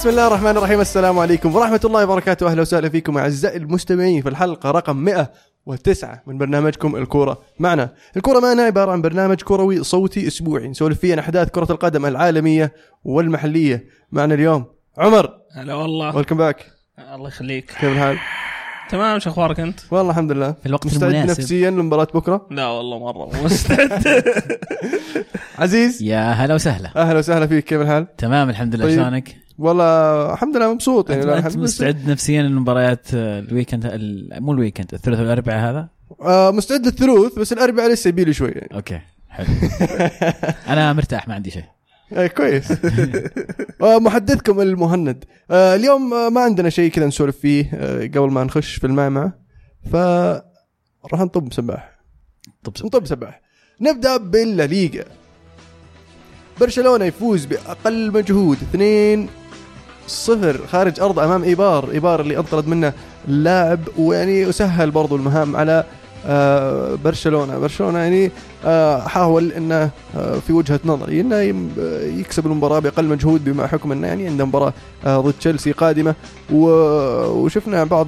بسم 0.00 0.08
الله 0.08 0.26
الرحمن 0.26 0.56
الرحيم. 0.56 0.80
السلام 0.80 1.18
عليكم 1.18 1.56
ورحمة 1.56 1.80
الله 1.84 2.04
وبركاته. 2.04 2.50
أهلا 2.50 2.60
وسهلا 2.60 2.88
فيكم 2.88 3.18
أعزائي 3.18 3.56
المستمعين 3.56 4.22
في 4.22 4.28
الحلقة 4.28 4.70
رقم 4.70 4.96
109 4.96 6.22
من 6.26 6.38
برنامجكم 6.38 6.96
الكورة 6.96 7.40
معنا. 7.58 7.92
الكورة 8.16 8.40
معنا 8.40 8.62
عبارة 8.62 8.92
عن 8.92 9.02
برنامج 9.02 9.42
كروي 9.42 9.84
صوتي 9.84 10.26
أسبوعي 10.26 10.68
نسولف 10.68 10.98
فيه 10.98 11.12
عن 11.12 11.18
أحداث 11.18 11.48
كرة 11.48 11.72
القدم 11.72 12.06
العالمية 12.06 12.72
والمحلية. 13.04 13.84
معنا 14.12 14.34
اليوم 14.34 14.64
عمر. 14.98 15.30
هلا 15.56 15.74
والله. 15.74 16.16
ويلكم 16.16 16.36
باك 16.36 16.66
الله 17.14 17.28
يخليك. 17.28 17.70
كيف 17.70 17.84
الحال؟ 17.84 18.18
تمام 18.90 19.18
شو 19.18 19.30
أخبارك 19.30 19.60
أنت؟ 19.60 19.80
والله 19.90 20.10
الحمد 20.10 20.32
لله. 20.32 20.52
في 20.52 20.66
الوقت 20.66 20.86
مستعد 20.86 21.10
المناسب. 21.14 21.40
نفسيا 21.40 21.70
لمباراة 21.70 22.08
بكرة؟ 22.14 22.46
لا 22.50 22.66
والله 22.66 22.98
مرة. 22.98 23.30
مستعد. 23.44 24.22
عزيز. 25.58 26.02
يا 26.02 26.30
هلا 26.32 26.54
وسهلا. 26.54 26.90
أهلا 26.96 27.18
وسهلا 27.18 27.46
فيك. 27.46 27.64
كيف 27.64 27.80
الحال؟ 27.80 28.16
تمام 28.16 28.50
الحمد 28.50 28.74
لله. 28.74 28.84
طيب. 28.84 28.94
شلونك؟ 28.96 29.39
والله 29.60 30.32
الحمد 30.32 30.56
لله 30.56 30.74
مبسوط 30.74 31.10
يعني 31.10 31.38
انت. 31.38 31.56
مستعد. 31.56 32.08
نفسيا 32.08 32.42
لمباريات 32.42 33.06
آه، 33.14 33.40
ال 33.40 33.46
weekend 33.46 33.86
ال- 33.86 34.28
مو 34.42 34.52
ال 34.52 34.57
weekend 34.57 34.94
الثلاث 34.94 35.18
والأربعاء 35.18 35.70
هذا؟ 35.70 35.88
آه 36.22 36.50
مستعد 36.50 36.86
للثلوث 36.86 37.38
بس 37.38 37.52
الأربعاء 37.52 37.92
لسه 37.92 38.08
يبيلي 38.08 38.32
شوي 38.32 38.50
يعني. 38.50 38.74
okay 38.74 39.00
حلو. 39.28 39.46
أنا 40.72 40.92
مرتاح 40.92 41.28
ما 41.28 41.34
عندي 41.34 41.50
شيء. 41.50 41.64
اي 42.16 42.28
كويس. 42.28 42.72
آه، 43.82 43.98
محدثكم 43.98 44.60
المهند. 44.60 45.24
آه، 45.50 45.74
اليوم 45.74 46.10
ما 46.34 46.40
عندنا 46.40 46.70
شيء 46.70 46.90
كذا 46.90 47.06
نسولف 47.06 47.36
فيه 47.38 47.70
قبل 48.02 48.30
ما 48.30 48.44
نخش 48.44 48.74
في 48.74 48.86
المعمعة. 48.86 49.38
ف 49.92 49.96
راح 51.12 51.20
نطب 51.20 51.52
سباح 51.52 52.00
طب 52.64 52.76
سب- 52.76 52.86
نطب 52.86 53.06
سباح 53.06 53.40
نبدأ 53.80 54.16
بالليغا. 54.16 55.04
برشلونة 56.60 57.04
يفوز 57.04 57.44
بأقل 57.44 58.12
مجهود 58.12 58.56
2 58.62 59.28
صفر 60.10 60.60
خارج 60.72 61.00
أرض 61.00 61.18
أمام 61.18 61.42
إيبار. 61.42 61.90
إيبار 61.90 62.20
اللي 62.20 62.38
أنطرد 62.38 62.68
منه 62.68 62.92
اللاعب 63.28 63.80
ويعني 63.98 64.46
وسهل 64.46 64.90
برضو 64.90 65.16
المهام 65.16 65.56
على 65.56 65.84
آه، 66.26 66.94
برشلونة. 67.04 67.58
برشلونة 67.58 67.98
يعني 67.98 68.30
آه، 68.64 69.00
حاول 69.00 69.52
إنه 69.52 69.90
آه، 70.16 70.38
في 70.46 70.52
وجهة 70.52 70.80
نظري 70.84 71.20
إنه 71.20 71.36
آه، 71.36 72.02
يكسب 72.06 72.46
المباراة 72.46 72.78
بأقل 72.78 73.04
مجهود 73.04 73.44
بما 73.44 73.66
حكم 73.66 73.92
إنه 73.92 74.06
يعني 74.06 74.26
عنده 74.26 74.44
مباراة 74.44 74.72
آه، 75.06 75.20
ضد 75.20 75.32
تشيلسي 75.40 75.72
قادمة. 75.72 76.14
وشفنا 76.52 77.84
بعض 77.84 78.06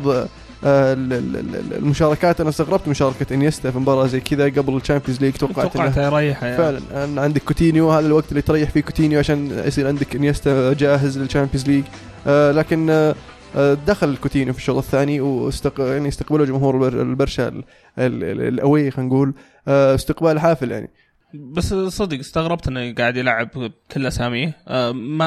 المشاركات 0.64 2.41
أنا 2.41 2.48
استغربت 2.50 2.88
مشاركة 2.88 3.34
إنيستا 3.34 3.70
في 3.70 3.78
مباراة 3.78 4.06
زي 4.06 4.20
كذا 4.20 4.44
قبل 4.44 4.77
ال 4.77 4.81
Champions 4.81 5.20
League 5.20 5.33
توقعت 5.32 5.72
توقعت 5.72 5.96
يريح 5.96 6.42
يعني. 6.42 6.56
فعلا. 6.56 7.22
عندك 7.22 7.42
كوتينيو 7.42 7.91
هذا 7.91 8.06
الوقت 8.06 8.28
اللي 8.30 8.42
تريح 8.42 8.70
فيه 8.70 8.80
كوتينيو 8.80 9.19
عشان 9.19 9.50
يصير 9.66 9.88
عندك 9.88 10.16
إنيستا 10.16 10.72
جاهز 10.72 11.19
لل 11.19 11.27
Champions 11.27 11.66
League. 11.69 11.84
آه 12.27 12.52
لكن 12.52 12.91
آه 12.91 13.14
آه، 13.56 13.74
دخل 13.86 14.16
كوتينيو 14.16 14.52
في 14.52 14.58
الشوط 14.58 14.77
الثاني 14.77 15.20
واستق... 15.20 15.80
يعني 15.80 16.08
استقبله 16.08 16.44
جمهور 16.44 16.74
البر- 16.74 17.02
البرشا 17.02 17.48
ال- 17.48 17.64
ال- 17.98 18.24
ال- 18.24 18.41
ال 18.48 18.57
away 18.57 18.91
خلينا 18.91 19.08
نقول. 19.10 19.34
آه 19.69 19.94
استقبال 19.94 20.41
حافل 20.41 20.70
يعني. 20.70 20.91
بس 21.34 21.75
صدق 21.75 22.19
استغربت 22.19 22.69
إنه 22.69 22.94
قاعد 22.94 23.16
يلعب 23.16 23.48
كل 23.94 24.06
أساسييه. 24.06 24.56
آه، 24.69 24.92
ما 24.92 25.26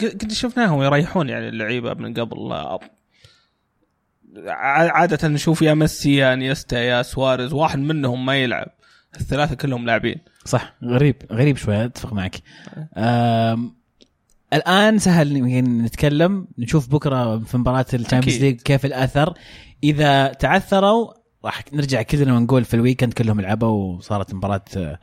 قد 0.00 0.32
شفناهم 0.32 0.82
يريحون 0.82 1.28
يعني 1.28 1.48
اللعيبة 1.48 1.94
من 1.94 2.14
قبل 2.14 2.36
آه، 2.52 2.80
عادة 4.46 5.28
نشوف 5.28 5.62
يا 5.62 5.74
ميسي 5.74 6.16
يا 6.16 6.32
انيستا 6.34 6.78
يا 6.78 7.02
سواريز 7.02 7.52
واحد 7.52 7.78
منهم 7.78 8.26
ما 8.26 8.36
يلعب. 8.36 8.66
الثلاثة 9.20 9.54
كلهم 9.54 9.86
لاعبين. 9.86 10.16
صح 10.44 10.74
غريب 10.84 11.16
غريب 11.32 11.56
شوي 11.56 11.84
أتفق 11.84 12.12
معك. 12.12 12.36
الآن 14.52 14.98
سهل 14.98 15.36
يمكن 15.36 15.82
نتكلم 15.82 16.46
نشوف 16.58 16.88
بكرة 16.88 17.38
في 17.38 17.58
مباراة 17.58 17.86
ال 17.94 17.98
Champions. 17.98 18.42
League 18.42 18.60
كيف 18.60 18.84
الأثر. 18.84 19.34
إذا 19.84 20.28
تعثروا 20.32 21.12
راح 21.44 21.64
نرجع 21.72 22.02
كلنا 22.02 22.34
ونقول 22.36 22.64
في 22.64 22.74
ال 22.74 22.79
weekend 22.79 23.12
كلهم 23.12 23.40
لعبوا 23.40 23.96
وصارت 23.96 24.34
مباراة 24.34 24.98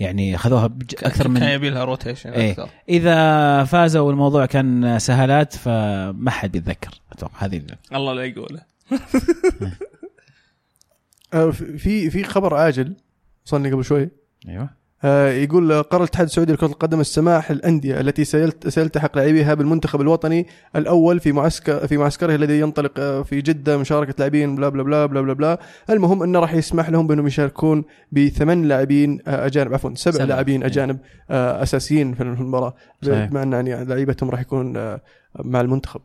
يعني 0.00 0.34
أخذوها 0.34 0.66
بج- 0.66 1.04
أكثر 1.04 1.22
كان 1.24 1.30
من 1.32 1.42
يبي 1.42 1.70
لها 1.70 1.84
rotation 1.84 2.30
إيه. 2.30 2.50
أكثر. 2.50 2.68
إذا 2.88 3.64
فازوا 3.64 4.06
والموضوع 4.06 4.46
كان 4.46 4.98
سهالات 4.98 5.56
فما 5.56 6.30
حد 6.30 6.52
بيتذكر 6.52 6.90
أتوقع 7.12 7.44
هذه 7.44 7.56
ال- 7.56 7.76
الله 7.94 8.12
لا 8.12 8.24
يقوله. 8.24 8.73
في 11.78 12.10
في 12.10 12.24
خبر 12.24 12.54
عاجل 12.54 12.94
وصلني 13.46 13.72
قبل 13.72 13.84
شوي 13.84 14.08
أيوه 14.48 14.84
آه، 15.06 15.28
يقول 15.30 15.82
قرر 15.82 16.00
الاتحاد 16.02 16.26
السعودي 16.26 16.52
لكرة 16.52 16.66
القدم 16.66 17.00
السماح 17.00 17.50
للأندية 17.52 18.00
التي 18.00 18.24
سيلت- 18.24 18.68
سيلتحق 18.68 19.16
لاعبيها 19.16 19.54
بالمنتخب 19.54 20.00
الوطني 20.00 20.46
الأول 20.76 21.20
في 21.20 21.32
معسكر 21.32 21.86
في 21.86 21.96
معسكره 21.96 22.34
الذي 22.34 22.60
ينطلق 22.60 22.92
آه، 23.00 23.22
في 23.22 23.40
جدة 23.40 23.78
مشاركة 23.78 24.14
لاعبين 24.18 24.56
بلا 24.56 24.68
بلا 24.68 24.82
بلا 24.82 25.06
بلا 25.06 25.20
بلا 25.20 25.32
بلا 25.32 25.58
المهم 25.90 26.22
أنه 26.22 26.38
راح 26.38 26.54
يسمح 26.54 26.88
لهم 26.88 27.06
بأنهم 27.06 27.26
يشاركون 27.26 27.84
بثمان 28.12 28.64
لاعبين 28.64 29.18
آه، 29.26 29.46
أجانب 29.46 29.74
عفوا 29.74 29.94
سبع. 29.94 30.24
لاعبين 30.24 30.60
إيه. 30.62 30.66
أجانب 30.70 30.98
آه، 31.30 31.62
أساسيين 31.62 32.14
في 32.14 32.22
المباراة. 32.22 32.74
بما 33.02 33.42
أن 33.42 33.52
يعني 33.52 33.84
لعيبتهم 33.84 34.30
راح 34.30 34.40
يكون 34.40 34.76
آه، 34.76 35.00
مع 35.38 35.60
المنتخب 35.60 36.00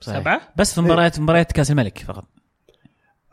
صحيح. 0.00 0.18
سبعة؟ 0.20 0.40
بس 0.56 0.74
في 0.74 0.80
مباريات 0.80 1.20
مباريات 1.20 1.52
كأس 1.52 1.70
الملك 1.70 1.98
فقط. 1.98 2.24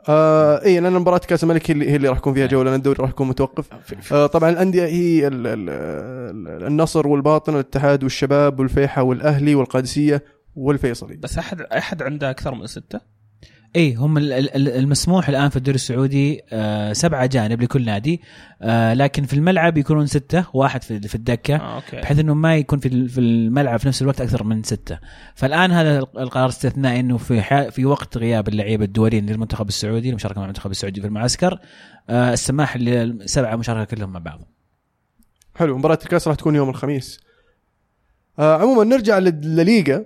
آه 0.09 0.63
اي 0.65 0.79
لأن 0.79 0.93
مباراة 0.93 1.17
كأس 1.17 1.43
الملك 1.43 1.71
هي 1.71 1.73
اللي, 1.73 1.91
هي 1.91 1.95
اللي 1.95 2.07
راح 2.09 2.17
يكون 2.17 2.33
فيها 2.33 2.45
جوله 2.45 2.69
لأن 2.69 2.79
الدوري 2.79 2.97
راح 2.99 3.09
يكون 3.09 3.27
متوقف. 3.27 4.13
آه 4.13 4.27
طبعا 4.27 4.49
الأندية 4.49 4.85
هي 4.85 5.27
ال 5.27 5.47
ال 5.47 5.69
ال 6.47 6.67
النصر 6.67 7.07
والباطن 7.07 7.53
والاتحاد 7.53 8.03
والشباب 8.03 8.59
والفيحة 8.59 9.03
والأهلي 9.03 9.55
والقادسية 9.55 10.23
والفيصلي. 10.55 11.15
بس 11.15 11.37
احد 11.37 11.61
أحد 11.61 12.01
عنده 12.01 12.29
أكثر 12.29 12.55
من 12.55 12.67
ستة؟ 12.67 13.14
اي 13.75 13.93
هم 13.95 14.17
ال- 14.17 14.33
ال- 14.33 14.55
ال- 14.55 14.69
المسموح 14.77 15.29
الآن 15.29 15.49
في 15.49 15.55
الدوري 15.55 15.75
السعودي 15.75 16.41
آه 16.51 16.93
سبعة 16.93 17.25
جانب 17.25 17.61
لكل 17.61 17.85
نادي. 17.85 18.21
آه 18.61 18.93
لكن 18.93 19.23
في 19.23 19.33
الملعب 19.33 19.77
يكونون 19.77 20.07
ستة 20.07 20.45
واحد 20.53 20.83
في 20.83 20.99
في 20.99 21.15
الدكة 21.15 21.55
آه 21.55 21.75
أوكي. 21.75 21.97
بحيث 22.01 22.19
إنه 22.19 22.33
ما 22.33 22.55
يكون 22.55 22.79
في 22.79 22.87
ال- 22.87 23.09
في 23.09 23.19
الملعب 23.19 23.79
في 23.79 23.87
نفس 23.87 24.01
الوقت 24.01 24.21
أكثر 24.21 24.43
من 24.43 24.63
ستة. 24.63 24.99
فالآن 25.35 25.71
هذا 25.71 25.99
القرار 25.99 26.49
استثنائي 26.49 26.99
إنه 26.99 27.17
في 27.17 27.71
في 27.71 27.85
وقت 27.85 28.17
غياب 28.17 28.47
اللعيبة 28.47 28.85
الدوليين 28.85 29.25
للمنتخب 29.25 29.67
السعودي 29.67 30.09
المشاركة 30.09 30.37
مع 30.39 30.45
المنتخب 30.45 30.71
السعودي 30.71 31.01
في 31.01 31.07
المعسكر. 31.07 31.59
آه 32.09 32.33
السماح 32.33 32.77
للسبعة 32.77 33.55
مشاركة 33.55 33.95
كلهم 33.95 34.09
مع 34.13 34.19
بعض. 34.19 34.41
حلو 35.55 35.77
مباراة 35.77 35.99
الكاس 36.03 36.27
راح 36.27 36.35
تكون 36.35 36.55
يوم 36.55 36.69
الخميس. 36.69 37.19
آه 38.39 38.61
عموما 38.61 38.83
نرجع 38.83 39.19
لل- 39.19 39.55
لليغا 39.55 40.05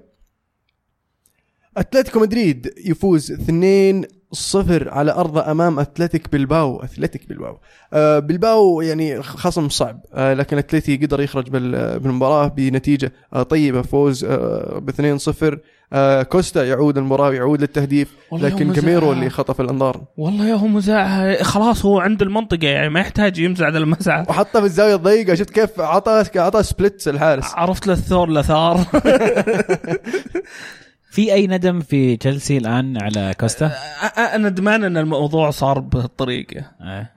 أتلتيكو 1.78 2.20
مدريد 2.20 2.74
يفوز 2.86 3.32
2 3.32 4.06
صفر 4.32 4.90
على 4.90 5.12
ارضه 5.12 5.52
أمام 5.52 5.80
أتلتيك 5.80 6.32
بلباو. 6.32 6.84
أتلتيك 6.84 7.30
بلباو. 7.30 7.58
آه 7.94 8.20
بلباو 8.20 8.82
يعني 8.82 9.22
خصم 9.24 9.70
صعب. 9.70 10.02
آه 10.14 10.34
لكن 10.34 10.58
أتلتي 10.58 10.98
قدر 10.98 11.22
يخرج 11.22 11.50
بال- 11.50 12.00
بالمباراه 12.00 12.48
بنتيجة 12.48 13.12
آه 13.34 13.44
طيبة. 13.44 13.82
فوز 13.82 14.24
آه 14.26 14.80
ب 14.80 14.90
2 14.90 15.18
0 15.18 15.60
آه 15.94 16.24
كوستا 16.24 16.64
يعود 16.66 16.98
المباراة 16.98 17.30
ويعود 17.30 17.62
للتهديف. 17.62 18.14
لكن 18.34 18.74
كاميرو. 18.74 19.12
اللي 19.12 19.30
خطف 19.30 19.62
الأنظار. 19.62 20.02
والله 20.18 20.48
يا 20.48 20.54
هو 20.56 20.68
مزاع 20.68 21.36
خلاص 21.44 21.86
هو 21.86 22.00
عند 22.00 22.22
المنطقة 22.22 22.68
يعني 22.68 22.90
ما 22.90 23.00
يحتاج 23.00 23.38
يمزع 23.40 23.70
ذا 23.70 23.78
المزعه 23.78 24.26
وحطه 24.30 24.60
في 24.60 24.66
الزاوية 24.66 24.96
الضيقة. 24.96 25.36
شفت 25.36 25.50
كيف 25.50 25.80
عطى 25.80 26.24
عطى 26.36 26.64
splits 26.64 27.08
الحارس. 27.08 27.46
عرفت 27.56 27.88
له 27.88 27.94
الثور 27.94 28.30
لثار 28.32 28.80
في 31.10 31.34
أي 31.34 31.48
ندم 31.48 31.80
في 31.80 32.18
تشيلسي 32.18 32.58
الآن 32.58 33.02
على 33.02 33.36
كوستا؟ 33.40 33.72
أنا 34.18 34.50
ندمان 34.50 34.84
إن 34.84 34.98
الموضوع 34.98 35.50
صار 35.50 35.80
بهالطريقة 35.80 36.72
آه. 36.82 37.10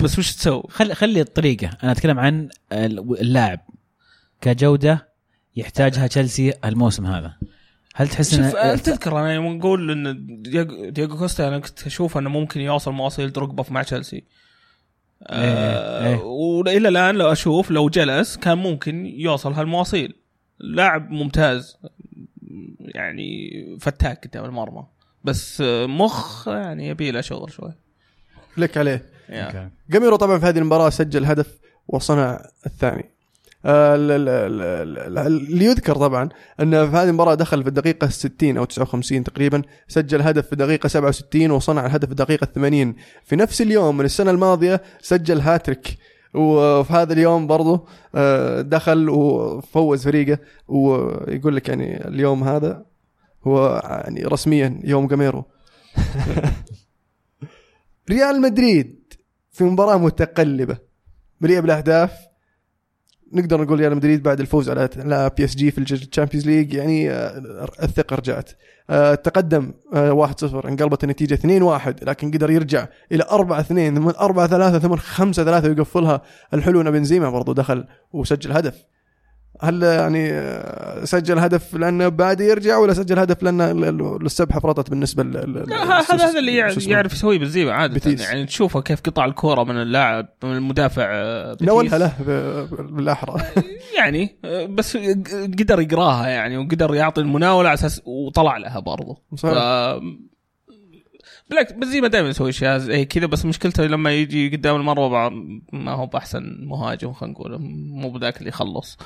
بس 0.00 0.18
وش 0.18 0.32
تسوي؟ 0.32 0.62
خلي 0.68 0.94
خلي 0.94 1.20
الطريقة 1.20 1.70
أنا 1.82 1.92
أتكلم 1.92 2.18
عن 2.18 2.48
اللاعب 2.72 3.60
كجودة 4.40 5.08
يحتاجها 5.56 6.06
تشيلسي 6.06 6.52
الموسم 6.64 7.06
هذا 7.06 7.34
هل 7.94 8.08
تحس 8.08 8.36
شوف 8.36 8.56
ان 8.56 8.82
تذكر 8.82 9.20
أنا 9.20 9.34
يوم 9.34 9.46
نقول 9.46 9.90
إن 9.90 10.26
دياغو 10.92 11.18
كوستا 11.18 11.48
أنا 11.48 11.58
كنت 11.58 11.86
أشوف 11.86 12.18
إنه 12.18 12.30
ممكن 12.30 12.60
يوصل 12.60 12.92
مواصيل 12.92 13.32
دروجبا 13.32 13.64
مع 13.70 13.82
تشيلسي 13.82 14.24
آه 15.22 16.06
إيه. 16.06 16.16
والى 16.16 16.88
الآن 16.88 17.14
لو 17.14 17.32
أشوف 17.32 17.70
لو 17.70 17.88
جلس 17.88 18.36
كان 18.36 18.58
ممكن 18.58 19.06
يوصل 19.06 19.52
هالمواصيل 19.52 20.14
لاعب 20.58 21.10
ممتاز 21.10 21.78
يعني 22.80 23.50
فتاك 23.80 24.26
قدام 24.26 24.44
المرمى 24.44 24.84
بس 25.24 25.62
مخ 25.86 26.48
يعني 26.48 26.88
يبي 26.88 27.10
له 27.10 27.20
شغل 27.20 27.52
شوي. 27.52 27.72
لك 28.56 28.76
عليه. 28.78 29.02
جاميرو 29.90 30.16
طبعا 30.16 30.38
في 30.38 30.46
هذه 30.46 30.58
المباراة 30.58 30.90
سجل 30.90 31.24
هدف 31.24 31.58
وصنع 31.88 32.40
الثاني. 32.66 33.04
آه، 33.66 33.94
ال- 33.94 34.10
ال- 34.10 34.28
ال- 34.28 34.98
ال- 34.98 35.26
اللي 35.26 35.64
يذكر 35.64 35.94
طبعا 35.94 36.28
انه 36.60 36.90
في 36.90 36.96
هذه 36.96 37.08
المباراة 37.08 37.34
دخل 37.34 37.62
في 37.62 37.68
الدقيقة 37.68 38.08
60 38.08 38.56
أو 38.56 38.64
59 38.64 39.24
تقريبا 39.24 39.62
سجل 39.88 40.22
هدف 40.22 40.46
في 40.46 40.52
الدقيقة 40.52 40.86
67 40.88 41.50
وصنع 41.50 41.86
الهدف 41.86 42.04
في 42.06 42.10
الدقيقة 42.12 42.44
80 42.44 42.94
في 43.24 43.36
نفس 43.36 43.62
اليوم 43.62 43.96
من 43.96 44.04
السنة 44.04 44.30
الماضية 44.30 44.82
سجل 45.00 45.40
هاتريك 45.40 45.98
وفي 46.34 46.92
هذا 46.92 47.12
اليوم 47.12 47.46
برضه 47.46 47.86
آه، 48.14 48.60
دخل 48.60 49.08
وفوز 49.08 50.04
فريقه 50.04 50.38
ويقول 50.68 51.56
لك 51.56 51.68
يعني 51.68 52.08
اليوم 52.08 52.44
هذا 52.44 52.86
هو 53.46 53.82
يعني 53.84 54.22
رسميا 54.22 54.80
يوم 54.84 55.06
غاميرو. 55.06 55.44
ريال 58.10 58.40
مدريد 58.40 59.14
في 59.50 59.64
مباراة 59.64 59.96
متقلبة 59.96 60.78
مليئة 61.40 61.60
بالاهداف 61.60 62.12
نقدر 63.34 63.60
نقول 63.60 63.78
ريال 63.78 63.96
مدريد 63.96 64.22
بعد 64.22 64.40
الفوز 64.40 64.70
على 64.70 64.88
على 64.96 65.30
بي 65.36 65.44
اس 65.44 65.56
جي 65.56 65.70
في 65.70 65.78
ال 65.78 65.85
Champions 65.85 66.46
League 66.46 66.72
يعني 66.74 67.10
آه، 67.10 67.68
الثقة 67.82 68.16
رجعت. 68.16 68.50
آه، 68.90 69.14
تقدم 69.14 69.72
آه، 69.94 70.12
1-0 70.12 70.68
انقلبت 70.68 71.04
النتيجة 71.04 71.34
2-1 71.34 72.04
لكن 72.04 72.30
قدر 72.30 72.50
يرجع 72.50 72.86
إلى 73.12 73.24
4-2 73.30 73.94
ثم 73.94 74.08
4-3 74.08 74.78
ثم 74.78 74.96
5-3 74.96 75.68
ويقفلها 75.68 76.22
الحلو 76.54 76.80
ان 76.80 76.90
بنزيما 76.90 77.30
برضو 77.30 77.52
دخل 77.52 77.84
وسجل 78.12 78.52
هدف. 78.52 78.84
هل 79.62 79.82
يعني 79.82 80.30
آه، 80.32 81.04
سجل 81.04 81.38
هدف 81.38 81.74
لأنه 81.74 82.08
بعد 82.08 82.40
يرجع 82.40 82.78
ولا 82.78 82.94
سجل 82.94 83.18
هدف 83.18 83.42
لأن 83.42 83.60
ال- 83.60 83.84
ال- 83.84 84.26
السبحة 84.26 84.60
فرطت 84.60 84.90
بالنسبة 84.90 85.22
لا 85.22 85.82
هذا 85.82 86.24
هذا 86.24 86.38
اللي 86.38 86.54
يعرف, 86.56 87.12
يسويه 87.12 87.38
بنزيما 87.38 87.72
عادة 87.72 87.94
بتيس. 87.94 88.20
يعني 88.20 88.46
تشوفه 88.46 88.80
كيف 88.80 89.00
قطع 89.00 89.24
الكورة 89.24 89.64
من 89.64 89.82
اللاعب 89.82 90.28
من 90.44 90.52
المدافع 90.52 91.06
آه، 91.08 91.52
بتيس. 91.54 91.68
نولها 91.68 91.98
له 91.98 92.12
بالأحرى 92.80 93.42
يعني 93.98 94.36
آه، 94.44 94.66
بس 94.66 94.96
قدر 95.58 95.80
يقراها 95.80 96.28
يعني 96.28 96.56
وقدر 96.58 96.94
يعطي 96.94 97.20
المناولة 97.20 97.68
على 97.68 97.74
أساس 97.74 98.02
وطلع 98.04 98.56
لها 98.56 98.80
برضه. 98.80 99.22
بالعكس 101.50 101.72
بنزيما 101.72 102.08
دائما 102.08 102.28
يسوي 102.28 102.50
أشياء 102.50 102.78
زي 102.78 103.04
كذا 103.04 103.26
بس 103.26 103.44
مشكلته 103.44 103.84
لما 103.86 104.12
يجي 104.12 104.56
قدام 104.56 104.76
المرمى 104.76 105.30
ما 105.72 105.92
هو 105.92 106.06
بأحسن 106.06 106.56
مهاجم 106.60 107.12
خلينا 107.12 107.34
نقول 107.34 107.58
مو 107.90 108.10
بذاك 108.10 108.38
اللي 108.38 108.48
يخلص 108.48 108.98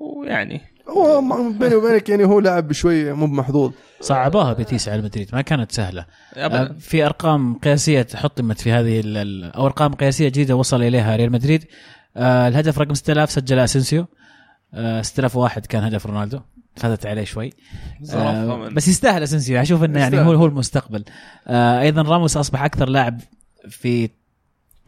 ويعني. 0.00 0.60
هو 0.88 1.20
بيني 1.60 1.74
وبينك 1.74 2.08
يعني 2.08 2.24
هو 2.24 2.40
لاعب 2.40 2.72
شوي 2.72 3.12
مو 3.12 3.26
بمحظوظ. 3.26 3.72
صعبوها 4.00 4.52
بيتيس 4.52 4.88
على 4.88 5.02
مدريد 5.02 5.28
ما 5.32 5.42
كانت 5.42 5.72
سهلة. 5.72 6.06
ابدا. 6.36 6.74
في 6.78 7.06
أرقام 7.06 7.54
قياسية 7.58 8.06
حطمت 8.14 8.60
في 8.60 8.72
هذه 8.72 9.00
ال- 9.00 9.16
ال- 9.16 9.52
أو 9.52 9.66
أرقام 9.66 9.94
قياسية 9.94 10.28
جديدة 10.28 10.56
وصل 10.56 10.82
إليها 10.82 11.16
ريال 11.16 11.32
مدريد. 11.32 11.64
آه، 12.16 12.48
الهدف 12.48 12.78
رقم 12.78 12.94
6000 12.94 13.30
سجل 13.30 13.58
اسنسيو 13.58 14.06
آه، 14.74 15.02
6001 15.02 15.66
كان 15.66 15.84
هدف 15.84 16.06
رونالدو. 16.06 16.40
فاتت 16.76 17.06
عليه 17.06 17.24
شوي. 17.24 17.52
آه، 18.14 18.68
بس 18.68 18.88
يستاهل 18.88 19.22
اسنسيو 19.22 19.60
أشوف 19.62 19.84
إنه 19.84 20.00
يعني. 20.00 20.20
هو 20.20 20.32
هو 20.32 20.46
المستقبل. 20.46 21.04
آه، 21.46 21.80
أيضا 21.80 22.02
راموس 22.02 22.36
أصبح 22.36 22.62
أكثر 22.64 22.88
لاعب 22.88 23.20
في 23.68 24.08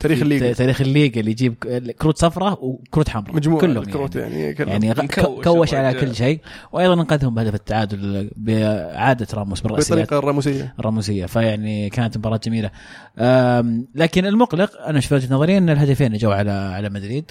تاريخ 0.01 0.19
في 0.19 0.25
الليغا 0.25 0.53
تاريخ 0.53 0.81
الليغا 0.81 1.21
اللي 1.21 1.31
يجيب 1.31 1.55
كروت 1.99 2.19
صفراء 2.19 2.65
وكروت 2.65 3.09
حمراء. 3.09 3.37
مجموعة 3.37 3.61
كلهم 3.61 3.83
الكروت 3.83 4.17
يعني. 4.17 4.41
يعني. 4.43 4.87
يعني 4.87 5.09
كوش 5.45 5.75
على. 5.75 6.01
كل 6.01 6.15
شيء. 6.15 6.41
وأيضا 6.73 6.95
انقذهم 6.95 7.35
بهدف 7.35 7.55
التعادل 7.55 8.31
باعاده 8.37 9.27
راموس 9.35 9.61
بالرأسيات. 9.61 9.99
بالطريقة 9.99 10.19
الراموسيه 10.19 10.75
الراموسيه 10.79 11.27
فيعني 11.27 11.91
كانت 11.91 12.19
مباراة 12.19 12.41
جميلة. 12.45 12.71
لكن 13.95 14.27
المقلق 14.27 14.81
أنا 14.87 15.01
شفت 15.01 15.13
وجهة 15.13 15.35
نظري 15.35 15.59
أن 15.59 15.71
الهدفين 15.71 16.07
اللي 16.07 16.19
جو 16.19 16.31
على 16.31 16.51
على 16.51 16.89
مدريد. 16.89 17.31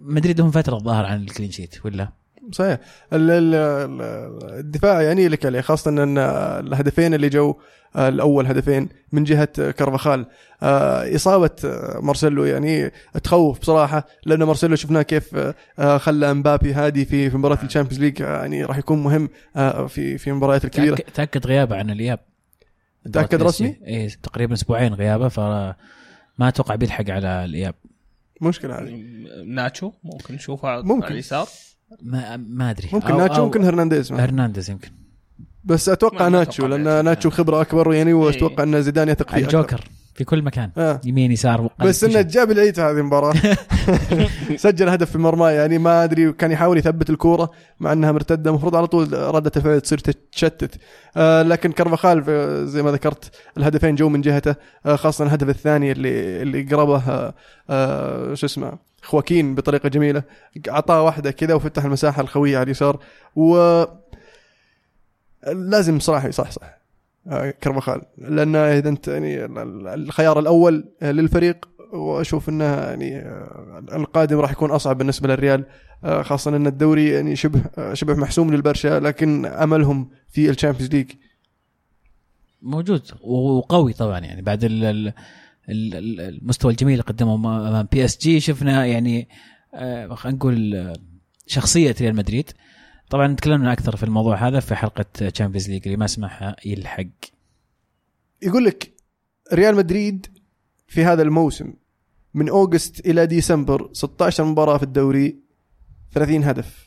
مدريد 0.00 0.40
لهم 0.40 0.50
فترة 0.50 0.76
الظاهر 0.76 1.04
عن 1.06 1.22
ال 1.22 1.27
clean 1.27 1.50
sheet 1.50 1.74
ولا؟ 1.84 2.08
صحيح. 2.52 2.78
ال- 3.12 3.30
ال- 3.30 3.54
ال- 3.54 4.58
الدفاع 4.58 5.02
يعني 5.02 5.28
لك 5.28 5.46
عليه 5.46 5.60
خاصة 5.60 5.90
أن 5.90 6.18
الهدفين 6.18 7.14
اللي 7.14 7.28
جو 7.28 7.54
آه، 7.96 8.08
الأول 8.08 8.46
هدفين 8.46 8.88
من 9.12 9.24
جهة 9.24 9.44
كارفاخال. 9.70 10.26
آه، 10.62 11.14
إصابة 11.16 11.50
آه، 11.64 11.98
مارسيلو 12.02 12.44
يعني 12.44 12.92
تخوف 13.24 13.58
بصراحة 13.60 14.06
لأن 14.26 14.42
مارسيلو 14.42 14.76
شفناه 14.76 15.02
كيف 15.02 15.34
آه، 15.34 15.54
آه، 15.78 15.98
خلى 15.98 16.30
امبابي 16.30 16.72
هادي 16.72 17.04
في 17.04 17.30
في 17.30 17.36
مباراة 17.36 17.58
ال 17.64 17.68
Champions 17.68 18.00
League 18.00 18.22
آه، 18.22 18.26
يعني 18.40 18.64
راح 18.64 18.78
يكون 18.78 19.02
مهم 19.02 19.28
آه، 19.56 19.86
في 19.86 20.18
في 20.18 20.30
المباريات 20.30 20.64
الكبيرة. 20.64 20.94
تاكد 21.14 21.46
غيابه 21.46 21.76
عن 21.76 21.90
الإياب. 21.90 22.18
تأكد 23.12 23.42
رسمي؟ 23.42 23.76
اي 23.86 24.08
تقريبا 24.22 24.54
أسبوعين 24.54 24.94
غيابه 24.94 25.28
فما 25.28 25.74
أتوقع 26.40 26.74
بيلحق 26.74 27.10
على 27.10 27.44
الإياب. 27.44 27.74
مشكلة 28.40 28.78
هذه. 28.78 29.02
ناتشو 29.46 29.92
ممكن 30.04 30.34
نشوفه 30.34 30.80
ممكن. 30.82 31.04
على 31.04 31.12
اليسار. 31.14 31.46
ما 32.02 32.36
ما 32.36 32.70
أدري 32.70 32.88
ممكن 32.92 33.08
أو- 33.08 33.16
ناتشو 33.16 33.40
أو 33.40 33.44
ممكن 33.44 33.64
هرنانديز. 33.64 34.12
هرنانديز 34.12 34.70
يمكن 34.70 34.90
بس 35.64 35.88
أتوقع 35.88 36.28
ناتشو 36.28 36.66
لأن 36.66 36.82
ناتشو. 36.84 37.02
ناتشو 37.02 37.30
خبرة 37.30 37.60
أكبر 37.60 37.94
يعني 37.94 38.12
وأتوقع. 38.12 38.62
ان 38.62 38.82
زيدان 38.82 39.08
يثق 39.08 39.30
فيه. 39.30 39.36
الجوكر 39.44 39.84
في 40.14 40.24
كل 40.24 40.42
مكان 40.42 40.70
آه. 40.78 41.00
يمين 41.04 41.32
يسار 41.32 41.68
بس 41.80 42.04
إنه. 42.04 42.20
جاب 42.20 42.50
العيد 42.50 42.74
في 42.74 42.80
هذه 42.80 42.90
المباراة 42.98 43.34
سجل 44.56 44.88
هدف 44.88 45.10
في 45.10 45.18
مرماه 45.18 45.50
يعني 45.50 45.78
ما 45.78 46.04
أدري 46.04 46.32
كان 46.32 46.50
يحاول 46.52 46.78
يثبت 46.78 47.10
الكورة 47.10 47.50
مع 47.80 47.92
إنها 47.92 48.12
مرتدة 48.12 48.50
المفروض 48.50 48.76
على 48.76 48.86
طول 48.86 49.12
ردة 49.34 49.52
الفعل 49.56 49.80
تصير 49.80 49.98
تتشتت 49.98 50.74
آه 51.16 51.42
لكن 51.42 51.72
كارفاخال 51.72 52.24
آه، 52.28 52.64
زي 52.64 52.82
ما 52.82 52.90
ذكرت 52.90 53.30
الهدفين 53.58 53.94
جو 53.94 54.08
من 54.08 54.20
جهته 54.20 54.54
آه 54.86 54.96
خاصة 54.96 55.24
الهدف 55.24 55.48
الثاني 55.48 55.92
اللي 55.92 56.42
اللي 56.42 56.62
قربه 56.62 56.96
آه 57.10 57.34
آه 57.70 58.34
شو 58.34 58.46
اسمه 58.46 58.72
خواكين 59.02 59.54
بطريقة 59.54 59.88
جميلة. 59.88 60.22
اعطاه 60.68 61.02
واحدة 61.02 61.30
كذا 61.30 61.54
وفتح 61.54 61.84
المساحة 61.84 62.22
الخوية 62.22 62.56
على 62.58 62.64
اليسار. 62.64 62.98
و 63.36 63.84
لازم 65.46 65.98
صراحة 65.98 66.28
يصحصح 66.28 66.78
آه، 67.26 67.54
كارفاخال 67.60 68.02
لأن 68.18 68.56
إذا 68.56 68.88
أنت 68.88 69.08
يعني 69.08 69.44
ال- 69.44 69.58
ال- 69.58 69.88
الخيار 69.88 70.38
الأول 70.38 70.84
للفريق 71.02 71.68
وأشوف 71.92 72.48
إنه 72.48 72.64
يعني 72.64 73.18
آه، 73.18 73.82
القادم 73.92 74.38
راح 74.38 74.50
يكون 74.52 74.70
أصعب 74.70 74.98
بالنسبة 74.98 75.28
للريال. 75.28 75.64
آه، 76.04 76.22
خاصة 76.22 76.56
إن 76.56 76.66
الدوري 76.66 77.10
يعني 77.10 77.36
شبه 77.36 77.60
شبه 77.94 78.14
محسوم 78.14 78.54
للبرشا 78.54 79.00
لكن 79.00 79.46
أملهم 79.46 80.10
في 80.28 80.50
ال 80.50 80.54
Champions 80.54 80.90
League. 80.94 81.10
موجود 82.62 83.02
وقوي 83.22 83.92
طبعا 83.92 84.18
يعني. 84.18 84.42
بعد 84.42 84.64
المستوى 85.68 86.72
الجميل 86.72 86.92
اللي 86.92 87.02
قدمه 87.02 87.34
امام 87.34 87.88
بي 87.92 88.04
اس 88.04 88.18
جي 88.18 88.40
شفنا 88.40 88.86
يعني 88.86 89.28
آه، 89.74 90.14
خلينا 90.14 90.38
نقول 90.38 90.74
آه، 90.74 90.96
شخصية 91.46 91.94
ريال 92.00 92.16
مدريد. 92.16 92.50
طبعا 93.10 93.34
تكلمنا 93.34 93.72
أكثر 93.72 93.96
في 93.96 94.02
الموضوع 94.02 94.48
هذا 94.48 94.60
في 94.60 94.74
حلقة 94.74 95.04
Champions 95.14 95.70
League 95.70 95.82
اللي 95.84 95.96
ما 95.96 96.06
سمعها 96.06 96.56
يلحق. 96.64 97.06
يقول 98.42 98.64
لك 98.64 98.92
ريال 99.52 99.76
مدريد 99.76 100.26
في 100.86 101.04
هذا 101.04 101.22
الموسم 101.22 101.74
من 102.34 102.48
August 102.48 103.06
إلى 103.06 103.26
ديسمبر 103.26 103.90
16 103.92 104.44
مباراة 104.44 104.76
في 104.76 104.82
الدوري 104.82 105.38
30 106.12 106.44
هدف. 106.44 106.81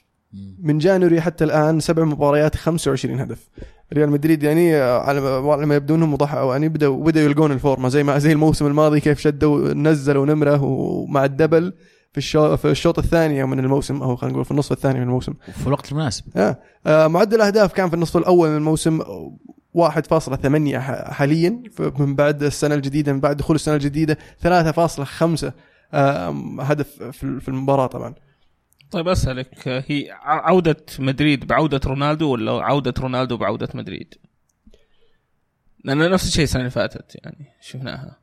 من 0.59 0.77
January 0.77 1.21
حتى 1.21 1.43
الآن 1.43 1.79
سبع 1.79 2.03
مباريات 2.03 2.55
25 2.55 3.19
هدف. 3.19 3.49
ريال 3.93 4.09
مدريد 4.09 4.43
يعني 4.43 4.75
آه، 4.75 4.99
على 4.99 5.65
ما 5.65 5.75
يبدو 5.75 5.95
إنهم 5.95 6.15
ضحوا 6.15 6.51
يعني 6.51 6.69
بدأوا 6.69 7.03
بدأوا 7.05 7.25
يلقون 7.25 7.51
الفورمة. 7.51 7.89
زي 7.89 8.03
ما 8.03 8.17
زي 8.17 8.31
الموسم 8.31 8.67
الماضي 8.67 8.99
كيف 8.99 9.19
شدوا 9.19 9.73
نزلوا 9.73 10.25
نمره 10.25 10.63
ومع 10.63 11.25
الدبل 11.25 11.73
في 12.11 12.17
الشو 12.17 12.57
في 12.57 12.71
الشوط 12.71 12.99
الثاني 12.99 13.45
من 13.45 13.59
الموسم. 13.59 14.01
أو 14.03 14.15
خلينا 14.15 14.33
نقول 14.33 14.45
في 14.45 14.51
النصف 14.51 14.71
الثاني 14.71 14.99
من 14.99 15.05
الموسم. 15.05 15.33
في 15.61 15.67
الوقت 15.67 15.91
المناسب. 15.91 16.23
آه. 16.35 16.59
آه 16.87 17.07
معدل 17.07 17.35
الأهداف 17.35 17.73
كان 17.73 17.89
في 17.89 17.93
النصف 17.95 18.17
الأول 18.17 18.49
من 18.49 18.57
الموسم 18.57 18.99
1.8 19.73 20.77
ح- 20.77 21.11
حاليا. 21.11 21.61
من 21.99 22.15
بعد 22.15 22.43
السنة 22.43 22.75
الجديدة 22.75 23.13
من 23.13 23.19
بعد 23.19 23.37
دخول 23.37 23.55
السنة 23.55 23.75
الجديدة 23.75 24.17
3.5 24.43 25.51
آه 25.93 26.35
هدف 26.59 26.87
في 27.03 27.39
في 27.39 27.47
المباراة 27.47 27.87
طبعا. 27.87 28.13
طيب 28.95 29.07
أسألك 29.07 29.67
هي 29.67 30.11
ع- 30.11 30.47
عودة 30.49 30.85
مدريد 30.99 31.47
بعودة 31.47 31.81
رونالدو 31.85 32.29
ولا 32.31 32.51
عودة 32.51 32.93
رونالدو 32.99 33.37
بعودة 33.37 33.67
مدريد؟ 33.73 34.13
لأن 35.83 36.09
نفس 36.11 36.27
الشيء 36.27 36.43
السنة 36.43 36.59
اللي 36.61 36.71
فاتت 36.71 37.15
يعني 37.23 37.45
شفناها. 37.61 38.19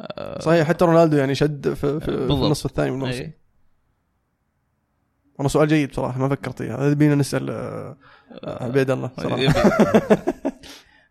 آه، 0.00 0.38
صحيح 0.40 0.68
حتى 0.68 0.84
رونالدو 0.84 1.16
يعني 1.16 1.34
شد 1.34 1.74
في, 1.74 1.74
في, 1.74 2.00
في 2.00 2.10
بالضبط. 2.10 2.44
النصف 2.44 2.66
الثاني 2.66 2.90
من 2.90 2.96
الموسم. 3.02 3.20
إيه. 3.22 3.38
والله 5.38 5.48
سؤال 5.48 5.68
جيد 5.68 5.88
بصراحه 5.90 6.18
ما 6.20 6.28
فكرت 6.28 6.62
فيه 6.62 6.74
هذا 6.74 6.94
بينا 6.94 7.14
نسأل 7.14 7.50
آه، 7.50 7.96
آه، 8.44 8.64
عبيد 8.64 8.90
الله 8.90 9.10
صراحة. 9.16 9.38
يبي- 9.40 9.52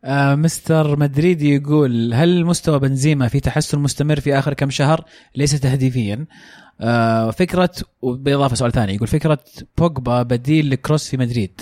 آه 0.04 0.36
مستر 0.36 1.00
مدريد 1.00 1.42
يقول 1.42 2.14
هل 2.14 2.46
مستوى 2.46 2.80
بنزيما 2.80 3.28
في 3.28 3.40
تحسن 3.40 3.80
مستمر 3.80 4.20
في 4.20 4.40
آخر 4.40 4.54
كم 4.54 4.70
شهر؟ 4.70 5.06
ليس 5.36 5.60
تهديفيا. 5.60 6.26
فكرة 7.32 7.70
بالاضافه 8.04 8.56
سؤال 8.56 8.72
ثاني 8.72 8.96
يقول 8.96 9.08
فكرة 9.08 9.40
بوجبا 9.78 10.24
بديل 10.24 10.70
لكروس 10.70 11.10
في 11.10 11.18
مدريد 11.18 11.62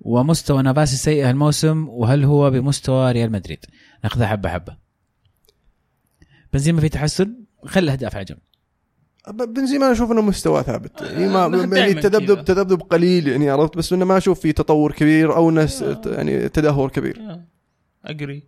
ومستوى 0.00 0.62
نافاس 0.62 0.92
السيء 0.92 1.28
هالموسم 1.28 1.88
وهل 1.88 2.24
هو 2.24 2.50
بمستوى 2.50 3.12
ريال 3.12 3.32
مدريد؟ 3.32 3.58
ناخذها 4.04 4.26
حبة 4.26 4.48
حبة. 4.48 4.76
بنزيما 6.52 6.80
في 6.80 6.88
تحسن؟ 6.88 7.34
خلي 7.64 7.84
الاهداف 7.84 8.16
على 8.16 8.24
جنب. 8.24 8.38
بنزيما 9.54 9.84
أنا 9.84 9.92
أشوف 9.92 10.12
إنه 10.12 10.20
مستواه 10.22 10.62
ثابت. 10.62 11.00
يعني 11.00 11.26
آه، 11.26 11.48
ما 11.48 11.78
يعني 11.78 11.94
تذبذب. 11.94 12.44
تذبذب 12.44 12.80
قليل 12.82 13.28
يعني 13.28 13.50
عرفت؟ 13.50 13.76
بس 13.76 13.92
إنه 13.92 14.04
ما 14.04 14.16
أشوف 14.16 14.40
فيه 14.40 14.50
تطور 14.52 14.92
كبير 14.92 15.36
أو 15.36 15.50
انه 15.50 15.66
س- 15.66 15.82
يعني 16.06 16.48
تدهور 16.48 16.90
كبير. 16.90 17.40
أجري. 18.04 18.44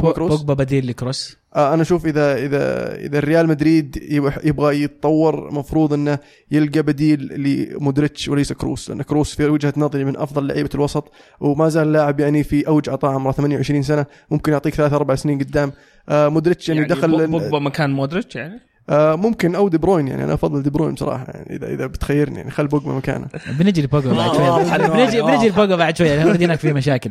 بوجبا 0.00 0.12
كروس؟ 0.12 0.30
بوجبا 0.32 0.54
بديل 0.54 0.86
لكروس. 0.86 1.36
آه 1.56 1.74
أنا 1.74 1.82
أشوف 1.82 2.06
إذا 2.06 2.36
إذا 2.36 2.94
إذا 2.96 3.18
الريال 3.18 3.48
مدريد 3.48 3.96
يبغى- 3.96 4.46
يبغى 4.46 4.82
يتطور 4.82 5.52
مفروض 5.54 5.92
إنه 5.92 6.18
يلقى 6.50 6.82
بديل 6.82 7.20
لمودريتش 7.42 8.28
وليس 8.28 8.52
كروس 8.52 8.90
لأن 8.90 9.02
كروس 9.02 9.34
في 9.34 9.44
وجهة 9.48 9.72
نظري 9.76 10.04
من 10.04 10.16
أفضل 10.16 10.46
لعيبة 10.46 10.70
الوسط 10.74 11.12
وما 11.40 11.68
زال 11.68 11.92
لاعب 11.92 12.20
يعني 12.20 12.42
في 12.44 12.66
أوج 12.68 12.88
عطاء 12.90 13.10
عمره 13.10 13.32
28 13.32 13.82
سنة 13.82 14.06
ممكن 14.30 14.52
يعطيك 14.52 14.74
ثلاث 14.74 14.92
أربع 14.92 15.14
سنين 15.14 15.38
قدام. 15.38 15.72
آه 16.08 16.28
مودريتش 16.28 16.68
يعني, 16.68 16.80
يعني 16.80 16.94
دخل 16.94 17.26
بوجبا 17.26 17.58
مكان 17.58 17.90
مودريتش 17.90 18.36
يعني؟ 18.36 18.60
آه 18.90 19.14
ممكن 19.14 19.54
أو 19.54 19.68
دي 19.68 19.78
بروين 19.78 20.08
يعني 20.08 20.24
أنا 20.24 20.34
أفضل 20.34 20.62
دي 20.62 20.70
بروين 20.70 20.94
بصراحة 20.94 21.26
يعني 21.34 21.56
إذا 21.56 21.66
إذا 21.74 21.86
بتخيرني 21.86 22.36
يعني 22.36 22.50
خل 22.50 22.66
بوجبا 22.66 22.92
مكانه. 22.92 23.26
بنجي 23.58 23.82
لبوجبا 23.82 24.12
بعد 24.14 24.32
شوي. 24.36 24.88
بنجي. 24.88 25.22
بنجي 25.22 25.48
لبوجبا 25.48 25.76
بعد 25.76 25.96
شوي 25.96 26.08
لأن 26.08 26.42
هناك 26.42 26.58
في 26.58 26.72
مشاكل. 26.72 27.10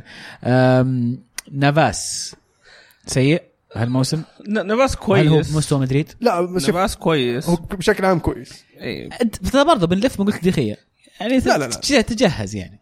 نافاس. 1.51 2.35
سيء 3.05 3.41
هالموسم؟ 3.75 4.21
ن- 4.47 4.67
نفاس 4.67 4.91
هل 4.91 5.27
هو 5.27 5.35
كويس. 5.35 5.51
بمستوى 5.53 5.79
مدريد؟ 5.79 6.11
لا 6.21 6.41
بس 6.41 6.61
شوف 6.65 6.69
نفاس 6.75 6.95
كويس. 6.95 7.49
هو 7.49 7.55
بشكل 7.55 8.05
عام 8.05 8.19
كويس. 8.19 8.63
إيه. 8.77 9.09
انت 9.21 9.55
برضه 9.57 9.87
بنلف 9.87 10.17
بنقول 10.17 10.33
تاريخيا 10.33 10.77
يعني 11.19 11.37
لا، 11.37 11.57
لا، 11.57 11.57
لا. 11.57 11.67
تج- 11.67 12.03
تجهز 12.03 12.55
يعني. 12.55 12.79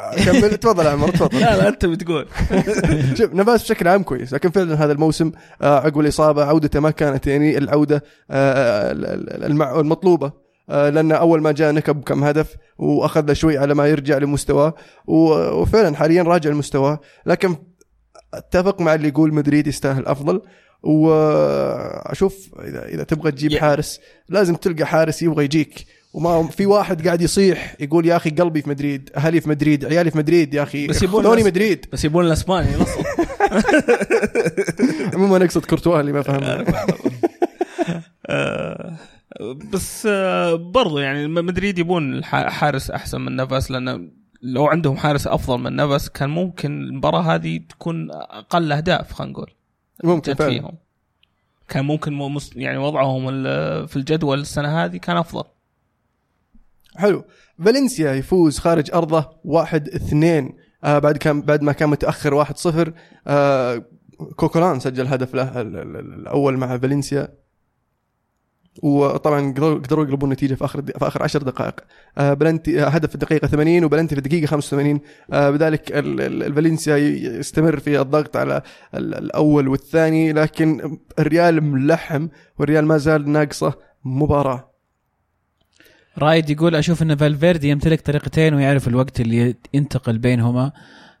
آه، 0.00 0.14
كمل. 0.24 0.56
تفضل 0.56 0.86
يا 0.86 0.90
عمر 0.90 1.08
تفضل. 1.10 1.40
لا 1.40 1.56
لا 1.56 1.68
أنت 1.68 1.86
بتقول. 1.86 2.26
شوف 3.18 3.34
نفاس 3.34 3.62
بشكل 3.62 3.88
عام 3.88 4.02
كويس. 4.02 4.32
لكن 4.34 4.50
فعلا 4.50 4.84
هذا 4.84 4.92
الموسم 4.92 5.32
آه، 5.62 5.78
عقب 5.80 6.00
الإصابة 6.00 6.44
عودته 6.44 6.80
ما 6.80 6.90
كانت 6.90 7.26
يعني 7.26 7.58
العودة 7.58 8.04
آه، 8.30 8.92
ال- 8.92 9.06
ال- 9.06 9.44
المع- 9.44 9.80
المطلوبة. 9.80 10.44
لأن 10.68 11.12
أول 11.12 11.42
ما 11.42 11.52
جاء 11.52 11.72
نكب 11.72 12.02
كم 12.02 12.24
هدف 12.24 12.56
وأخذ 12.78 13.26
له 13.26 13.32
شوي 13.32 13.58
على 13.58 13.74
ما 13.74 13.86
يرجع 13.86 14.18
لمستواه. 14.18 14.74
وفعلا 15.06 15.96
حاليا 15.96 16.22
راجع 16.22 16.50
لمستواه. 16.50 17.00
لكن 17.26 17.56
أتفق 18.38 18.80
مع 18.80 18.94
اللي 18.94 19.08
يقول 19.08 19.34
مدريد 19.34 19.66
يستاهل 19.66 20.06
أفضل 20.06 20.42
وأشوف 20.82 22.50
إذا 22.64 22.88
إذا 22.88 23.02
تبغى 23.02 23.30
تجيب 23.30 23.56
حارس 23.56 24.00
لازم 24.28 24.54
تلقى 24.54 24.86
حارس 24.86 25.22
يبغى 25.22 25.44
يجيك. 25.44 25.86
وما 26.14 26.48
في 26.48 26.66
واحد 26.66 27.06
قاعد 27.06 27.22
يصيح 27.22 27.76
يقول 27.80 28.06
يا 28.06 28.16
أخي 28.16 28.30
قلبي 28.30 28.62
في 28.62 28.70
مدريد 28.70 29.10
أهلي 29.16 29.40
في 29.40 29.48
مدريد 29.48 29.84
عيالي 29.84 30.10
في 30.10 30.18
مدريد 30.18 30.54
يا 30.54 30.62
أخي 30.62 30.86
بس 30.86 31.02
يبون 31.02 31.44
مدريد. 31.44 31.86
بس 31.92 32.04
يبون 32.04 32.26
الأسباني 32.26 32.68
عموما 35.14 35.44
أقصد 35.44 35.64
كورتوا 35.64 36.00
اللي 36.00 36.12
ما 36.12 36.22
فهمها 36.22 36.64
آه، 38.26 38.96
بس 39.72 40.08
آه، 40.10 40.54
برضو 40.54 40.98
يعني 40.98 41.28
مدريد 41.28 41.78
يبون 41.78 42.24
حارس 42.24 42.90
أحسن 42.90 43.20
من 43.20 43.36
نفس 43.36 43.70
لأن 43.70 44.10
لو 44.46 44.66
عندهم 44.66 44.96
حارس 44.96 45.26
أفضل 45.26 45.58
من 45.58 45.76
نفس 45.76 46.08
كان 46.08 46.30
ممكن 46.30 46.80
المباراة 46.82 47.20
هذه 47.22 47.58
تكون 47.68 48.10
أقل 48.12 48.72
أهداف 48.72 49.12
خلينا 49.12 49.32
نقول. 49.32 49.50
ممكن 50.04 50.34
فعلا. 50.34 50.50
فيهم. 50.50 50.72
كان 51.68 51.84
ممكن 51.84 52.12
يعني 52.56 52.78
وضعهم 52.78 53.26
في 53.86 53.96
الجدول 53.96 54.40
السنة 54.40 54.84
هذه 54.84 54.96
كان 54.96 55.16
أفضل. 55.16 55.44
حلو. 56.96 57.24
فالنسيا 57.64 58.12
يفوز 58.12 58.58
خارج 58.58 58.90
أرضه 58.94 59.30
1 59.44 59.88
2 59.88 60.52
آه 60.84 60.98
بعد 60.98 61.16
كان 61.16 61.42
بعد 61.42 61.62
ما 61.62 61.72
كان 61.72 61.88
متأخر 61.88 62.34
1 62.34 62.56
0 62.56 62.92
آه 63.26 63.82
كوكولان 64.36 64.80
سجل 64.80 65.06
هدف 65.06 65.34
له 65.34 65.60
ال- 65.60 65.76
ال- 65.76 65.96
ال- 65.96 66.14
الأول 66.14 66.56
مع 66.56 66.78
فالنسيا. 66.78 67.28
وطبعا 68.82 69.52
قدروا 69.52 70.04
يقلبون 70.04 70.28
النتيجة 70.30 70.54
في 70.54 70.64
آخر 70.64 70.82
في 70.82 71.06
آخر 71.06 71.22
10 71.22 71.42
دقائق. 71.42 71.74
آه 72.18 72.34
بلنتي 72.34 72.82
آه 72.84 72.88
هدف 72.88 73.08
في 73.08 73.14
الدقيقة 73.14 73.46
80 73.48 73.84
وبلنتي 73.84 74.14
في 74.14 74.18
الدقيقة 74.18 74.46
85 74.46 75.00
آه 75.32 75.50
بذلك 75.50 75.92
ال- 75.92 76.20
ال- 76.20 76.42
الفالنسيا 76.42 76.96
يستمر 76.96 77.80
في 77.80 78.00
الضغط 78.00 78.36
على 78.36 78.62
ال- 78.94 79.14
الأول 79.14 79.68
والثاني 79.68 80.32
لكن 80.32 80.98
الريال 81.18 81.64
ملحم 81.64 82.28
والريال 82.58 82.84
ما 82.86 82.96
زال 82.98 83.30
ناقصه 83.30 83.72
مباراة. 84.04 84.70
رايد 86.18 86.50
يقول 86.50 86.74
أشوف 86.76 87.02
إن 87.02 87.16
فالفيردي 87.16 87.68
يمتلك 87.68 88.00
طريقتين 88.00 88.54
ويعرف 88.54 88.88
الوقت 88.88 89.20
اللي 89.20 89.54
ينتقل 89.74 90.18
بينهما 90.18 90.72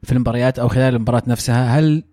في 0.02 0.12
المباريات 0.12 0.58
أو 0.58 0.68
خلال 0.68 0.94
المباراة 0.94 1.22
نفسها. 1.26 1.78
هل 1.78 2.04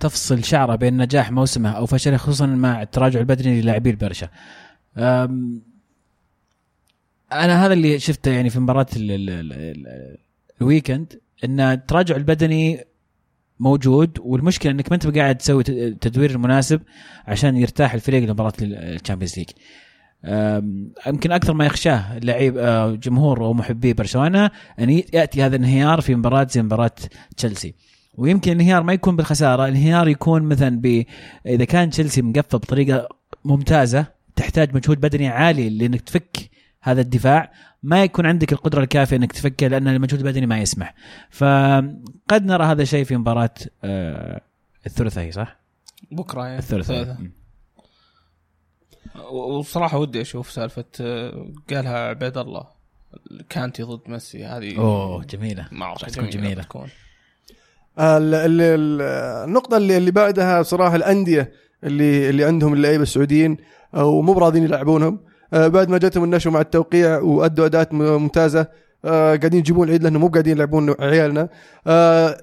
تفصل 0.00 0.44
شعره 0.44 0.74
بين 0.74 0.96
نجاح 0.96 1.32
موسمه 1.32 1.70
أو 1.70 1.86
فشله 1.86 2.16
خصوصا 2.16 2.46
مع 2.46 2.82
التراجع 2.82 3.20
البدني 3.20 3.60
للاعبي 3.60 3.90
البرشا. 3.90 4.28
أنا 7.32 7.66
هذا 7.66 7.72
اللي 7.72 7.98
شفته 7.98 8.30
يعني 8.30 8.50
في 8.50 8.60
مباراة 8.60 8.86
ال- 8.96 9.10
ال- 9.10 9.30
ال- 9.30 9.52
ال- 9.52 10.16
ال 10.60 10.68
weekend 10.68 11.20
إن 11.44 11.60
التراجع 11.60 12.16
البدني 12.16 12.84
موجود 13.60 14.18
والمشكلة 14.20 14.72
إنك 14.72 14.88
ما 14.90 14.94
أنت 14.94 15.18
قاعد 15.18 15.36
تسوي 15.36 15.64
التدوير 15.68 16.30
المناسب 16.30 16.80
عشان 17.26 17.56
يرتاح 17.56 17.94
الفريق 17.94 18.22
لمباراة 18.28 18.52
ال 18.62 18.70
Champions 18.70 19.38
League. 19.38 19.48
يمكن 21.06 21.32
أكثر 21.32 21.54
ما 21.54 21.66
يخشاه 21.66 22.16
اللعيب 22.18 22.58
آه، 22.58 22.90
جمهور 22.90 23.42
ومحبي 23.42 23.92
برشلونة 23.92 24.50
إن 24.80 24.90
يأتي 24.90 25.42
هذا 25.42 25.56
الانهيار 25.56 26.00
في 26.00 26.14
مباراة 26.14 26.46
زي 26.50 26.62
مباراة 26.62 26.90
تشيلسي. 27.36 27.74
ويمكن 28.18 28.52
الانهيار 28.52 28.82
ما 28.82 28.92
يكون 28.92 29.16
بالخسارة 29.16 29.64
الانهيار 29.64 30.08
يكون 30.08 30.42
مثلا 30.42 30.80
ب 30.80 31.04
إذا 31.46 31.64
كان 31.64 31.90
تشيلسي 31.90 32.22
مقفل 32.22 32.58
بطريقة 32.58 33.08
ممتازة 33.44 34.06
تحتاج 34.36 34.74
مجهود 34.74 35.00
بدني 35.00 35.28
عالي 35.28 35.70
لإنك 35.70 36.00
تفك 36.00 36.50
هذا 36.80 37.00
الدفاع 37.00 37.52
ما 37.82 38.02
يكون 38.02 38.26
عندك 38.26 38.52
القدرة 38.52 38.80
الكافية 38.80 39.16
إنك 39.16 39.32
تفكه 39.32 39.66
لأن 39.66 39.88
المجهود 39.88 40.20
البدني 40.20 40.46
ما 40.46 40.58
يسمح 40.58 40.94
فقد 41.30 42.44
نرى 42.44 42.64
هذا 42.64 42.82
الشيء 42.82 43.04
في 43.04 43.16
مباراة 43.16 43.54
آه، 43.84 44.40
الثلاثاء 44.86 45.30
صح؟ 45.30 45.56
بكرة 46.12 46.46
يعني 46.46 46.58
الثلاثاء. 46.58 47.18
وصراحة 49.30 49.98
ودي 49.98 50.20
أشوف 50.20 50.50
سالفة 50.50 50.84
آه، 51.00 51.52
قالها 51.70 51.98
عبيد 51.98 52.38
الله 52.38 52.64
كانتي 53.48 53.82
ضد 53.82 54.00
ميسي 54.10 54.44
هذه 54.44 54.78
أوه 54.78 55.24
جميلة 55.24 55.68
معركه 55.72 56.02
راح 56.02 56.10
تكون 56.10 56.30
جميلة. 56.30 56.62
بتكون. 56.62 56.88
ال- 57.98 58.34
ال- 58.34 58.60
ال- 58.60 59.02
النقطة 59.48 59.76
اللي 59.76 59.96
اللي 59.96 60.10
بعدها 60.10 60.62
صراحة 60.62 60.96
الأندية 60.96 61.52
اللي 61.84 62.30
اللي 62.30 62.44
عندهم 62.44 62.72
اللعيبة 62.74 63.02
السعوديين 63.02 63.56
أو 63.94 64.22
مو 64.22 64.32
براضين 64.32 64.62
يلعبونهم. 64.64 65.20
آه، 65.52 65.68
بعد 65.68 65.88
ما 65.88 65.98
جاتهم 65.98 66.24
النشوة 66.24 66.52
مع 66.52 66.60
التوقيع 66.60 67.18
وأدوا 67.18 67.66
أداءات 67.66 67.92
ممتازة 67.94 68.66
آه، 69.04 69.36
قاعدين 69.36 69.58
يجيبون 69.58 69.86
العيد 69.88 70.02
لأنهم 70.02 70.20
مو 70.20 70.28
قاعدين 70.28 70.56
يلعبون 70.56 70.94
عيالنا. 71.00 71.48
آه، 71.86 72.36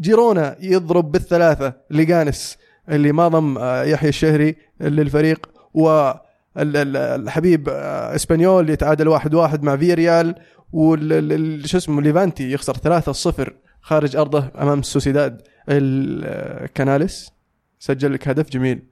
جيرونا 0.00 0.56
يضرب 0.60 1.12
بالثلاثة 1.12 1.72
ليغانيس 1.90 2.58
اللي 2.88 3.12
ما 3.12 3.28
ضم 3.28 3.58
آه، 3.58 3.82
يحيى 3.84 4.08
الشهري 4.08 4.56
للفريق 4.80 5.46
و 5.74 6.10
ال- 6.58 6.76
ال- 6.76 6.96
الحبيب 6.96 7.68
آه، 7.68 8.14
إسبانيول 8.14 8.70
يتعادل 8.70 9.08
واحد 9.08 9.34
واحد 9.34 9.62
مع 9.62 9.76
فيريال 9.76 10.34
وال 10.72 11.68
شو 11.68 11.76
اسمه 11.78 12.02
ليفانتي 12.02 12.52
يخسر 12.52 12.74
3-0 12.76 13.50
خارج 13.82 14.16
أرضه 14.16 14.50
أمام 14.58 14.78
السوسيداد 14.80 15.42
الكناليس 15.68 17.30
سجل 17.78 18.12
لك 18.14 18.28
هدف 18.28 18.50
جميل 18.50 18.82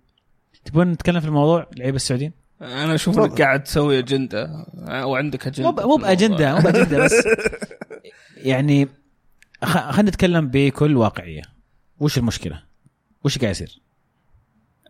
تبون 0.65 0.87
نتكلم 0.93 1.21
في 1.21 1.27
الموضوع 1.27 1.67
لعيبه 1.77 1.97
السعوديين؟ 1.97 2.33
أنا 2.63 2.95
أشوف. 2.95 3.19
إنك 3.19 3.43
قاعد 3.43 3.63
تسوي 3.65 3.99
أجندة 3.99 4.67
أو 4.89 5.17
عندك 5.17 5.47
أجندة 5.47 5.87
مو 5.87 5.97
بأجندة 5.97 6.55
مو 6.55 6.61
بأجندة 6.61 7.05
بس 7.05 7.13
يعني 8.37 8.89
خ- 9.65 9.91
خلينا 9.91 10.11
نتكلم 10.11 10.49
بكل 10.49 10.97
واقعية 10.97 11.43
وش 12.01 12.19
المشكلة؟ 12.19 12.63
وش 13.25 13.39
قاعد 13.39 13.51
يصير؟ 13.51 13.81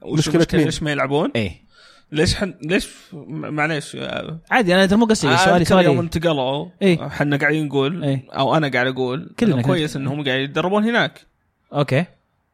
وش 0.03 0.19
مشكلة 0.29 0.47
مين؟ 0.55 0.65
ليش 0.67 0.83
ما 0.83 0.91
يلعبون؟ 0.93 1.31
إيه 1.37 1.61
ليش 2.13 2.35
حن... 2.35 2.55
ليش 2.63 2.89
معليش 3.29 3.97
آه، 3.97 4.39
عادي 4.51 4.75
أنا 4.75 4.87
ترى 4.87 4.99
مو 4.99 5.05
قصدي 5.05 5.37
سؤالي 5.37 5.63
أذكر 5.63 5.75
يوم 5.75 5.83
سؤالي 5.95 6.01
انتقلوا 6.01 6.67
إيه. 6.83 7.07
إحنا 7.07 7.37
قاعدين 7.37 7.67
نقول 7.67 8.05
إيه. 8.05 8.25
أو 8.33 8.57
أنا 8.57 8.69
قاعد 8.69 8.87
أقول 8.87 9.35
كلنا 9.41 9.63
كويس 9.63 9.97
إنهم 9.97 10.25
قاعد 10.25 10.41
يتدربون 10.41 10.85
هناك. 10.85 11.27
أوكي. 11.73 12.05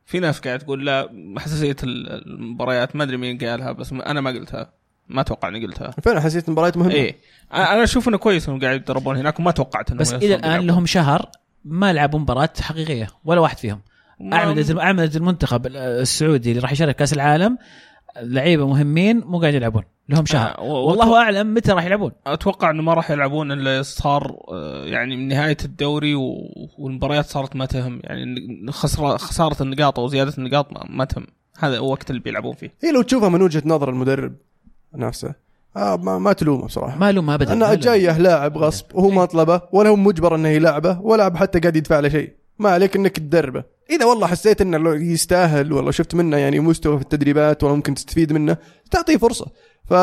في 0.07 0.21
ناس 0.21 0.41
قاعد 0.41 0.59
تقول 0.59 0.87
لا 0.87 1.09
حساسية 1.39 1.77
ال- 1.83 2.27
المباريات 2.27 2.97
ما 2.97 3.05
أدري 3.05 3.17
مين 3.17 3.39
قالها 3.39 3.73
بس 3.73 3.93
أنا 3.93 4.21
ما 4.21 4.31
قلتها. 4.31 4.71
ما 5.09 5.21
أتوقع 5.21 5.49
إني 5.49 5.67
قلتها. 5.67 5.91
فعلا 5.91 6.21
حسيت 6.21 6.49
مباريات 6.51 6.77
مهمة. 6.77 6.93
إيه. 6.93 7.17
أنا 7.55 7.73
أنا 7.73 7.83
أشوف 7.83 8.09
إنه 8.09 8.19
كويس 8.19 8.49
إنهم 8.49 8.61
قاعد 8.61 8.77
يتدربون 8.77 9.17
هناك 9.17 9.41
وما 9.41 9.51
توقعت 9.51 9.89
إنهم 9.91 10.01
بس 10.01 10.15
إلى 10.15 10.35
الآن 10.35 10.67
لهم 10.67 10.87
شهر 10.87 11.31
ما 11.65 11.93
لعبوا 11.93 12.19
مباراة 12.19 12.51
حقيقية 12.61 13.09
ولا 13.25 13.41
واحد 13.41 13.59
فيهم. 13.59 13.81
اعمده 14.33 14.83
اعمده 14.83 15.11
المنتخب 15.17 15.67
السعودي 15.67 16.51
اللي 16.51 16.63
راح 16.63 16.73
يشارك 16.73 16.97
كأس 16.97 17.13
العالم 17.13 17.59
لعيبة 18.23 18.66
مهمين 18.66 19.23
مو 19.26 19.40
قاعد 19.40 19.54
يلعبون 19.54 19.82
لهم 20.08 20.26
شهر. 20.26 20.58
آه، 20.58 20.62
والله 20.62 21.16
أعلم 21.16 21.54
متى 21.54 21.73
راح 21.73 21.85
يلعبون. 21.85 22.12
أتوقع 22.26 22.70
إنه 22.70 22.82
ما 22.82 22.94
راح 22.94 23.11
يلعبون 23.11 23.52
إلا 23.52 23.82
صار 23.82 24.37
آه، 24.49 24.85
يعني 24.85 25.16
من 25.16 25.28
نهاية 25.28 25.56
الدوري 25.64 26.14
و- 26.14 26.68
والمباريات 26.78 27.26
صارت 27.26 27.56
ما 27.56 27.66
تهم. 27.66 28.00
يعني 28.04 28.35
خساره 28.70 29.16
خسارة 29.16 29.62
النقاط 29.62 29.99
أو 29.99 30.08
زيادة 30.08 30.32
النقاط 30.38 30.73
ما, 30.73 30.85
ما 30.88 31.04
تهم. 31.04 31.26
هذا 31.58 31.78
هو 31.78 31.90
وقت 31.92 32.11
اللي 32.11 32.20
بيلعبون 32.20 32.54
فيه. 32.54 32.75
هي 32.82 32.92
لو 32.92 33.02
تشوفها 33.02 33.28
من 33.28 33.42
وجهة 33.42 33.62
نظر 33.66 33.90
المدرب 33.90 34.35
نفسه 34.94 35.35
آه 35.76 35.96
ما, 35.96 36.18
ما 36.18 36.32
تلومه 36.32 36.66
بصراحة. 36.66 36.99
ما 36.99 37.12
لهم 37.12 37.30
ابدا 37.30 37.52
أنه 37.52 37.75
جاية 37.75 38.18
لاعب 38.18 38.58
غصب 38.58 38.85
وهو 38.94 39.11
ما 39.11 39.25
طلبه 39.25 39.61
ولا 39.73 39.88
هو 39.90 39.96
مجبر 39.96 40.35
إنه 40.35 40.49
يلعبه 40.49 41.00
ولا 41.00 41.37
حتى 41.37 41.58
قاعد 41.61 41.76
يدفع 41.76 42.00
له 42.00 42.08
شيء. 42.08 42.32
ما 42.59 42.71
عليك 42.71 42.97
إنك 42.97 43.17
تدربه. 43.17 43.65
إذا 43.91 44.05
والله 44.05 44.27
حسيت 44.27 44.61
إنه 44.61 44.95
يستاهل 44.95 45.73
والله 45.73 45.91
شفت 45.91 46.15
منه 46.15 46.37
يعني 46.37 46.61
مستوى 46.61 46.97
في 46.97 47.03
التدريبات 47.03 47.63
والله 47.63 47.77
ممكن 47.77 47.95
تستفيد 47.95 48.33
منه 48.33 48.57
تعطيه 48.91 49.17
فرصة. 49.17 49.47
ف 49.85 49.95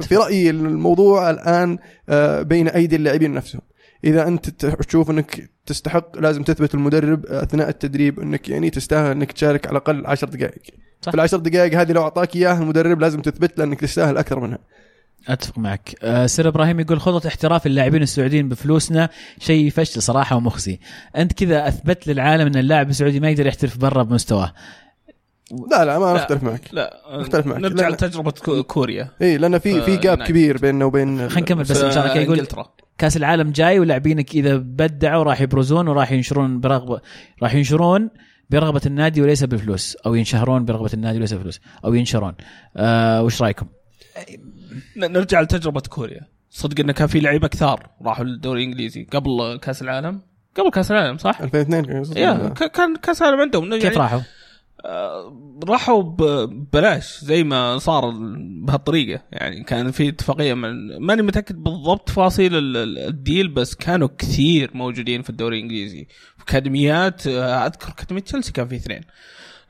في 0.00 0.16
رأيي 0.16 0.50
الموضوع 0.50 1.30
الآن 1.30 1.78
آه، 2.08 2.42
بين 2.42 2.68
أيدي 2.68 2.96
اللاعبين 2.96 3.34
نفسهم. 3.34 3.62
إذا 4.04 4.28
أنت 4.28 4.64
تشوف 4.66 5.10
إنك 5.10 5.50
تستحق 5.66 6.18
لازم 6.18 6.42
تثبت 6.42 6.74
المدرب 6.74 7.26
أثناء 7.26 7.68
التدريب 7.68 8.20
إنك 8.20 8.48
يعني 8.48 8.70
تستاهل 8.70 9.10
إنك 9.10 9.32
تشارك 9.32 9.66
على 9.66 9.72
الأقل 9.72 10.06
10 10.06 10.28
دقائق. 10.28 10.62
صح. 11.02 11.10
في 11.10 11.14
العشر 11.14 11.36
دقائق 11.36 11.74
هذه 11.80 11.92
لو 11.92 12.02
أعطاك 12.02 12.36
إياها 12.36 12.62
المدرب 12.62 13.00
لازم 13.00 13.20
تثبت 13.20 13.58
له 13.58 13.64
إنك 13.64 13.80
تستاهل 13.80 14.16
أكثر 14.16 14.40
منها. 14.40 14.58
أتفق 15.28 15.58
معك 15.58 15.94
آه، 16.02 16.26
سير 16.26 16.48
إبراهيم 16.48 16.80
يقول 16.80 17.00
خطوه 17.00 17.22
احتراف 17.26 17.66
اللاعبين 17.66 18.02
السعوديين 18.02 18.48
بفلوسنا 18.48 19.08
شيء 19.38 19.70
فشل 19.70 20.02
صراحة 20.02 20.36
ومخزي 20.36 20.78
أنت 21.16 21.32
كذا 21.32 21.68
أثبت 21.68 22.06
للعالم 22.06 22.46
إن 22.46 22.56
اللاعب 22.56 22.90
السعودي 22.90 23.20
ما 23.20 23.30
يقدر 23.30 23.46
يحترف 23.46 23.78
برا 23.78 24.02
بمستواه 24.02 24.52
لا 25.70 25.84
لا 25.84 25.98
ما. 25.98 26.16
أختلف 26.16 26.42
معك 26.42 26.60
لا 26.72 27.00
أختلف 27.20 27.46
معك. 27.46 27.58
نرجع. 27.60 27.88
لتجربه 27.88 28.30
كو- 28.30 28.62
كوريا 28.62 29.10
إي 29.22 29.38
لأن 29.38 29.58
في 29.58 29.80
في 29.82 29.94
آه، 29.94 30.00
جاب 30.00 30.18
نعم. 30.18 30.26
كبير 30.28 30.58
بيننا 30.58 30.84
وبين 30.84 31.16
خلينا 31.28 31.40
نكمل 31.40 31.62
بس 31.62 31.72
في 31.72 31.86
إن 31.86 31.90
شاء 31.92 32.02
الله 32.02 32.14
كذا 32.14 32.22
يقول 32.22 32.38
إنجلترا 32.38 32.72
كأس 32.98 33.16
العالم 33.16 33.50
جاي 33.50 33.78
ولاعبينك 33.80 34.34
إذا 34.34 34.56
بدعوا 34.56 35.24
راح 35.24 35.40
يبرزون 35.40 35.88
وراح 35.88 36.12
ينشرون 36.12 36.60
برغبه 36.60 37.00
راح 37.42 37.54
ينشرون 37.54 38.10
برغبة 38.50 38.80
النادي 38.86 39.22
وليس 39.22 39.44
بالفلوس 39.44 39.96
أو 40.06 40.14
ينشهرون 40.14 40.64
برغبة 40.64 40.90
النادي 40.94 41.18
وليس 41.18 41.32
بالفلوس 41.32 41.60
أو 41.84 41.94
ينشرون 41.94 42.34
آه 42.76 43.22
وش 43.22 43.42
رأيكم؟ 43.42 43.66
نرجع 44.96 45.40
لتجربة 45.40 45.80
كوريا. 45.80 46.20
صدق 46.50 46.80
انه 46.80 46.92
كان 46.92 47.06
في 47.06 47.20
لعيبة 47.20 47.48
كثار 47.48 47.90
راحوا 48.02 48.24
للدوري 48.24 48.62
الإنجليزي 48.64 49.04
قبل 49.12 49.58
كأس 49.62 49.82
العالم. 49.82 50.20
قبل 50.56 50.70
كأس 50.70 50.90
العالم 50.90 51.18
صح؟ 51.18 51.40
2002 51.40 51.84
كان 51.84 52.00
يصير. 52.02 52.18
يا 52.18 52.48
كان 52.48 52.96
كأس 52.96 53.22
العالم 53.22 53.40
عندهم. 53.40 53.64
يعني 53.64 53.78
كيف 53.80 53.98
راحوا؟ 53.98 54.20
آه، 54.84 55.58
راحوا 55.68 56.02
ب- 56.02 56.22
ببلاش 56.50 57.18
زي 57.24 57.44
ما 57.44 57.78
صار 57.78 58.10
بهالطريقة. 58.62 59.22
يعني 59.32 59.64
كان 59.64 59.90
في 59.90 60.08
اتفاقية 60.08 60.54
من 60.54 60.96
ماني 60.96 61.22
متأكد 61.22 61.56
بالضبط 61.62 62.08
تفاصيل 62.08 62.56
ال- 62.56 62.76
ال- 62.76 62.98
الديل 62.98 63.48
بس 63.48 63.74
كانوا 63.74 64.08
كثير 64.18 64.70
موجودين 64.74 65.22
في 65.22 65.30
الدوري 65.30 65.56
الإنجليزي. 65.56 66.06
أكاديميات 66.40 67.26
آه، 67.26 67.66
أذكر 67.66 67.88
أكاديمية 67.88 68.22
تشيلسي 68.22 68.52
كان 68.52 68.68
في 68.68 68.76
اثنين. 68.76 69.00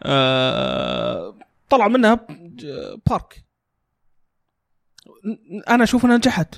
آه، 0.02 1.34
طلع 1.70 1.88
منها 1.88 2.26
بارك. 3.10 3.44
أنا 5.68 5.84
أشوف 5.84 6.04
أنها 6.04 6.16
نجحت. 6.16 6.54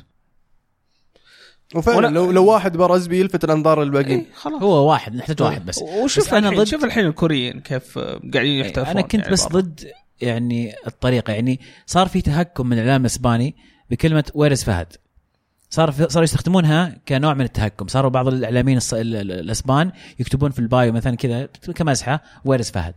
وفعلا 1.74 1.96
ولا- 1.96 2.08
لو 2.08 2.30
لو 2.30 2.44
واحد 2.44 2.76
برز 2.76 3.06
بيلفت 3.06 3.44
الأنظار 3.44 3.82
للباقيين. 3.84 4.18
إيه 4.18 4.26
خلاص. 4.34 4.62
هو 4.62 4.90
واحد 4.90 5.14
نحتاج 5.14 5.42
واحد 5.42 5.66
بس. 5.66 5.78
وشوف 5.82 6.26
بس 6.26 6.32
أنا 6.32 6.48
الحين 6.48 6.60
ضد- 6.62 6.66
شوف 6.70 6.84
الحين 6.84 7.06
الكوريين 7.06 7.60
كيف 7.60 7.98
قاعدين 7.98 8.60
يحترفون 8.60 8.90
أنا 8.90 9.00
كنت 9.00 9.14
يعني 9.14 9.30
بس. 9.32 9.46
ضد 9.48 9.90
يعني 10.20 10.74
الطريقة 10.86 11.32
يعني 11.32 11.60
صار 11.86 12.08
في 12.08 12.22
تهكم 12.22 12.66
من 12.66 12.72
الإعلام 12.78 13.00
الإسباني 13.00 13.56
بكلمة 13.90 14.24
where's 14.34 14.62
فهد 14.64 14.86
صار 15.70 15.92
صاروا 15.92 16.24
يستخدمونها 16.24 16.98
كنوع 17.08 17.34
من 17.34 17.40
التهكم. 17.44 17.86
صاروا 17.88 18.10
بعض 18.10 18.28
الإعلاميين 18.28 18.80
الص- 18.80 18.94
الإسبان 18.94 19.92
يكتبون 20.18 20.50
في 20.50 20.58
ال 20.58 20.67
bio 20.67 20.92
مثلا 20.92 21.16
كذا 21.16 21.46
كمزحة 21.74 22.22
where's 22.44 22.70
فهد 22.70 22.94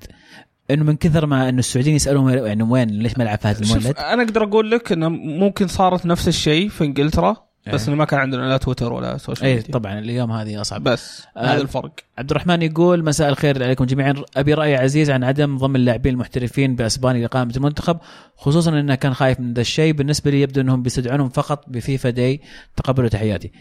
إنه 0.72 0.84
من 0.84 0.96
كثر 0.96 1.26
ما 1.26 1.50
إنه 1.50 1.60
السعوديين 1.60 1.96
يسألون 1.96 2.34
يعني 2.34 2.64
وين 2.64 2.90
ليش 2.90 3.18
ملعب 3.18 3.40
فهد 3.40 3.62
المولد؟ 3.62 3.98
أنا 3.98 4.24
أقدر 4.24 4.44
أقول 4.44 4.72
لك 4.72 4.92
إنه 4.92 5.10
ممكن 5.10 5.68
صارت 5.68 6.06
نفس 6.06 6.28
الشيء 6.28 6.70
في 6.70 6.84
إنجلترا 6.84 7.38
بس 7.74 7.82
إيه. 7.82 7.88
إنه 7.88 7.96
ما 7.98 8.06
كان 8.06 8.20
عندنا 8.20 8.42
لا 8.42 8.58
تويتر 8.58 8.94
ولا 8.94 9.18
social 9.18 9.48
إي 9.48 9.56
media 9.56 9.74
طبعا 9.74 10.00
الأيام 10.00 10.32
هذه 10.32 10.62
أصعب. 10.62 10.84
بس 10.84 11.24
آه، 11.38 11.46
هذا 11.46 11.62
الفرق. 11.62 11.92
عبد 12.18 12.32
الرحمن 12.32 12.62
يقول 12.62 13.04
مساء 13.04 13.30
الخير 13.30 13.64
عليكم 13.64 13.86
جميعا. 13.86 14.14
أبي 14.38 14.54
رأي 14.54 14.76
عزيز 14.76 15.10
عن 15.12 15.24
عدم 15.24 15.58
ضم 15.58 15.76
اللاعبين 15.76 16.14
المحترفين 16.14 16.76
باسبانيا 16.76 17.22
لاقامه 17.22 17.54
المنتخب 17.58 17.98
خصوصا 18.36 18.80
إنه 18.80 18.96
كان 18.96 19.14
خايف 19.14 19.40
من 19.40 19.54
ذا 19.54 19.62
الشيء. 19.62 19.94
بالنسبة 19.94 20.32
لي 20.32 20.42
يبدو 20.42 20.62
إنهم 20.62 20.84
بيستدعونهم 20.84 21.30
فقط 21.30 21.66
ب 21.68 21.76
FIFA 21.76 22.10
day 22.10 22.42
تقبلوا 22.76 23.10
تحياتي. 23.10 23.52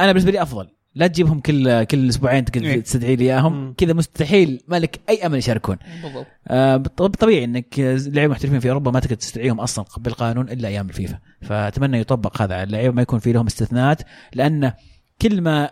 أنا 0.00 0.12
بالنسبة 0.12 0.30
لي 0.30 0.42
أفضل. 0.42 0.68
لا 0.94 1.06
تجيبهم 1.06 1.40
كل 1.40 1.84
كل 1.84 2.08
أسبوعين 2.08 2.44
إيه. 2.56 2.80
تستدعي 2.80 3.16
لي 3.16 3.24
إياهم. 3.24 3.74
كذا 3.76 3.92
مستحيل 3.92 4.60
ما 4.68 4.78
لك 4.78 5.00
أي 5.08 5.26
امل 5.26 5.38
يشاركون. 5.38 5.76
بالضبط. 6.02 6.26
آه 6.48 6.76
طبيعي 7.20 7.44
إنك 7.44 7.78
لعيبة 7.78 8.32
محترفين 8.32 8.60
في 8.60 8.68
أوروبا 8.68 8.90
ما 8.90 9.00
تقدر 9.00 9.14
تستدعيهم 9.14 9.60
أصلا 9.60 9.84
بالقانون 9.98 10.48
إلا 10.48 10.68
أيام 10.68 10.88
الفيفا. 10.88 11.18
فأتمنى 11.42 12.00
يطبق 12.00 12.42
هذا 12.42 12.54
على 12.54 12.62
اللعيبة 12.62 12.94
ما 12.94 13.02
يكون 13.02 13.18
في 13.18 13.32
لهم 13.32 13.46
استثناءات 13.46 14.02
لأن 14.34 14.72
كل 15.22 15.40
ما 15.40 15.70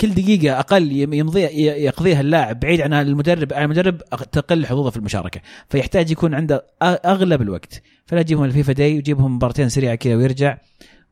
كل 0.00 0.10
دقيقة 0.14 0.58
أقل 0.58 0.92
يم- 0.92 1.12
يمضي 1.12 1.40
ي- 1.42 1.66
يقضيها 1.84 2.20
اللاعب 2.20 2.60
بعيد 2.60 2.80
عن 2.80 2.92
المدرب 2.92 3.52
عن 3.52 3.64
المدرب 3.64 3.98
تقل 4.32 4.66
حظوظه 4.66 4.90
في 4.90 4.96
المشاركة. 4.96 5.40
فيحتاج 5.68 6.10
يكون 6.10 6.34
عنده 6.34 6.66
أغلب 6.82 7.42
الوقت. 7.42 7.82
فلا 8.06 8.22
تجيبهم 8.22 8.44
الفيفا 8.44 8.72
داي 8.72 8.98
وجيبهم 8.98 9.36
مباراتين 9.36 9.68
سريعة 9.68 9.94
كذا 9.94 10.14
ويرجع. 10.16 10.58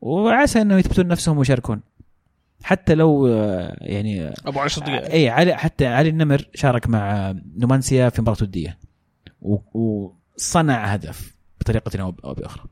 وعسى 0.01 0.61
أنه 0.61 0.77
يثبتون 0.77 1.07
نفسهم 1.07 1.37
ويشاركون. 1.37 1.81
حتى 2.63 2.95
لو 2.95 3.27
آه، 3.27 3.77
يعني 3.81 4.33
أبو 4.45 4.59
10 4.59 4.83
دقائق 4.85 5.11
اي 5.11 5.29
علي 5.29 5.57
حتى 5.57 5.87
علي 5.87 6.09
النمر 6.09 6.45
شارك 6.55 6.87
مع 6.89 7.33
نومانسيا 7.57 8.09
في 8.09 8.21
مباراة 8.21 8.37
ودية 8.41 8.77
و- 9.41 9.57
وصنع 10.37 10.85
هدف 10.85 11.35
بطريقة 11.61 12.01
أو 12.01 12.15
أو 12.25 12.33
بأخرى 12.33 12.63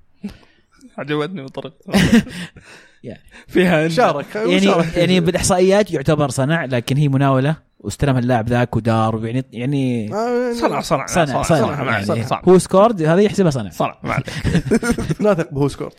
عجبتني 0.97 1.43
بطريقه 1.43 1.75
يعني. 3.03 3.19
فيها 3.47 3.87
إن- 3.87 3.91
شارك 3.91 4.35
يعني 4.35 4.59
شارك. 4.59 4.97
يعني 4.97 5.19
بالإحصائيات 5.19 5.91
يعتبر 5.91 6.29
صنع 6.29 6.65
لكن 6.65 6.97
هي 6.97 7.07
مناولة 7.07 7.55
واستلم 7.79 8.17
اللاعب 8.17 8.49
ذاك 8.49 8.75
ودار 8.75 9.25
يعني 9.25 9.45
يعني 9.51 10.13
آه، 10.13 10.53
صنع 10.53 10.81
صنع 10.81 11.05
صنع 11.05 11.25
صنع, 11.41 11.43
صنع 11.43 11.91
يعني 11.91 12.05
صنع 12.05 12.23
صنع 12.23 12.41
WhoScored 12.49 13.01
هذا 13.01 13.21
يحسبها 13.21 13.51
صنع 13.51 13.69
صنع 13.69 13.97
ما 14.03 14.13
عليك. 14.13 14.29
ناثق 15.21 15.51
ب 15.53 15.67
WhoScored 15.67 15.87
آه، 15.87 15.93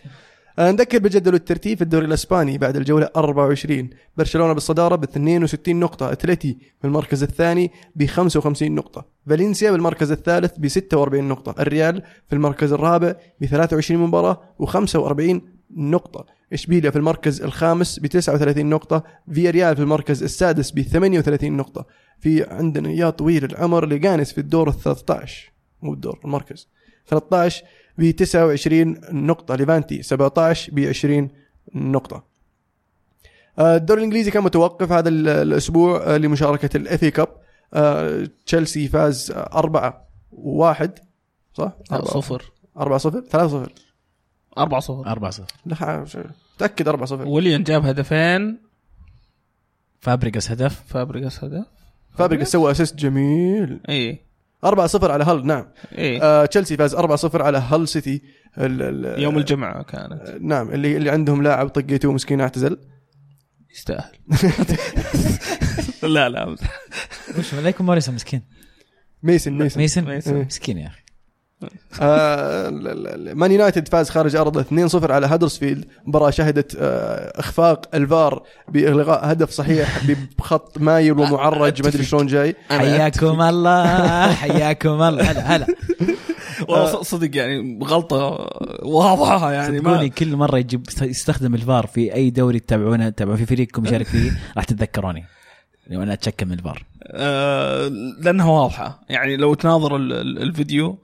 نذكر 0.61 0.99
بجدول 0.99 1.35
الترتيب 1.35 1.79
في 1.79 1.85
الدوري 1.85 2.07
الإسباني 2.07 2.59
بعد 2.59 2.77
الجولة 2.77 3.09
24 3.17 3.91
برشلونة 4.17 4.53
بالصدارة 4.53 4.97
ب 4.97 5.03
62 5.03 5.81
نقطة 5.81 6.13
اتلتي 6.13 6.59
في 6.81 6.87
المركز 6.87 7.23
الثاني 7.23 7.71
ب 7.97 8.07
55 8.07 8.73
نقطة 8.75 9.07
فالنسيا 9.27 9.71
بالمركز 9.71 10.11
الثالث 10.13 10.59
ب 10.59 10.69
46 10.69 11.29
نقطة 11.29 11.63
الريال 11.63 12.03
في 12.29 12.33
المركز 12.33 12.73
الرابع 12.73 13.15
ب 13.41 13.45
23 13.45 14.01
مباراة 14.01 14.41
و45 14.63 15.41
نقطة 15.77 16.27
إشبيليا 16.53 16.91
في 16.91 16.97
المركز 16.97 17.43
الخامس 17.43 17.99
ب 17.99 18.07
39 18.07 18.67
نقطة 18.67 19.05
فيا 19.33 19.51
ريال 19.51 19.77
في 19.77 19.83
المركز 19.83 20.23
السادس 20.23 20.71
ب 20.71 20.81
38 20.81 21.53
نقطة. 21.57 21.87
في 22.21 22.45
عندنا 22.45 22.91
يا 22.91 23.11
طويل 23.11 23.45
العمر 23.45 23.87
ليجانس 23.87 24.33
في 24.33 24.39
الدور 24.39 24.69
ال 24.69 24.75
13 24.75 25.53
مو 25.83 25.93
الدور 25.93 26.21
المركز 26.25 26.69
13 27.07 27.65
ب 27.99 28.11
29 28.11 29.01
نقطة. 29.13 29.55
ليفانتي 29.57 30.03
17 30.03 30.73
ب 30.73 30.79
20 30.79 31.29
نقطة. 31.75 32.25
آه، 33.59 33.77
الدوري 33.77 33.99
الإنجليزي 34.01 34.31
كان 34.31 34.43
متوقف 34.45 34.93
هذا 34.93 35.09
ال- 35.09 35.29
الأسبوع 35.29 36.03
آه، 36.15 36.17
لمشاركة 36.17 36.77
ال 36.77 36.88
FA 36.88 37.11
Cup 37.11 37.29
آه، 37.75 38.29
تشيلسي 38.47 38.89
فاز 38.89 39.33
4 39.37 40.09
1 40.33 40.99
صح؟ 41.55 41.73
لا، 41.91 42.05
صفر. 42.05 42.53
4 42.79 42.99
0 42.99 43.21
3 43.21 43.49
0 43.49 43.73
4 44.59 44.81
صفر. 44.81 45.07
4 45.07 45.31
0 45.31 45.47
لا 45.67 46.05
ش- 46.05 46.19
تأكد 46.59 46.89
4 46.89 47.07
0 47.07 47.27
وليان 47.29 47.63
جاب 47.63 47.87
هدفين. 47.87 48.59
فابريجاس 50.01 50.51
هدف. 50.51 50.83
فابريجاس 50.87 51.45
هدف. 51.45 51.65
فابريجاس 52.19 52.53
سوى 52.53 52.71
assist 52.71 52.95
جميل. 52.97 53.81
اي 53.89 54.19
4 54.65 54.87
0 54.87 55.11
على 55.13 55.25
هل 55.25 55.47
نعم. 55.47 55.67
اي 55.99 56.23
آه، 56.23 56.45
تشيلسي 56.47 56.77
فاز 56.77 56.95
4 56.95 57.17
0 57.17 57.43
على 57.43 57.59
هل 57.59 57.89
سيتي. 57.89 58.23
ال- 58.59 58.83
ال- 59.07 59.23
يوم 59.23 59.39
الجمعة 59.39 59.83
كانت. 59.83 60.13
آه، 60.23 60.39
نعم 60.41 60.71
اللي 60.71 60.97
اللي 60.97 61.11
عندهم 61.11 61.43
لاعب 61.43 61.69
طقته 61.69 62.13
مسكين 62.13 62.41
اعتزل. 62.41 62.79
يستاهل. 63.77 64.13
لا 66.03 66.29
لا. 66.29 66.57
وش 67.39 67.55
عليكم 67.55 67.87
موريسون 67.87 68.15
مسكين. 68.15 68.43
ميسن 69.23 69.53
ميسن. 69.53 69.81
ميسن؟ 69.81 70.05
ميسن. 70.05 70.37
مسكين 70.41 70.79
يا 70.79 70.87
أخي. 70.87 71.00
آه، 72.01 72.69
Man 73.35 73.53
United 73.53 73.89
فاز 73.89 74.11
خارج 74.11 74.37
ارضه 74.37 74.63
2-0 74.63 75.11
على 75.11 75.27
هدرسفيلد 75.27 75.85
مباراة 76.07 76.31
شهدت 76.31 76.77
آه، 76.81 77.41
إخفاق 77.41 77.87
الفار 77.95 78.43
بإلغاء 78.69 79.33
هدف 79.33 79.51
صحيح 79.51 80.01
بخط 80.39 80.79
مايل 80.79 81.13
ومعرج 81.13 81.83
ما 81.83 81.89
أدري 81.89 82.05
شلون 82.05 82.27
جاي. 82.27 82.57
حياكم 82.71 83.41
الله 83.43 84.33
حياكم 84.33 85.03
الله. 85.03 85.23
هلا 85.31 85.57
هلا. 85.57 85.67
والله 86.69 87.03
صدق 87.03 87.37
يعني 87.37 87.79
غلطة 87.85 88.49
واضحة 88.83 89.53
يعني 89.53 89.79
صدقوني 89.79 89.97
ما 90.03 90.09
كل 90.09 90.37
مرة 90.37 90.59
يجيب 90.59 90.87
يستخدم 91.03 91.55
الفار 91.55 91.87
في 91.87 92.15
أي 92.15 92.31
دوري 92.31 92.59
تتابعونه 92.61 93.09
تتابعون 93.09 93.37
في 93.37 93.47
فريقكم 93.47 93.87
يشارك 93.87 94.07
فيه 94.07 94.33
راح 94.57 94.65
تتذكروني. 94.65 95.25
لو 95.91 96.03
أنا 96.03 96.13
اتشكى 96.13 96.45
من 96.45 96.53
الفار. 96.53 96.83
آه 97.07 97.89
لأنها 98.21 98.47
واضحة. 98.47 99.01
يعني 99.09 99.37
لو 99.37 99.55
تناظر 99.55 99.97
ال- 99.97 100.13
ال- 100.13 100.43
الفيديو 100.43 100.99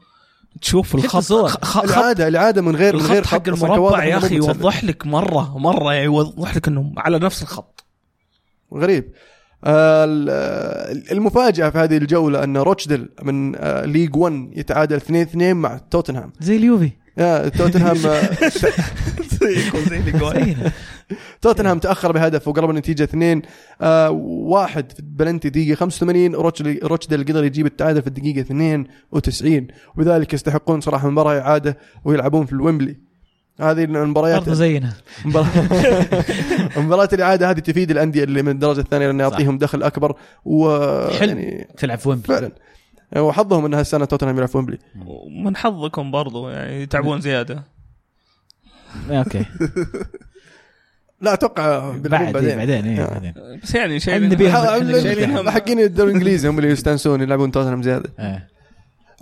تشوف 0.63 0.95
الخط 0.95 1.17
الصور. 1.17 1.49
خ- 1.49 1.65
خط 1.65 1.85
العاده 1.85 2.29
العادة 2.29 2.63
من 2.63 2.77
غير 2.77 2.97
من 2.97 3.03
غير 3.03 3.19
الخط 3.19 3.33
حق 3.33 3.51
خط 3.51 3.63
المربع 3.65 4.05
يا 4.05 4.17
إنه 4.17 4.27
أخي. 4.27 4.35
يوضح 4.37 4.85
لك 4.85 5.07
مرة 5.07 5.59
مرة 5.59 5.93
يعني 5.93 6.05
يوضح 6.05 6.57
لك 6.57 6.69
انهم 6.69 6.95
على 6.99 7.19
نفس 7.19 7.43
الخط 7.43 7.85
غريب 8.75 9.13
آه، 9.65 10.05
ال- 10.05 10.29
آه، 10.31 11.13
المفاجأة 11.13 11.71
في 11.71 11.79
هذه 11.79 11.97
الجولة 11.97 12.45
أن 12.45 12.57
روتشدل 12.57 13.09
من 13.23 13.57
آه، 13.57 13.85
League 13.85 14.17
1 14.17 14.51
يتعادل 14.57 15.01
2-2 15.01 15.37
مع 15.57 15.81
توتنهام 15.91 16.33
زي 16.41 16.57
اليوفي 16.57 16.91
يا 17.19 17.49
توتنهام 17.49 17.97
توتنهام 21.43 21.79
تأخر 21.79 22.13
بهدف 22.13 22.49
وقرب 22.49 22.71
النتيجة 22.71 23.03
2 23.05 23.43
آه 23.83 24.11
واحد 24.11 24.93
في 24.93 25.03
بلنتي 25.03 25.49
دقيقة 25.51 25.75
85 25.77 26.35
روتشدل 26.85 27.25
قدر 27.25 27.45
يجيب 27.45 27.67
التعادل 27.67 28.03
في 28.03 28.07
الدقيقة 28.09 28.41
92 28.41 29.67
وبذلك 29.97 30.35
يستحقون 30.35 30.81
صراحة 30.81 31.11
مباراة 31.11 31.41
إعادة 31.41 31.79
ويلعبون 32.05 32.47
في 32.47 32.53
الويمبلي. 32.53 32.97
هذه 33.61 33.85
المباريات 33.85 34.39
برضه 34.41 34.55
زينا. 34.55 34.93
مباراة- 35.25 36.79
مباراة 36.79 37.09
الإعادة 37.13 37.51
هذه 37.51 37.59
تفيد 37.59 37.91
الأندية 37.91 38.25
اللي 38.25 38.43
من 38.43 38.49
الدرجة 38.49 38.81
الثانية 38.81 39.07
لأن 39.07 39.21
يعطيهم 39.21 39.59
دخل 39.59 39.83
أكبر 39.83 40.15
و 40.45 40.69
حلو. 41.11 41.29
يعني 41.29 41.69
تلعب 41.79 41.99
في 41.99 42.09
ويمبلي. 42.09 42.27
فعلا. 42.37 42.53
وحظهم 43.17 43.65
إن 43.65 43.75
هالسنة 43.75 44.05
توتنهام 44.05 44.37
يلعب 44.37 44.49
في 44.49 44.57
ويمبلي. 44.57 44.79
من 45.45 45.57
حظكم 45.57 46.11
برضو 46.11 46.49
يعني 46.49 46.83
يتعبون 46.83 47.21
زيادة. 47.21 47.65
okay 49.11 49.45
لا 51.21 51.33
أتوقع 51.33 51.91
بعد 51.91 52.33
بعدين 52.33 52.57
بعدين 52.57 52.85
إيه 52.85 53.05
آه. 53.05 53.11
بعدين 53.11 53.35
بس 53.63 53.75
يعني 53.75 54.01
شايلين 54.01 55.37
هم. 55.37 55.51
حقين 55.51 55.81
الدوري 55.81 56.11
الانجليزي 56.11 56.49
هم 56.49 56.59
اللي 56.59 56.71
يستانسون 56.71 57.21
يلعبون 57.21 57.51
توتنهام 57.51 57.83
زيادة 57.83 58.11
إيه. 58.19 58.49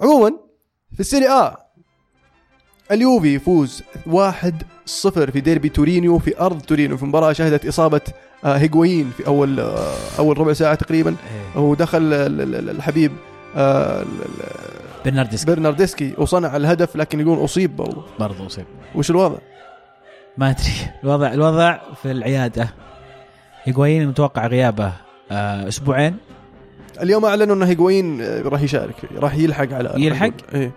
عموما 0.00 0.30
في 0.94 1.00
السيري 1.00 1.28
آ 1.28 1.56
اليوفي 2.92 3.34
يفوز 3.34 3.82
1-0 4.06 4.10
في 5.30 5.40
ديربي 5.40 5.68
تورينيو 5.68 6.18
في 6.18 6.40
أرض 6.40 6.60
تورينيو 6.62 6.96
في 6.96 7.04
مباراة 7.04 7.32
شهدت 7.32 7.66
إصابة 7.66 8.00
آه، 8.44 8.56
هيغوين 8.56 9.10
في 9.16 9.26
أول 9.26 9.60
آه، 9.60 9.92
أول 10.18 10.38
ربع 10.38 10.52
ساعة 10.52 10.74
تقريبا 10.74 11.10
إيه. 11.56 11.60
ودخل 11.62 11.98
ال- 11.98 12.40
ال- 12.40 12.54
ال- 12.54 12.70
الحبيب 12.70 13.12
آه، 13.56 14.02
ال- 14.02 14.06
ال- 14.22 15.04
برناردسكي 15.04 15.46
برناردسكي 15.54 16.14
وصنع 16.18 16.56
الهدف 16.56 16.96
لكن 16.96 17.20
يقول 17.20 17.44
أصيب 17.44 17.76
برضه 17.76 18.04
برضه 18.20 18.46
أصيب 18.46 18.64
وش 18.94 19.10
الوضع؟ 19.10 19.36
ما 20.38 20.50
أدري. 20.50 20.72
الوضع 21.04 21.32
الوضع 21.32 21.78
في 22.02 22.10
العيادة. 22.10 22.68
هيغوين 23.62 24.08
متوقع 24.08 24.46
غيابه 24.46 24.92
آه 25.30 25.68
أسبوعين. 25.68 26.16
اليوم 27.02 27.24
أعلنوا 27.24 27.56
إنه 27.56 27.66
هيغوين 27.66 28.20
آه، 28.20 28.42
راح 28.42 28.60
يشارك. 28.60 28.94
راح 29.16 29.34
يلحق 29.34 29.72
على 29.72 29.92
يلحق؟ 29.96 30.32
إيه. 30.54 30.70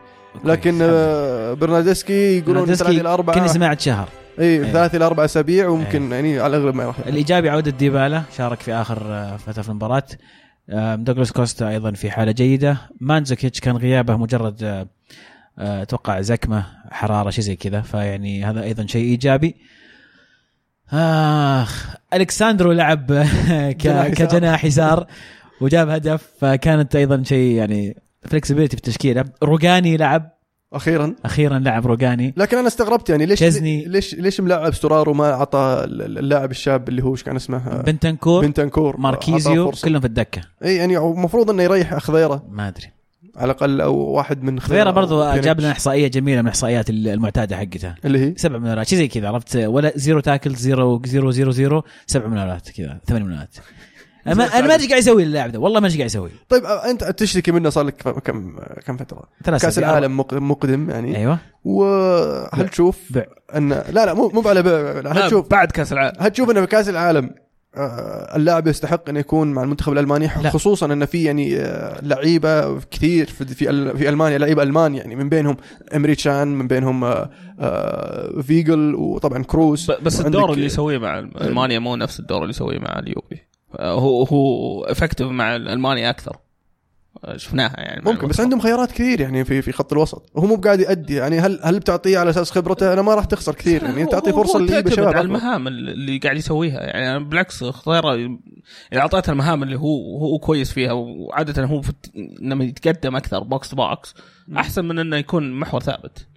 لكن 0.43 0.79
آه، 0.81 1.53
برناردسكي 1.53 2.37
يقولون 2.37 2.65
ثلاث 2.65 2.89
إلى 2.89 3.09
أربع 3.09 3.33
كني 3.33 3.47
سمعت 3.47 3.79
شهر. 3.79 4.09
اي 4.39 4.45
إيه. 4.45 4.71
ثلاث 4.71 4.95
إلى 4.95 5.05
أربع 5.05 5.25
أسابيع 5.25 5.67
وممكن 5.67 6.11
يعني 6.11 6.39
على 6.39 6.57
الأغلب 6.57 6.75
ما 6.75 6.85
راح. 6.85 6.99
الإيجابي 6.99 7.49
عودة 7.49 7.71
ديبالا 7.71 8.23
شارك 8.37 8.59
في 8.59 8.73
آخر 8.73 8.97
فترة 9.37 9.61
في 9.61 9.69
المباراة. 9.69 10.03
دوغلاس 10.95 11.31
كوستا 11.31 11.69
أيضا 11.69 11.91
في 11.91 12.11
حالة 12.11 12.31
جيدة. 12.31 12.77
مانزوكيتش 13.01 13.59
كان 13.59 13.77
غيابه 13.77 14.17
مجرد 14.17 14.87
أتوقع 15.59 16.21
زكمة 16.21 16.65
حرارة 16.91 17.29
شيء 17.29 17.43
زي 17.43 17.55
كذا. 17.55 17.81
فيعني 17.81 18.43
هذا 18.43 18.63
أيضا 18.63 18.85
شيء 18.85 19.03
إيجابي. 19.03 19.55
آخ 20.93 21.95
الكساندرو 22.13 22.71
لعب. 22.71 23.11
كجناح 24.17 24.65
يسار 24.65 25.07
وجاب 25.61 25.89
هدف. 25.89 26.27
فكانت 26.39 26.95
أيضا 26.95 27.23
شيء 27.23 27.55
يعني 27.55 27.97
flexibility 28.21 28.77
في 28.77 28.83
التشكيلة. 28.87 29.25
روجاني 29.43 29.97
لعب. 29.97 30.37
أخيرا. 30.73 31.15
أخيرا 31.25 31.59
لعب 31.59 31.87
روجاني. 31.87 32.33
لكن 32.37 32.57
أنا 32.57 32.67
استغربت 32.67 33.09
يعني 33.09 33.25
ليش 33.25 33.39
تشيزني. 33.39 33.85
ليش 33.85 34.15
ليش 34.15 34.41
ما 34.41 34.49
لعب 34.49 34.73
ستورارو 34.73 35.13
ما 35.13 35.33
اعطى 35.33 35.83
اللاعب 35.85 36.51
الشاب 36.51 36.89
اللي 36.89 37.03
هو 37.03 37.11
إيش 37.11 37.23
كان 37.23 37.35
اسمه؟ 37.35 37.57
آه، 37.57 37.81
بنتنكور. 37.81 38.45
بنتنكور. 38.45 38.97
ماركيزيو. 38.97 39.71
كلهم 39.83 40.01
في 40.01 40.07
الدكة. 40.07 40.41
إي 40.63 40.75
يعني 40.75 40.97
المفروض 40.97 41.49
إنه 41.49 41.63
يريح 41.63 41.97
خضيره 41.97 42.45
ما 42.49 42.67
أدري. 42.67 42.96
على 43.37 43.45
الأقل 43.51 43.81
أو 43.81 43.95
واحد 43.95 44.43
من 44.43 44.59
خضيره 44.59 44.91
برضو 44.91 45.33
جاب 45.33 45.59
لنا. 45.59 45.71
إحصائية 45.71 46.07
جميلة 46.07 46.41
من 46.41 46.47
الإحصائيات 46.47 46.89
المعتادة 46.89 47.57
حقتها 47.57 47.95
اللي 48.05 48.19
هي؟ 48.19 48.33
سبع 48.37 48.57
مناولات 48.57 48.87
شيء 48.87 48.97
زي 48.97 49.07
كذا 49.07 49.27
عرفت؟ 49.27 49.55
ولا 49.55 49.91
zero 49.95 50.19
tackle 50.19 50.55
zero 50.55 51.01
zero 51.05 51.31
zero 51.31 51.51
zero 51.51 51.83
سبع 52.07 52.27
مناولات 52.27 52.69
كذا 52.69 52.99
ثمان 53.07 53.23
مناولات 53.25 53.55
أنا 54.27 54.35
ما 54.35 54.43
أنا 54.43 54.67
ما 54.67 54.75
أدري 54.75 54.87
قاعد 54.87 54.99
يسوي 55.01 55.23
اللاعب 55.23 55.51
ده 55.51 55.59
والله 55.59 55.79
ما 55.79 55.87
أدري 55.87 55.97
قاعد 55.97 56.09
يسوي. 56.09 56.29
طيب 56.49 56.65
أنت 56.65 57.03
تشتكي 57.03 57.51
منه 57.51 57.69
صار 57.69 57.83
لك 57.85 57.95
كم 58.23 58.55
كم 58.85 58.97
فترة؟ 58.97 59.23
ثلاث 59.43 59.61
كأس. 59.61 59.77
العالم 59.79 60.17
مق- 60.17 60.33
مقدم 60.33 60.89
يعني. 60.89 61.17
أيوه. 61.17 61.37
وهل 61.63 62.69
تشوف. 62.69 62.99
ان 63.55 63.69
لا 63.69 64.05
لا 64.05 64.13
مو 64.13 64.29
مو 64.29 64.49
على 64.49 64.61
بيع 64.63 65.11
هل 65.11 65.27
تشوف 65.27 65.49
بعد 65.49 65.71
كأس 65.71 65.93
العالم. 65.93 66.15
هل 66.19 66.31
تشوف 66.31 66.49
أنه 66.49 66.61
في 66.61 66.67
كاس 66.67 66.89
العالم 66.89 67.29
اللاعب 68.35 68.67
يستحق 68.67 69.09
انه 69.09 69.19
يكون 69.19 69.51
مع 69.53 69.63
المنتخب 69.63 69.93
الألماني 69.93 70.29
لا. 70.43 70.49
خصوصا 70.49 70.85
أن 70.93 71.05
في 71.05 71.23
يعني 71.23 71.57
آه، 71.59 72.01
لعيبة 72.01 72.79
كثير 72.79 73.25
في 73.27 73.45
في, 73.45 73.65
أل- 73.65 73.97
في 73.97 74.09
ألمانيا 74.09 74.37
لعيبة 74.37 74.63
ألمان 74.63 74.95
يعني 74.95 75.15
من 75.15 75.29
بينهم 75.29 75.57
إمري 75.95 76.15
تشان 76.15 76.47
من 76.47 76.67
بينهم 76.67 77.03
آه، 77.03 77.29
آه، 77.59 78.41
فيجل 78.41 78.95
وطبعا 78.95 79.43
كروس. 79.43 79.91
بس 79.91 80.21
الدور 80.21 80.53
اللي 80.53 80.65
يسويه 80.65 80.97
مع 80.97 81.19
ألمانيا 81.19 81.79
مو 81.79 81.95
نفس 81.95 82.19
الدور 82.19 82.37
اللي 82.41 82.49
يسويه 82.49 82.79
مع 82.79 82.99
اليوفي. 82.99 83.37
هو 83.79 84.23
هو 84.23 84.83
effective 84.83 85.27
مع 85.27 85.55
ألمانيا 85.55 86.09
أكثر. 86.09 86.37
شفناها 87.35 87.79
يعني 87.79 88.01
ممكن 88.05 88.27
بس. 88.27 88.39
عندهم 88.39 88.59
خيارات 88.59 88.91
كثير 88.91 89.21
يعني 89.21 89.45
في 89.45 89.61
في 89.61 89.71
خط 89.71 89.93
الوسط. 89.93 90.31
وهو 90.35 90.47
مو 90.47 90.55
بقاعد 90.55 90.79
يأدي 90.79 91.15
يعني 91.15 91.39
هل 91.39 91.59
هل 91.63 91.79
بتعطيه 91.79 92.17
على 92.17 92.29
أساس 92.29 92.51
خبرته؟ 92.51 92.93
أنا 92.93 93.01
ما 93.01 93.15
راح 93.15 93.25
تخسر 93.25 93.55
كثير 93.55 93.83
يعني 93.83 94.05
تعطيه 94.05 94.31
فرصه 94.31 94.53
هو 94.53 94.57
اللي 94.57 94.71
تعتمد 94.71 94.93
شباب 94.93 95.07
على. 95.07 95.21
المهام 95.21 95.67
اللي 95.67 96.17
قاعد 96.17 96.37
يسويها. 96.37 96.79
يعني 96.79 97.11
أنا 97.11 97.19
بالعكس 97.19 97.63
خضيرة 97.63 98.15
إذا 98.93 98.99
اعطيته 99.01 99.31
المهام 99.31 99.63
اللي 99.63 99.75
هو 99.79 100.17
هو 100.17 100.39
كويس 100.39 100.71
فيها 100.71 100.91
وعادة 100.91 101.65
هو 101.65 101.81
في 101.81 101.93
لما 102.41 102.63
يتقدم 102.63 103.15
أكثر 103.15 103.43
box 103.43 103.73
box 103.73 104.13
أحسن 104.57 104.85
من 104.85 104.99
إنه 104.99 105.15
يكون 105.17 105.51
محور 105.51 105.81
ثابت. 105.81 106.27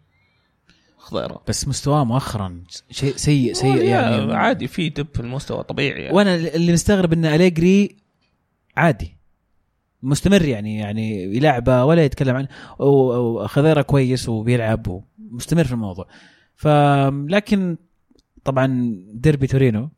خضيرة. 0.99 1.43
بس 1.49 1.69
مستواه 1.69 2.05
مؤخرا 2.05 2.63
شيء 2.91 3.17
سيء 3.17 3.53
سيء 3.53 3.77
يعني 3.77 4.17
يعني. 4.17 4.35
عادي 4.35 4.67
في 4.69 4.89
dip 4.89 5.07
في 5.15 5.21
المستوى 5.21 5.63
طبيعي 5.63 6.03
يعني. 6.03 6.17
وأنا 6.17 6.35
اللي 6.35 6.73
مستغرب 6.73 7.13
إن 7.13 7.25
اليجري 7.25 7.97
عادي. 8.77 9.20
مستمر 10.03 10.43
يعني 10.43 10.79
يعني 10.79 11.37
يلعبه 11.37 11.85
ولا 11.85 12.05
يتكلم 12.05 12.37
عنه 12.37 12.49
و- 12.79 12.85
وخضيره 13.17 13.83
كويس 13.83 14.29
وبيلعب 14.29 15.03
ومستمر 15.31 15.65
في 15.65 15.73
الموضوع. 15.73 16.07
ف 16.57 16.69
لكن 17.29 17.77
طبعا 18.45 18.97
ديربي 19.15 19.47
تورينو 19.47 19.91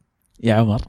يا 0.42 0.54
عمر 0.54 0.80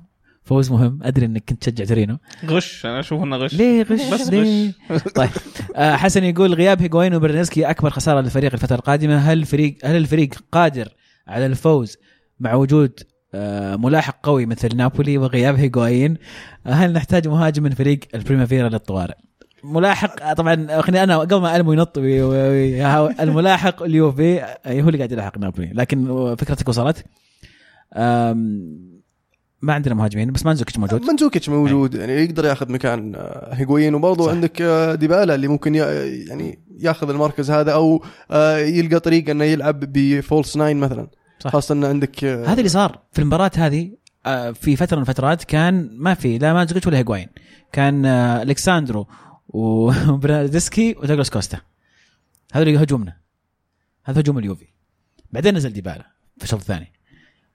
فوز 0.44 0.72
مهم. 0.72 1.00
أدري 1.04 1.26
إنك 1.26 1.44
كنت 1.50 1.64
تشجع 1.64 1.86
تورينو. 1.86 2.18
غش 2.46 2.86
أنا 2.86 3.00
أشوف 3.00 3.24
إنه 3.24 3.38
غش. 3.38 3.54
ليه 3.54 3.84
غش؟ 3.84 4.14
بس 4.14 4.30
ليه؟ 4.30 4.74
طيب. 5.16 5.30
آه 5.76 5.96
حسن 5.96 6.24
يقول 6.24 6.54
غياب 6.54 6.82
هيغوين 6.82 7.16
وبرنارديسكي 7.16 7.70
أكبر 7.70 7.90
خسارة 7.90 8.22
للفريق 8.22 8.54
الفترة 8.54 8.76
القادمة. 8.76 9.18
هل 9.18 9.38
الفريق 9.38 9.78
هل 9.84 9.96
الفريق 9.96 10.30
قادر 10.52 10.90
على 11.28 11.46
الفوز 11.46 11.98
مع 12.40 12.54
وجود 12.54 13.00
ملاحق 13.78 14.18
قوي 14.24 14.46
مثل 14.46 14.76
نابولي 14.78 15.18
وغياب 15.18 15.56
هيغوين. 15.56 16.18
آه، 16.68 16.70
هل 16.70 16.94
نحتاج 16.94 17.28
مهاجم 17.28 17.64
من 17.64 17.72
فريق 17.72 18.00
البريمافيرا 18.16 18.70
للطوارئ؟ 18.70 19.16
ملاحق 19.64 20.24
آه، 20.24 20.34
طبعا 20.34 20.82
خليني 20.82 21.04
أنا 21.04 21.18
قبل 21.18 21.42
ما 21.42 21.56
ألمو 21.56 21.74
ينط 21.74 21.98
الملاحق 23.20 23.84
اليوفي 23.84 24.44
آه، 24.44 24.58
هو 24.68 24.88
اللي 24.88 24.98
قاعد 24.98 25.12
يلاحق 25.12 25.38
نابولي. 25.38 25.72
لكن 25.74 26.10
آه، 26.10 26.36
فكرتك 26.36 26.70
وصلت؟ 26.70 27.06
ما 29.64 29.74
عندنا 29.74 29.96
مهاجمين 29.96 30.32
بس 30.32 30.46
مانزوكيتش 30.46 30.80
موجود. 30.80 31.02
منزوكيتش 31.12 31.50
موجود 31.50 31.96
يعني 31.96 32.14
يقدر 32.14 32.46
ياخذ 32.46 32.72
مكان 32.72 33.16
آه، 33.16 33.54
هيغوين. 33.54 33.96
وبرضه. 33.96 34.32
عندك 34.32 34.62
آه، 34.62 34.96
ديبالا 34.96 35.36
اللي 35.36 35.48
ممكن 35.48 35.76
يعني 35.76 36.60
ياخذ 36.80 37.10
المركز 37.10 37.52
هذا 37.52 37.72
أو 37.72 38.04
آه، 38.32 38.58
يلقى 38.58 39.00
طريقة 39.00 39.32
إنه 39.32 39.44
يلعب 39.44 39.80
ب 39.80 39.93
false 39.93 40.58
nine 40.58 40.78
مثلا. 40.78 41.08
صح. 41.44 41.52
خاصة 41.52 41.74
انه 41.74 41.88
عندك 41.88 42.24
آه، 42.24 42.46
هذا 42.46 42.58
اللي 42.58 42.70
صار 42.70 43.00
في 43.12 43.20
المباراة 43.22 43.52
هذه 43.58 43.92
آه، 44.26 44.52
في 44.52 44.76
فترة 44.76 44.96
من 44.96 45.02
الفترات 45.02 45.44
كان 45.44 45.90
ما 45.98 46.14
في 46.14 46.38
لا 46.38 46.54
مانزوكيتش 46.54 46.88
ولا 46.88 46.98
هيغواين 46.98 47.28
كان 47.72 48.06
آه، 48.06 48.44
الكساندرو 48.44 49.08
وبرادسكي 49.50 50.96
ودوغلاس 51.00 51.30
كوستا. 51.30 51.58
هذول 52.54 52.78
هجومنا. 52.78 53.18
هذا 54.04 54.20
هجوم 54.22 54.38
اليوفي. 54.38 54.68
بعدين 55.32 55.56
نزل 55.56 55.74
ديبالا 55.74 56.06
في 56.38 56.44
الشوط 56.44 56.60
الثاني. 56.60 56.92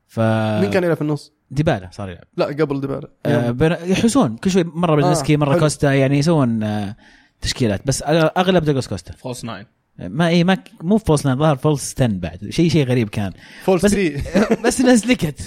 ف 0.07 0.20
مين 0.61 0.70
كان 0.70 0.85
يلعب 0.85 0.96
في 0.96 1.03
النص؟ 1.03 1.33
ديبالا 1.51 1.88
صار 1.92 2.09
يلعب. 2.11 2.24
لا 2.37 2.44
قبل 2.46 2.81
ديبالا. 2.81 3.09
آه، 3.27 3.51
بر- 3.51 3.79
يحوسون 3.85 4.37
كل 4.37 4.51
شوي 4.51 4.64
مرة 4.64 4.96
برادسكي 4.96 5.37
مرة 5.37 5.51
حلو. 5.51 5.61
كوستا 5.61 5.92
يعني 5.92 6.18
يسوون 6.18 6.62
آه، 6.62 6.96
تشكيلات. 7.40 7.87
بس 7.87 8.03
أغلب 8.07 8.64
دوغلاس 8.64 8.88
كوستا. 8.88 9.12
false 9.12 9.44
nine. 9.44 9.66
ما 9.98 10.28
اي 10.28 10.44
ما 10.44 10.58
مو 10.82 10.98
false 10.98 11.26
nine 11.26 11.38
ظهر 11.38 11.56
false 11.57 11.94
10 12.00 12.06
بعد. 12.06 12.50
شيء 12.50 12.70
شيء 12.70 12.87
غريب 12.87 13.08
كان. 13.08 13.32
false 13.64 13.85
بس 13.84 13.90
3 13.90 14.62
بس 14.64 14.80
نزلكت 14.80 15.40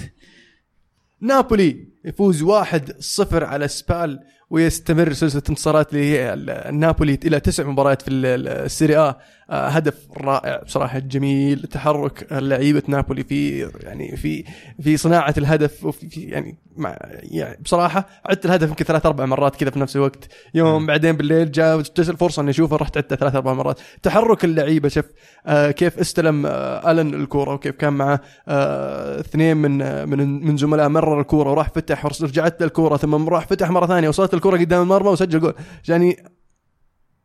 نابولي 1.20 1.86
يفوز 2.04 2.42
واحد 2.42 2.92
صفر 3.00 3.44
على 3.44 3.68
سبال 3.68 4.20
ويستمر 4.52 5.12
سلسلة 5.12 5.42
انتصارات 5.50 5.92
اللي 5.92 6.04
هي 6.10 6.32
ال- 6.34 6.50
النابولي 6.50 7.18
إلى 7.24 7.40
تسع 7.40 7.64
مباريات 7.64 8.02
في 8.02 8.08
ال- 8.10 8.26
ال- 8.26 8.48
السيري 8.48 8.96
آه، 8.96 9.68
هدف 9.68 9.94
رائع 10.16 10.62
بصراحة 10.62 10.98
جميل. 10.98 11.62
تحرك 11.62 12.26
لعيبة 12.32 12.82
نابولي 12.88 13.24
في 13.24 13.70
يعني 13.82 14.16
في 14.16 14.44
في 14.82 14.96
صناعة 14.96 15.34
الهدف 15.38 15.84
وفي 15.84 16.08
في 16.08 16.20
يعني 16.20 16.56
مع 16.76 16.96
يعني 17.22 17.58
بصراحة 17.62 18.08
عدت 18.26 18.44
الهدف 18.46 18.68
يمكن 18.68 18.84
ثلاث 18.84 19.06
أربع 19.06 19.24
مرات 19.24 19.56
كذا 19.56 19.70
في 19.70 19.78
نفس 19.78 19.96
الوقت. 19.96 20.28
يوم 20.54 20.86
بعدين 20.86 21.12
بالليل 21.12 21.50
جاء 21.52 21.80
جت 21.80 21.98
الفرصة 22.00 22.42
إني 22.42 22.50
أشوفه 22.50 22.76
رحت 22.76 22.96
عدته 22.96 23.16
ثلاث 23.16 23.34
أربع 23.34 23.52
مرات. 23.52 23.80
تحرك 24.02 24.44
اللعيبة 24.44 24.88
شوف 24.88 25.04
آه 25.46 25.70
كيف 25.70 25.98
استلم 25.98 26.46
آه 26.46 26.90
ألن 26.90 27.14
الكورة 27.14 27.54
وكيف 27.54 27.76
كان 27.76 27.92
معه 27.92 28.20
آه 28.48 29.20
اثنين 29.20 29.56
من 29.56 30.08
من 30.08 30.46
من 30.46 30.56
زملاء 30.56 30.88
مرر 30.88 31.20
الكورة 31.20 31.50
وراح 31.50 31.68
فتح 31.74 32.04
ورجعت 32.04 32.60
له 32.60 32.66
الكورة 32.66 32.96
ثم 32.96 33.28
راح 33.28 33.46
فتح 33.46 33.70
مرة 33.70 33.86
ثانية 33.86 34.08
وصلت 34.08 34.34
الكوره 34.46 34.58
قدام 34.60 34.82
المرمى 34.82 35.08
وسجل 35.08 35.40
جول. 35.40 35.54
يعني 35.88 36.24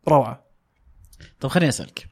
روعة. 0.08 0.46
طب 1.40 1.50
خليني 1.50 1.70
أسألك. 1.70 2.08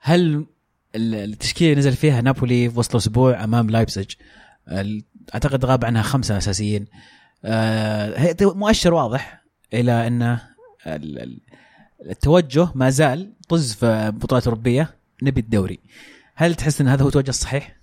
هل 0.00 0.46
ال- 0.94 1.14
التشكيلة 1.14 1.70
اللي 1.70 1.80
نزل 1.80 1.96
فيها 1.96 2.20
نابولي 2.20 2.70
في 2.70 2.78
وسط 2.78 2.90
الأسبوع 2.90 3.44
أمام 3.44 3.70
لايبزيج 3.70 4.10
ال- 4.68 5.04
أعتقد 5.34 5.64
غاب 5.64 5.84
عنها 5.84 6.02
خمسة 6.02 6.36
أساسيين. 6.38 6.86
آه، 7.44 8.34
مؤشر 8.40 8.94
واضح 8.94 9.44
إلى 9.74 10.06
أن 10.06 10.22
ال- 10.22 10.38
ال- 11.22 11.40
التوجه 12.10 12.68
ما 12.74 12.90
زال 12.90 13.32
طز 13.48 13.72
في 13.72 14.10
بطولات 14.14 14.46
أوروبية 14.46 14.96
نبي 15.22 15.40
الدوري. 15.40 15.78
هل 16.34 16.54
تحس 16.54 16.80
أن 16.80 16.88
هذا 16.88 17.02
هو 17.02 17.08
التوجه 17.08 17.30
الصحيح؟ 17.30 17.76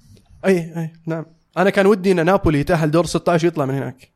أي 0.46 0.58
أي 0.80 0.94
نعم. 1.08 1.26
أنا 1.58 1.70
كان 1.70 1.86
ودي 1.86 2.12
أن 2.12 2.26
نابولي 2.26 2.60
يتأهل 2.60 2.92
دور 2.92 3.06
16 3.06 3.46
ويطلع 3.46 3.66
من 3.66 3.74
هناك. 3.76 4.15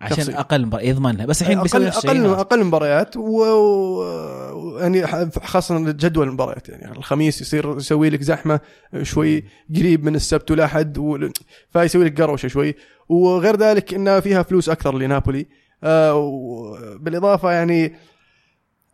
عشان 0.00 0.16
شخصي. 0.16 0.32
أقل 0.34 0.66
مبار- 0.66 0.82
يضمنها 0.84 1.26
بس 1.26 1.42
الحين 1.42 1.58
أقل 1.58 1.86
أقل. 1.86 2.26
أقل 2.26 2.64
مباريات 2.64 3.16
و... 3.16 3.20
و- 3.20 4.78
يعني 4.78 5.06
خاصة 5.44 5.78
جدول 5.92 6.28
المباريات 6.28 6.68
يعني. 6.68 6.92
الخميس 6.98 7.40
يصير 7.40 7.76
يسوي 7.76 8.10
لك 8.10 8.22
زحمة 8.22 8.60
شوي 9.02 9.44
قريب 9.76 10.04
من 10.04 10.14
السبت 10.14 10.50
والاحد 10.50 10.98
و... 10.98 11.28
فيسوي 11.70 12.04
لك 12.04 12.20
قروشة 12.20 12.46
شوي. 12.48 12.74
وغير 13.08 13.56
ذلك 13.56 13.94
انها 13.94 14.20
فيها 14.20 14.42
فلوس 14.42 14.68
أكثر 14.68 14.98
لنابولي. 14.98 15.46
آه 15.84 16.14
وبالاضافه 16.14 17.50
يعني 17.52 17.94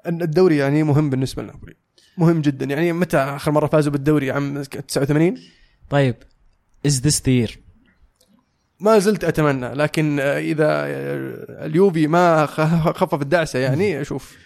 إن 0.06 0.22
الدوري 0.22 0.56
يعني 0.56 0.82
مهم 0.82 1.10
بالنسبة 1.10 1.42
لنابولي. 1.42 1.74
مهم 2.18 2.40
جدا. 2.40 2.64
يعني 2.66 2.92
متى 2.92 3.16
آخر 3.16 3.50
مرة 3.50 3.66
فازوا 3.66 3.92
بالدوري؟ 3.92 4.30
عام 4.30 4.62
89 4.62 5.36
طيب 5.90 6.14
is 6.86 7.00
this 7.00 7.22
the 7.28 7.46
ما 8.80 8.98
زلت 8.98 9.24
أتمنى 9.24 9.68
لكن 9.74 10.20
إذا 10.20 10.84
اليوفي 11.66 12.06
ما 12.06 12.46
خ- 12.46 12.90
خفف 12.98 13.22
الدعسة 13.22 13.58
يعني 13.58 14.00
أشوف 14.00 14.36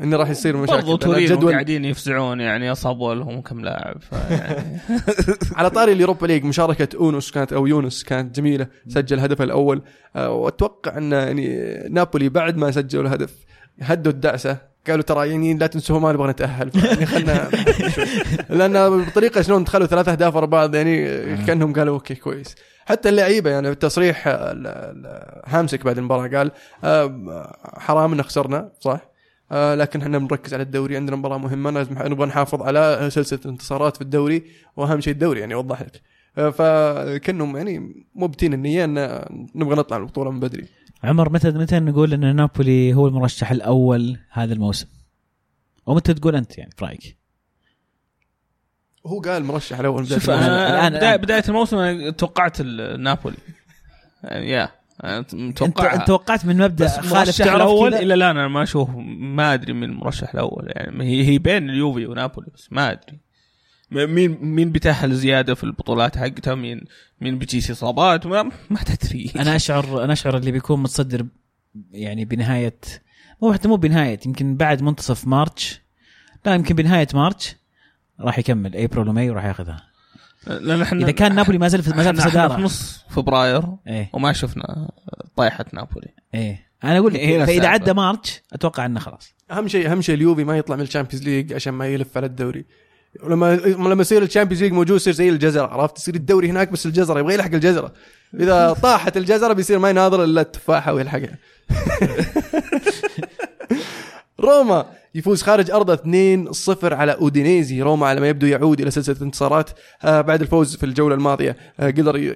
انه 0.00 0.16
راح 0.16 0.30
يصير 0.30 0.56
مشاكل. 0.56 0.76
برضو 0.78 0.96
تورينو 0.96 1.48
قاعدين 1.50 1.84
يفزعون 1.84 2.40
يعني 2.40 2.72
أصابوا 2.72 3.14
لهم 3.14 3.40
كم 3.40 3.60
لاعب 3.60 3.96
فيعني 4.02 4.78
على 5.56 5.70
طاري 5.70 5.92
ال 5.92 5.97
Europa 5.97 6.26
League 6.26 6.44
مشاركة 6.44 6.96
اونس 6.96 7.30
كانت 7.30 7.52
أو 7.52 7.66
يونس 7.66 8.04
كانت 8.04 8.36
جميلة 8.36 8.66
سجل 8.88 9.20
هدفه 9.20 9.44
الأول. 9.44 9.82
آه، 10.16 10.30
وأتوقع 10.30 10.98
أن 10.98 11.12
يعني 11.12 11.78
نابولي 11.90 12.28
بعد 12.28 12.56
ما 12.56 12.70
سجلوا 12.70 13.02
الهدف 13.04 13.34
هدوا 13.80 14.12
الدعسة. 14.12 14.58
قالوا 14.86 15.02
ترى 15.02 15.28
يعني 15.30 15.54
لا 15.54 15.66
تنسوا 15.66 16.00
ما 16.00 16.12
نبغى 16.12 16.30
نتأهل. 16.30 16.70
يعني 16.84 17.06
خلنا. 17.06 17.50
لأن 18.68 19.04
بطريقة 19.04 19.42
شلون 19.42 19.64
دخلوا 19.64 19.86
ثلاث 19.86 20.08
أهداف 20.08 20.36
ورا 20.36 20.46
بعض 20.46 20.74
يعني 20.74 21.06
كأنهم 21.46 21.72
قالوا 21.72 21.94
أوكي 21.94 22.14
كويس. 22.14 22.54
حتى 22.86 23.08
اللعيبة 23.08 23.50
يعني 23.50 23.68
في 23.68 23.74
تصريح 23.74 24.26
ال- 24.28 24.66
ال- 24.66 25.42
هامسك 25.46 25.84
بعد 25.84 25.98
المباراة 25.98 26.28
قال 26.28 26.50
آه، 26.84 27.56
حرام 27.78 28.12
إن 28.12 28.22
خسرنا 28.22 28.72
صح 28.80 29.00
آه، 29.52 29.74
لكن 29.74 30.02
إحنا 30.02 30.18
بنركز 30.18 30.54
على 30.54 30.62
الدوري 30.62 30.96
عندنا 30.96 31.16
مباراة 31.16 31.38
مهمة 31.38 31.70
لازم 31.70 31.96
نبغى 31.98 32.26
نحافظ 32.26 32.62
على 32.62 33.08
سلسلة 33.12 33.40
الانتصارات 33.44 33.96
في 33.96 34.02
الدوري 34.02 34.42
وأهم 34.76 35.00
شيء 35.00 35.12
الدوري 35.12 35.40
يعني 35.40 35.54
وضح 35.54 35.82
لك 35.82 36.00
آه، 36.38 36.50
فكأنهم 36.50 37.56
يعني 37.56 38.04
مبتين 38.14 38.54
النية 38.54 38.84
إن 38.84 39.24
نبغى 39.54 39.76
نطلع 39.76 39.96
البطولة 39.96 40.30
من 40.30 40.40
بدري 40.40 40.64
عمر 41.04 41.32
متى 41.32 41.50
متى 41.50 41.80
نقول 41.80 42.12
إن 42.12 42.36
نابولي 42.36 42.94
هو 42.94 43.08
المرشح 43.08 43.50
الأول 43.50 44.18
هذا 44.30 44.52
الموسم؟ 44.54 44.86
ومتى 45.86 46.14
تقول 46.14 46.36
أنت 46.36 46.58
يعني 46.58 46.70
في 46.76 46.84
رايك؟ 46.84 47.16
هو 49.06 49.20
قال 49.20 49.44
مرشح 49.44 49.78
الأول 49.78 50.02
بداية 50.04 50.18
شوف 50.18 50.30
الموسم. 50.30 50.50
أنا 50.50 50.80
الآن- 50.88 50.92
بدايه 50.92 51.08
الآن. 51.10 51.16
بداية 51.20 51.42
الموسم 51.48 51.76
أنا 51.76 52.10
توقعت 52.10 52.60
نابولي. 52.98 53.36
يعني 54.24 54.50
يا. 54.50 54.70
متوقع 55.32 55.94
أنت 55.94 56.06
توقعت 56.06 56.44
من 56.46 56.56
مبدأ 56.58 56.88
خالف 56.88 57.42
الأول؟ 57.42 57.94
إلى 57.94 58.14
الآن 58.14 58.36
أنا 58.36 58.48
ما 58.48 58.62
أشوف 58.62 58.90
ما 59.18 59.54
أدري 59.54 59.72
مين 59.72 59.90
المرشح 59.90 60.30
الأول. 60.34 60.64
يعني 60.66 61.04
هي 61.04 61.28
هي 61.28 61.38
بين 61.38 61.70
اليوفي 61.70 62.06
ونابولي 62.06 62.46
بس 62.54 62.68
ما 62.70 62.92
أدري. 62.92 63.18
مين 63.90 64.38
مين 64.40 64.70
بيتأهل 64.72 65.14
زيادة 65.14 65.54
في 65.54 65.64
البطولات 65.64 66.18
حقتها 66.18 66.54
مين 66.54 66.84
مين 67.20 67.38
بيجيس 67.38 67.70
إصابات؟ 67.70 68.26
ما, 68.26 68.42
ما 68.70 68.78
تدري. 68.82 69.32
أنا 69.36 69.56
اشعر 69.56 70.04
أنا 70.04 70.12
أشعر 70.12 70.36
اللي 70.36 70.52
بيكون 70.52 70.82
متصدر 70.82 71.26
يعني 71.90 72.24
بنهايه 72.24 72.76
مو 73.42 73.52
حتى 73.52 73.68
مو 73.68 73.76
بنهاية 73.76 74.20
يمكن 74.26 74.56
بعد 74.56 74.82
منتصف 74.82 75.26
March. 75.26 75.80
لا 76.46 76.54
يمكن 76.54 76.74
بنهاية 76.74 77.08
March. 77.14 77.56
راح 78.20 78.38
يكمل. 78.38 78.76
ابريل 78.76 79.08
و 79.08 79.13
May 79.13 79.30
وراح 79.30 79.44
ياخذها. 79.44 79.82
لأن 80.46 80.82
إحنا 80.82 81.04
إذا 81.04 81.10
كان 81.10 81.34
نابولي 81.34 81.58
ما 81.58 81.68
زال 81.68 81.82
في 81.82 81.90
ما 81.90 82.02
زال 82.02 82.16
في 82.16 82.30
في 82.30 82.62
نص 82.62 83.04
فبراير 83.10 83.62
إيه. 83.86 84.10
وما 84.12 84.32
شفنا 84.32 84.90
طايحة 85.36 85.64
نابولي. 85.72 86.08
إيه. 86.34 86.66
أنا 86.84 86.98
أقول 86.98 87.14
لك 87.14 87.20
هنا 87.20 87.46
فإذا. 87.46 87.68
عدى 87.68 87.92
March 87.92 88.42
أتوقع 88.52 88.86
إنه 88.86 89.00
خلاص. 89.00 89.34
أهم 89.50 89.68
شيء 89.68 89.92
أهم 89.92 90.00
شيء 90.00 90.14
اليوفي 90.14 90.44
ما 90.44 90.58
يطلع 90.58 90.76
من 90.76 90.82
ال 90.82 90.86
Champions 90.86 91.24
League 91.24 91.52
عشان 91.52 91.74
ما 91.74 91.86
يلف 91.86 92.16
على 92.16 92.26
الدوري. 92.26 92.64
ولما 93.22 93.56
لما 93.56 94.00
يصير 94.00 94.22
ال 94.22 94.26
Champions 94.26 94.62
League 94.62 94.72
موجود 94.72 94.96
يصير 94.96 95.12
زي 95.12 95.28
الجزرة 95.28 95.66
عرفت؟ 95.66 95.98
يصير 95.98 96.14
الدوري 96.14 96.50
هناك 96.50 96.72
بس 96.72 96.86
الجزرة 96.86 97.18
يبغى 97.18 97.34
يلحق 97.34 97.54
الجزرة. 97.54 97.92
إذا 98.34 98.72
طاحت 98.82 99.16
الجزرة 99.16 99.52
بيصير 99.52 99.78
ما 99.78 99.90
يناظر 99.90 100.24
إلا 100.24 100.40
التفاحة 100.40 100.92
ويلحقها 100.92 101.38
روما. 104.40 104.86
يفوز 105.14 105.42
خارج 105.42 105.70
ارضه 105.70 105.96
2-0 105.96 106.92
على 106.92 107.12
أودينيزي. 107.12 107.82
روما 107.82 108.06
على 108.06 108.20
ما 108.20 108.28
يبدو 108.28 108.46
يعود 108.46 108.80
إلى 108.80 108.90
سلسلة 108.90 109.16
انتصارات. 109.22 109.70
آه، 110.04 110.20
بعد 110.20 110.40
الفوز 110.40 110.76
في 110.76 110.86
الجولة 110.86 111.14
الماضية 111.14 111.56
آه، 111.80 111.86
قدر 111.86 112.34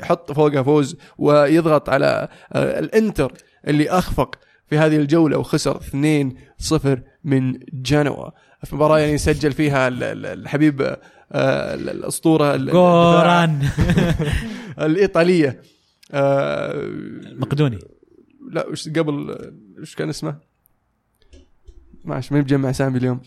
يحط 0.00 0.32
فوقها 0.32 0.62
فوز 0.62 0.96
ويضغط 1.18 1.88
على 1.88 2.28
آه، 2.52 2.78
الإنتر 2.78 3.32
اللي 3.68 3.90
أخفق 3.90 4.38
في 4.66 4.78
هذه 4.78 4.96
الجولة 4.96 5.38
وخسر 5.38 5.80
2-0 5.80 6.98
من 7.24 7.58
جنوا. 7.72 8.30
في 8.64 8.76
مباراة 8.76 8.98
يعني 8.98 9.18
سجل 9.18 9.52
فيها 9.52 9.88
ال- 9.88 10.02
ال- 10.02 10.26
الحبيب 10.26 10.80
ال- 11.34 11.88
الأسطورة 11.88 12.54
ال- 12.54 12.66
جوران. 12.70 13.68
الإيطالية. 14.80 15.62
آه، 16.12 16.86
مقدوني. 17.36 17.78
لا 18.50 18.66
وش 18.66 18.88
قبل 18.88 19.36
وش 19.82 19.94
كان 19.94 20.08
اسمه؟ 20.08 20.51
ماشي 22.04 22.34
ما 22.34 22.40
بجمع 22.40 22.70
أسامي 22.70 22.98
اليوم. 22.98 23.20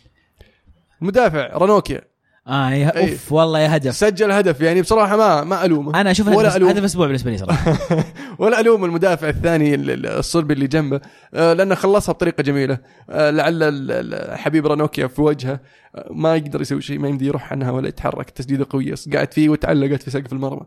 المدافع 1.02 1.48
رانوكيا. 1.58 2.02
آه 2.48 2.70
يا 2.72 2.96
أي. 2.98 3.12
أوف 3.12 3.32
والله 3.32 3.60
يا 3.60 3.76
هدف. 3.76 3.96
سجل 3.96 4.32
هدف 4.32 4.62
يعني 4.62 4.82
بصراحة 4.82 5.18
ما 5.18 5.44
ما 5.44 5.66
ألومه. 5.66 6.02
أنا 6.02 6.12
أشوف 6.12 6.28
ولا 6.28 6.48
هدف 6.50 6.56
ألوم. 6.56 6.70
هدف 6.70 6.84
أسبوع 6.84 7.06
بالنسبة 7.08 7.32
لي 7.32 7.38
صراحة. 7.38 7.78
ولا 8.40 8.60
ألوم 8.60 8.86
المدافع 8.86 9.30
الثاني 9.30 9.76
ال- 9.76 9.92
ال- 9.92 10.06
الصلبي 10.06 10.54
اللي 10.54 10.68
جنبه. 10.68 11.02
آه، 11.34 11.54
لأنه 11.54 11.76
خلصها 11.76 12.14
بطريقة 12.14 12.44
جميلة. 12.44 12.78
آه، 13.10 13.30
لعل 13.32 14.38
حبيب 14.38 14.68
رانوكيا 14.68 15.08
في 15.08 15.22
وجهه. 15.22 15.60
آه، 15.96 16.08
ما 16.12 16.36
يقدر 16.36 16.62
يسوي 16.62 16.82
شيء 16.82 17.00
ما 17.00 17.08
يمدي 17.08 17.26
يروح 17.26 17.52
عنها 17.52 17.72
ولا 17.72 17.88
يتحرك. 17.88 18.30
تسديدة 18.30 18.66
قوية 18.70 18.94
قاعد 19.14 19.34
فيه 19.34 19.50
وتعلقت 19.50 20.04
في 20.04 20.12
سقف 20.12 20.34
المرمى. 20.34 20.62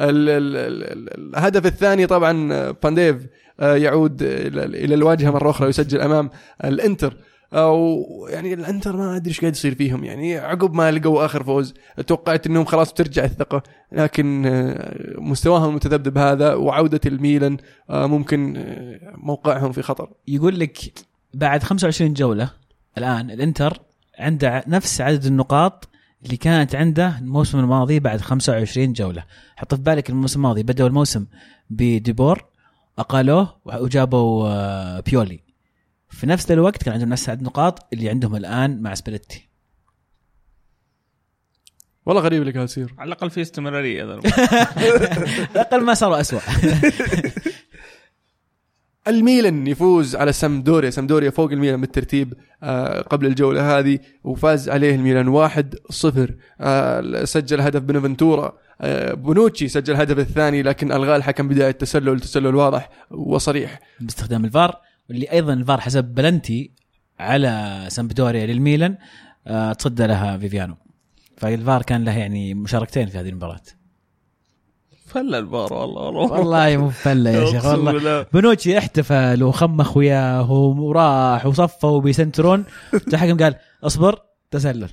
ال- 0.00 0.28
ال- 0.28 0.56
ال- 0.56 0.92
ال- 1.12 1.36
الهدف 1.36 1.66
الثاني 1.66 2.06
طبعا 2.06 2.70
بانديف 2.82 3.16
يعود 3.60 4.22
إلى 4.22 4.94
الواجهة 4.94 5.30
مرة 5.30 5.50
أخرى 5.50 5.66
ويسجل 5.66 6.00
أمام 6.00 6.30
الإنتر. 6.64 7.16
أو 7.52 8.06
يعني 8.30 8.54
الأنتر 8.54 8.96
ما 8.96 9.16
أدري 9.16 9.28
إيش 9.28 9.40
قاعد 9.40 9.52
يصير 9.52 9.74
فيهم. 9.74 10.04
يعني 10.04 10.38
عقب 10.38 10.74
ما 10.74 10.90
لقوا 10.90 11.24
آخر 11.24 11.44
فوز 11.44 11.74
توقعت 12.06 12.46
إنهم 12.46 12.64
خلاص 12.64 12.92
بترجع 12.92 13.24
الثقة. 13.24 13.62
لكن 13.92 14.46
آه، 14.46 15.14
مستواهم 15.18 15.68
المتذبذب 15.70 16.18
هذا 16.18 16.54
وعودة 16.54 17.00
الميلان 17.06 17.56
آه، 17.90 18.06
ممكن 18.06 18.56
آه، 18.56 19.14
موقعهم 19.16 19.72
في 19.72 19.82
خطر. 19.82 20.10
يقول 20.28 20.60
لك 20.60 20.78
بعد 21.34 21.62
25 21.62 22.12
جولة 22.12 22.50
الآن 22.98 23.30
الإنتر 23.30 23.80
عنده 24.18 24.64
نفس 24.66 25.00
عدد 25.00 25.24
النقاط 25.24 25.88
اللي 26.24 26.36
كانت 26.36 26.74
عنده 26.74 27.18
الموسم 27.18 27.58
الماضي 27.58 28.00
بعد 28.00 28.20
25 28.20 28.92
جولة. 28.92 29.24
حط 29.56 29.74
في 29.74 29.82
بالك 29.82 30.10
الموسم 30.10 30.40
الماضي 30.40 30.62
بدأوا 30.62 30.88
الموسم 30.88 31.26
بديبور 31.70 32.44
أقالوه 32.98 33.56
وجابوا 33.64 35.00
بيولي. 35.00 35.51
في 36.12 36.26
نفس 36.26 36.50
الوقت 36.50 36.82
كان 36.82 36.92
عندهم 36.94 37.08
نفس 37.08 37.28
عدد 37.28 37.40
النقاط 37.40 37.86
اللي 37.92 38.08
عندهم 38.08 38.36
الآن 38.36 38.82
مع 38.82 38.94
سباليتي 38.94 39.48
والله 42.06 42.22
غريب 42.22 42.42
اللي 42.42 42.52
قاعد 42.52 42.64
يصير. 42.64 42.94
على 42.98 43.08
الأقل 43.08 43.30
في 43.30 43.40
استمرارية 43.42 44.04
ذا 44.04 44.20
أقل 45.60 45.84
ما 45.84 45.94
صاروا 45.94 46.20
اسوء 46.20 46.40
الميلان 49.08 49.66
يفوز 49.66 50.16
على 50.16 50.32
سامدوريا. 50.32 50.90
سامدوريا 50.90 51.30
فوق 51.30 51.52
الميلان 51.52 51.80
بالترتيب 51.80 52.34
آه، 52.62 53.00
قبل 53.00 53.26
الجولة 53.26 53.78
هذه 53.78 53.98
وفاز 54.24 54.68
عليه 54.68 54.94
الميلان 54.94 55.28
واحد 55.28 55.74
صفر. 55.90 56.34
آه، 56.60 57.24
سجل 57.24 57.60
هدف 57.60 57.82
بونافنتورا. 57.82 58.58
آه، 58.80 59.14
بونوتشي 59.14 59.68
سجل 59.68 59.94
الهدف 59.94 60.18
الثاني 60.18 60.62
لكن 60.62 60.92
الغاه 60.92 61.16
الحكم 61.16 61.48
بداعي 61.48 61.70
تسلل 61.70 62.20
تسلل 62.20 62.54
واضح 62.54 62.90
وصريح. 63.10 63.80
باستخدام 64.00 64.44
الفار. 64.44 64.80
واللي 65.12 65.32
أيضا 65.32 65.52
الفار 65.52 65.80
حسب 65.80 66.04
بلنتي 66.04 66.70
على 67.18 67.84
سامبدوريا 67.88 68.46
للميلان 68.46 68.98
آه، 69.46 69.72
تصدى 69.72 70.06
لها 70.06 70.38
فيفيانو. 70.38 70.76
فالفار 71.36 71.82
كان 71.82 72.04
له 72.04 72.18
يعني 72.18 72.54
مشاركتين 72.54 73.06
في 73.08 73.18
هذه 73.18 73.28
المباراة. 73.28 73.60
فل 75.06 75.34
البار 75.34 75.72
والله 75.72 76.02
والله. 76.02 76.32
والله 76.32 76.76
مو 76.76 76.90
فلة 76.90 77.30
يا 77.30 77.50
شيخ 77.50 77.64
والله. 77.64 78.26
بونوتشي 78.32 78.78
احتفل 78.78 79.42
وخمخ 79.42 79.96
وياه 79.96 80.52
وراح 80.52 81.46
وصفوا 81.46 82.00
بيسنترون 82.00 82.64
الحكم 83.08 83.36
قال 83.36 83.54
اصبر 83.84 84.18
تسلل. 84.50 84.90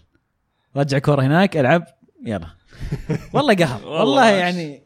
رجع 0.75 0.99
كوره 0.99 1.21
هناك 1.21 1.57
العب 1.57 1.83
يلا. 2.25 2.47
والله 3.33 3.55
قهر. 3.55 3.87
والله. 3.87 4.29
يعني 4.29 4.83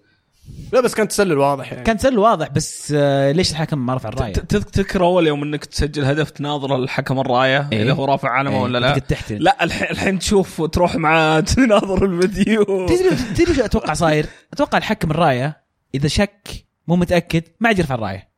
لا 0.73 0.81
بس 0.81 0.95
كان 0.95 1.07
تسلل 1.07 1.37
واضح 1.37 1.71
يعني. 1.71 1.83
كان 1.83 1.97
تسلل 1.97 2.19
واضح 2.19 2.47
بس 2.49 2.93
آه، 2.97 3.31
ليش 3.31 3.51
الحكم 3.51 3.85
ما 3.85 3.95
رفع 3.95 4.09
الراية؟ 4.09 4.33
تذكر 4.33 5.03
أول 5.03 5.27
يوم 5.27 5.43
إنك 5.43 5.65
تسجل 5.65 6.05
هدف 6.05 6.29
تناظر 6.29 6.75
الحكم 6.75 7.19
الراية 7.19 7.69
إيه. 7.71 7.83
اذا 7.83 7.91
هو 7.93 8.05
رافع 8.05 8.29
علمه 8.29 8.55
إيه، 8.55 8.61
ولا 8.61 8.77
لا؟ 8.77 8.99
كنت. 8.99 9.31
لا 9.31 9.63
الحين 9.63 9.87
الحين 9.91 10.19
تشوف 10.19 10.61
تروح 10.61 10.95
معاه 10.95 11.39
تناظر 11.55 12.05
الفيديو. 12.05 12.63
تدري 12.87 13.09
تدري 13.35 13.55
شو 13.55 13.65
أتوقع 13.65 13.93
صاير؟ 13.93 14.25
أتوقع 14.53 14.77
الحكم 14.77 15.11
الراية 15.11 15.63
إذا 15.95 16.07
شك 16.07 16.47
مو 16.87 16.95
متأكد 16.95 17.43
ما 17.59 17.67
عاد 17.67 17.79
يرفع 17.79 17.95
الراية. 17.95 18.29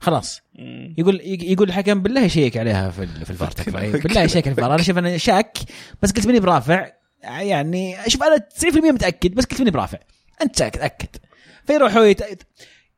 خلاص. 0.00 0.40
مم. 0.58 0.94
يقول 0.98 1.20
يقول 1.24 1.68
الحكم 1.68 2.02
بالله 2.02 2.20
يشيك 2.20 2.56
عليها 2.56 2.90
في 2.90 3.02
ال- 3.02 3.24
في 3.24 3.30
الفار 3.30 3.50
تكفى. 3.50 3.70
بالله. 4.00 4.22
يشيك 4.22 4.46
على 4.48 4.56
الفار. 4.56 4.74
أنا 4.74 4.82
شوف 4.82 4.98
أنا 4.98 5.16
شاك 5.16 5.58
بس 6.02 6.12
قلت 6.12 6.26
ماني 6.26 6.40
برافع. 6.40 6.86
يعني 7.22 7.96
شوف 8.08 8.22
أنا 8.22 8.36
90% 8.36 8.76
متأكد 8.92 9.34
بس 9.34 9.44
قلت 9.44 9.58
ماني 9.58 9.70
برافع. 9.70 9.98
أنت 10.42 10.58
شاك 10.58 10.76
تأكد. 10.76 11.08
فيروحوا 11.66 12.04
يت... 12.04 12.22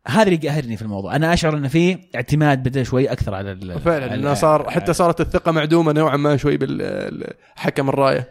هذا 0.06 0.22
اللي 0.22 0.48
قاهرني 0.48 0.76
في 0.76 0.82
الموضوع 0.82 1.16
أنا 1.16 1.32
أشعر 1.32 1.56
إن 1.56 1.68
في 1.68 1.98
اعتماد 2.14 2.62
بدا 2.62 2.82
شوي 2.82 3.12
أكثر 3.12 3.34
على 3.34 3.52
ال... 3.52 3.80
فعلا 3.80 4.08
على- 4.08 4.12
انه 4.12 4.34
صار 4.34 4.70
حتى 4.70 4.92
صارت 4.92 5.20
الثقة 5.20 5.52
معدومة 5.52 5.92
نوعا 5.92 6.16
ما 6.16 6.36
شوي 6.36 6.56
بالحكم 6.56 7.88
الراية 7.88 8.28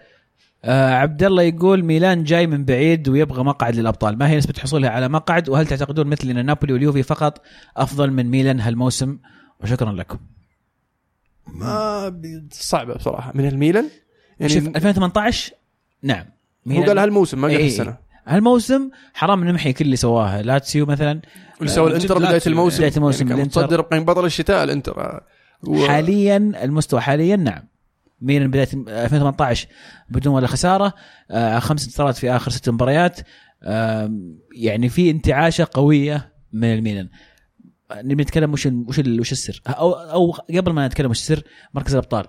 آه 0.63 0.93
عبد 0.93 1.23
الله 1.23 1.43
يقول 1.43 1.83
ميلان 1.83 2.23
جاي 2.23 2.47
من 2.47 2.65
بعيد 2.65 3.09
ويبغى 3.09 3.43
مقعد 3.43 3.75
للأبطال، 3.75 4.17
ما 4.17 4.29
هي 4.29 4.37
نسبة 4.37 4.53
حصولها 4.59 4.89
على 4.89 5.09
مقعد؟ 5.09 5.49
وهل 5.49 5.67
تعتقدون 5.67 6.07
مثل 6.07 6.29
إن 6.29 6.45
نابولي 6.45 6.73
واليوفي 6.73 7.03
فقط 7.03 7.41
أفضل 7.77 8.11
من 8.11 8.25
ميلان 8.29 8.59
هالموسم؟ 8.59 9.17
وشكرا 9.63 9.91
لكم. 9.91 10.17
ما 11.47 12.21
صعبة 12.51 12.93
بصراحة 12.93 13.31
من 13.35 13.47
الميلان 13.47 13.89
يعني 14.39 14.53
شوف 14.53 14.63
يعني 14.63 14.75
2018 14.77 15.53
نعم 16.03 16.25
هو 16.71 16.83
قال 16.83 16.99
هالموسم 16.99 17.41
ما 17.41 17.47
قال 17.47 17.57
إيه. 17.57 17.99
هالموسم 18.27 18.89
حرام 19.13 19.43
نمحي 19.43 19.73
كل 19.73 19.85
اللي 19.85 19.95
سواه. 19.95 20.41
لاتسيو 20.41 20.85
مثلا 20.85 21.21
واللي 21.59 21.73
سوى 21.73 21.85
آه، 21.91 21.95
الإنتر 21.95 22.19
لاتسيو. 22.19 22.51
الموسم. 22.53 22.77
بداية 22.77 22.97
الموسم 22.97 23.27
يعني. 23.27 23.43
متصدر 23.43 23.81
كان 23.81 24.05
بطل 24.05 24.25
الشتاء 24.25 24.63
الإنتر. 24.63 24.99
آه، 25.01 25.21
و- 25.63 25.87
حاليا 25.87 26.37
المستوى 26.37 27.01
حاليا 27.01 27.35
نعم. 27.35 27.63
ميلان 28.21 28.51
بداية 28.51 28.67
2018 28.87 29.67
بدون 30.09 30.33
ولا 30.33 30.47
خسارة. 30.47 30.93
آه 31.31 31.59
خمس 31.59 31.83
انتصارات 31.85 32.15
في 32.17 32.31
آخر 32.31 32.51
ست 32.51 32.69
مباريات. 32.69 33.19
آه 33.63 34.11
يعني 34.55 34.89
في 34.89 35.09
انتعاشة 35.11 35.67
قوية 35.73 36.33
من 36.53 36.73
الميلان. 36.73 37.09
نبي 37.95 38.23
نتكلم 38.23 38.53
وش 38.53 38.65
وش 38.65 38.99
وش 38.99 39.31
السر. 39.31 39.61
أو 39.67 39.91
أو 39.93 40.31
قبل 40.31 40.71
ما 40.71 40.87
نتكلم 40.87 41.09
وش 41.09 41.17
السر 41.19 41.43
مركز 41.73 41.93
الأبطال. 41.93 42.25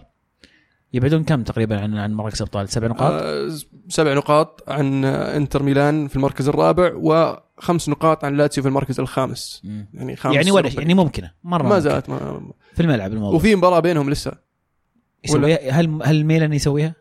يبعدون 0.92 1.25
كم 1.25 1.42
تقريبا 1.42 1.81
عن 1.81 1.96
عن 1.99 2.14
مركز 2.14 2.42
الابطال 2.42 2.68
سبع 2.68 2.87
نقاط 2.87 3.12
آه، 3.22 3.49
سبع 3.88 4.14
نقاط 4.14 4.64
عن 4.68 5.05
آه، 5.05 5.37
إنتر 5.37 5.62
ميلان 5.62 6.09
في 6.09 6.16
المركز 6.16 6.49
الرابع 6.49 6.92
وخمس 6.94 7.88
نقاط 7.88 8.25
عن 8.25 8.37
لاتسيو 8.37 8.62
في 8.62 8.68
المركز 8.68 9.01
الخامس 9.01 9.62
مم. 9.64 9.88
يعني 9.94 10.16
خامس 10.16 10.35
يعني 10.37 10.51
ولا. 10.51 10.68
يعني 10.79 10.94
ممكنة 10.94 11.31
مرة 11.44 11.62
ما 11.62 11.68
ممكن. 11.68 11.81
زالت 11.81 12.09
ما 12.11 12.40
في 12.75 12.83
الملعب 12.83 13.12
الموضوع 13.12 13.37
وفي 13.37 13.55
مباراة 13.57 13.81
بينهم 13.81 14.11
لسه 14.11 14.33
يسويها 15.25 15.70
هل 15.81 15.99
هل 16.05 16.25
ميلان 16.25 16.53
يسويها؟ 16.53 16.94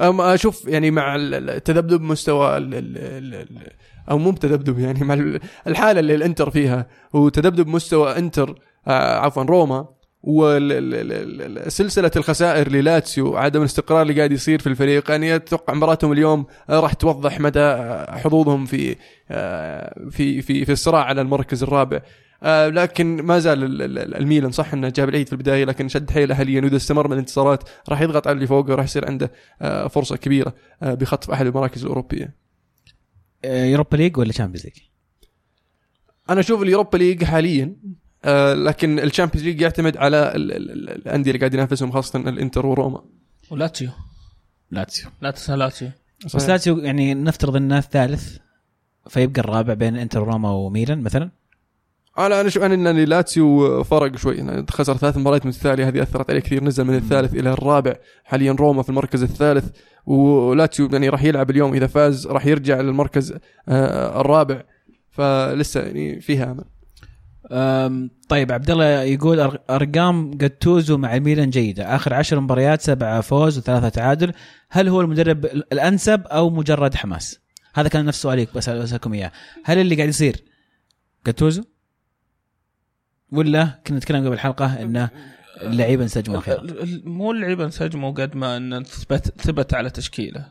أشوف 0.00 0.64
يعني 0.68 0.90
مع 0.90 1.14
ال- 1.16 1.34
ال- 1.34 1.50
التذبذب 1.50 2.00
مستوى 2.00 2.56
ال 2.56 2.74
ال 2.74 2.98
ال 2.98 3.34
ال 3.34 3.72
أو 4.10 4.18
مو 4.18 4.30
بتذبذب 4.30 4.78
يعني 4.78 5.00
مع 5.04 5.14
ال- 5.14 5.40
الحالة 5.66 6.00
اللي 6.00 6.14
الإنتر 6.14 6.50
فيها 6.50 6.86
وتذبذب 7.12 7.66
مستوى 7.68 8.18
إنتر 8.18 8.58
آه 8.86 9.18
عفوا 9.18 9.42
روما 9.42 9.88
وسلسله 10.26 12.10
الخسائر 12.16 12.68
للاتسيو 12.72 13.36
عدم 13.36 13.60
الاستقرار 13.60 14.02
اللي 14.02 14.14
قاعد 14.14 14.32
يصير 14.32 14.58
في 14.60 14.66
الفريق 14.66 15.10
يعني 15.10 15.36
أتوقع 15.36 15.74
مباراتهم 15.74 16.12
اليوم 16.12 16.46
آه، 16.70 16.80
راح 16.80 16.92
توضح 16.92 17.40
مدى 17.40 17.60
آه، 17.60 18.18
حظوظهم 18.18 18.66
في 18.66 18.96
آه، 19.30 20.08
في 20.10 20.42
في 20.42 20.64
في 20.64 20.72
الصراع 20.72 21.04
على 21.04 21.20
المركز 21.20 21.62
الرابع 21.62 22.00
لكن 22.68 23.22
ما 23.22 23.38
زال 23.38 23.64
ال- 23.64 23.82
ال- 23.82 24.14
الميلان 24.14 24.50
صح 24.50 24.72
إنه 24.72 24.88
جاب 24.88 25.08
العيد 25.08 25.26
في 25.26 25.32
البداية 25.32 25.64
لكن 25.64 25.88
شد 25.88 26.10
حيله 26.10 26.34
حاليا 26.34 26.60
وإذا 26.60 26.76
استمر 26.76 27.06
من 27.06 27.12
الانتصارات 27.12 27.68
راح 27.88 28.00
يضغط 28.00 28.26
على 28.26 28.34
اللي 28.34 28.46
فوقه 28.46 28.72
وراح 28.72 28.84
يصير 28.84 29.06
عنده 29.06 29.32
فرصة 29.88 30.16
كبيرة 30.16 30.54
بخطف 30.82 31.30
أحد 31.30 31.46
المراكز 31.46 31.82
الأوروبية. 31.82 32.34
Europa 33.44 33.96
League 33.96 34.16
ولا 34.18 34.32
Champions 34.32 34.64
League؟ 34.64 34.74
أنا 36.30 36.40
أشوف 36.40 36.62
ال 36.62 36.67
Europa 36.67 36.96
League 36.98 37.24
حاليا 37.24 37.76
لكن 38.54 38.98
ال 38.98 39.03
Champions 39.03 39.46
League 39.46 39.60
يعتمد 39.60 39.96
على 39.96 40.32
ال- 40.36 40.52
ال- 40.52 40.70
ال- 40.72 40.90
الأندية 40.90 41.30
اللي 41.30 41.38
قاعد 41.40 41.54
ينافسهم 41.54 41.90
خاصة 41.90 42.18
الإنتر 42.18 42.66
وروما. 42.66 43.02
ولاتسيو. 43.50 43.90
لاتسيو. 44.70 45.10
لا 45.20 45.30
تنسى 45.30 45.52
لاتسيو. 45.52 45.88
بس 46.34 46.48
لاتسيو 46.48 46.78
يعني 46.78 47.14
نفترض 47.14 47.56
إنه 47.56 47.78
الثالث 47.78 48.36
فيبقى 49.08 49.40
الرابع 49.40 49.74
بين 49.74 49.96
إنتر 49.96 50.20
وروما 50.22 50.50
وميلان 50.50 51.02
مثلا؟ 51.02 51.30
أنا 52.18 52.40
أنا 52.40 52.48
أشوف 52.48 52.62
أنا 52.62 52.90
أن 52.90 52.98
لاتسيو 53.04 53.82
فرق 53.84 54.16
شوي. 54.16 54.36
يعني 54.36 54.66
خسر 54.70 54.96
ثلاث 54.96 55.16
مباريات 55.16 55.46
متتاليه 55.46 55.88
هذه 55.88 56.02
أثرت 56.02 56.30
عليه 56.30 56.40
كثير 56.40 56.64
نزل 56.64 56.84
من 56.84 56.94
الثالث 56.94 57.34
إلى 57.34 57.52
الرابع. 57.52 57.94
حاليا 58.24 58.52
روما 58.52 58.82
في 58.82 58.88
المركز 58.88 59.22
الثالث 59.22 59.70
ولاتسيو 60.06 60.88
يعني 60.92 61.08
راح 61.08 61.22
يلعب 61.24 61.50
اليوم 61.50 61.74
إذا 61.74 61.86
فاز 61.86 62.26
راح 62.26 62.46
يرجع 62.46 62.80
للمركز 62.80 63.34
آه، 63.68 64.20
الرابع. 64.20 64.62
فلسه 65.10 65.80
يعني 65.80 66.20
فيها 66.20 66.44
أمل. 66.52 66.64
طيب 68.28 68.52
عبد 68.52 68.70
الله 68.70 68.84
يقول 69.02 69.40
أرقام 69.70 70.30
جاتوزو 70.30 70.98
مع 70.98 71.16
الميلان 71.16 71.50
جيدة. 71.50 71.96
آخر 71.96 72.14
عشر 72.14 72.40
مباريات 72.40 72.80
سبعة 72.80 73.20
فوز 73.20 73.58
وثلاثة 73.58 73.88
تعادل. 73.88 74.32
هل 74.70 74.88
هو 74.88 75.00
المدرب 75.00 75.44
ال- 75.44 75.72
الأنسب 75.72 76.26
أو 76.26 76.50
مجرد 76.50 76.94
حماس؟ 76.94 77.40
هذا 77.74 77.88
كان 77.88 78.04
نفس 78.04 78.22
سؤالي 78.22 78.46
بس 78.54 78.68
أسألكم 78.68 79.14
إياه. 79.14 79.32
هل 79.64 79.78
اللي 79.78 79.94
قاعد 79.94 80.08
يصير 80.08 80.36
جاتوزو؟ 81.26 81.62
ولا 83.32 83.80
كنا 83.86 83.96
نتكلم 83.96 84.24
قبل 84.24 84.32
الحلقة 84.32 84.82
إنه 84.82 85.10
اللعيبة 85.62 86.02
انسجموا 86.02 86.40
ال- 86.48 87.08
مو 87.08 87.30
اللعيبة 87.32 87.64
انسجموا 87.64 88.10
قد 88.10 88.36
ما 88.36 88.56
إن 88.56 88.82
ثبت 88.82 89.40
ثبت 89.40 89.74
على 89.74 89.90
تشكيله. 89.90 90.46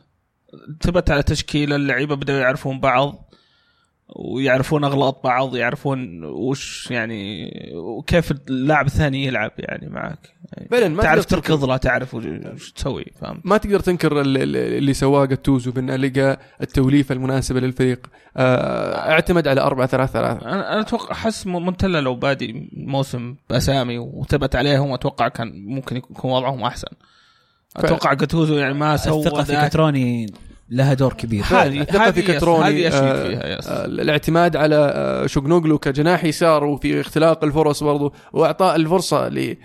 ثبت 0.82 1.10
على 1.10 1.22
تشكيله 1.22 1.76
اللعيبة 1.76 2.14
بدأوا 2.16 2.38
يعرفون 2.38 2.80
بعض. 2.80 3.30
ويعرفون 4.16 4.84
أغلاط 4.84 5.24
بعض 5.24 5.56
يعرفون 5.56 6.24
وش 6.24 6.90
يعني 6.90 7.50
وكيف 7.74 8.30
اللاعب 8.48 8.86
الثاني 8.86 9.24
يلعب 9.26 9.50
يعني 9.58 9.88
معك. 9.88 10.18
يعني 10.56 10.68
فعلا 10.68 10.88
ما 10.88 11.02
تعرف 11.02 11.24
تركض 11.24 11.64
لا 11.64 11.76
تعرف 11.76 12.14
وش 12.14 12.72
تسوي 12.72 13.04
فاهم 13.20 13.40
ما 13.44 13.56
تقدر 13.56 13.80
تنكر 13.80 14.20
ال- 14.20 14.36
ال- 14.42 14.56
اللي 14.56 14.94
سواه 14.94 15.24
جاتوزو 15.24 15.72
بانه 15.72 15.96
لقى 15.96 16.38
التوليفة 16.62 17.12
المناسبة 17.12 17.60
للفريق. 17.60 18.06
آه، 18.36 19.10
اعتمد 19.10 19.48
على 19.48 19.60
4 19.60 19.86
3 19.86 20.12
3 20.12 20.42
أنا 20.42 20.72
أنا 20.72 20.80
أتوقع 20.80 21.12
أحس 21.12 21.46
مونتلا 21.46 22.00
لو 22.00 22.14
بادي 22.14 22.70
موسم 22.72 23.36
بأسامي 23.50 23.98
وثبت 23.98 24.56
عليهم 24.56 24.92
أتوقع 24.92 25.28
كان 25.28 25.52
ممكن 25.66 25.96
يكون 25.96 26.30
وضعهم 26.30 26.62
أحسن. 26.62 26.88
أتوقع 27.76 28.12
جاتوزو 28.14 28.54
يعني 28.56 28.74
ما 28.74 28.96
سوى 28.96 29.18
الثقة 29.26 29.42
في. 29.44 29.68
كتروني 29.68 30.26
لها 30.70 30.94
دور 30.94 31.12
كبير. 31.12 31.44
هذه 31.44 31.80
الثقه 31.80 32.10
في 32.10 32.22
كتروني 32.22 32.64
هذه 32.64 32.88
اشيد 32.88 33.02
آه، 33.02 33.28
فيها 33.28 33.58
yes. 33.58 33.68
آه، 33.68 33.84
الاعتماد 33.84 34.56
على 34.56 34.92
آه، 34.94 35.26
تشالهانوغلو 35.26 35.78
كجناح 35.78 36.24
يسار 36.24 36.64
وفي 36.64 37.00
اختلاق 37.00 37.44
الفرص 37.44 37.82
برضو 37.82 38.14
وإعطاء 38.32 38.76
الفرصة 38.76 39.28
ل 39.28 39.56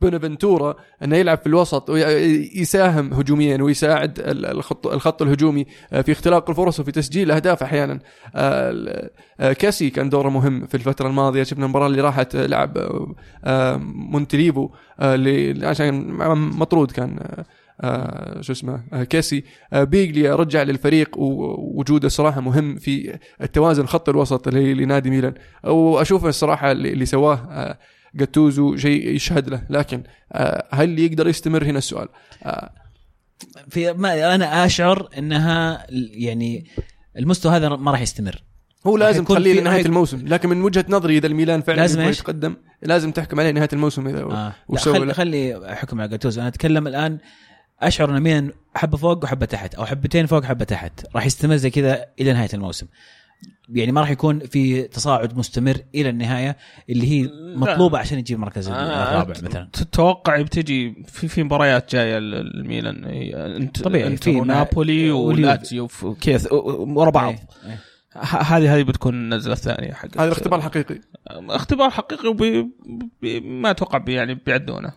بونافنتورا 0.00 0.74
أنه 1.02 1.16
يلعب 1.16 1.38
في 1.38 1.46
الوسط 1.46 1.90
ويساهم 1.90 3.14
هجوميا 3.14 3.62
ويساعد 3.62 4.18
ال- 4.18 4.46
الخط 4.46 4.86
الخط 4.86 5.22
الهجومي 5.22 5.66
آه، 5.92 6.00
في 6.00 6.12
اختلاق 6.12 6.50
الفرص 6.50 6.80
وفي 6.80 6.92
تسجيل 6.92 7.30
أهداف 7.30 7.62
أحيانا. 7.62 7.98
آه، 8.34 9.10
آه، 9.40 9.52
كاسي 9.52 9.90
كان 9.90 10.08
دوره 10.08 10.28
مهم 10.28 10.66
في 10.66 10.74
الفترة 10.74 11.08
الماضية. 11.08 11.42
شفنا 11.42 11.64
المباراة 11.64 11.86
اللي 11.86 12.00
راحت 12.00 12.36
لعب 12.36 12.78
مونتليفو 13.94 14.70
اللي 15.00 15.66
عشان 15.66 16.08
مطرود 16.58 16.90
كان 16.90 17.18
آه، 17.80 18.40
شو 18.40 18.52
اسمه 18.52 18.80
كيسي 19.04 19.44
آه 19.72 19.84
بيجليا 19.84 20.34
رجع 20.34 20.62
للفريق 20.62 21.18
ووجوده 21.18 22.08
صراحة 22.08 22.40
مهم 22.40 22.76
في 22.76 23.18
التوازن 23.42 23.86
خط 23.86 24.08
الوسط 24.08 24.48
لنادي 24.48 25.10
ميلان. 25.10 25.34
واشوف 25.64 26.26
الصراحة 26.26 26.72
اللي 26.72 27.06
سواه 27.06 27.78
جاتوزو 28.14 28.76
شيء 28.76 29.08
يشهد 29.08 29.48
له. 29.48 29.62
لكن 29.70 30.02
آه 30.32 30.68
هل 30.70 30.98
يقدر 30.98 31.28
يستمر؟ 31.28 31.64
هنا 31.64 31.78
السؤال. 31.78 32.08
آه 32.42 32.70
في 33.68 33.92
ما 33.92 34.34
أنا 34.34 34.64
آشعر 34.64 35.08
إنها 35.18 35.86
يعني 35.90 36.66
المستوى 37.18 37.56
هذا 37.56 37.68
ما 37.68 37.90
راح 37.90 38.00
يستمر. 38.00 38.42
هو 38.86 38.96
لازم 38.96 39.24
تخليه 39.24 39.60
لنهاية 39.60 39.86
الموسم. 39.86 40.26
لكن 40.26 40.48
من 40.48 40.62
وجهة 40.62 40.84
نظري 40.88 41.18
إذا 41.18 41.26
الميلان 41.26 41.62
فعلا 41.62 41.80
لازم؟ 41.80 42.00
يتقدم 42.00 42.56
لازم 42.82 43.10
تحكم 43.10 43.40
عليه 43.40 43.50
نهاية 43.50 43.68
الموسم 43.72 44.08
إذا 44.08 44.22
آه. 44.22 44.54
سوى 44.76 44.94
خلي؟ 44.94 45.14
خلي 45.14 45.76
حكم 45.76 46.00
على 46.00 46.10
جاتوزو. 46.10 46.40
أنا 46.40 46.48
أتكلم 46.48 46.86
الآن 46.86 47.18
أشعر 47.80 48.16
إن 48.16 48.20
مين 48.22 48.50
حبة 48.74 48.96
فوق 48.96 49.24
وحبة 49.24 49.46
تحت 49.46 49.74
أو 49.74 49.86
حبتين 49.86 50.26
فوق 50.26 50.44
حبه 50.44 50.64
تحت. 50.64 51.06
راح 51.14 51.26
يستمر 51.26 51.56
زي 51.56 51.70
كذا 51.70 52.06
إلى 52.20 52.32
نهاية 52.32 52.50
الموسم. 52.54 52.86
يعني 53.68 53.92
ما 53.92 54.00
راح 54.00 54.10
يكون 54.10 54.38
في 54.38 54.82
تصاعد 54.82 55.38
مستمر 55.38 55.76
إلى 55.94 56.08
النهاية 56.08 56.56
اللي 56.90 57.06
هي 57.12 57.30
مطلوبة 57.56 57.98
عشان 57.98 58.18
يجيب 58.18 58.36
المركز 58.36 58.68
آه، 58.68 59.10
الرابع 59.10 59.30
مثلا. 59.30 59.68
تتوقع 59.72 60.42
بتجي 60.42 61.04
في 61.06 61.28
في 61.28 61.42
مباريات 61.42 61.92
جاية 61.92 62.18
الميلان. 62.18 63.04
انت 63.62 63.82
طبيعي، 63.82 64.06
انتر 64.06 64.40
واليوفي. 64.76 65.42
ولاتسيو 65.42 65.88
كذا 66.20 66.52
ورا 66.52 67.10
بعض. 67.10 67.32
إيه، 67.32 67.70
إيه. 67.70 67.78
ه- 68.16 68.42
هذه 68.42 68.76
هذه 68.76 68.82
بتكون 68.82 69.14
النزلة 69.14 69.52
الثانية 69.52 69.92
حق 69.92 70.08
هذا 70.14 70.24
الاختبار 70.24 70.58
الحقيقي 70.58 71.00
اختبار 71.30 71.90
حقيقي 71.90 72.28
وبي 72.28 72.70
بي 73.22 73.40
ما 73.40 73.70
أتوقع 73.70 74.04
يعني 74.08 74.34
بيعدونه 74.34 74.92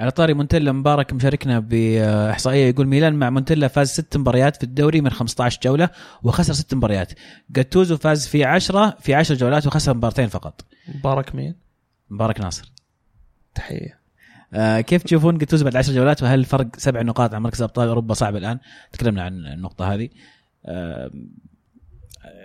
على 0.00 0.10
طاري 0.10 0.34
مونتيلا 0.34 0.72
مبارك 0.72 1.12
مشاركنا 1.12 1.58
بإحصائية 1.60 2.68
يقول 2.68 2.86
ميلان 2.86 3.14
مع 3.14 3.30
مونتيلا 3.30 3.68
فاز 3.68 3.88
ست 3.88 4.16
مباريات 4.16 4.56
في 4.56 4.62
الدوري 4.62 5.00
من 5.00 5.10
15 5.10 5.60
جولة 5.62 5.90
وخسر 6.22 6.52
ست 6.52 6.74
مباريات 6.74 7.12
جاتوزو 7.50 7.96
فاز 7.96 8.26
في 8.26 8.44
10 8.44 8.96
في 9.00 9.14
10 9.14 9.36
جولات 9.36 9.66
وخسر 9.66 9.94
مبارتين 9.94 10.28
فقط 10.28 10.64
مبارك 10.94 11.34
مين؟ 11.34 11.54
مبارك 12.10 12.40
ناصر 12.40 12.72
تحية 13.54 14.00
آه 14.52 14.80
كيف 14.80 15.02
تشوفون 15.02 15.38
جاتوزو 15.38 15.64
بعد 15.64 15.76
10 15.76 15.94
جولات 15.94 16.22
وهل 16.22 16.38
الفرق 16.38 16.76
سبع 16.76 17.02
نقاط 17.02 17.34
عن 17.34 17.42
مركز 17.42 17.62
ابطال 17.62 17.88
أوروبا 17.88 18.14
صعب 18.14 18.36
الآن؟ 18.36 18.58
تكلمنا 18.92 19.22
عن 19.22 19.46
النقطة 19.46 19.94
هذه. 19.94 20.08
آه 20.66 21.10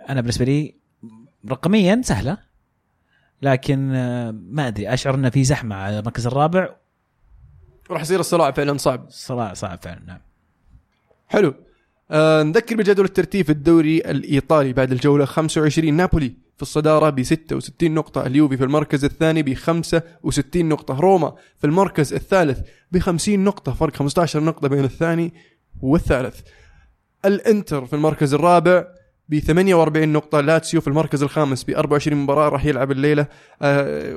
أنا 0.09 0.21
بالنسبة 0.21 0.45
لي 0.45 0.75
رقميا 1.49 2.01
سهلة 2.03 2.37
لكن 3.41 3.91
آه 3.95 4.31
ما 4.31 4.67
أدري 4.67 4.93
أشعر 4.93 5.15
إنه 5.15 5.29
في 5.29 5.43
زحمة 5.43 5.75
على 5.75 5.99
المركز 5.99 6.27
الرابع 6.27 6.69
راح 7.91 8.01
يصير 8.01 8.19
الصراع 8.19 8.51
فعلا 8.51 8.77
صعب. 8.77 9.05
صراع 9.09 9.53
صعب 9.53 9.79
فعلا 9.81 10.01
نعم. 10.07 10.19
حلو. 11.27 11.53
آه 12.11 12.43
نذكر 12.43 12.75
بجدول 12.75 13.05
الترتيب 13.05 13.45
في 13.45 13.51
الدوري 13.51 13.97
الإيطالي 13.97 14.73
بعد 14.73 14.91
الجولة 14.91 15.25
25 15.25 15.93
نابولي 15.93 16.33
في 16.55 16.61
الصدارة 16.61 17.09
ب 17.09 17.23
66 17.23 17.91
نقطة 17.93 18.25
اليوفي 18.25 18.57
في 18.57 18.63
المركز 18.63 19.05
الثاني 19.05 19.43
ب 19.43 19.53
65 19.53 20.65
نقطة 20.69 20.99
روما 20.99 21.35
في 21.57 21.67
المركز 21.67 22.13
الثالث 22.13 22.59
ب 22.91 22.99
50 22.99 23.39
نقطة 23.39 23.73
فرق 23.73 23.95
15 23.95 24.43
نقطة 24.43 24.67
بين 24.67 24.83
الثاني 24.83 25.33
والثالث. 25.81 26.41
الإنتر 27.25 27.85
في 27.85 27.93
المركز 27.93 28.33
الرابع 28.33 28.85
ب 29.29 29.39
48 29.39 30.09
نقطة 30.09 30.41
لاتسيو 30.41 30.81
في 30.81 30.87
المركز 30.87 31.23
الخامس 31.23 31.63
ب 31.63 31.69
24 31.69 32.23
مباراة 32.23 32.49
راح 32.49 32.65
يلعب 32.65 32.91
الليلة 32.91 33.27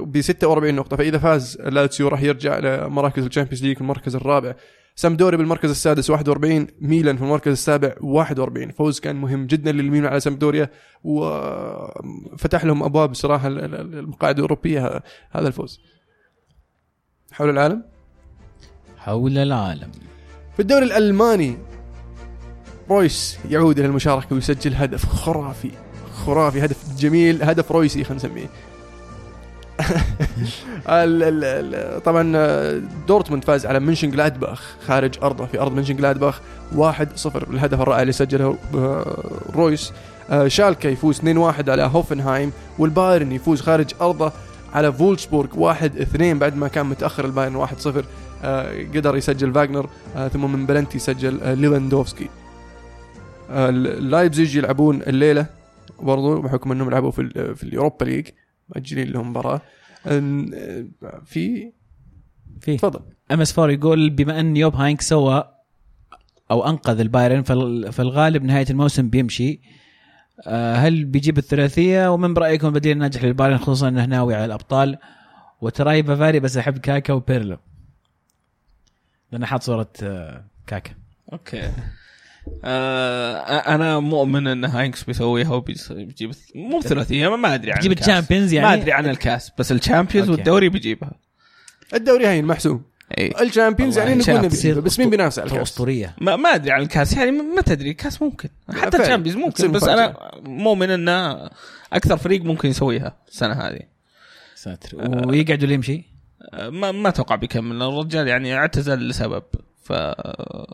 ب 0.05 0.21
46 0.21 0.75
نقطة. 0.75 0.97
فإذا 0.97 1.19
فاز 1.19 1.59
لاتسيو 1.61 2.09
راح 2.09 2.23
يرجع 2.23 2.59
لمراكز 2.59 3.25
الشامبيونز 3.25 3.65
ليج 3.65 3.75
في 3.75 3.81
المركز 3.81 4.17
الرابع. 4.17 4.55
سامدوري 4.95 5.37
بالمركز 5.37 5.71
السادس 5.71 6.11
41 6.11 6.67
ميلان 6.81 7.17
في 7.17 7.23
المركز 7.23 7.53
السابع 7.53 7.95
41 8.01 8.71
فوز 8.71 9.01
كان 9.01 9.17
مهم 9.17 9.47
جدا 9.47 9.73
للميلان 9.73 10.11
على 10.11 10.21
سامدوريا 10.21 10.71
وفتح 11.05 12.65
لهم 12.65 12.83
أبواب 12.83 13.15
صراحة 13.15 13.49
المقاعد 13.49 14.35
الأوروبية. 14.35 15.03
هذا 15.31 15.49
الفوز. 15.49 15.81
حول 17.33 17.51
العالم؟ 17.51 17.83
حول 18.97 19.39
العالم. 19.39 19.91
في 20.55 20.63
الدوري 20.63 20.85
الألماني 20.85 21.59
رويس 22.91 23.39
يعود 23.51 23.79
إلى 23.79 23.89
المشاركة 23.89 24.35
ويسجل 24.35 24.75
هدف 24.75 25.07
خرافي 25.07 25.71
خرافي 26.27 26.65
هدف 26.65 26.77
جميل 26.99 27.43
هدف 27.43 27.73
رويسي 27.73 28.05
خلينا 28.05 28.25
نسميه. 28.25 28.47
طبعا 32.05 32.33
دورتموند 33.09 33.45
فاز 33.45 33.67
على 33.67 33.81
منشن 33.81 34.11
جلادباخ 34.11 34.63
خارج 34.87 35.19
أرضه 35.23 35.47
في 35.47 35.61
أرض 35.61 35.73
منشن 35.73 35.97
جلادباخ 35.97 36.41
1-0 36.77 37.27
بالهدف 37.27 37.81
الرائع 37.81 38.03
اللي 38.03 38.13
سجله 38.13 38.57
آه، 38.75 39.25
رويس. 39.55 39.93
آه، 40.31 40.49
شالكا 40.49 40.89
يفوز 40.89 41.21
2-1 41.21 41.69
على 41.69 41.83
هوفنهايم 41.83 42.53
والبايرن 42.79 43.33
يفوز 43.33 43.61
خارج 43.61 43.87
أرضه 44.01 44.33
على 44.75 44.93
فولسبورغ 44.93 45.75
1-2 45.75 46.21
بعد 46.21 46.57
ما 46.57 46.69
كان 46.69 46.87
متأخر 46.87 47.25
البايرن 47.25 47.67
1-0 47.67 48.05
آه، 48.45 48.83
قدر 48.95 49.17
يسجل 49.17 49.55
فاغنر 49.55 49.89
ثم 50.33 50.53
من 50.53 50.67
بلنتي 50.67 50.99
سجل 50.99 51.59
ليفاندوفسكي. 51.59 52.29
آه، 53.51 53.69
اللايبزيج 53.69 54.57
يلعبون 54.57 55.03
الليلة 55.03 55.47
برضو 56.01 56.41
بحكم 56.43 56.73
إنهم 56.73 56.91
لعبوا 56.91 57.11
في 57.11 57.23
ال- 57.23 57.57
في 57.57 57.63
اليوروبا 57.65 58.05
ليج 58.05 58.29
مأجلين 58.69 59.09
لهم 59.09 59.31
مباراة. 59.31 59.61
آه، 60.07 61.23
في 61.25 61.73
في 62.61 62.77
تفضل. 62.77 63.01
أم 63.33 63.41
إس 63.41 63.59
4 63.59 63.73
يقول 63.75 64.11
بما 64.11 64.41
أن 64.41 64.57
يوب 64.57 64.75
هاينكس 64.75 65.01
سوى 65.01 65.45
أو 66.51 66.69
أنقذ 66.69 67.01
البايرن 67.01 67.43
فال- 67.43 67.93
فالغالب 67.93 68.45
نهاية 68.45 68.67
الموسم 68.71 69.09
بيمشي. 69.11 69.61
آه، 70.47 70.75
هل 70.77 71.05
بيجيب 71.05 71.39
الثلاثية؟ 71.39 72.13
ومن 72.13 72.35
برأيكم 72.35 72.67
البديل 72.67 72.93
الناجح 72.93 73.25
للبايرن 73.25 73.59
خصوصا 73.59 73.89
إنه 73.89 74.05
ناوي 74.05 74.35
على 74.35 74.45
الأبطال؟ 74.45 74.99
وتراي 75.61 76.03
بافاري 76.03 76.41
بس 76.41 76.57
أحب 76.57 76.79
كاكا 76.79 77.13
وبيرلو. 77.13 77.57
لأن 79.33 79.47
حاط 79.47 79.63
صورة 79.63 79.89
كاكا. 80.67 80.91
أوكي. 81.33 81.71
آه 82.65 83.39
أنا 83.75 83.99
مؤمن 83.99 84.47
إن 84.47 84.65
هاينكس 84.65 85.05
بيسويها 85.05 85.55
وبيجيب 85.55 86.31
مو 86.55 86.81
ثلاثيه 86.81 87.37
ما 87.37 87.55
أدري 87.55 87.73
عن 87.73 87.77
بيجيب 87.77 87.93
الكاس. 87.93 88.09
الشامبيونز 88.09 88.53
يعني؟ 88.53 88.67
ما 88.67 88.75
أدري 88.75 88.93
عن 88.93 89.07
الكاس 89.07 89.53
بس 89.59 89.73
الشامبيونز. 89.73 90.31
والدوري 90.31 90.69
بيجيبها. 90.69 91.13
الدوري 91.95 92.29
هين 92.29 92.45
محسوم. 92.45 92.83
إي. 93.19 93.35
الشامبيونز 93.41 93.99
يعني 93.99 94.15
نقول 94.15 94.49
تصير 94.49 94.81
بس 94.81 94.99
مين 94.99 95.11
بينافس 95.11 95.39
على 95.39 95.47
الكاس؟ 95.51 95.63
أسطورية. 95.63 96.17
ما, 96.21 96.37
ما 96.37 96.55
أدري 96.55 96.73
عن 96.73 96.83
الكاس 96.83 97.13
يعني 97.13 97.31
ما 97.31 97.63
تدري 97.63 97.91
الكاس 97.91 98.23
ممكن. 98.23 98.49
حتى. 98.75 99.03
الشامبيونز 99.03 99.39
ممكن 99.39 99.73
بس 99.73 99.83
مفاجأة. 99.83 100.05
أنا 100.05 100.17
مؤمن 100.43 100.91
انه 100.91 101.51
أكثر 101.93 102.17
فريق 102.17 102.43
ممكن 102.43 102.69
يسويها 102.69 103.17
السنة 103.29 103.53
هذه. 103.53 103.81
ساتر. 104.55 104.97
ويقعد 105.29 105.65
ولا 105.65 105.73
يمشي؟ 105.73 106.05
آه، 106.53 106.69
ما 106.69 106.93
ما 106.93 107.09
أتوقع 107.09 107.35
بيكمل. 107.35 107.83
الرجال 107.83 108.29
يعني 108.29 108.55
اعتزل 108.57 109.09
لسبب. 109.09 109.43
ف 109.89 109.93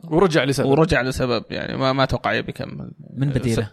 ورجع 0.05 0.45
لسبب. 0.45 0.67
ورجع 0.69 1.03
لسبب 1.03 1.45
يعني 1.51 1.77
ما 1.77 1.93
ما 1.93 2.03
أتوقع 2.03 2.33
يبي 2.33 2.51
يكمل. 2.51 2.91
من 3.17 3.29
بديله؟ 3.31 3.71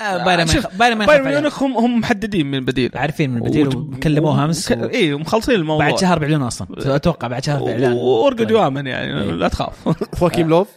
آه، 0.00 0.24
بايرن 0.24 1.06
بايرن. 1.06 1.24
ميونخ 1.24 1.62
هم 1.62 1.76
هم 1.76 2.00
محددين 2.00 2.46
من 2.50 2.64
بديل 2.64 2.90
عارفين 2.94 3.30
من 3.30 3.40
بديل 3.40 3.76
وكلموه 3.76 4.44
أمس 4.44 4.72
و- 4.72 4.74
اي 4.84 5.12
ومخلصين 5.12 5.54
الموضوع. 5.54 5.90
بعد 5.90 5.98
شهر 5.98 6.18
بيعلنون 6.18 6.42
أصلا. 6.42 6.96
أتوقع 6.96 7.28
بعد 7.28 7.44
شهر 7.44 7.64
باعلان 7.64 7.92
وارقد 7.92 8.50
يامن 8.50 8.86
يعني 8.86 9.20
إيه. 9.22 9.30
لا 9.30 9.48
تخاف. 9.48 9.88
خواكيم 10.18 10.48
لوف؟ 10.48 10.68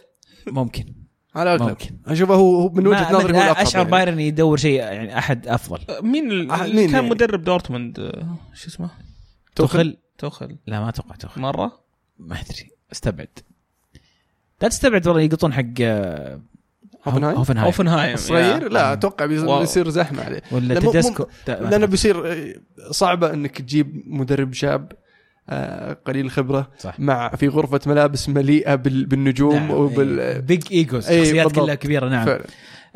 ممكن. 0.46 0.84
على 1.34 1.54
الاغلب 1.54 1.68
ممكن. 1.70 1.98
أشوفه 2.06 2.34
هو 2.34 2.68
من 2.68 2.84
ما- 2.84 2.90
وجهه 2.90 3.12
نظري 3.12 3.36
هو 3.38 3.40
أشعر 3.40 3.78
يعني. 3.82 3.90
بايرن 3.90 4.20
يدور 4.20 4.56
شيء 4.56 4.74
يعني 4.80 5.18
أحد 5.18 5.48
أفضل. 5.48 5.78
مين 6.02 6.30
ال- 6.30 6.50
آه، 6.50 6.64
اللي 6.64 6.76
مين 6.76 6.86
كان 6.86 6.94
يعني؟ 6.94 7.10
مدرب 7.10 7.44
دورتموند 7.44 8.00
آه، 8.00 8.36
شو 8.54 8.68
اسمه؟ 8.68 8.90
توخل 9.56 9.96
توخل. 10.18 10.56
لا 10.66 10.80
ما 10.80 10.88
أتوقع 10.88 11.14
توخل 11.16 11.40
مرة؟ 11.40 11.72
ما 12.20 12.34
أدري 12.40 12.70
استبعد 12.92 13.28
لا 14.62 14.68
تستبعد 14.68 15.06
والله 15.06 15.22
يقطون 15.22 15.52
حق 15.52 15.64
آه، 15.80 16.40
هوفنهايم؟ 17.04 17.36
هوفنهايم 17.36 17.66
اوفنهايم 17.66 18.16
صغير. 18.16 18.68
لا 18.72 18.92
أتوقع 18.92 19.26
بيصير- 19.26 19.88
زحمة 19.90 20.22
عليه 20.24 20.42
ولا 20.52 20.80
تدسكو 20.80 21.26
لأنه 21.48 21.86
بيصير 21.86 22.32
آه، 22.32 22.54
صعبة 22.90 23.32
إنك 23.32 23.58
تجيب 23.58 24.02
مدرب 24.06 24.52
شاب 24.52 24.92
آه، 25.48 25.92
قليل 25.92 26.24
الخبره 26.26 26.70
صح 26.78 27.00
مع 27.00 27.28
في 27.36 27.48
غرفة 27.48 27.80
ملابس 27.86 28.28
مليئة 28.28 28.74
بال- 28.74 29.06
بالنجوم 29.06 29.54
نعم. 29.54 29.70
وبال 29.70 30.42
big 30.42 30.62
egos 30.72 31.08
إيه، 31.08 31.24
شخصيات 31.24 31.46
بالضبط. 31.46 31.64
كلها 31.64 31.74
كبيرة 31.74 32.08
نعم 32.08 32.26
فعلا. 32.26 32.44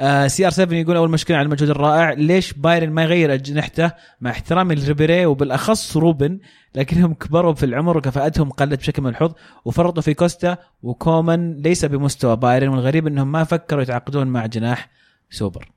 آه 0.01 0.27
CR 0.27 0.51
7 0.51 0.77
يقول 0.77 0.97
أول 0.97 1.11
مشكلة 1.11 1.37
على 1.37 1.45
المجهود 1.47 1.71
الرائع 1.71 2.13
ليش 2.13 2.53
بايرن 2.53 2.91
ما 2.91 3.03
يغير 3.03 3.35
أجنحته؟ 3.35 3.93
مع 4.21 4.31
احترامي 4.31 4.75
لريبيري 4.75 5.27
وبالأخص 5.27 5.97
روبن 5.97 6.39
لكنهم 6.75 7.15
كبروا 7.15 7.55
في 7.55 7.67
العمر 7.67 7.97
وكفاءتهم 7.97 8.51
قلت 8.51 8.79
بشكل 8.81 9.03
ملحوظ 9.03 9.33
وفرطوا 9.65 10.03
في 10.03 10.15
كوستا 10.15 10.57
وكومان 10.83 11.55
ليس 11.57 11.85
بمستوى 11.85 12.37
بايرن 12.37 12.69
والغريب 12.69 13.07
إنهم 13.07 13.33
ما 13.33 13.45
فكروا 13.45 13.83
يتعاقدون 13.83 14.27
مع 14.27 14.47
جناح 14.47 14.91
سوبر. 15.31 15.71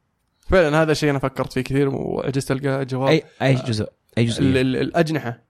فعلا 0.50 0.82
هذا 0.82 0.92
الشيء 0.92 1.10
أنا 1.10 1.20
فكرت 1.20 1.54
فيه 1.54 1.62
كثير 1.62 1.90
وعجزت 1.90 2.52
القى 2.52 2.86
جواب 2.86 3.10
اي 3.10 3.24
أي 3.42 3.54
جزء 3.56 3.88
أي 4.18 4.24
ال- 4.40 4.76
الأجنحة. 4.76 5.47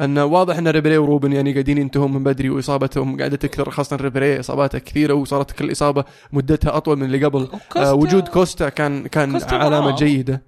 انه 0.00 0.24
واضح 0.24 0.56
أن 0.58 0.68
ريبيري 0.68 0.98
وروبن 0.98 1.32
يعني 1.32 1.52
قاعدين 1.52 1.78
ينتهون 1.78 2.12
من 2.12 2.24
بدري 2.24 2.50
وإصابتهم 2.50 3.18
قاعدة 3.18 3.36
تكثر 3.36 3.70
خاصة 3.70 3.96
ريبيري 3.96 4.40
إصاباته 4.40 4.78
كثيرة 4.78 5.14
وصارت 5.14 5.50
كل 5.52 5.72
إصابة 5.72 6.04
مدتها 6.32 6.76
أطول 6.76 6.96
من 6.98 7.04
اللي 7.04 7.24
قبل. 7.24 7.46
كوستا- 7.46 7.76
آه 7.76 7.94
وجود 7.94 8.28
كوستا 8.28 8.68
كان 8.68 9.06
كان 9.06 9.32
كوستا 9.32 9.54
علامة. 9.54 9.96
جيدة. 9.96 10.42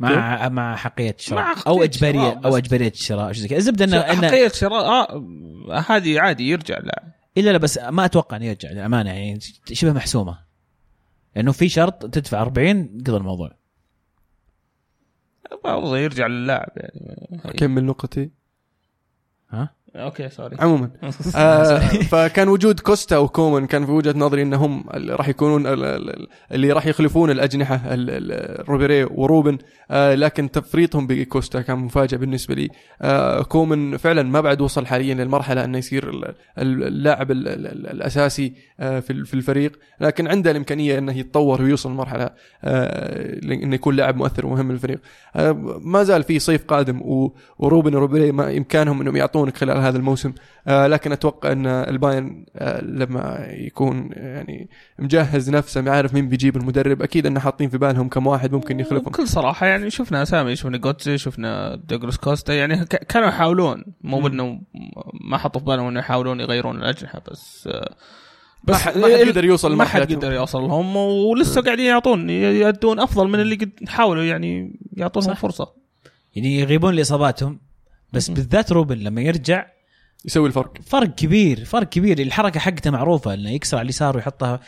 مع 0.00 0.48
مع 0.48 0.76
أحقية 0.76 1.14
الشراء 1.18 1.40
مع 1.42 1.54
أو 1.66 1.82
اجباريه 1.82 2.20
شراء 2.20 2.44
أو. 2.46 2.56
إجبارية 2.56 2.88
الشراء 2.88 3.32
شيء 3.32 3.42
زي 3.42 3.48
كذا. 3.48 3.58
الزبدة 3.58 3.84
انه 3.84 4.02
حقيقة 4.02 4.48
شراء 4.54 4.84
آه 4.84 5.84
هذه 5.88 6.20
عادي 6.20 6.48
يرجع 6.50 6.78
لاعب 6.78 7.12
إلا 7.38 7.50
لا 7.50 7.58
بس 7.58 7.78
ما 7.78 8.04
أتوقع 8.04 8.36
إنه 8.36 8.44
يرجع 8.44 8.70
للأمانة 8.70 9.10
يعني. 9.10 9.38
شبه 9.72 9.92
محسومة. 9.92 10.38
لأنه 11.36 11.52
في 11.52 11.68
شرط 11.68 12.06
تدفع 12.10 12.42
40 12.42 12.98
قضى 13.06 13.16
الموضوع. 13.16 13.50
برضه 15.64 15.98
يرجع 15.98 16.26
للاعب 16.26 16.68
يعني. 16.76 17.52
كمل 17.58 17.84
نقطتي. 17.84 18.30
ها 19.50 19.70
okay 19.96 20.28
sorry. 20.28 20.56
عموما. 20.60 20.90
آه 21.36 21.78
فكان 21.78 22.48
وجود 22.48 22.80
كوستا 22.80 23.16
وكومان 23.18 23.66
كان 23.66 23.86
في 23.86 23.92
وجهة 23.92 24.14
نظري 24.18 24.42
إنهم 24.42 24.84
اللي 24.94 25.12
راح 25.14 25.28
يكونون 25.28 25.66
ال- 25.66 25.84
ال- 25.84 26.26
اللي 26.52 26.72
راح 26.72 26.86
يخلفون 26.86 27.30
الأجنحة 27.30 27.74
ال- 27.94 28.10
ال- 28.10 28.68
ريبيري 28.68 29.04
وروبن. 29.04 29.58
آه 29.90 30.14
لكن 30.14 30.50
تفريطهم 30.50 31.06
بكوستا 31.06 31.60
كان 31.60 31.78
مفاجئ 31.78 32.16
بالنسبة 32.16 32.54
لي. 32.54 32.68
آه 33.02 33.42
كومان 33.42 33.96
فعلا 33.96 34.22
ما 34.22 34.40
بعد 34.40 34.60
وصل 34.60 34.86
حاليا 34.86 35.14
للمرحلة 35.14 35.64
إنه 35.64 35.78
يصير 35.78 36.10
ال- 36.10 36.24
ال- 36.58 36.84
اللاعب 36.84 37.30
ال- 37.30 37.48
ال- 37.48 37.66
ال- 37.66 37.86
الأساسي 37.90 38.52
آه 38.80 39.00
في 39.00 39.12
ال- 39.12 39.26
في 39.26 39.34
الفريق. 39.34 39.72
لكن 40.00 40.28
عنده 40.28 40.50
الإمكانية 40.50 40.98
إنه 40.98 41.18
يتطور 41.18 41.62
ويوصل 41.62 41.90
مرحله 41.92 42.30
آه 42.64 43.38
إنه 43.44 43.74
يكون 43.74 43.96
لاعب 43.96 44.16
مؤثر 44.16 44.46
ومهم 44.46 44.72
للفريق. 44.72 44.98
آه 45.36 45.52
ما 45.80 46.02
زال 46.02 46.22
في 46.22 46.38
صيف 46.38 46.64
قادم 46.64 47.00
وروبن 47.58 47.94
وريبيري 47.94 48.32
ما 48.32 48.56
إمكانهم 48.56 49.00
إنهم 49.00 49.16
يعطونك 49.16 49.56
خلال 49.56 49.76
هذا 49.88 49.96
الموسم 49.98 50.32
آه 50.68 50.86
لكن 50.86 51.12
أتوقع 51.12 51.52
إن 51.52 51.66
البايرن 51.66 52.46
آه 52.56 52.80
لما 52.80 53.46
يكون 53.50 54.10
يعني 54.12 54.68
مجهز 54.98 55.50
نفسه 55.50 55.90
عارف 55.90 56.14
مين 56.14 56.28
بيجيب 56.28 56.56
المدرب 56.56 57.02
أكيد 57.02 57.26
إنه 57.26 57.40
حاطين 57.40 57.68
في 57.68 57.78
بالهم 57.78 58.08
كم 58.08 58.26
واحد 58.26 58.52
ممكن 58.52 58.80
يخلفهم 58.80 59.12
بكل 59.12 59.28
صراحة 59.28 59.66
يعني 59.66 59.90
شفنا 59.90 60.22
أسامي 60.22 60.56
شفنا 60.56 60.78
جوتزي 60.78 61.18
شفنا 61.18 61.74
دوغلاس 61.88 62.16
كوستا 62.18 62.54
يعني 62.54 62.76
ك- 62.84 63.04
كانوا 63.04 63.28
يحاولون 63.28 63.84
مو 64.00 64.16
مم. 64.20 64.22
بانه 64.28 64.60
ما 65.30 65.38
حطوا 65.38 65.60
في 65.60 65.66
بالهم 65.66 65.86
إنه 65.88 66.00
يحاولون 66.00 66.40
يغيرون 66.40 66.76
الأجنحة 66.76 67.22
بس 67.30 67.68
آه، 67.72 67.94
ما 68.68 68.76
حد- 68.76 68.98
ما 68.98 69.04
حد 69.04 69.10
يقدر 69.10 69.44
يوصل 69.44 69.76
ما 69.76 69.84
حد. 69.84 70.10
يقدر 70.10 70.32
يوصل 70.32 70.62
لهم 70.62 70.96
ولسه 70.96 71.60
قاعدين 71.62 71.86
يعطون 71.86 72.30
يدون 72.30 73.00
أفضل 73.00 73.28
من 73.28 73.40
اللي 73.40 73.54
قد 73.54 73.70
حاولوا 73.88 74.22
يعني 74.24 74.80
يعطونهم 74.96 75.34
صح. 75.34 75.40
فرصة 75.40 75.72
يعني 76.36 76.60
يغيبون 76.60 76.94
لإصاباتهم 76.94 77.60
بس. 78.12 78.30
بالذات 78.30 78.72
روبن 78.72 78.96
لما 78.98 79.20
يرجع 79.22 79.66
يسوي 80.24 80.48
الفرق. 80.48 80.72
فرق 80.86 81.14
كبير 81.14 81.64
فرق 81.64 81.88
كبير. 81.88 82.18
الحركة 82.18 82.60
حقته 82.60 82.90
معروفة 82.90 83.34
إنه 83.34 83.50
يكسر 83.50 83.76
على 83.76 83.84
اليسار 83.84 84.16
ويحطها. 84.16 84.60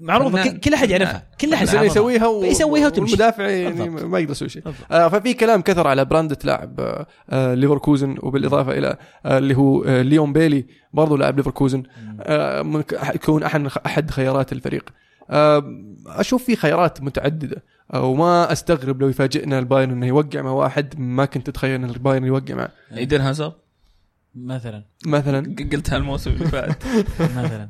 معروفة 0.00 0.50
كل 0.50 0.74
أحد 0.74 0.90
يعرفها. 0.90 1.26
كل 1.40 1.52
أحد 1.52 1.66
يعرفها. 1.66 1.84
يسويها 1.84 2.26
و... 2.26 2.44
يسويها 2.44 2.86
وتمشي. 2.86 3.12
والمدافع 3.12 3.48
يعني 3.48 3.88
بالضبط. 3.88 4.02
ما 4.02 4.18
يقدر 4.18 4.32
يسوي 4.32 4.48
شيء. 4.48 4.62
آه 4.90 5.08
ففي 5.08 5.34
كلام 5.34 5.62
كثر 5.62 5.86
على 5.86 6.04
براندت 6.04 6.38
لاعب 6.44 7.04
آه 7.30 7.54
ليفركوزن 7.54 8.16
وبالإضافة 8.22 8.78
إلى 8.78 8.96
آه 9.26 9.38
اللي 9.38 9.56
هو 9.56 9.84
آه 9.84 10.02
ليون 10.02 10.32
بيلي 10.32 10.66
برضو 10.92 11.16
لاعب 11.16 11.36
ليفركوزن. 11.36 11.82
آه 12.20 12.84
يكون 13.14 13.42
أحد 13.42 13.68
أحد 13.86 14.10
خيارات 14.10 14.52
الفريق. 14.52 14.90
آه 15.30 15.64
أشوف 16.06 16.44
في 16.44 16.56
خيارات 16.56 17.02
متعددة 17.02 17.62
آه 17.94 18.04
وما 18.04 18.52
أستغرب 18.52 19.00
لو 19.00 19.08
يفاجئنا 19.08 19.58
البايرن 19.58 19.90
إنه 19.90 20.06
يوقع 20.06 20.42
مع 20.42 20.50
واحد 20.50 20.94
ما 20.98 21.24
كنت 21.24 21.46
تتخيل 21.50 21.74
إن 21.74 21.90
البايرن 21.90 22.24
يوقع 22.24 22.54
معه 22.54 22.70
إيدن 22.96 23.20
هازارد؟ 23.20 23.52
مثلا. 24.34 24.84
مثلا. 25.06 25.54
قلتها 25.72 25.96
الموسم 25.96 26.30
اللي 26.30 26.46
فات. 26.46 26.84
مثلا. 27.38 27.68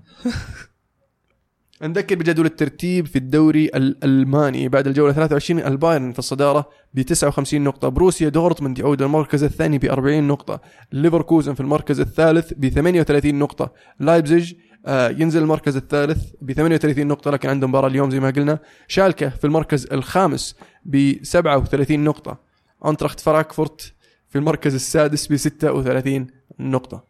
نذكر 1.83 2.15
بجدول 2.15 2.47
الترتيب 2.47 3.07
في 3.07 3.17
الدوري 3.17 3.65
الألماني. 3.65 4.69
بعد 4.69 4.87
الجولة 4.87 5.13
23 5.13 5.61
البايرن 5.61 6.13
في 6.13 6.19
الصدارة 6.19 6.69
ب 6.95 7.03
59 7.03 7.61
نقطة 7.65 7.89
بروسيا 7.89 8.29
دورتموند 8.29 8.79
يعود 8.79 9.03
للمركز 9.03 9.45
الثاني 9.45 9.79
ب 9.79 9.85
40 9.85 10.29
نقطة 10.29 10.61
ليفركوزن 10.93 11.55
في 11.55 11.61
المركز 11.61 12.01
الثالث 12.01 12.53
ب 12.57 12.69
38 12.69 13.35
نقطة 13.35 13.73
لايبزيج 14.01 14.55
آه، 14.87 15.09
ينزل 15.09 15.43
المركز 15.43 15.77
الثالث 15.77 16.25
ب 16.43 16.53
38 16.53 17.07
نقطة 17.07 17.31
لكن 17.31 17.49
عنده 17.49 17.67
مباراة 17.67 17.89
اليوم 17.89 18.11
زي 18.11 18.21
ما 18.21 18.31
قلنا. 18.31 18.59
شالكة 18.89 19.29
في 19.29 19.45
المركز 19.45 19.87
الخامس 19.93 20.57
ب 20.85 21.25
37 21.25 22.05
نقطة. 22.05 22.41
اينتراخت 22.87 23.21
فرانكفورت 23.21 23.93
في 24.29 24.39
المركز 24.39 24.75
السادس 24.75 25.27
ب 25.27 25.37
36 25.37 26.27
نقطة. 26.59 27.05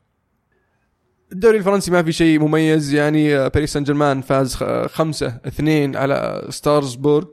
الدوري 1.32 1.58
الفرنسي 1.58 1.90
ما 1.90 2.02
في 2.02 2.12
شيء 2.12 2.38
مميز 2.40 2.94
يعني 2.94 3.48
باريس 3.48 3.72
سان 3.72 3.84
جيرمان 3.84 4.20
فاز 4.20 4.54
خ- 4.54 4.86
خمسة 4.86 5.40
اثنين 5.46 5.96
على 5.96 6.46
ستراسبورغ 6.50 7.28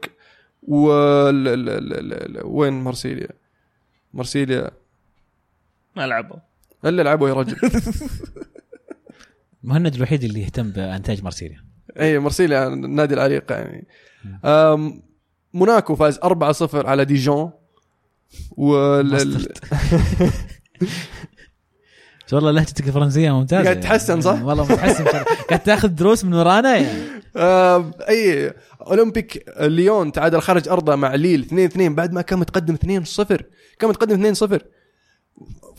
و 0.64 0.92
ال- 1.30 1.48
ال- 1.48 1.70
ال- 1.70 2.38
ال- 2.38 2.46
وين 2.46 2.74
مرسيليا 2.74 3.30
مرسيليا 4.14 4.72
ما 5.96 6.08
لعبوا. 6.08 6.36
إلا 6.86 7.02
لعبوا 7.02 7.30
يا 7.30 7.34
رجل. 7.34 7.58
مهند 9.64 9.96
الوحيد 9.96 10.24
اللي 10.24 10.42
يهتم 10.42 10.72
بإنتاج 10.72 11.24
مارسيليا. 11.24 11.64
اي 12.00 12.20
مرسيليا 12.20 12.68
النادي 12.68 13.14
العريق 13.14 13.52
يعني. 13.52 13.88
موناكو 15.54 15.96
فاز 15.96 16.20
4-0 16.20 16.86
على 16.86 17.06
ديجون. 17.06 17.52
وال. 18.52 19.48
والله 22.34 22.52
لهجتك 22.52 22.88
الفرنسيه 22.88 23.32
ممتازة 23.32 23.64
قاعد 23.64 23.80
تتحسن، 23.80 24.22
صح؟ 24.22 24.34
يعني 24.34 24.46
والله 24.46 24.64
متحسن 24.64 25.04
قاعد 25.50 25.64
تاخذ 25.66 25.88
دروس 25.88 26.26
من 26.26 26.34
ورانا 26.34 26.76
يعني. 26.78 27.00
إي 28.10 28.54
أولمبيك 28.88 29.46
ليون 29.62 30.12
تعادل 30.12 30.42
خارج 30.42 30.70
أرضه 30.70 30.96
مع 30.96 31.16
ليل 31.16 31.46
2-2 31.76 31.80
بعد 31.96 32.14
ما 32.14 32.22
كان 32.22 32.40
متقدم 32.40 32.76
2-0 32.76 33.42
كان 33.80 33.90
متقدم 33.90 34.34
2-0 34.36 34.60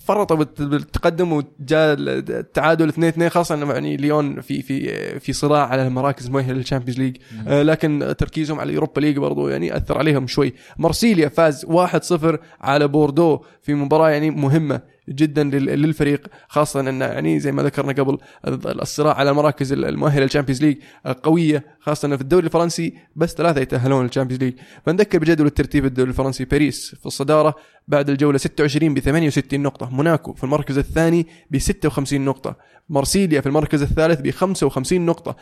فرطوا 0.05 0.37
بالت- 0.37 0.63
بالتقدم 0.63 1.33
وجاء 1.33 1.97
التعادل 1.99 2.89
2-2 2.93 3.29
خاصة 3.29 3.55
إنه 3.55 3.73
يعني 3.73 3.97
ليون 3.97 4.41
في 4.41 4.63
في 4.63 5.19
في 5.21 5.33
صراع 5.33 5.67
على 5.67 5.87
المراكز 5.87 6.27
المؤهله 6.27 6.53
لل 6.53 6.61
Champions 6.61 6.99
League. 7.01 7.17
آه، 7.49 7.63
لكن 7.63 8.15
تركيزهم 8.19 8.61
على 8.61 8.69
ال 8.71 8.75
Europa 8.75 9.01
League 9.01 9.19
برضو 9.19 9.49
يعني 9.49 9.77
أثر 9.77 9.99
عليهم 9.99 10.27
شوي. 10.27 10.53
مرسيليا 10.79 11.29
فاز 11.29 11.65
1-0 11.67 12.37
على 12.61 12.89
بوردو 12.89 13.41
في 13.63 13.75
مباراة 13.75 14.11
يعني 14.11 14.31
مهمة. 14.31 14.81
جدا 15.11 15.45
لل- 15.45 15.83
للفريق 15.83 16.27
خاصة 16.49 16.81
انه 16.81 17.05
يعني 17.05 17.41
زي 17.41 17.53
ما 17.53 17.63
ذكرنا 17.63 17.93
قبل 17.93 18.19
الصراع 18.67 19.15
على 19.15 19.31
المراكز 19.31 19.73
المؤهلة 19.73 20.23
لل 20.25 20.32
Champions 20.32 20.63
League 20.63 20.77
قوية 21.23 21.65
خاصة 21.81 22.17
في 22.17 22.23
الدوري 22.23 22.47
الفرنسي 22.47 22.95
بس 23.17 23.35
ثلاثة 23.35 23.61
يتأهلون 23.61 24.05
لل 24.07 24.13
Champions 24.13 24.43
League 24.45 24.55
فنذكر 24.87 25.19
بجدول 25.19 25.47
الترتيب 25.47 25.85
الدوري 25.85 26.09
الفرنسي 26.11 26.45
باريس 26.45 26.95
في 27.01 27.07
الصدارة 27.07 27.55
بعد 27.89 28.11
الجولة 28.11 28.39
26 28.39 28.95
ب 28.95 28.99
68 28.99 29.61
نقطة 29.63 29.91
موناكو 29.91 30.33
في 30.35 30.45
المركز 30.45 30.79
الثاني 30.79 31.27
ب 31.51 31.59
56 31.59 32.21
نقطة 32.25 32.57
مرسيليا 32.89 33.41
في 33.41 33.47
المركز 33.47 33.83
الثالث 33.83 34.21
ب 34.21 34.31
55 34.31 35.07
نقطة. 35.07 35.37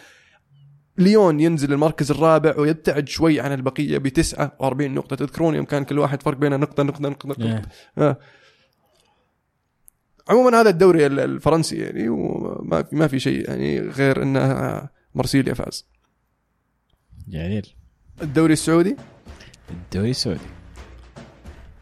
ليون 0.98 1.40
ينزل 1.40 1.72
المركز 1.72 2.10
الرابع 2.10 2.54
ويبتعد 2.58 3.08
شوي 3.08 3.40
عن 3.40 3.52
البقية 3.52 3.98
ب 3.98 4.08
49 4.08 4.94
نقطة. 4.94 5.16
تذكرون 5.16 5.54
يوم 5.54 5.64
كان 5.64 5.84
كل 5.84 5.98
واحد 5.98 6.22
فرق 6.22 6.36
بينه 6.36 6.56
نقطة 6.56 6.82
نقطة 6.82 7.08
نقطة, 7.08 7.28
نقطة. 7.28 8.16
عموما 10.28 10.60
هذا 10.60 10.70
الدوري 10.70 11.06
ال- 11.06 11.20
الفرنسي 11.20 11.76
يعني 11.76 12.08
وما 12.08 12.82
في 12.82 12.96
ما 12.96 13.06
في 13.06 13.18
شيء 13.20 13.48
يعني 13.48 13.80
غير 13.80 14.22
إنه 14.22 14.82
مرسيليا 15.14 15.54
فاز. 15.54 15.86
جميل. 17.28 17.66
الدوري 18.22 18.52
السعودي؟ 18.52 18.96
الدوري 19.70 20.10
السعودي. 20.10 20.40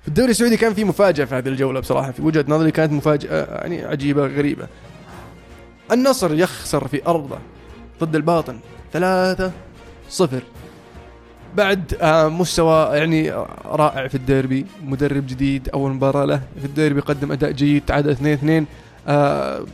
في 0.03 0.09
الدوري 0.09 0.31
السعودي 0.31 0.57
كان 0.57 0.75
في 0.75 0.85
مفاجأة 0.85 1.25
في 1.25 1.35
هذه 1.35 1.49
الجولة 1.49 1.81
بصراحة 1.81 2.13
في 2.13 2.23
وجهة 2.23 2.45
نظري 2.49 2.71
كانت 2.71 2.93
مفاجأة 2.93 3.45
يعني 3.61 3.85
عجيبة 3.85 4.27
غريبة. 4.27 4.69
النصر 5.93 6.35
يخسر 6.35 6.89
في 6.89 7.07
أرضه 7.07 7.39
ضد 8.01 8.15
الباطن 8.17 8.59
ثلاثة 8.93 9.53
صفر. 10.09 10.43
بعد 11.57 11.95
آه، 12.01 12.29
مستوى 12.29 12.97
يعني 12.97 13.31
رائع 13.65 14.09
في 14.09 14.15
الديربي 14.15 14.67
مدرب 14.85 15.27
جديد 15.27 15.69
أول 15.75 15.91
مباراة 15.91 16.25
له 16.25 16.41
في 16.61 16.65
الديربي 16.65 17.01
قدم 17.01 17.33
أداء 17.33 17.51
جيد 17.51 17.83
تعادل 17.87 18.11
2 18.11 18.33
2 18.33 18.67
آه 19.09 19.65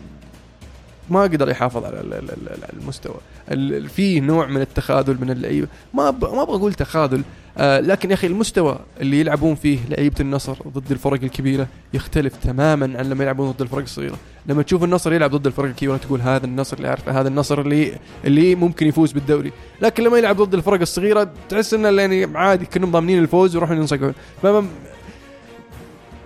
ما 1.11 1.23
قدر 1.23 1.49
يحافظ 1.51 1.85
على 1.85 2.01
ال- 2.01 2.15
ال- 2.15 2.31
ال- 2.31 2.81
المستوى. 2.81 3.15
ال- 3.51 3.75
ال- 3.75 3.89
في 3.89 4.21
نوع 4.21 4.47
من 4.47 4.61
التخاذل 4.61 5.17
من 5.21 5.31
اللعيبة. 5.31 5.67
ما 5.95 6.11
ما 6.11 6.43
أبغى 6.43 6.57
أقول 6.57 6.75
تخاذل 6.75 7.23
آه 7.59 7.81
لكن 7.81 8.11
يا 8.11 8.15
أخي 8.15 8.27
المستوى 8.27 8.79
اللي 9.01 9.21
يلعبون 9.21 9.55
فيه 9.55 9.79
لعيبة 9.89 10.17
النصر 10.21 10.57
ضد 10.69 10.93
الفرق 10.93 11.23
الكبيرة 11.23 11.67
يختلف 11.95 12.37
تماما 12.37 12.99
عن 12.99 13.11
لما 13.11 13.25
يلعبون 13.25 13.51
ضد 13.51 13.63
الفرق 13.63 13.83
الصغيرة. 13.83 14.17
لما 14.47 14.63
تشوف 14.63 14.85
النصر 14.85 15.13
يلعب 15.13 15.31
ضد 15.31 15.47
الفرق 15.47 15.65
الكبيرة 15.65 15.97
تقول 15.97 16.21
هذا 16.21 16.47
النصر 16.47 16.77
اللي 16.77 16.89
أعرفه 16.89 17.21
هذا 17.21 17.29
النصر 17.29 17.61
اللي 17.61 17.93
اللي 18.25 18.55
ممكن 18.55 18.87
يفوز 18.87 19.13
بالدوري. 19.13 19.53
لكن 19.83 20.05
لما 20.05 20.19
يلعب 20.19 20.37
ضد 20.37 20.55
الفرق 20.55 20.81
الصغيرة 20.81 21.31
تحس 21.49 21.75
إنه 21.75 21.89
يعني 21.89 22.25
عادي 22.35 22.67
كأنهم 22.67 22.91
ضامنين 22.91 23.19
الفوز 23.19 23.57
ويروحون 23.57 23.77
ينصقعون 23.77 24.15
فما 24.43 24.67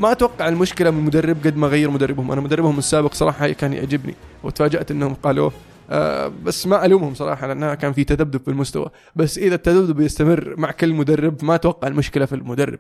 ما 0.01 0.13
أتوقع 0.13 0.49
المشكلة 0.49 0.91
من 0.91 0.99
المدرب 0.99 1.37
قد 1.45 1.57
ما 1.57 1.67
غير 1.67 1.91
مدربهم. 1.91 2.33
أنا 2.33 2.41
مدربهم 2.41 2.79
السابق 2.79 3.15
صراحة 3.15 3.49
كان 3.49 3.73
يعجبني 3.73 4.15
وتفاجأت 4.43 4.91
إنهم 4.91 5.15
قالوه 5.15 5.53
آه 5.91 6.29
بس 6.29 6.67
ما 6.67 6.85
ألومهم 6.85 7.15
صراحة 7.15 7.47
لأنها 7.47 7.75
كان 7.75 7.93
في 7.93 8.05
تذبذب 8.05 8.43
في 8.43 8.49
المستوى. 8.49 8.91
بس 9.17 9.39
إذا 9.39 9.55
التذبذب 9.55 10.01
يستمر 10.01 10.55
مع 10.59 10.71
كل 10.71 10.93
مدرب 10.93 11.45
ما 11.45 11.55
أتوقع 11.55 11.89
المشكلة 11.89 12.27
في 12.27 12.35
المدرب. 12.35 12.79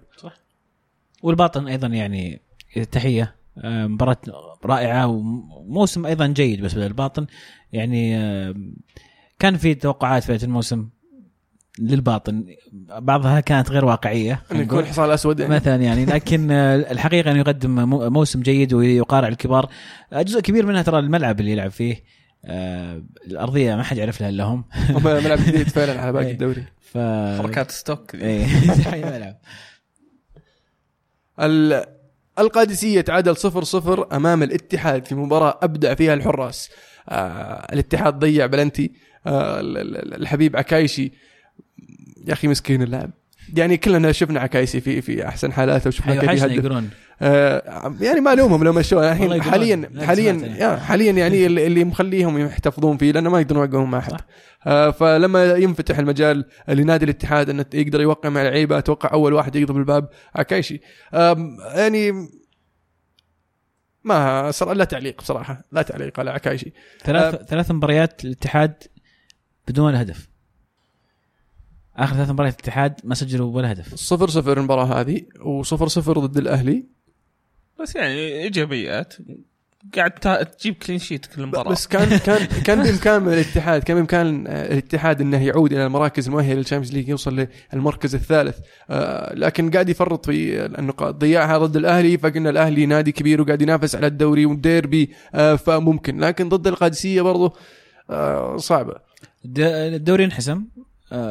والباطن 1.22 1.68
أيضا 1.68 1.86
يعني 1.86 2.40
تحية 2.92 3.36
آه، 3.58 3.86
مباراة 3.86 4.16
رائعة 4.64 5.06
وموسم 5.06 6.06
أيضا 6.06 6.26
جيد 6.26 6.62
بس 6.62 6.76
الباطن 6.76 7.26
يعني 7.72 8.16
آه، 8.16 8.54
كان 9.38 9.56
في 9.56 9.74
توقعات 9.74 10.22
في 10.22 10.44
الموسم 10.44 10.88
للباطن. 11.78 12.44
بعضها 12.98 13.40
كانت 13.40 13.70
غير 13.70 13.84
واقعية. 13.84 14.42
انه 14.52 14.60
يكون 14.60 14.84
حصان 14.84 15.10
أسود 15.10 15.40
يعني. 15.40 15.54
مثلا 15.54 15.76
يعني 15.76 16.04
لكن 16.04 16.50
الحقيقة 16.50 17.30
أنه 17.30 17.38
يقدم 17.38 17.88
موسم 18.12 18.42
جيد 18.42 18.74
ويقارع 18.74 19.28
الكبار. 19.28 19.68
جزء 20.12 20.40
كبير 20.40 20.66
منها 20.66 20.82
ترى 20.82 20.98
الملعب 20.98 21.40
اللي 21.40 21.52
يلعب 21.52 21.70
فيه. 21.70 22.02
آه 22.46 23.02
الأرضية 23.26 23.76
ما 23.76 23.82
حد 23.82 23.96
يعرف 23.96 24.20
لها 24.20 24.28
إلا 24.28 24.44
هم. 24.44 24.64
ملعب 25.04 25.38
جديد 25.38 25.68
فعلا 25.76 26.00
على 26.00 26.12
باقي 26.12 26.26
إيه. 26.26 26.32
الدوري. 26.32 26.64
ف... 26.80 26.98
حركات 27.38 27.70
ستوك. 27.70 28.14
إيه. 28.14 28.46
ملعب 29.04 29.36
القادسية 32.38 33.00
تعادل 33.00 33.36
0 33.36 33.64
0 33.64 34.16
أمام 34.16 34.42
الاتحاد 34.42 35.04
في 35.06 35.14
مباراة 35.14 35.58
أبدع 35.62 35.94
فيها 35.94 36.14
الحراس. 36.14 36.70
آه 37.08 37.66
الاتحاد 37.72 38.18
ضيع 38.18 38.46
بلنتي. 38.46 38.92
آه 39.26 39.60
الحبيب 39.60 40.56
عكايشي. 40.56 41.12
يا 42.26 42.32
أخي 42.32 42.48
مسكين 42.48 42.82
اللاعب. 42.82 43.10
يعني 43.56 43.76
كلنا 43.76 44.12
شفنا 44.12 44.40
عكايسي 44.40 44.80
في 44.80 45.00
في 45.00 45.28
أحسن 45.28 45.52
حالاته 45.52 45.88
وشفنا 45.88 46.20
كيف 46.20 46.42
يهدف. 46.42 46.84
يعني 47.20 48.20
ما 48.20 48.32
الومهم 48.32 48.64
لو 48.64 48.72
مشوه 48.72 49.12
الحين 49.12 49.42
حاليا 49.42 49.90
حاليا 50.06 50.76
حاليا 50.76 51.12
يعني 51.12 51.46
اللي 51.46 51.84
مخليهم 51.84 52.38
يحتفظون 52.38 52.96
فيه 52.96 53.12
لأنه 53.12 53.30
ما 53.30 53.40
يقدرون 53.40 53.64
يوقعون 53.64 53.90
مع 53.90 53.98
أحد. 53.98 54.20
آه 54.66 54.90
فلما 54.90 55.54
ينفتح 55.54 55.98
المجال 55.98 56.44
لنادي 56.68 57.04
الاتحاد 57.04 57.50
إنه 57.50 57.66
يقدر 57.74 58.00
يوقع 58.00 58.28
مع 58.28 58.42
لعيبة 58.42 58.78
أتوقع 58.78 59.12
أول 59.12 59.32
واحد 59.32 59.56
يقضب 59.56 59.76
الباب 59.76 60.08
عكايشي. 60.34 60.80
آه 61.14 61.56
يعني 61.74 62.28
ما 64.04 64.50
صار 64.50 64.72
لا 64.72 64.84
تعليق 64.84 65.22
بصراحة 65.22 65.64
لا 65.72 65.82
تعليق 65.82 66.20
على 66.20 66.30
عكايشي. 66.30 66.72
ثلاث 67.04 67.34
آه 67.34 67.44
ثلاث 67.44 67.70
مباريات 67.70 68.24
الاتحاد 68.24 68.74
بدون 69.68 69.94
هدف. 69.94 70.28
آخر 71.96 72.16
ثلاث 72.16 72.30
مباريات 72.30 72.54
الاتحاد 72.54 73.00
ما 73.04 73.14
سجلوا 73.14 73.56
ولا 73.56 73.72
هدف. 73.72 73.94
صفر 73.94 74.28
صفر 74.28 74.58
المباراة 74.58 75.00
هذه 75.00 75.22
وصفر 75.44 75.88
صفر 75.88 76.18
ضد 76.18 76.36
الأهلي. 76.36 76.95
بس 77.80 77.96
يعني 77.96 78.42
إيجابيات. 78.42 79.14
قاعد 79.96 80.10
تجيب 80.58 80.74
clean 80.74 80.98
sheet 80.98 81.26
كل 81.26 81.46
مباراة. 81.46 81.70
بس 81.70 81.86
كان 81.86 82.18
كان 82.18 82.46
كان 82.64 82.82
بإمكان 82.82 83.28
الاتحاد 83.28 83.82
كان 83.82 83.96
بإمكان 83.96 84.46
الاتحاد 84.46 85.20
إنه 85.20 85.46
يعود 85.46 85.72
إلى 85.72 85.86
المراكز 85.86 86.26
المؤهلة 86.26 86.54
لل 86.54 86.62
Champions 86.62 86.94
League 86.94 87.08
يوصل 87.08 87.46
للمركز 87.72 88.14
الثالث. 88.14 88.58
آه 88.90 89.34
لكن 89.34 89.70
قاعد 89.70 89.88
يفرط 89.88 90.26
في 90.26 90.66
النقاط. 90.66 91.14
ضيعها 91.14 91.58
ضد 91.58 91.76
الأهلي 91.76 92.18
فقلنا 92.18 92.50
الأهلي 92.50 92.86
نادي 92.86 93.12
كبير 93.12 93.40
وقاعد 93.40 93.62
ينافس 93.62 93.94
على 93.94 94.06
الدوري 94.06 94.46
والديربي 94.46 95.10
آه 95.34 95.56
فممكن. 95.56 96.20
لكن 96.20 96.48
ضد 96.48 96.66
القادسية 96.66 97.22
برضه 97.22 97.52
آه 98.10 98.56
صعبة. 98.56 98.94
الدوري 99.44 100.24
انحسم 100.24 100.64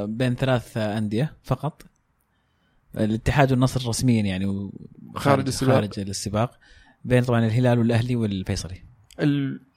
بين 0.04 0.36
ثلاث 0.36 0.78
أندية 0.78 1.34
فقط. 1.44 1.82
الاتحاد 2.98 3.52
والنصر 3.52 3.90
رسميا 3.90 4.22
يعني 4.22 4.70
خارج 5.16 5.48
السباق. 5.48 5.76
خارج 5.76 6.00
السباق. 6.00 6.60
بين 7.06 7.24
طبعا 7.24 7.46
الهلال 7.46 7.80
والأهلي 7.80 8.16
والفيصلي. 8.16 8.84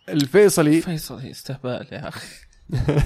الفيصلي. 0.09 0.79
الفيصلي 0.79 1.31
استهبال 1.31 1.87
يا 1.93 2.09
أخي. 2.09 2.27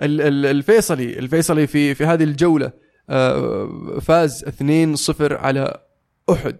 الفيصلي 0.00 1.18
الفيصلي 1.18 1.66
في 1.66 1.94
في 1.94 2.04
هذه 2.04 2.24
الجولة 2.24 2.72
آه، 3.10 3.98
فاز 4.00 4.44
2-0 4.44 5.32
على 5.32 5.80
أحد. 6.30 6.56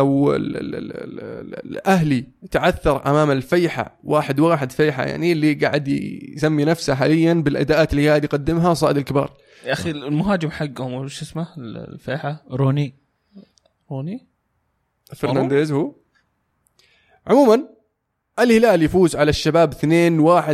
والاهلي 0.00 2.24
تعثر 2.50 3.10
أمام 3.10 3.30
الفيحة 3.30 3.98
واحد 4.04 4.40
واحد 4.40 4.72
فيحة 4.72 5.04
يعني 5.04 5.32
اللي 5.32 5.54
قاعد 5.54 5.88
يسمي 5.88 6.64
نفسه 6.64 6.94
حاليا 6.94 7.34
بالأداءات 7.34 7.92
اللي 7.92 8.08
قاعد 8.08 8.24
يقدمها 8.24 8.74
صائد 8.74 8.96
الكبار. 8.96 9.32
يا 9.66 9.72
أخي 9.72 9.90
المهاجم 9.90 10.50
حقهم 10.50 10.92
وش 10.92 11.22
اسمه؟ 11.22 11.46
الفيحة. 11.58 12.42
روني. 12.50 12.94
روني؟ 13.90 14.26
فرنانديز 15.14 15.72
هو. 15.72 15.94
عموما 17.26 17.68
الهلال 18.38 18.82
يفوز 18.82 19.16
على 19.16 19.30
الشباب 19.30 19.72
2-1 19.74 19.78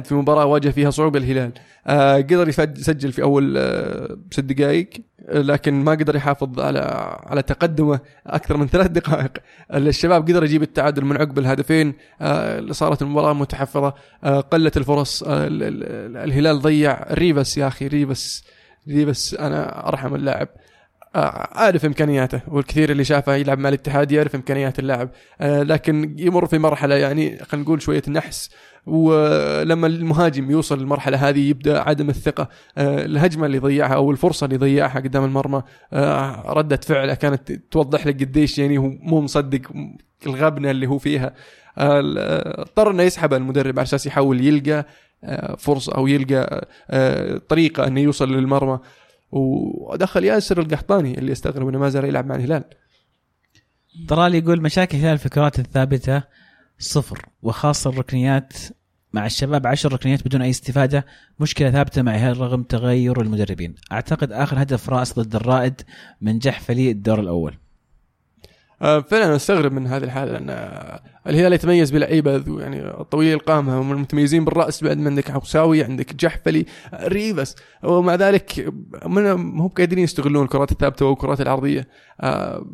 في 0.05 0.15
مباراة 0.15 0.45
واجه 0.47 0.69
فيها 0.69 0.91
صعوبة 0.91 1.19
الهلال. 1.19 1.53
آه 1.87 2.17
قدر 2.17 2.49
يسجل 2.49 3.13
في 3.13 3.23
أول 3.23 3.55
آه 3.59 4.19
ست 4.31 4.41
دقائق 4.41 4.91
لكن 5.29 5.85
ما 5.85 5.93
قدر 5.93 6.17
يحافظ 6.17 6.61
على 6.61 6.79
على 7.27 7.43
تقدمه 7.43 8.01
أكثر 8.27 8.57
من 8.57 8.67
ثلاث 8.67 8.87
دقائق. 8.87 9.33
الشباب 9.75 10.23
قدر 10.23 10.45
يجيب 10.45 10.63
التعادل 10.63 11.05
من 11.05 11.17
عقب 11.17 11.39
الهدفين 11.39 11.95
آه 12.21 12.59
اللي 12.59 12.73
صارت 12.75 13.03
المباراة 13.03 13.33
متحفظة 13.33 13.95
آه 14.25 14.41
قلت 14.41 14.77
الفرص 14.77 15.23
آه 15.23 15.47
الهلال 16.25 16.59
ضيع 16.61 17.13
ريبس 17.13 17.59
يا 17.59 17.67
أخي 17.67 17.89
ريبس 18.89 18.99
ريبس 19.09 19.35
أنا 19.35 19.89
أرحم 19.89 20.15
اللاعب. 20.15 20.49
عارف 21.15 21.85
إمكانياته 21.85 22.41
والكثير 22.49 22.91
اللي 22.91 23.05
شافه 23.05 23.35
يلعب 23.35 23.59
مع 23.59 23.69
الاتحاد 23.69 24.13
يعرف 24.13 24.35
إمكانيات 24.35 24.79
اللاعب. 24.79 25.11
آه، 25.41 25.63
لكن 25.63 26.15
يمر 26.19 26.47
في 26.47 26.59
مرحلة 26.59 26.95
يعني 26.95 27.45
خلينا 27.45 27.65
نقول 27.65 27.83
شوية 27.83 28.03
نحس 28.09 28.51
ولما 28.87 29.87
المهاجم 29.87 30.51
يوصل 30.51 30.79
للمرحلة 30.79 31.29
هذه 31.29 31.49
يبدأ 31.51 31.81
عدم 31.81 32.09
الثقة. 32.09 32.49
آه، 32.79 33.05
الهجمة 33.05 33.47
اللي 33.47 33.59
ضيعها 33.59 33.95
أو 33.95 34.11
الفرصة 34.11 34.45
اللي 34.45 34.57
ضيعها 34.57 35.01
قدام 35.01 35.25
المرمى 35.25 35.63
آه، 35.93 36.53
ردة 36.53 36.81
فعله 36.87 37.15
كانت 37.15 37.53
توضح 37.53 38.07
لك 38.07 38.21
قديش 38.21 38.59
يعني 38.59 38.79
هو 38.79 38.89
مو 38.89 39.21
مصدق 39.21 39.61
الغبنة 40.27 40.71
اللي 40.71 40.87
هو 40.87 40.99
فيها. 40.99 41.35
اضطر 41.79 42.91
إنه 42.91 43.03
يسحب 43.03 43.35
المدرب 43.35 43.79
على 43.79 43.87
أساس 43.87 44.07
يحاول 44.07 44.41
يلقى 44.41 44.87
فرصة 45.59 45.95
أو 45.95 46.07
يلقى 46.07 46.69
طريقة 47.49 47.87
إنه 47.87 48.01
يوصل 48.01 48.33
للمرمى. 48.33 48.79
ودخل 49.31 50.25
ياسر 50.25 50.61
القحطاني 50.61 51.19
اللي 51.19 51.33
استغرب 51.33 51.69
إنه 51.69 51.79
ما 51.79 51.89
زال 51.89 52.05
يلعب 52.05 52.27
مع 52.27 52.35
الهلال. 52.35 52.65
طلال 54.09 54.35
يقول 54.35 54.63
مشاكل 54.63 54.99
الهلال 54.99 55.13
الفكرات 55.13 55.59
الثابتة 55.59 56.23
صفر 56.79 57.27
وخاصة 57.43 57.91
الركنيات. 57.91 58.53
مع 59.13 59.27
الشباب 59.27 59.67
عشر 59.67 59.93
ركنيات 59.93 60.27
بدون 60.27 60.43
أي 60.43 60.51
استفادة 60.51 61.07
مشكلة 61.41 61.71
ثابتة 61.71 62.03
مع 62.03 62.15
الهلال 62.15 62.41
رغم 62.41 62.63
تغير 62.63 63.21
المدربين. 63.21 63.75
أعتقد 63.93 64.33
آخر 64.33 64.63
هدف 64.63 64.91
راس 64.91 65.19
ضد 65.19 65.35
الرائد 65.35 65.83
من 66.21 66.39
جحفلي 66.39 66.91
الدور 66.91 67.21
الأول. 67.21 67.55
آه، 68.83 69.01
فعلا 69.01 69.37
أستغرب 69.37 69.73
من 69.73 69.87
هذه 69.87 70.05
الحالة 70.05 70.33
لأن 70.33 70.51
الهلال 71.29 71.53
يتميز 71.53 71.91
بلعيبه 71.91 72.61
يعني 72.61 73.05
طويل 73.11 73.35
القامة 73.35 73.81
هم 73.81 73.93
المتميزين 73.93 74.45
بالرأس 74.45 74.85
بعد 74.85 74.99
ما 74.99 75.11
عندك 75.11 75.31
حوساوي 75.31 75.85
عندك 75.85 76.15
جحفلي 76.15 76.67
ريفس. 76.95 77.57
ومع 77.83 78.15
ذلك 78.15 78.73
مو 79.07 79.69
قادرين 79.69 80.05
يستغلون 80.05 80.45
الكرات 80.45 80.73
الثابتة 80.73 81.07
والكرات 81.07 81.41
العرضية. 81.41 81.89
آه، 82.21 82.67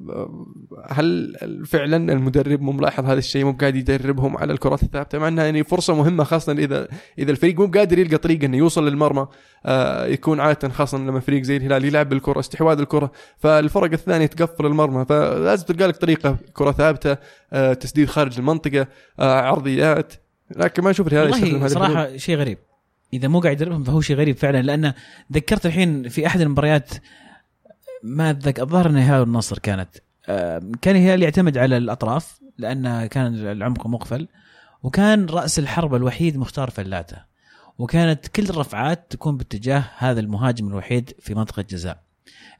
هل 0.88 1.36
فعلا 1.66 2.12
المدرب 2.12 2.60
مو 2.60 2.72
ملاحظ 2.72 3.04
هذا 3.04 3.18
الشيء 3.18 3.44
مو 3.44 3.52
قاعد 3.52 3.76
يدربهم 3.76 4.36
على 4.36 4.52
الكرات 4.52 4.82
الثابتة؟ 4.82 5.18
مع 5.18 5.28
إنها 5.28 5.44
يعني 5.44 5.64
فرصة 5.64 5.94
مهمة 5.94 6.24
خاصة 6.24 6.52
إذا 6.52 6.88
إذا 7.18 7.30
الفريق 7.30 7.60
مو 7.60 7.66
قادر 7.66 7.98
يلقى 7.98 8.16
طريقه 8.16 8.46
إنه 8.46 8.56
يوصل 8.56 8.88
للمرمى. 8.88 9.26
يكون 10.06 10.40
عادة 10.40 10.68
خاصة 10.68 10.98
لما 10.98 11.20
فريق 11.20 11.42
زي 11.42 11.56
الهلال 11.56 11.84
يلعب 11.84 12.08
بالكرة 12.08 12.40
استحواذ 12.40 12.78
الكرة. 12.78 13.12
فالفرق 13.38 13.92
الثانية 13.92 14.26
تقفل 14.26 14.66
المرمى. 14.66 15.04
فلازم 15.04 15.66
تلقى 15.66 15.88
لك 15.88 15.96
طريقة 15.96 16.36
كرة 16.52 16.72
ثابتة 16.72 17.16
آه، 17.52 17.72
تسديد 17.72 18.08
خارج 18.08 18.38
المنطقة 18.38 18.86
آه، 19.20 19.40
عرضيات. 19.40 20.12
لكن 20.56 20.82
ما 20.82 20.90
أشوف 20.90 21.06
الهلال 21.06 21.30
يستخدم 21.30 21.68
صراحة 21.68 22.16
شيء 22.16 22.36
غريب. 22.36 22.58
إذا 23.12 23.28
مو 23.28 23.40
قاعد 23.40 23.60
يدربهم 23.60 23.84
فهو 23.84 24.00
شيء 24.00 24.16
غريب 24.16 24.36
فعلا. 24.36 24.62
لأنه 24.62 24.94
ذكرت 25.32 25.66
الحين 25.66 26.08
في 26.08 26.26
أحد 26.26 26.40
المباريات 26.40 26.90
ما 28.02 28.30
اتذكر 28.30 28.62
الظاهر 28.62 28.86
انها 28.86 29.02
الهلال 29.02 29.20
والنصر 29.20 29.58
كانت 29.58 29.90
كان 30.82 30.96
الهلال 30.96 31.22
يعتمد 31.22 31.58
على 31.58 31.76
الأطراف 31.76 32.40
لأن 32.58 33.06
كان 33.06 33.34
العمق 33.34 33.86
مقفل 33.86 34.28
وكان 34.82 35.26
رأس 35.26 35.58
الحربة 35.58 35.96
الوحيد 35.96 36.36
مختار 36.36 36.70
فلاته. 36.70 37.33
وكانت 37.78 38.26
كل 38.26 38.42
الرفعات 38.42 39.06
تكون 39.10 39.36
باتجاه 39.36 39.84
هذا 39.96 40.20
المهاجم 40.20 40.68
الوحيد 40.68 41.12
في 41.20 41.34
منطقة 41.34 41.60
الجزاء 41.60 42.02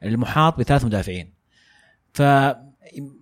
المحاط 0.03 0.59
بثلاث 0.59 0.85
مدافعين. 0.85 1.33
ف 2.13 2.21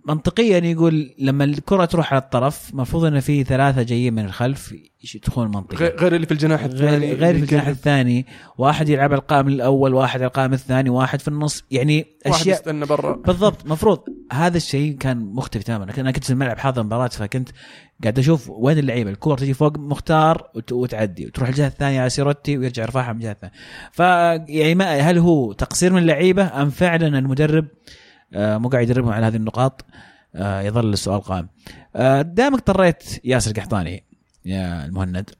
منطقيا 0.08 0.58
يقول 0.58 1.14
لما 1.18 1.44
الكرة 1.44 1.84
تروح 1.84 2.12
على 2.12 2.22
الطرف 2.22 2.70
المفروض 2.70 3.04
انه 3.04 3.20
في 3.20 3.44
ثلاثة 3.44 3.82
جايين 3.82 4.14
من 4.14 4.24
الخلف 4.24 4.74
يدخلون 5.14 5.46
المنطقة 5.46 5.86
غير 5.86 6.14
اللي 6.14 6.26
في 6.26 6.32
الجناح 6.32 6.64
الثاني. 6.64 7.06
غير, 7.06 7.18
غير 7.18 7.34
في 7.34 7.40
الجناح 7.40 7.66
الثاني. 7.66 8.26
واحد 8.58 8.88
يلعب 8.88 9.12
القائم 9.12 9.48
الأول 9.48 9.94
واحد 9.94 10.22
القائم 10.22 10.52
الثاني 10.52 10.90
واحد 10.90 11.20
في 11.20 11.28
النص. 11.28 11.64
يعني 11.70 12.06
اشياء 12.26 12.32
واحد 12.32 12.46
يستنى 12.46 12.86
برا. 12.86 13.16
بالضبط. 13.16 13.66
مفروض 13.66 14.00
هذا 14.32 14.56
الشيء 14.56 14.96
كان 14.96 15.18
مختلف 15.18 15.62
تماما. 15.62 15.86
أنا 15.98 16.10
كنت 16.10 16.24
في 16.24 16.30
الملعب 16.30 16.58
حاضر 16.58 16.82
مباراه 16.82 17.08
فكنت 17.08 17.48
قاعد 18.02 18.18
أشوف 18.18 18.50
وين 18.50 18.78
اللعيبة. 18.78 19.10
الكوره 19.10 19.36
تجي 19.36 19.54
فوق 19.54 19.78
مختار 19.78 20.50
وت- 20.54 20.72
وتعدي 20.72 21.26
وتروح 21.26 21.48
الجهة 21.48 21.66
الثانية 21.66 22.00
على 22.00 22.10
سيروتي 22.10 22.58
ويرجع 22.58 22.82
يرفعها 22.82 23.12
من 23.12 23.18
الجهة 23.18 23.32
الثانية. 23.32 23.54
ف 23.92 23.98
يعني 24.48 24.74
ما 24.74 24.84
هل 24.96 25.18
هو 25.18 25.52
تقصير 25.52 25.92
من 25.92 25.98
اللعيبة 25.98 26.62
أم 26.62 26.70
فعلا 26.70 27.18
المدرب 27.18 27.64
مو 28.34 28.68
قاعد 28.68 28.82
يدربهم 28.82 29.12
على 29.12 29.26
هذه 29.26 29.36
النقاط. 29.36 29.84
آه، 30.34 30.60
يظل 30.60 30.92
السؤال 30.92 31.20
قائم. 31.20 31.48
آه، 31.96 32.22
دامك 32.22 32.58
اضطريت 32.58 33.04
ياسر 33.24 33.52
قحطاني 33.52 34.04
يا 34.44 34.84
المهند. 34.84 35.30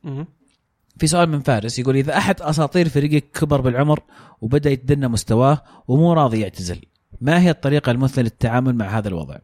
في 0.98 1.06
سؤال 1.06 1.28
من 1.28 1.40
فارس 1.40 1.78
يقول 1.78 1.96
إذا 1.96 2.16
أحد 2.16 2.42
أساطير 2.42 2.88
فريقك 2.88 3.24
كبر 3.30 3.60
بالعمر 3.60 4.00
وبدأ 4.40 4.70
يتدنى 4.70 5.08
مستواه 5.08 5.62
ومو 5.88 6.12
راضي 6.12 6.40
يعتزل 6.40 6.80
ما 7.20 7.40
هي 7.40 7.50
الطريقة 7.50 7.90
المثلى 7.90 8.22
للتعامل 8.22 8.74
مع 8.74 8.98
هذا 8.98 9.08
الوضع؟ 9.08 9.38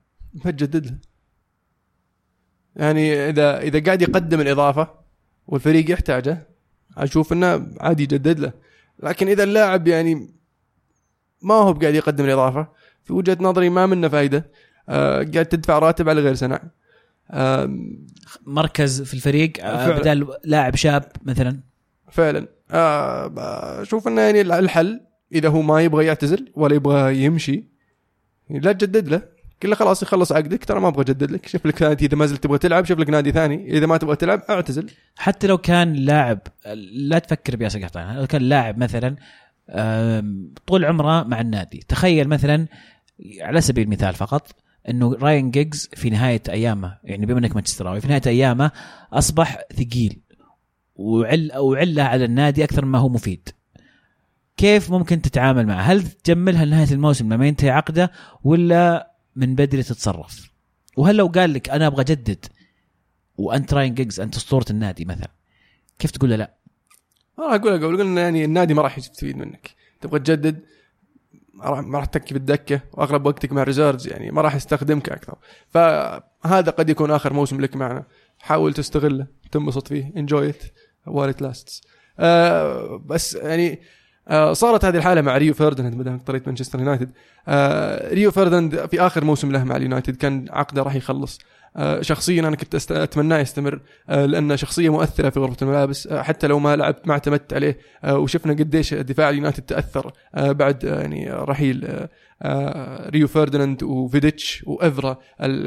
ما 0.44 0.50
تجدد 0.50 0.86
له 0.86 0.98
يعني 2.76 3.28
إذا 3.28 3.60
إذا 3.60 3.84
قاعد 3.84 4.02
يقدم 4.02 4.40
الإضافة 4.40 4.90
والفريق 5.46 5.90
يحتاجه 5.90 6.46
أشوف 6.96 7.32
إنه 7.32 7.66
عادي 7.80 8.02
يجدد 8.02 8.38
له. 8.38 8.52
لكن 9.02 9.28
إذا 9.28 9.44
اللاعب 9.44 9.88
يعني 9.88 10.34
ما 11.42 11.54
هو 11.54 11.72
قاعد 11.72 11.94
يقدم 11.94 12.24
الإضافة 12.24 12.68
في 13.04 13.12
وجهة 13.12 13.36
نظري 13.40 13.68
ما 13.68 13.86
منه 13.86 14.08
فايدة. 14.08 14.50
آه 14.88 15.22
قاعد 15.34 15.46
تدفع 15.46 15.78
راتب 15.78 16.08
على 16.08 16.20
غير 16.20 16.34
سنع 16.34 16.62
مركز 18.46 19.02
في 19.02 19.14
الفريق 19.14 19.52
آه،. 19.60 19.98
بدال 19.98 20.28
لاعب 20.44 20.76
شاب 20.76 21.04
مثلا. 21.22 21.60
فعلا. 22.10 22.48
آه 22.70 23.82
أشوف 23.82 24.08
إنه 24.08 24.20
يعني 24.20 24.40
الحل 24.40 25.00
إذا 25.32 25.48
هو 25.48 25.62
ما 25.62 25.80
يبغى 25.80 26.06
يعتزل 26.06 26.52
ولا 26.54 26.74
يبغى 26.74 27.24
يمشي 27.24 27.64
لا 28.50 28.72
تجدد 28.72 29.08
له. 29.08 29.22
كله 29.62 29.74
خلاص 29.74 30.02
يخلص 30.02 30.32
عقدك 30.32 30.64
ترى 30.64 30.80
ما 30.80 30.88
أبغى 30.88 31.02
أجدد 31.02 31.30
لك. 31.30 31.46
شوف 31.46 31.66
لك 31.66 31.82
نادي 31.82 32.06
إذا 32.06 32.16
ما 32.16 32.26
زلت 32.26 32.44
تبغى 32.44 32.58
تلعب 32.58 32.84
شوف 32.84 32.98
لك 32.98 33.10
نادي 33.10 33.32
ثاني. 33.32 33.78
إذا 33.78 33.86
ما 33.86 33.96
تبغى 33.96 34.16
تلعب 34.16 34.42
اعتزل. 34.50 34.90
حتى 35.16 35.46
لو 35.46 35.58
كان 35.58 35.92
لاعب 35.92 36.38
لا 36.92 37.18
تفكر 37.18 37.56
بياسر 37.56 37.80
قحطاني 37.82 38.20
لو 38.20 38.26
كان 38.26 38.42
لاعب 38.42 38.78
مثلا 38.78 39.16
طول 40.66 40.84
عمره 40.84 41.22
مع 41.22 41.40
النادي 41.40 41.84
تخيل 41.88 42.28
مثلا 42.28 42.66
على 43.40 43.60
سبيل 43.60 43.84
المثال 43.84 44.14
فقط 44.14 44.54
إنه 44.88 45.14
راين 45.14 45.50
جيجز 45.50 45.88
في 45.94 46.10
نهاية 46.10 46.42
أيامه 46.48 46.98
يعني 47.04 47.26
بما 47.26 47.38
إنك 47.38 47.54
مانشستراوي 47.54 48.00
في 48.00 48.08
نهاية 48.08 48.22
أيامه 48.26 48.70
أصبح 49.12 49.58
ثقيل 49.74 50.20
وعل 50.94 51.52
وعله 51.56 52.02
على 52.02 52.24
النادي 52.24 52.64
أكثر 52.64 52.84
ما 52.84 52.98
هو 52.98 53.08
مفيد 53.08 53.48
كيف 54.56 54.90
ممكن 54.90 55.22
تتعامل 55.22 55.66
معه؟ 55.66 55.82
هل 55.82 56.02
تجملها 56.02 56.64
لنهاية 56.64 56.92
الموسم 56.92 57.32
لما 57.32 57.46
ينتهي 57.46 57.70
عقده 57.70 58.10
ولا 58.44 59.12
من 59.36 59.54
بدري 59.54 59.82
تتصرف؟ 59.82 60.50
وهل 60.96 61.16
لو 61.16 61.26
قال 61.26 61.52
لك 61.52 61.70
أنا 61.70 61.86
أبغى 61.86 62.02
أجدد 62.02 62.44
وأنت 63.36 63.74
راين 63.74 63.94
جيجز 63.94 64.20
أنت 64.20 64.36
أسطورة 64.36 64.64
النادي 64.70 65.04
مثلا 65.04 65.30
كيف 65.98 66.10
تقول 66.10 66.30
له 66.30 66.36
لا؟ 66.36 66.59
ما 67.40 67.46
راح 67.46 67.54
أقول 67.54 67.84
أقول 67.84 68.00
انه 68.00 68.20
يعني 68.20 68.44
النادي 68.44 68.74
ما 68.74 68.82
راح 68.82 68.98
يستفيد 68.98 69.36
منك. 69.36 69.70
تبغى 70.00 70.18
تجدد 70.18 70.60
ما 71.54 71.64
راح 71.64 71.80
ما 71.80 72.04
تكفي 72.04 72.34
بالدكه 72.34 72.80
وأغلب 72.92 73.26
وقتك 73.26 73.52
مع 73.52 73.62
reserves 73.62 74.08
يعني 74.08 74.30
ما 74.30 74.42
راح 74.42 74.54
يستخدمك 74.54 75.08
أكثر. 75.08 75.34
فهذا 75.68 76.70
قد 76.70 76.90
يكون 76.90 77.10
آخر 77.10 77.32
موسم 77.32 77.60
لك 77.60 77.76
معنا. 77.76 78.04
حاول 78.38 78.74
تستغله 78.74 79.26
تنبسط 79.52 79.88
فيه 79.88 80.12
enjoy 80.16 80.50
it 81.08 81.42
lasts. 81.42 81.82
آه 82.18 83.02
بس 83.06 83.34
يعني 83.34 83.80
آه 84.28 84.52
صارت 84.52 84.84
هذه 84.84 84.96
الحالة 84.96 85.20
مع 85.20 85.36
ريو 85.36 85.54
فرديناند 85.54 85.94
بدل 85.94 86.20
طريقه 86.20 86.42
مانشستر 86.46 86.78
يونايتد. 86.78 87.10
آه 87.48 88.14
ريو 88.14 88.30
فرديناند 88.30 88.86
في 88.86 89.00
آخر 89.00 89.24
موسم 89.24 89.52
له 89.52 89.64
مع 89.64 89.76
اليونايتد 89.76 90.16
كان 90.16 90.46
عقده 90.50 90.82
راح 90.82 90.94
يخلص. 90.94 91.38
آه 91.38 91.44
شخصيا 92.00 92.40
أنا 92.40 92.56
كنت 92.56 92.90
اتمناه 92.90 93.38
يستمر 93.38 93.80
آه 94.08 94.26
لأنه 94.26 94.56
شخصية 94.56 94.88
مؤثرة 94.88 95.30
في 95.30 95.40
غرفة 95.40 95.56
الملابس 95.62 96.06
آه 96.06 96.22
حتى 96.22 96.46
لو 96.46 96.58
ما 96.58 96.76
لعبت 96.76 97.06
ما 97.06 97.12
اعتمدت 97.12 97.52
عليه 97.52 97.78
آه 98.04 98.18
وشفنا 98.18 98.52
قديش 98.52 98.94
دفاع 98.94 99.30
اليونايتد 99.30 99.62
تأثر 99.62 100.12
آه 100.34 100.52
بعد 100.52 100.84
آه 100.84 101.00
يعني 101.00 101.30
رحيل 101.30 101.84
آه 101.84 102.08
آه 102.42 103.10
ريو 103.10 103.28
فرديناند 103.28 103.82
وفيديتش 103.82 104.64
وإفرا 104.66 105.18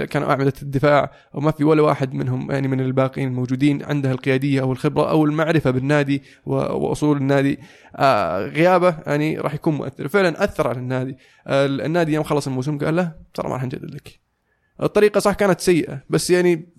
كانوا 0.06 0.30
أعمدة 0.30 0.54
الدفاع 0.62 1.12
وما 1.34 1.51
في 1.51 1.64
ولا 1.64 1.82
واحد 1.82 2.14
منهم 2.14 2.51
يعني 2.51 2.68
من 2.68 2.80
الباقيين 2.80 3.28
الموجودين 3.28 3.84
عنده 3.84 4.12
القيادية 4.12 4.62
أو 4.62 4.72
الخبرة 4.72 5.10
أو 5.10 5.26
المعرفة 5.26 5.72
بالنادي 5.72 6.24
وأصول 6.45 7.18
النادي. 7.18 7.60
آه 7.95 8.47
غيابه 8.47 8.95
يعني 9.08 9.38
راح 9.38 9.54
يكون 9.54 9.74
مؤثر. 9.74 10.08
فعلا 10.08 10.43
أثر 10.43 10.68
على 10.68 10.78
النادي. 10.78 11.18
آه 11.47 11.66
النادي 11.66 12.14
يوم 12.14 12.24
خلص 12.24 12.47
الموسم 12.47 12.78
قال 12.78 12.95
له 12.95 13.12
ترى 13.34 13.47
ما 13.47 13.54
راح 13.54 13.64
نجدد 13.64 13.95
لك. 13.95 14.22
الطريقة 14.82 15.19
صح 15.19 15.34
كانت 15.34 15.59
سيئة 15.59 16.03
بس 16.09 16.30
يعني 16.30 16.69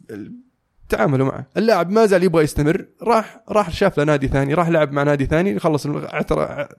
تعاملوا 0.88 1.26
معه. 1.26 1.46
اللاعب 1.56 1.90
ما 1.90 2.06
زال 2.06 2.22
يبغى 2.22 2.44
يستمر 2.44 2.86
راح 3.02 3.40
راح 3.48 3.70
شاف 3.70 3.98
له 3.98 4.04
نادي 4.04 4.28
ثاني 4.28 4.54
راح 4.54 4.68
لعب 4.68 4.92
مع 4.92 5.02
نادي 5.02 5.26
ثاني 5.26 5.58
خلص 5.58 5.86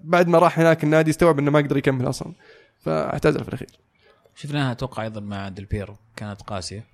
بعد 0.04 0.28
ما 0.28 0.40
راح 0.40 0.60
هناك 0.60 0.84
النادي 0.84 1.12
استوعب 1.12 1.40
إنه 1.40 1.52
ما 1.52 1.60
يقدر 1.60 1.78
يكمل 1.78 2.10
أصلا. 2.10 2.34
فاعتزل 2.80 3.44
في 3.44 3.50
الأخير. 3.50 3.70
شفناها 4.36 4.72
أتوقع 4.72 5.04
أيضا 5.04 5.22
مع 5.22 5.50
ديل 5.50 5.66
بيرو 5.66 5.96
كانت 6.16 6.42
قاسية. 6.42 6.86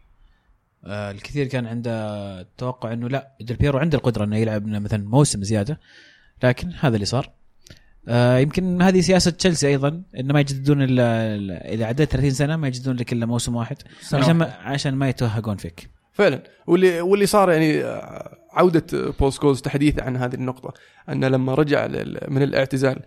آه 0.85 1.11
الكثير 1.11 1.47
كان 1.47 1.67
عنده 1.67 2.47
توقع 2.57 2.93
إنه 2.93 3.09
لا 3.09 3.31
ديل 3.41 3.57
بيرو 3.57 3.79
عنده 3.79 3.97
القدرة 3.97 4.23
إنه 4.23 4.37
يلعب 4.37 4.67
مثلا 4.67 5.03
موسم 5.07 5.43
زيادة 5.43 5.79
لكن 6.43 6.71
هذا 6.79 6.95
اللي 6.95 7.05
صار. 7.05 7.29
آه 8.07 8.37
يمكن 8.37 8.81
هذه 8.81 9.01
سياسة 9.01 9.31
تشيلسي 9.31 9.67
أيضا 9.67 10.01
إنه 10.19 10.33
ما 10.33 10.39
يجددون 10.39 10.81
الا 10.81 11.73
إذا 11.73 11.85
عديت 11.85 12.11
30 12.11 12.31
سنة 12.31 12.55
ما 12.55 12.67
يجددون 12.67 12.95
لك 12.95 13.13
إلا 13.13 13.25
موسم 13.25 13.55
واحد 13.55 13.77
عشان. 14.13 14.35
ما 14.35 14.45
عشان 14.45 14.95
ما 14.95 15.09
يتوهقون 15.09 15.57
فيك 15.57 15.89
فعلا 16.13 16.43
واللي 16.67 17.01
واللي 17.01 17.25
صار 17.25 17.51
يعني 17.51 17.83
آه، 17.83 18.37
عودة 18.53 19.11
بول 19.19 19.33
سكولز 19.33 19.61
تحديثه 19.61 20.03
عن 20.03 20.17
هذه 20.17 20.33
النقطة 20.35 20.73
انه 21.09 21.27
لما 21.27 21.53
رجع 21.53 21.87
من 22.27 22.41
الاعتزال 22.41 22.99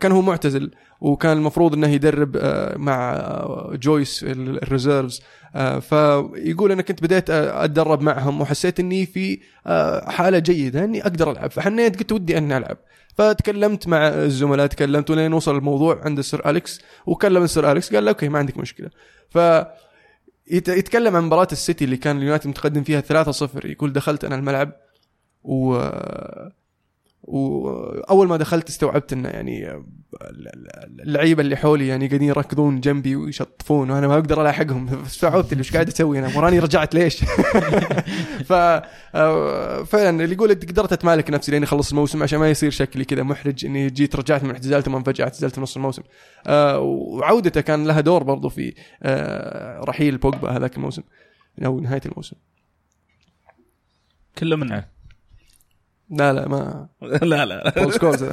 كان 0.00 0.12
هو 0.12 0.22
معتزل 0.22 0.70
وكان 1.00 1.36
المفروض 1.36 1.74
إنه 1.74 1.88
يدرب 1.88 2.36
آه، 2.36 2.78
مع 2.78 3.12
آه، 3.12 3.72
جويس 3.82 4.24
ال- 4.24 4.62
ال 4.62 4.68
reserves. 4.68 5.22
آه، 5.54 5.78
فيقول 5.78 6.72
أنا 6.72 6.82
كنت 6.82 7.02
بديت 7.02 7.30
آه، 7.30 7.64
أتدرب 7.64 8.02
معهم 8.02 8.40
وحسيت 8.40 8.80
إني 8.80 9.06
في 9.06 9.40
آه، 9.66 10.10
حالة 10.10 10.38
جيدة 10.38 10.84
إني 10.84 11.02
أقدر 11.02 11.30
ألعب. 11.30 11.50
فحنيت 11.50 11.98
قلت 11.98 12.12
ودي 12.12 12.38
إني 12.38 12.56
ألعب. 12.56 12.76
فتكلمت 13.14 13.88
مع 13.88 14.08
الزملاء 14.08 14.66
تكلمت 14.66 15.10
ولين 15.10 15.32
وصل 15.32 15.56
الموضوع 15.56 16.00
عند 16.04 16.18
السير 16.18 16.50
أليكس. 16.50 16.80
وكلم 17.06 17.42
السير 17.42 17.72
أليكس 17.72 17.94
قال 17.94 18.04
له 18.04 18.10
okay 18.10 18.28
ما 18.28 18.38
عندك 18.38 18.58
مشكلة. 18.58 18.90
ف 19.30 19.38
يت- 20.50 20.68
يتكلم 20.68 21.16
عن 21.16 21.24
مباراة 21.24 21.48
السيتي 21.52 21.84
اللي 21.84 21.96
كان 21.96 22.16
اليونايتد 22.16 22.48
متقدم 22.48 22.82
فيها 22.82 23.00
3-0 23.00 23.66
يقول 23.66 23.92
دخلت 23.92 24.24
أنا 24.24 24.34
الملعب 24.34 24.72
و 25.44 25.74
وأول 27.22 28.28
ما 28.28 28.36
دخلت 28.36 28.68
استوعبت 28.68 29.12
إنه 29.12 29.28
يعني 29.28 29.84
اللعيبة 31.00 31.42
اللي 31.42 31.56
حولي 31.56 31.86
يعني 31.88 32.08
قاعدين 32.08 32.28
يركضون 32.28 32.80
جنبي 32.80 33.16
ويشطفون 33.16 33.90
وأنا 33.90 34.08
ما 34.08 34.14
أقدر 34.14 34.42
ألاحقهم. 34.42 35.02
استوعبت 35.06 35.52
اللي 35.52 35.60
إيش 35.60 35.72
قاعد 35.72 35.88
أسوي؟ 35.88 36.18
أنا 36.18 36.36
وراني 36.36 36.58
رجعت 36.58 36.94
ليش؟ 36.94 37.24
ف 38.48 38.52
آه، 38.52 39.82
فعلا 39.82 40.24
اللي 40.24 40.34
يقول 40.34 40.54
قدرت 40.54 40.92
أتمالك 40.92 41.30
نفسي 41.30 41.52
لين 41.52 41.62
اخلص 41.62 41.90
الموسم 41.90 42.22
عشان 42.22 42.38
ما 42.38 42.50
يصير 42.50 42.70
شكلي 42.70 43.04
كذا 43.04 43.22
محرج 43.22 43.64
إني 43.66 43.86
جيت 43.86 44.16
رجعت 44.16 44.44
من 44.44 44.50
اعتزال 44.50 44.82
ثم 44.82 45.02
فجاه 45.02 45.24
اعتزلت 45.24 45.54
في 45.54 45.60
نص 45.60 45.76
الموسم. 45.76 46.02
آه، 46.46 46.78
وعودته 46.80 47.60
كان 47.60 47.86
لها 47.86 48.00
دور 48.00 48.22
برضو 48.22 48.48
في 48.48 48.74
آه، 49.02 49.80
رحيل 49.80 50.18
بوجبا 50.18 50.50
هذاك 50.50 50.76
الموسم 50.76 51.02
أو 51.64 51.80
نهاية 51.80 52.02
الموسم. 52.06 52.36
كله 54.38 54.56
منه 54.56 54.91
لا 56.12 56.32
لا 56.32 56.48
ما. 56.48 56.88
لا 57.22 57.46
لا. 57.46 57.72
بول 57.76 57.92
سكولز 57.92 58.24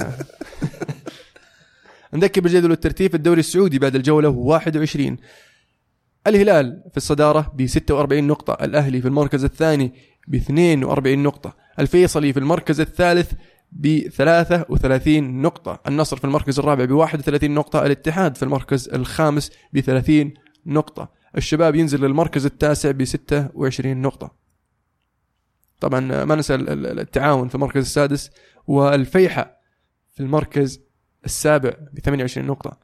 نذكر 2.14 2.42
بالجدول 2.42 2.72
الترتيب 2.72 3.12
في 3.12 3.18
الدوري 3.18 3.40
السعودي 3.40 3.80
بعد 3.80 3.96
الجولة 3.96 4.30
21 4.30 5.18
الهلال 6.28 6.84
في 6.92 6.98
الصدارة 6.98 7.52
ب 7.56 7.66
46 7.66 8.24
نقطة 8.24 8.54
الأهلي 8.66 9.02
في 9.02 9.08
المركز 9.08 9.44
الثاني 9.44 9.94
ب 10.28 10.36
42 10.36 11.24
نقطة 11.24 11.56
الفيصلي 11.80 12.34
في 12.34 12.40
المركز 12.40 12.80
الثالث 12.82 13.32
ب 13.72 14.08
33 14.10 15.42
نقطة 15.42 15.80
النصر 15.88 16.18
في 16.18 16.24
المركز 16.24 16.60
الرابع 16.60 16.86
ب 16.86 16.92
31 16.92 17.52
نقطة 17.52 17.86
الاتحاد 17.86 18.38
في 18.38 18.44
المركز 18.44 18.90
الخامس 18.90 19.52
ب 19.74 19.80
30 19.80 20.34
نقطة 20.66 21.12
الشباب 21.38 21.76
ينزل 21.76 22.02
للمركز 22.02 22.46
التاسع 22.46 22.92
ب 22.92 23.04
26 23.04 23.98
نقطة. 23.98 24.49
طبعا 25.80 26.00
ما 26.00 26.36
ننسى 26.36 26.56
ال- 26.56 26.70
ال- 26.70 27.00
التعاون 27.00 27.48
في 27.48 27.56
المركز 27.56 27.82
السادس 27.82 28.32
والفيحة 28.68 29.60
في 30.14 30.20
المركز 30.20 30.82
السابع 31.26 31.70
ب 31.94 32.00
28 32.00 32.48
نقطة. 32.48 32.78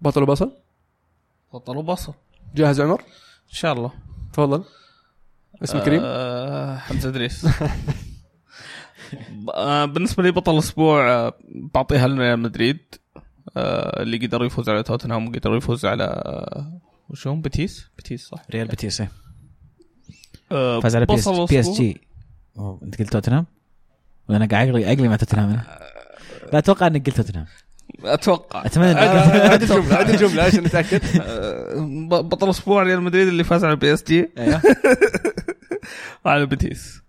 بطل 0.00 0.22
وبصل؟ 0.22 0.56
بطل 1.54 1.76
وبصل. 1.76 2.14
جاهز 2.54 2.80
عمر؟ 2.80 3.00
إن 3.00 3.52
شاء 3.54 3.72
الله. 3.72 3.92
تفضل. 4.32 4.64
اسم 5.62 5.78
كريم 5.78 6.00
آه 6.04 6.76
حمزة 6.76 7.08
إدريس. 7.08 7.46
آه 9.54 9.84
بالنسبة 9.84 10.22
لي 10.22 10.30
بطل 10.30 10.52
الأسبوع 10.54 11.10
آه 11.10 11.32
بعطيها 11.74 12.08
لريال 12.08 12.38
مدريد 12.38 12.94
آه 13.56 14.02
اللي 14.02 14.26
قدر 14.26 14.44
يفوز 14.44 14.68
على 14.68 14.82
توتنهام 14.82 15.28
وقدر 15.28 15.56
يفوز 15.56 15.86
على 15.86 16.22
وش 17.10 17.26
هم 17.26 17.40
بتيس 17.40 17.88
بتيس 17.98 18.26
صح. 18.28 18.42
ريال 18.50 18.68
بيتيس 18.68 19.00
إيه. 19.00 19.10
آه 20.54 20.80
فاز 20.80 20.96
على 20.96 21.06
PS, 21.06 21.28
PSG 21.28 22.00
أنت 22.82 22.98
قلت 22.98 23.12
توتنهام؟ 23.12 23.46
ولا 24.28 24.36
أنا 24.38 24.46
قاعد 24.46 24.68
عقلي 24.68 24.86
عقلي 24.86 25.08
مع 25.08 25.16
توتنهام 25.16 25.50
أنا. 25.50 25.78
لا 26.52 26.58
أتوقع 26.58 26.86
إنك 26.86 27.06
قلت 27.06 27.16
توتنهام. 27.16 27.46
أتوقع. 28.04 28.66
أتمنى 28.66 28.90
آه، 28.90 29.48
عاد 29.50 29.62
الجمله 29.62 29.94
عاد 29.96 30.10
الجمله 30.10 30.42
عشان 30.42 30.64
نتأكد. 30.64 31.00
آه، 31.20 31.74
ب- 32.10 32.28
بطل 32.28 32.50
أسبوع 32.50 32.82
ريال 32.82 33.02
مدريد 33.02 33.28
اللي 33.28 33.44
فاز 33.44 33.64
على 33.64 33.76
PSG 33.76 34.30
أيوه. 34.38 34.62
وعلى 36.24 36.46
بيتيس. 36.46 37.02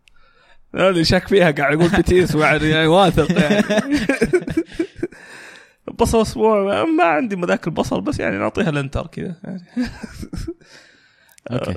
أنا 0.75 0.89
اللي 0.89 1.03
شك 1.05 1.27
فيها 1.27 1.51
قاعد 1.51 1.73
يقول 1.79 1.89
بيتيس 1.89 2.35
يعني 2.35 2.87
واثق 2.87 3.31
يعني. 3.41 3.63
بصل 5.99 6.21
أسبوع 6.21 6.63
ما- 6.63 6.83
ما 6.83 7.03
عندي 7.03 7.35
مذاك 7.35 7.67
البصل 7.67 8.01
بس 8.01 8.19
يعني 8.19 8.37
نعطيها 8.37 8.69
الانتر 8.69 9.07
كذا 9.07 9.35
يعني. 9.43 9.61
okay. 11.51 11.75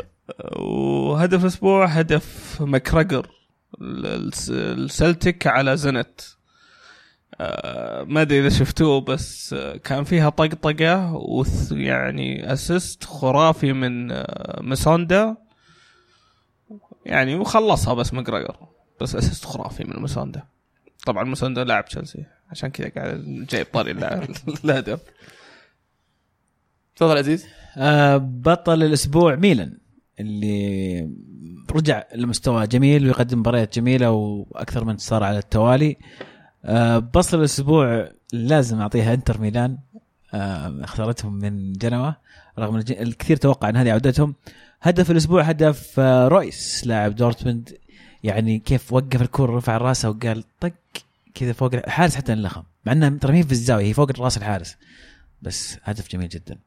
وهدف 0.57 1.43
الأسبوع 1.43 1.87
هدف 1.87 2.59
الس- 3.83 4.51
السلتيك 4.51 5.47
على 5.47 5.76
زنت. 5.76 6.20
آه، 7.41 8.03
ما 8.05 8.22
أدري 8.22 8.41
إذا 8.41 8.49
شفتوه 8.49 9.01
بس 9.01 9.53
آه، 9.53 9.76
كان 9.76 10.05
فيها 10.05 10.29
طقطقة 10.31 11.12
وث 11.14 11.72
يعني 11.72 12.53
assist 12.53 13.05
خرافي 13.05 13.72
من 13.72 14.11
آه، 14.12 14.61
مسوندا 14.62 15.37
يعني 17.07 17.35
وخلصها 17.35 17.95
بس 17.95 18.14
مكرجر 18.14 18.57
بس 19.01 19.16
assist 19.16 19.45
خرافي 19.45 19.85
من 19.85 20.03
مسوندا 20.03 20.43
طبعا 21.07 21.24
مسوندا 21.24 21.64
لاعب 21.64 21.85
تشيلسي 21.85 22.24
عشان 22.51 22.70
كذا 22.70 22.89
قاعد 22.89 23.47
جايب 23.51 23.66
طاري 23.72 23.91
الهدف. 24.64 25.01
تفضل 26.97 27.18
عزيز. 27.18 27.47
آه 27.76 28.16
بطل 28.16 28.83
الأسبوع 28.83 29.35
ميلان. 29.35 29.79
اللي 30.21 31.11
رجع 31.71 32.05
لمستوى 32.14 32.66
جميل 32.66 33.07
ويقدم 33.07 33.39
مباريات 33.39 33.77
جميلة 33.79 34.11
وأكثر 34.11 34.85
من 34.85 34.91
انتصار 34.91 35.25
على 35.25 35.39
التوالي. 35.39 35.97
آه 36.64 36.99
بطل 36.99 37.39
الأسبوع 37.39 38.11
لازم 38.33 38.81
أعطيها 38.81 39.14
إنتر 39.14 39.41
ميلان. 39.41 39.79
آه 40.35 40.83
خسارتهم 40.87 41.33
من 41.33 41.73
جنوة 41.73 42.16
رغم 42.59 42.77
الكثير 42.77 43.37
توقع 43.37 43.69
إن 43.69 43.77
هذه 43.77 43.93
عودتهم. 43.93 44.35
هدف 44.83 45.11
الأسبوع 45.11 45.43
هدف 45.43 46.01
آه 46.01 46.29
رويس 46.29 46.87
لاعب 46.87 47.14
دورتموند. 47.14 47.79
يعني 48.23 48.59
كيف 48.59 48.93
وقف 48.93 49.23
الكره 49.23 49.57
رفع 49.57 49.77
راسه 49.77 50.11
وقال 50.11 50.45
طق 50.61 50.73
كذا 51.35 51.53
فوق 51.53 51.75
الحارس 51.75 52.16
حتى 52.16 52.33
انلخم. 52.33 52.62
مع 52.87 52.93
انها 52.93 53.09
ترى 53.09 53.43
في 53.43 53.53
الزاوية 53.53 53.85
هي 53.85 53.93
فوق 53.93 54.21
راس 54.21 54.37
الحارس. 54.37 54.77
بس 55.43 55.79
هدف 55.83 56.09
جميل 56.09 56.29
جدا. 56.29 56.59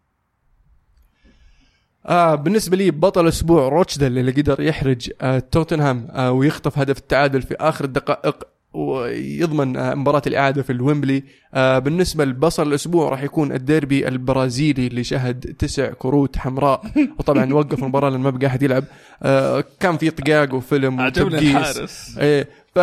آه 2.05 2.35
بالنسبة 2.35 2.77
لي 2.77 2.91
بطل 2.91 3.27
أسبوع 3.27 3.67
روتشدل 3.69 4.17
اللي 4.17 4.31
قدر 4.31 4.61
يحرج 4.61 5.09
آه 5.21 5.39
توتنهام 5.39 6.07
آه 6.11 6.31
ويخطف 6.31 6.77
هدف 6.79 6.97
التعادل 6.97 7.41
في 7.41 7.55
آخر 7.59 7.85
الدقائق 7.85 8.43
ويضمن 8.73 9.77
آه 9.77 9.93
مباراة 9.93 10.21
الإعادة 10.27 10.61
في 10.63 10.71
الويمبلي. 10.71 11.23
آه 11.53 11.79
بالنسبة 11.79 12.25
لبصل 12.25 12.67
الأسبوع 12.67 13.09
راح 13.09 13.23
يكون 13.23 13.51
الديربي 13.51 14.07
البرازيلي 14.07 14.87
اللي 14.87 15.03
شهد 15.03 15.55
تسع 15.59 15.91
كروت 15.91 16.37
حمراء 16.37 16.81
وطبعا 17.19 17.53
وقف 17.53 17.79
المباراة 17.79 18.09
لأن 18.09 18.19
ما 18.19 18.29
بقى 18.29 18.47
أحد 18.47 18.63
يلعب. 18.63 18.83
آه 19.23 19.63
كان 19.79 19.97
في 19.97 20.09
طقاق 20.09 20.53
وفيلم 20.53 21.01
عجبني 21.01 21.39
الحارس. 21.39 22.17
إيه 22.17 22.47
ف 22.75 22.79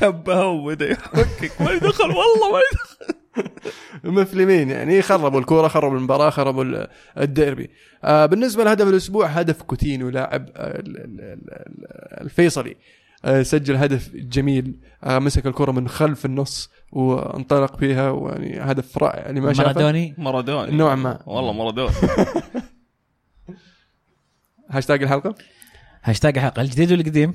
شبهه 0.00 0.46
وبدا 0.46 0.90
يحكك 0.92 1.52
ما 1.62 1.70
يدخل 1.70 2.04
والله 2.04 2.52
ما 2.52 2.60
يدخل. 2.72 3.17
مفلمين 4.04 4.70
يعني 4.70 5.02
خربوا 5.02 5.40
الكورة 5.40 5.68
خربوا 5.68 5.96
المباراة 5.98 6.30
خربوا 6.30 6.64
ال- 6.64 6.88
الديربي. 7.18 7.70
آه 8.04 8.26
بالنسبة 8.26 8.64
لهدف 8.64 8.88
الأسبوع 8.88 9.26
هدف 9.26 9.62
كوتينو 9.62 10.08
لاعب 10.08 10.48
ال- 10.48 10.56
ال- 10.56 11.20
ال- 11.20 12.20
الفيصلي. 12.24 12.76
آه 13.24 13.42
سجل 13.42 13.76
هدف 13.76 14.10
جميل. 14.14 14.76
آه 15.04 15.18
مسك 15.18 15.46
الكره 15.46 15.72
من 15.72 15.88
خلف 15.88 16.24
النص 16.26 16.70
وانطلق 16.92 17.76
فيها 17.76 18.10
ويعني 18.10 18.60
هدف 18.60 18.98
رائع. 18.98 19.20
يعني 19.22 19.40
ما 19.40 19.52
شافه 19.52 19.68
مارادوني؟ 19.72 20.14
مارادوني. 20.18 20.76
نوعا 20.76 20.94
ما. 20.94 21.22
والله 21.26 21.52
مارادوني. 21.52 21.92
هاشتاج 24.70 25.02
الحلقة؟ 25.02 25.34
هاشتاج 26.02 26.36
الحلقة. 26.38 26.62
الجديد 26.62 26.92
ولا 26.92 27.00
القديم؟ 27.00 27.34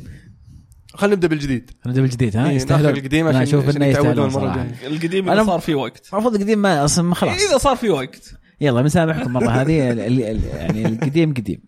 خلينا 0.94 1.16
نبدأ 1.16 1.28
بالجديد. 1.28 1.72
نبدأ 1.88 2.02
بالجديد 2.02 2.38
ها؟ 2.38 2.50
إيه، 2.50 2.56
يستاهلون. 2.56 2.86
ناخذ 2.86 2.98
القديم 2.98 3.28
أنا 3.28 3.40
عشان, 3.40 3.58
أشوف 3.58 3.68
عشان 3.70 3.82
إنه 3.82 3.92
يستاهلون 3.92 4.28
المره 4.30 4.50
الجايه 4.52 4.88
القديم 4.88 5.30
اللي 5.30 5.46
صار 5.46 5.60
فيه 5.60 5.76
وقت. 5.76 6.10
المفروض 6.14 6.36
القديم 6.36 6.60
ما 6.60 6.86
أصلا 6.86 7.04
ما 7.06 7.16
خلاص. 7.16 7.50
إذا 7.50 7.58
صار 7.58 7.76
فيه 7.76 7.90
وقت. 7.90 8.34
يلا 8.62 8.82
بنسامحكم 8.82 9.28
المره 9.28 9.50
هذه 9.50 9.92
ال- 9.92 10.00
ال- 10.00 10.24
ال- 10.24 10.44
يعني 10.56 10.86
القديم 10.88 11.34
قديم. 11.34 11.62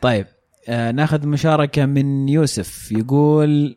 طيب 0.00 0.26
آه 0.68 0.90
ناخذ 0.90 1.26
مشاركة 1.26 1.86
من 1.86 2.28
يوسف. 2.28 2.92
يقول 2.92 3.76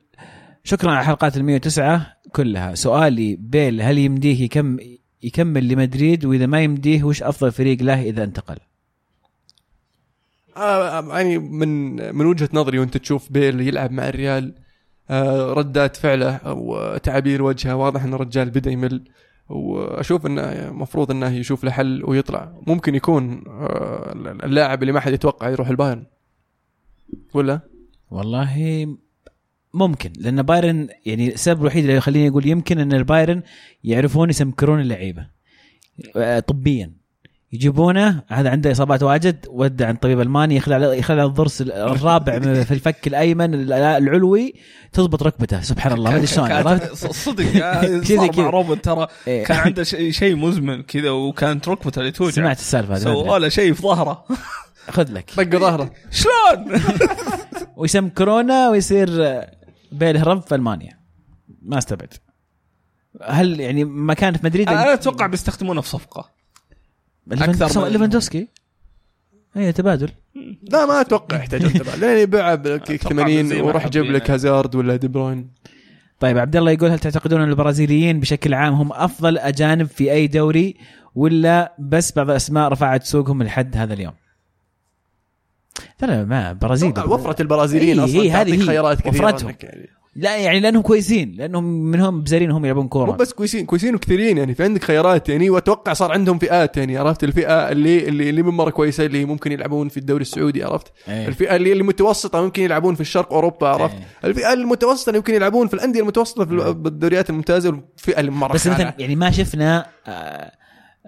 شكرا 0.63 0.91
على 0.91 1.05
حلقات 1.05 1.37
ال 1.37 1.43
109 1.43 2.05
كلها. 2.31 2.75
سؤالي 2.75 3.35
بيل 3.35 3.81
هل 3.81 3.97
يمديه 3.97 4.43
يكم 4.43 4.77
يكمل 5.23 5.67
لمدريد؟ 5.67 6.25
وإذا 6.25 6.45
ما 6.45 6.61
يمديه 6.61 7.03
وش 7.03 7.23
أفضل 7.23 7.51
فريق 7.51 7.81
له 7.81 8.01
إذا 8.01 8.23
انتقل؟ 8.23 8.57
آه 10.57 11.17
يعني 11.17 11.37
من 11.37 11.95
من 12.15 12.25
وجهة 12.25 12.49
نظري 12.53 12.79
وانت 12.79 12.97
تشوف 12.97 13.31
بيل 13.31 13.61
يلعب 13.61 13.91
مع 13.91 14.07
الريال 14.09 14.55
آه 15.09 15.53
ردات 15.53 15.95
فعله 15.95 16.39
وتعابير 16.53 17.41
وجهه 17.41 17.75
واضح 17.75 18.03
إن 18.03 18.13
الرجال 18.13 18.49
بدأ 18.49 18.71
يمل. 18.71 19.03
وأشوف 19.49 20.25
إنه 20.25 20.41
المفروض 20.41 21.11
إنه 21.11 21.29
يشوف 21.29 21.63
له 21.63 21.71
حل 21.71 22.03
ويطلع. 22.05 22.53
ممكن 22.67 22.95
يكون 22.95 23.43
آه 23.47 24.11
اللاعب 24.43 24.81
اللي 24.81 24.93
ما 24.93 24.99
حد 24.99 25.13
يتوقع 25.13 25.49
يروح 25.49 25.67
البايرن. 25.69 26.05
ولا؟ 27.33 27.59
والله 28.11 28.87
ممكن 29.73 30.13
لأن 30.17 30.41
بايرن 30.41 30.87
يعني 31.05 31.33
السبب 31.33 31.61
الوحيد 31.61 31.83
اللي 31.83 31.97
يخليني 31.97 32.29
أقول 32.29 32.47
يمكن 32.47 32.79
إن 32.79 32.93
البايرن 32.93 33.43
يعرفون 33.83 34.29
يسمكرون 34.29 34.81
اللعيبة 34.81 35.27
آه، 36.15 36.39
طبيا. 36.39 36.91
يجيبونه. 37.53 38.23
هذا 38.27 38.49
عنده 38.49 38.71
إصابات 38.71 39.03
واجد 39.03 39.45
ودع 39.49 39.87
عند 39.87 39.97
طبيب 39.97 40.21
ألماني 40.21 40.55
يخلع 40.55 40.93
يخلع 40.93 41.25
الضرس 41.25 41.61
الرابع 41.61 42.39
في 42.39 42.71
الفك 42.71 43.07
الأيمن 43.07 43.53
العلوي 43.71 44.53
تضبط 44.93 45.23
ركبته. 45.23 45.61
سبحان 45.61 45.93
الله 45.93 46.09
ما 46.09 46.15
أدري 46.15 46.27
شلون 46.27 46.51
عرفت؟ 46.51 46.93
صدق 46.93 47.43
كذا. 48.07 48.43
مع 48.43 48.49
روبن 48.49 48.81
ترى 48.81 49.07
إيه. 49.27 49.43
كان 49.43 49.57
عنده 49.57 49.83
شيء 50.11 50.35
مزمن 50.35 50.83
كذا 50.83 51.09
وكانت 51.09 51.69
ركبته 51.69 51.99
اللي 51.99 52.11
توجع. 52.11 52.31
سمعت 52.31 52.59
السالفة 52.59 52.95
هذه 52.95 52.99
سووا 52.99 53.39
له 53.39 53.49
شيء 53.49 53.73
في 53.73 53.81
ظهره. 53.81 54.25
خذ 54.95 55.11
لك. 55.11 55.31
طق 55.37 55.57
ظهره. 55.57 55.91
شلون؟ 56.11 56.81
ويسمكرونه 57.77 58.69
ويصير 58.69 59.25
آه، 59.25 59.51
بيل 59.91 60.17
هرب 60.17 60.41
في 60.41 60.55
ألمانيا. 60.55 60.99
ما 61.61 61.77
استبعد. 61.77 62.13
هل 63.23 63.59
يعني 63.59 63.83
ما 63.83 64.13
كان 64.13 64.33
في 64.33 64.45
مدريد؟ 64.45 64.69
أنا 64.69 64.93
أتوقع 64.93 65.27
بيستخدمونه 65.27 65.81
في 65.81 65.89
صفقة. 65.89 66.40
من- 67.27 67.37
ليفاندوفسكي 67.37 68.47
اي 69.57 69.71
تبادل 69.71 70.09
لا 70.71 70.85
ما 70.85 71.01
أتوقع 71.01 71.37
يحتاج 71.37 71.77
لأن 71.99 72.17
يبيع 72.17 72.55
بكيك 72.55 73.01
أتوقع 73.05 73.15
80 73.15 73.47
زي 73.47 73.61
ما 73.61 73.67
وراح 73.67 73.85
يجيب 73.85 74.03
حابين. 74.03 74.15
لك 74.21 74.31
هازارد 74.31 74.75
ولا 74.75 74.95
دي 74.95 75.07
بروين 75.07 75.51
طيب 76.19 76.37
عبد 76.37 76.55
الله 76.55 76.71
يقول 76.71 76.89
هل 76.89 76.99
تعتقدون 76.99 77.41
إن 77.41 77.49
البرازيليين 77.49 78.19
بشكل 78.19 78.53
عام 78.53 78.73
هم 78.73 78.91
أفضل 78.93 79.37
أجانب 79.37 79.87
في 79.87 80.11
أي 80.11 80.27
دوري 80.27 80.75
ولا 81.15 81.75
بس 81.79 82.11
بعض 82.11 82.29
الأسماء 82.29 82.67
رفعت 82.71 83.03
سوقهم 83.03 83.43
لحد 83.43 83.77
هذا 83.77 83.93
اليوم؟ 83.93 84.13
ترى 85.97 86.25
ما 86.25 86.53
برازيل 86.53 86.93
وفرة 86.99 87.41
البرازيليين 87.41 87.99
إيه، 87.99 88.05
أصلا 88.05 88.21
إيه، 88.21 88.31
هذه 88.41 88.45
تعطيك 88.49 88.59
هي. 88.61 88.65
خيارات 88.67 89.01
كثيرة 89.01 89.25
وفرتهم. 89.25 89.55
يعني 89.63 89.89
لا 90.15 90.37
يعني 90.37 90.59
لأنهم 90.59 90.81
كويسين 90.81 91.35
لأنهم 91.37 91.63
منهم 91.63 92.21
بزارين 92.21 92.51
هم 92.51 92.65
يلعبون 92.65 92.83
مو 92.83 92.89
كوره 92.89 93.11
بس 93.11 93.33
كويسين 93.33 93.65
كويسين 93.65 93.95
وكثيرين 93.95 94.37
يعني 94.37 94.55
في 94.55 94.63
عندك 94.63 94.83
خيارات 94.83 95.29
يعني 95.29 95.49
وأتوقع 95.49 95.93
صار 95.93 96.11
عندهم 96.11 96.39
فئات 96.39 96.77
يعني 96.77 96.97
عرفت 96.97 97.23
الفئة 97.23 97.71
اللي 97.71 98.07
اللي 98.07 98.29
اللي 98.29 98.43
من 98.43 98.49
مرة 98.53 98.69
كويسة 98.69 99.05
اللي 99.05 99.25
ممكن 99.25 99.51
يلعبون 99.51 99.89
في 99.89 99.97
الدوري 99.97 100.21
السعودي 100.21 100.63
عرفت 100.63 100.87
إيه. 101.07 101.27
الفئة 101.27 101.55
اللي 101.55 101.71
اللي 101.71 101.83
متوسطة 101.83 102.41
ممكن 102.41 102.63
يلعبون 102.63 102.95
في 102.95 103.01
الشرق 103.01 103.33
أوروبا 103.33 103.67
عرفت 103.67 103.95
إيه. 103.95 104.29
الفئة 104.29 104.53
المتوسطة 104.53 105.09
اللي 105.09 105.17
يمكن 105.17 105.33
يلعبون 105.33 105.67
في 105.67 105.73
الأندية 105.73 105.99
المتوسطة 106.01 106.45
في 106.45 106.51
ال- 106.51 106.73
بالدوريات 106.73 107.29
الممتازة 107.29 107.69
والفئه 107.69 108.19
اللي 108.19 108.31
مرة 108.31 108.53
بس. 108.53 108.67
مثلا 108.67 108.93
يعني 108.99 109.15
ما 109.15 109.31
شفنا 109.31 109.85
آه، 110.07 110.51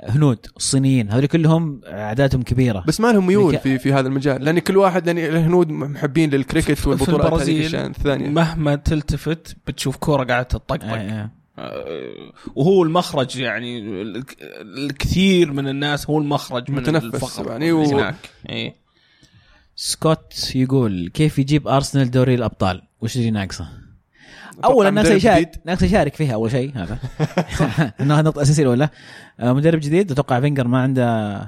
هنود 0.03 0.37
الصينيين 0.57 1.11
هذول 1.11 1.25
كلهم 1.25 1.81
أعدادهم 1.85 2.41
كبيرة 2.43 2.83
بس 2.87 2.99
ما 3.01 3.11
لهم 3.11 3.27
ميول 3.27 3.57
في 3.57 3.79
في 3.79 3.93
هذا 3.93 4.07
المجال 4.07 4.43
لأن 4.43 4.59
كل 4.59 4.77
واحد 4.77 5.05
لأن 5.05 5.17
الهنود 5.17 5.69
محبين 5.69 6.29
للكريكت 6.29 6.71
في 6.71 6.89
والبطولات 6.89 7.33
هذه 7.41 7.85
الثانية 7.85 8.29
مهما 8.29 8.75
تلتفت 8.75 9.55
بتشوف 9.67 9.97
كورة 9.97 10.23
قاعدة 10.23 10.43
تطقطق 10.43 10.83
آه، 10.85 11.29
آه. 11.59 12.31
وهو 12.55 12.83
المخرج 12.83 13.37
يعني 13.39 13.79
الك- 14.01 14.37
الكثير 14.61 15.51
من 15.53 15.67
الناس 15.67 16.09
هو 16.09 16.17
المخرج 16.19 16.71
من 16.71 16.77
متنفس 16.77 17.05
الفقر 17.05 17.51
يعني 17.51 17.71
و- 17.71 17.83
هناك 17.83 18.15
إيه. 18.49 18.75
سكوت 19.75 20.55
يقول 20.55 21.11
كيف 21.13 21.39
يجيب 21.39 21.67
أرسنال 21.67 22.11
دوري 22.11 22.35
الأبطال؟ 22.35 22.81
وش 23.01 23.15
اللي 23.17 23.31
ناقصه؟ 23.31 23.67
اولا 24.65 24.91
مدرب 24.91 25.15
يشارك. 25.15 25.51
ناقص 25.65 25.81
يشارك 25.81 26.15
فيها 26.15 26.33
أول 26.33 26.51
شيء 26.51 26.71
هذا. 26.75 26.97
إنه 28.01 28.13
هذا 28.13 28.19
النقطه 28.19 28.37
الاساسيه 28.37 28.63
الاولى 28.63 28.89
آه، 29.39 29.53
مدرب 29.53 29.79
جديد 29.79 30.11
أتوقع 30.11 30.39
فينجر 30.39 30.67
ما 30.67 30.81
عنده 30.81 31.39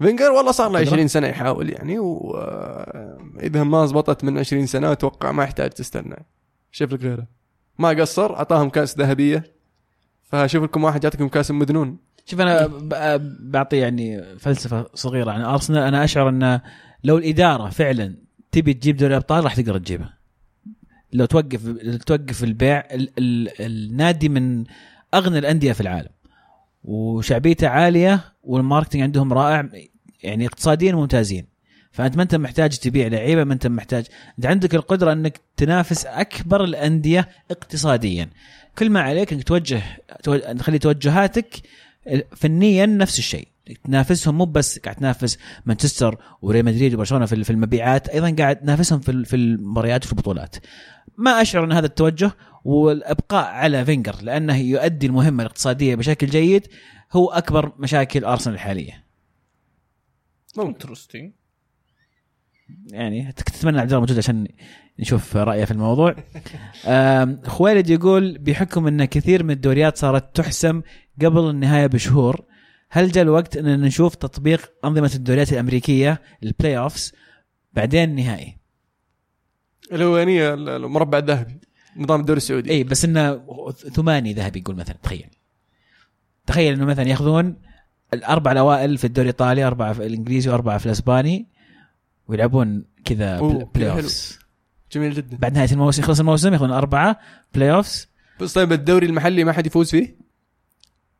فينجر 0.00 0.30
والله 0.32 0.52
صار 0.52 0.70
له 0.70 0.78
قدرة. 0.78 0.88
20 0.90 1.08
سنة 1.08 1.26
يحاول 1.26 1.70
يعني 1.70 1.98
واذا 1.98 3.62
ما 3.64 3.86
زبطت 3.86 4.24
من 4.24 4.38
20 4.38 4.66
سنة 4.66 4.92
أتوقع 4.92 5.32
ما 5.32 5.42
يحتاج 5.44 5.70
تستنى. 5.70 6.26
شوف 6.72 6.92
لك 6.92 7.00
غيره 7.02 7.26
ما 7.78 7.88
قصر 7.88 8.36
أعطاهم 8.36 8.70
كأس 8.70 8.98
ذهبية. 8.98 9.44
فشوف 10.22 10.64
لكم 10.64 10.84
واحد 10.84 11.04
يعطيكم 11.04 11.28
كأس 11.28 11.50
مدنون. 11.50 11.96
شوف 12.26 12.40
أنا 12.40 12.66
ب- 12.66 13.50
بعطي 13.52 13.76
يعني 13.76 14.22
فلسفة 14.38 14.86
صغيرة. 14.94 15.30
عن 15.30 15.40
أرسنال 15.40 15.82
أنا 15.82 16.04
أشعر 16.04 16.28
إن 16.28 16.60
لو 17.04 17.18
الإدارة 17.18 17.68
فعلا 17.70 18.16
تبي 18.52 18.74
تجيب 18.74 18.96
دوري 18.96 19.12
الابطال 19.12 19.44
راح 19.44 19.54
تقدر 19.54 19.78
تجيبه. 19.78 20.08
لو 21.16 21.24
توقف 21.26 21.66
لو 21.66 21.96
توقف 21.96 22.44
البيع 22.44 22.78
ال 22.78 23.10
ال 23.18 23.48
النادي 23.60 24.28
من 24.28 24.64
أغنى 25.14 25.38
الأندية 25.38 25.72
في 25.72 25.80
العالم. 25.80 26.08
وشعبيته 26.84 27.68
عالية 27.68 28.24
وال 28.44 28.55
marketing 28.55 29.02
عندهم 29.02 29.32
رائع 29.32 29.68
يعني 30.22 30.46
اقتصاديا 30.46 30.92
ممتازين. 30.92 31.46
فأنت 31.92 32.16
ما 32.16 32.22
أنت 32.22 32.34
محتاج 32.34 32.76
تبيع 32.78 33.06
لعيبة 33.06 33.44
ما 33.44 33.54
أنت 33.54 33.66
محتاج. 33.66 34.06
أنت 34.38 34.46
عندك 34.46 34.74
القدرة 34.74 35.12
إنك 35.12 35.40
تنافس 35.56 36.06
أكبر 36.06 36.64
الأندية 36.64 37.28
اقتصاديا. 37.50 38.30
كل 38.78 38.90
ما 38.90 39.00
عليك 39.00 39.32
إنك 39.32 39.42
توجه 39.44 39.82
تو- 40.22 40.36
تخلي 40.36 40.78
توجهاتك 40.78 41.46
فنيا 42.36 42.86
نفس 42.86 43.18
الشيء. 43.18 43.48
تنافسهم 43.84 44.38
مو 44.38 44.44
بس 44.44 44.78
قاعد 44.78 44.96
تنافس 44.96 45.38
مانشستر 45.66 46.18
وريال 46.42 46.64
مدريد 46.64 46.94
وبرشلونة 46.94 47.26
في 47.26 47.50
المبيعات 47.50 48.08
أيضا 48.08 48.30
قاعد 48.38 48.56
تنافسهم 48.56 49.00
في 49.00 49.36
المباريات 49.36 50.04
وفي 50.04 50.12
البطولات. 50.12 50.56
ما 51.18 51.42
أشعر 51.42 51.64
أن 51.64 51.72
هذا 51.72 51.86
التوجه 51.86 52.32
والإبقاء 52.64 53.44
على 53.44 53.84
فينجر 53.84 54.16
لأنه 54.22 54.56
يؤدي 54.56 55.06
المهمة 55.06 55.42
الاقتصادية 55.42 55.94
بشكل 55.94 56.26
جيد 56.26 56.66
هو 57.12 57.30
أكبر 57.30 57.72
مشاكل 57.78 58.24
أرسنال 58.24 58.54
الحاليه 58.54 59.04
interesting 60.58 61.32
يعني 62.90 63.32
تتمنى 63.32 63.80
عبد 63.80 63.88
الله 63.88 64.00
موجود 64.00 64.18
عشان 64.18 64.48
نشوف 64.98 65.36
رأيه 65.36 65.64
في 65.64 65.70
الموضوع. 65.70 66.16
خويلد 67.54 67.90
يقول 67.90 68.38
بحكم 68.38 68.86
أن 68.86 69.04
كثير 69.04 69.42
من 69.42 69.50
الدوريات 69.50 69.96
صارت 69.96 70.36
تحسم 70.36 70.82
قبل 71.22 71.50
النهاية 71.50 71.86
بشهور 71.86 72.44
هل 72.90 73.12
جاء 73.12 73.24
الوقت 73.24 73.56
ان 73.56 73.80
نشوف 73.80 74.14
تطبيق 74.14 74.72
أنظمة 74.84 75.10
الدوريات 75.14 75.52
الأمريكية 75.52 76.22
ال 76.42 76.78
playoffs 76.78 77.12
بعدين 77.72 78.10
النهائي 78.10 78.56
الأولانية 79.92 80.54
المربع 80.54 81.18
الذهبي 81.18 81.60
نظام 81.96 82.20
الدوري 82.20 82.36
السعودي. 82.36 82.70
اي 82.70 82.84
بس 82.84 83.04
إنه 83.04 83.42
ثماني 83.72 84.32
ذهبي 84.32 84.58
يقول 84.58 84.76
مثلا 84.76 84.96
تخيل. 85.02 85.26
تخيل 86.46 86.74
إنه 86.74 86.84
مثلا 86.84 87.08
يأخذون 87.08 87.56
الأربع 88.14 88.52
الأوائل 88.52 88.98
في 88.98 89.04
الدوري 89.04 89.28
الإيطالي 89.28 89.64
اربعه 89.64 89.92
في 89.92 90.06
الإنجليزي 90.06 90.50
واربعه 90.50 90.78
في 90.78 90.86
الأسباني 90.86 91.46
ويلعبون 92.28 92.84
كذا 93.04 93.40
playoffs 93.74 94.38
جميل 94.92 95.14
جدا. 95.14 95.36
بعد 95.36 95.54
نهاية 95.54 95.72
الموسم 95.72 96.02
يخلص 96.02 96.20
الموسم 96.20 96.52
يأخذون 96.52 96.70
أربعة 96.70 97.20
playoffs 97.54 98.08
بس 98.40 98.52
طيب 98.52 98.72
الدوري 98.72 99.06
المحلي 99.06 99.44
ما 99.44 99.52
حد 99.52 99.66
يفوز 99.66 99.90
فيه؟ 99.90 100.16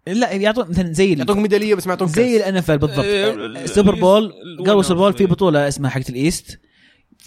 لا 0.07 0.33
يعطون 0.33 0.69
مثلا 0.71 0.93
زي 0.93 1.15
يعطوك 1.15 1.37
ميدالية 1.37 1.75
بس 1.75 1.87
ما 1.87 1.93
يعطوك 1.93 2.09
زي 2.09 2.37
ال 2.37 2.57
NFL 2.57 2.71
بالضبط. 2.71 2.99
إيه، 2.99 3.35
ال 3.35 3.45
Super 3.45 3.95
Bowl 3.95 4.33
قبل 4.61 4.81
ال 4.81 4.84
Super 4.84 5.01
Bowl 5.01 5.13
في 5.13 5.21
إيه. 5.21 5.27
بطولة 5.27 5.69
اسمها 5.69 5.91
حقت 5.91 6.11
ال 6.11 6.21
East 6.21 6.61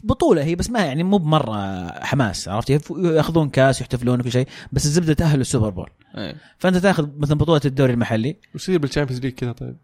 بطولة 0.03 0.43
هي 0.43 0.55
بس 0.55 0.69
ما 0.69 0.79
يعني 0.85 1.03
مو 1.03 1.17
بمرة 1.17 1.87
حماس 2.03 2.47
عرفت؟ 2.47 2.69
ياخذون 2.89 3.49
كاس 3.49 3.81
يحتفلون 3.81 4.19
وكل 4.19 4.31
شيء 4.31 4.47
بس 4.71 4.85
الزبدة 4.85 5.13
تاهلوا 5.13 5.41
ال 5.41 5.46
Super 5.46 5.69
Bowl. 5.69 5.89
إيه. 6.17 6.35
فأنت 6.57 6.77
تأخذ 6.77 7.09
مثلا 7.17 7.37
بطولة 7.37 7.61
الدوري 7.65 7.93
المحلي. 7.93 8.37
وش 8.55 8.61
يصير 8.63 8.79
بال 8.79 8.87
Champions 8.87 9.21
League 9.21 9.33
كذا 9.33 9.51
طيب. 9.51 9.77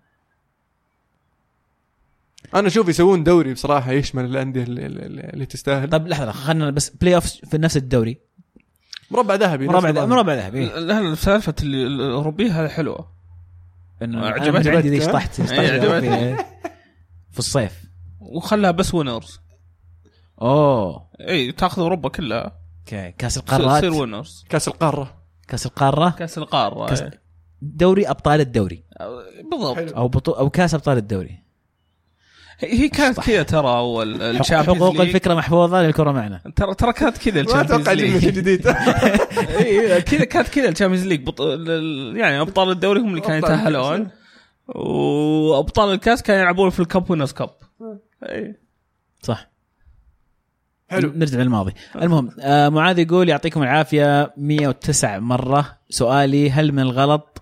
أنا 2.56 2.68
أشوف 2.68 2.90
يسوون 2.90 3.24
دوري 3.24 3.54
بصراحة 3.54 3.92
يشمل 3.92 4.26
الأندية 4.26 4.64
اللي, 4.64 4.86
اللي, 4.86 5.22
اللي 5.34 5.46
تستاهل. 5.46 5.90
طب 5.90 6.08
لحظة 6.08 6.32
خلينا 6.32 6.70
بس 6.72 6.90
playoff 6.90 7.26
في 7.26 7.58
نفس 7.58 7.78
الدوري. 7.78 8.18
مربع 9.12 9.36
ذهبي 9.36 9.68
مربع 9.68 9.90
ذهبي. 9.90 10.08
مربع 10.08 10.34
ذهبي. 10.34 10.66
لا 10.66 11.16
سالفة 11.16 11.56
ال- 11.64 12.02
الأوروبية 12.02 12.62
هذه 12.64 12.68
حلوة. 12.70 13.16
انه 14.02 14.20
مدري 14.52 14.76
عندي 14.76 14.90
ذي؟ 14.90 15.02
شطحت. 15.02 15.42
في- 15.42 16.38
في 17.32 17.40
الصيف. 17.40 17.84
وخلها 18.20 18.72
بس 18.72 18.94
winners 18.94 19.40
أوه. 20.42 21.08
إي 21.30 21.52
تاخذ 21.52 21.82
أوروبا 21.82 22.10
كلها. 22.10 22.60
okay. 22.86 23.12
كأس 23.12 23.38
القارات. 23.38 23.78
تصير 23.84 23.94
winners 23.94 24.46
كأس 24.50 24.68
القارة. 24.68 25.16
كأس 25.48 25.66
القارة. 25.66 26.10
كأس 26.10 26.38
القارة 26.38 26.86
كاس- 26.88 27.02
إيه. 27.02 27.22
دوري 27.62 28.10
أبطال 28.10 28.42
الدوري. 28.42 28.84
بالضبط. 29.52 29.94
أو 29.94 30.08
بطو 30.08 30.32
أو 30.32 30.50
كأس 30.50 30.74
أبطال 30.74 30.98
الدوري. 30.98 31.46
هي 32.60 32.90
كانت 32.90 33.20
كذا 33.20 33.44
ترى 33.44 33.68
أول 33.78 34.22
ال 34.22 34.28
Champions 34.28 34.82
حقوق. 34.82 35.02
الفكرة 35.02 35.34
محفوظة 35.34 35.82
للكره 35.82 36.12
معنا. 36.12 36.42
ترى 36.56 36.76
ترى 36.76 36.94
كانت 36.94 37.18
كذا 37.18 37.44
ما 37.44 37.62
أتوقع 37.62 37.92
الشامبيونز 37.92 38.26
ليج. 38.26 38.34
جديد. 38.36 38.62
كذا 40.10 40.26
كانت 40.26 40.48
كذا 40.48 40.70
ال 40.70 40.74
Champions 40.74 41.08
League. 41.08 41.24
بط... 41.24 41.42
يعني 42.18 42.42
أبطال 42.42 42.70
الدوري 42.72 43.00
هم 43.00 43.10
اللي 43.10 43.22
كانوا 43.22 43.38
يتأهلون. 43.38 44.10
وأبطال 44.68 45.94
الكأس 45.94 46.22
كانوا 46.22 46.42
يلعبون 46.42 46.70
في 46.70 46.80
ال 46.80 46.88
Cup 46.88 47.12
Winners' 47.12 47.32
Cup. 47.32 47.50
إي. 48.24 48.56
صح. 49.22 49.50
حلو. 50.96 51.12
نرجع 51.16 51.40
للماضي. 51.40 51.74
المهم 51.96 52.30
آه 52.40 52.70
معاذ 52.70 53.00
يقول 53.00 53.30
يعطيكم 53.30 53.64
العافية 53.64 54.34
109 54.38 55.20
مرة. 55.20 55.78
سؤالي 55.90 56.52
هل 56.52 56.72
من 56.72 56.80
الغلط 56.80 57.42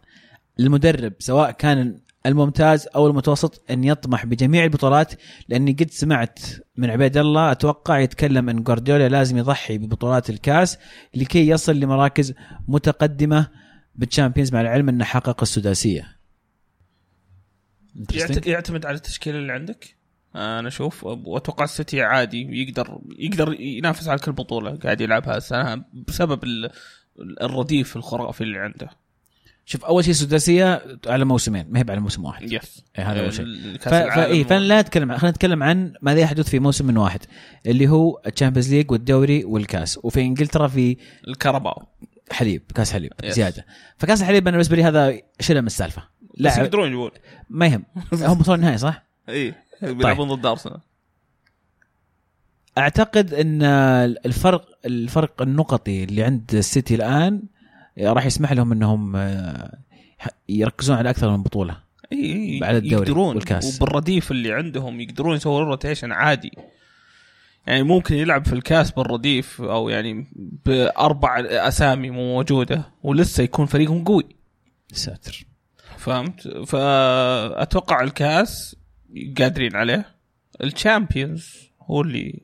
للمدرب 0.59 1.13
سواء 1.19 1.51
كان 1.51 1.99
الممتاز 2.25 2.87
أو 2.95 3.07
المتوسط 3.07 3.63
أن 3.71 3.83
يطمح 3.83 4.25
بجميع 4.25 4.63
البطولات؟ 4.63 5.13
لأني 5.49 5.71
قد 5.71 5.91
سمعت 5.91 6.39
من 6.77 6.89
عبيد 6.89 7.17
الله 7.17 7.51
أتوقع 7.51 7.99
يتكلم 7.99 8.49
أن 8.49 8.63
جوارديولا 8.63 9.09
لازم 9.09 9.37
يضحي 9.37 9.77
ببطولات 9.77 10.29
الكاس 10.29 10.77
لكي 11.15 11.47
يصل 11.47 11.75
لمراكز 11.79 12.33
متقدمة 12.67 13.47
بالتشامبيونز 13.95 14.53
مع 14.53 14.61
العلم 14.61 14.89
أنه 14.89 15.03
حقق 15.05 15.41
السداسية. 15.41 16.07
يعت- 18.19 18.47
يعتمد 18.47 18.85
على 18.85 18.95
التشكيلة 18.95 19.37
اللي 19.37 19.53
عندك؟ 19.53 19.95
أنا 20.36 20.67
أشوف 20.67 21.03
واتوقع 21.03 21.63
السيتي 21.63 22.01
عادي 22.01 22.61
يقدر 22.61 22.99
يقدر 23.19 23.53
ينافس 23.61 24.07
على 24.07 24.19
كل 24.19 24.31
بطولة 24.31 24.75
قاعد 24.75 25.01
يلعبها 25.01 25.38
السنة 25.38 25.84
بسبب 26.07 26.43
ال- 26.43 26.71
الرديف 27.41 27.95
الخرافي 27.97 28.41
اللي 28.41 28.59
عنده. 28.59 28.89
شوف 29.65 29.86
أول 29.86 30.05
شيء 30.05 30.13
سداسية 30.13 30.81
على 31.07 31.25
موسمين 31.25 31.65
ما 31.69 31.79
هي 31.79 31.86
على 31.89 31.99
موسم 31.99 32.25
واحد. 32.25 32.51
yes 32.51 32.84
إيه 32.99 33.11
هذا 33.11 33.21
أول 33.23 33.34
شيء. 33.34 33.77
فاي 33.79 34.43
فلا 34.43 34.81
نتكلم 34.81 35.11
عن- 35.11 35.17
خلينا 35.17 35.31
نتكلم 35.36 35.63
عن 35.63 35.93
ماذا 36.01 36.19
يحدث 36.19 36.49
في 36.49 36.59
موسم 36.59 36.88
من 36.88 36.97
واحد 36.97 37.19
اللي 37.65 37.88
هو 37.88 38.21
ال 38.27 38.32
Champions 38.32 38.73
League 38.73 38.91
والدوري 38.91 39.43
والكاس 39.45 39.99
وفي 40.03 40.21
إنجلترا 40.21 40.67
في 40.67 40.97
ال 41.27 41.35
Carabao 41.35 41.88
حليب 42.31 42.61
كاس 42.75 42.93
حليب 42.93 43.11
yes. 43.23 43.36
زيادة. 43.36 43.65
فكاس 43.97 44.21
الحليب 44.21 44.47
أنا 44.47 44.51
بالنسبة 44.57 44.75
لي 44.75 44.84
هذا 44.84 45.19
شيله 45.39 45.61
من 45.61 45.67
السالفة. 45.67 46.03
بس 46.39 46.57
لا 46.57 46.63
يقدرون 46.63 46.88
يجيبون 46.88 47.11
ما 47.49 47.65
يهم. 47.67 47.86
هم 48.13 48.39
وصلوا 48.39 48.55
النهائي 48.55 48.77
صح؟ 48.77 49.03
اي 49.29 49.53
بيلعبون 49.91 50.34
ضد 50.34 50.45
أرسنال. 50.45 50.79
أعتقد 52.77 53.34
إن 53.34 53.63
الفرق 54.25 54.65
الفرق 54.86 55.41
النقطي 55.41 56.03
اللي 56.03 56.23
عند 56.23 56.55
السيتي 56.55 56.95
الآن 56.95 57.41
راح 57.99 58.25
يسمح 58.25 58.51
لهم 58.51 58.71
إنهم 58.71 59.15
آه، 59.15 59.77
يركزون 60.49 60.97
على 60.97 61.09
أكثر 61.09 61.38
من 61.38 61.43
بطولة 61.43 61.77
على 62.61 62.77
الدوري 62.77 63.09
يقدرون. 63.09 63.36
والكاس. 63.36 63.81
وبالرديف 63.81 64.31
اللي 64.31 64.53
عندهم 64.53 65.01
يقدرون 65.01 65.36
يسوون 65.36 65.63
rotation 65.63 66.11
عادي. 66.11 66.51
يعني 67.67 67.84
ممكن 67.84 68.15
يلعب 68.15 68.45
في 68.45 68.53
الكاس 68.53 68.91
بالرديف 68.91 69.61
أو 69.61 69.89
يعني 69.89 70.27
بأربع 70.65 71.39
أسامي 71.39 72.09
مو 72.09 72.34
موجودة 72.34 72.84
ولسه 73.03 73.43
يكون 73.43 73.65
فريقهم 73.65 74.03
قوي. 74.03 74.25
ساتر. 74.91 75.45
فهمت؟ 75.97 76.47
فأتوقع 76.47 78.01
الكاس 78.01 78.75
قادرين 79.39 79.76
عليه 79.76 80.05
ال 80.63 80.73
Champions 80.73 81.55
هو 81.82 82.01
اللي 82.01 82.39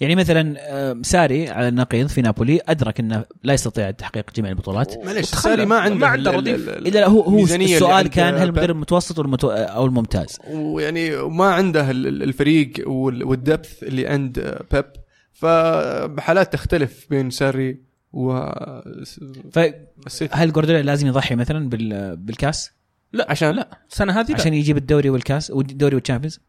يعني 0.00 0.14
مثلا 0.16 0.54
آه، 0.58 0.96
ساري 1.02 1.48
على 1.50 1.68
النقيض 1.68 2.06
في 2.06 2.22
نابولي 2.22 2.60
أدرك 2.68 3.00
إنه 3.00 3.24
لا 3.42 3.54
يستطيع 3.54 3.90
تحقيق 3.90 4.30
جميع 4.36 4.50
البطولات 4.50 5.04
معليش 5.04 5.28
وتخلى. 5.28 5.42
ساري 5.42 5.66
ما 5.66 5.76
عنده 5.78 5.94
ما 5.96 6.06
عنده 6.06 6.30
رديف. 6.30 6.68
ال- 6.68 6.86
إلا 6.86 6.98
لا 6.98 7.08
هو 7.08 7.20
هو 7.20 7.44
السؤال 7.44 8.06
كان 8.08 8.34
هل. 8.34 8.42
المدرب 8.42 8.70
المتوسط. 8.76 9.18
أو 9.20 9.86
الممتاز 9.86 10.38
ويعني 10.50 11.16
ما 11.16 11.44
عنده 11.44 11.90
ال- 11.90 12.06
ال- 12.06 12.22
الفريق 12.22 12.72
وال- 12.88 13.24
وال 13.24 13.41
depth 13.41 13.82
اللي 13.82 14.06
عند 14.06 14.58
بيب 14.72 14.84
فبحالات 15.32 16.52
تختلف 16.52 17.06
بين 17.10 17.30
ساري 17.30 17.82
والسيتي 18.12 20.28
فهل 20.32 20.52
جوارديولا 20.52 20.82
لازم 20.82 21.06
يضحي 21.06 21.34
مثلا 21.34 21.68
بال... 21.68 22.16
بالكاس 22.16 22.70
لا. 23.12 23.26
عشان؟ 23.30 23.50
لا. 23.54 23.78
السنة 23.90 24.20
هذه 24.20 24.28
لا. 24.30 24.34
عشان 24.34 24.54
يجيب 24.54 24.76
الدوري 24.76 25.10
والكاس 25.10 25.50
والدوري 25.50 25.94
وال 25.94 26.02
Champions 26.02 26.40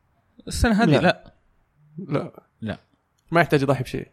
السنة 0.48 0.84
هذه 0.84 0.90
لا. 0.90 1.02
لا, 1.02 1.24
لا. 2.08 2.32
لا. 2.62 2.78
ما 3.32 3.42
يحتاج 3.42 3.62
يضحي 3.62 3.84
بشيء. 3.84 4.08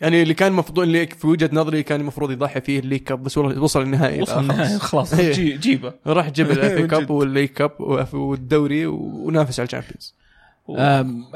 يعني 0.00 0.22
اللي 0.22 0.34
كان 0.34 0.52
المفروض 0.52 0.78
اللي 0.78 1.06
في 1.06 1.26
وجهة 1.26 1.50
نظري 1.52 1.82
كان 1.82 2.00
المفروض 2.00 2.30
يضحي 2.30 2.60
فيه 2.60 2.78
ال 2.78 2.81
League 2.81 3.00
Cup 3.02 3.22
بس 3.22 3.38
وصل 3.38 3.58
وصل 3.58 3.82
النهائي 3.82 4.22
وصل 4.22 4.40
النهاية، 4.40 4.78
خلاص. 4.78 5.14
إيه. 5.14 5.32
جي- 5.32 5.56
جيبه. 5.56 5.94
راح 6.06 6.28
جيب 6.30 6.50
ال 6.50 6.72
FA 6.80 6.86
Cup 6.86 7.02
جد. 7.02 7.10
وال 7.10 7.19
League 7.19 7.48
Cup 7.48 7.80
والدوري 8.14 8.86
ونافس 8.86 9.60
على 9.60 9.66
ال 9.66 9.70
Champions. 9.70 10.14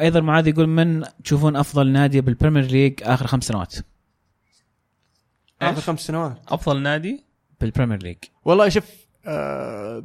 أيضا 0.01 0.21
معاذ 0.21 0.49
يقول 0.49 0.67
من 0.67 1.05
تشوفون 1.25 1.57
أفضل 1.57 1.89
نادي 1.89 2.21
بال 2.21 2.31
Premier 2.31 2.65
League 2.65 2.95
آخر 3.03 3.27
خمس 3.27 3.45
سنوات؟ 3.45 3.75
آخر 5.63 5.81
خمس 5.81 6.01
سنوات. 6.01 6.39
أفضل 6.49 6.83
نادي 6.83 7.25
بال 7.61 7.70
Premier 7.70 8.03
League 8.03 8.17
والله 8.45 8.69
شوف 8.69 8.85
آه 9.27 10.03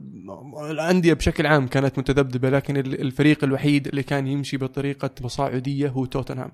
الأندية 0.72 1.14
بشكل 1.14 1.46
عام 1.48 1.68
كانت 1.68 2.00
متذبذبة 2.00 2.50
لكن 2.50 2.78
ال- 2.78 3.02
الفريق 3.02 3.44
الوحيد 3.44 3.88
اللي 3.88 4.04
كان 4.04 4.28
يمشي 4.28 4.58
بطريقة 4.58 5.08
تصاعديه 5.08 5.90
هو 5.90 6.06
توتنهام 6.06 6.52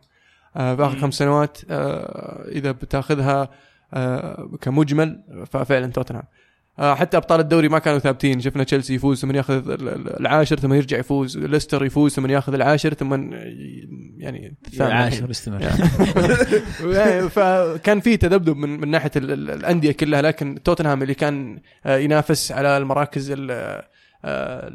آه 0.56 0.76
في 0.76 0.86
آخر. 0.86 1.00
خمس 1.00 1.14
سنوات 1.14 1.58
آه 1.70 2.46
إذا 2.50 2.72
بتأخذها 2.72 3.50
آه 3.94 4.50
كمجمل 4.62 5.24
ففعلا 5.52 5.88
توتنهام 5.92 6.24
حتى 6.78 7.18
أبطال 7.18 7.40
الدوري 7.40 7.70
ما 7.70 7.80
كانوا 7.80 8.00
ثابتين. 8.00 8.40
شفنا 8.42 8.64
تشيلسي 8.64 8.94
يفوز 8.96 9.20
ثم 9.22 9.36
ياخذ 9.36 9.70
ال- 9.72 9.90
ال- 9.90 10.20
العاشر 10.20 10.60
ثم 10.60 10.74
يرجع 10.74 10.98
يفوز. 10.98 11.38
ليستر 11.38 11.86
يفوز 11.86 12.12
ثم 12.14 12.26
ياخذ 12.32 12.54
العاشر 12.54 12.94
ثم 12.94 13.14
يعني 14.18 14.56
الثامن. 14.68 14.92
عاشر 14.92 15.32
استمر. 15.32 15.62
يعني 16.98 17.30
فكان 17.30 18.00
في 18.00 18.18
تذبذب 18.18 18.58
من 18.58 18.80
من 18.80 18.88
ناحية 18.92 19.12
ال- 19.16 19.32
ال- 19.32 19.50
الأندية 19.52 19.92
كلها 19.92 20.22
لكن 20.22 20.64
توتنهام 20.64 21.02
اللي 21.02 21.14
كان 21.14 21.60
آه، 21.86 21.98
ينافس 21.98 22.52
على 22.52 22.78
المراكز 22.78 23.32
ال- 23.32 23.82
آه، 24.26 24.72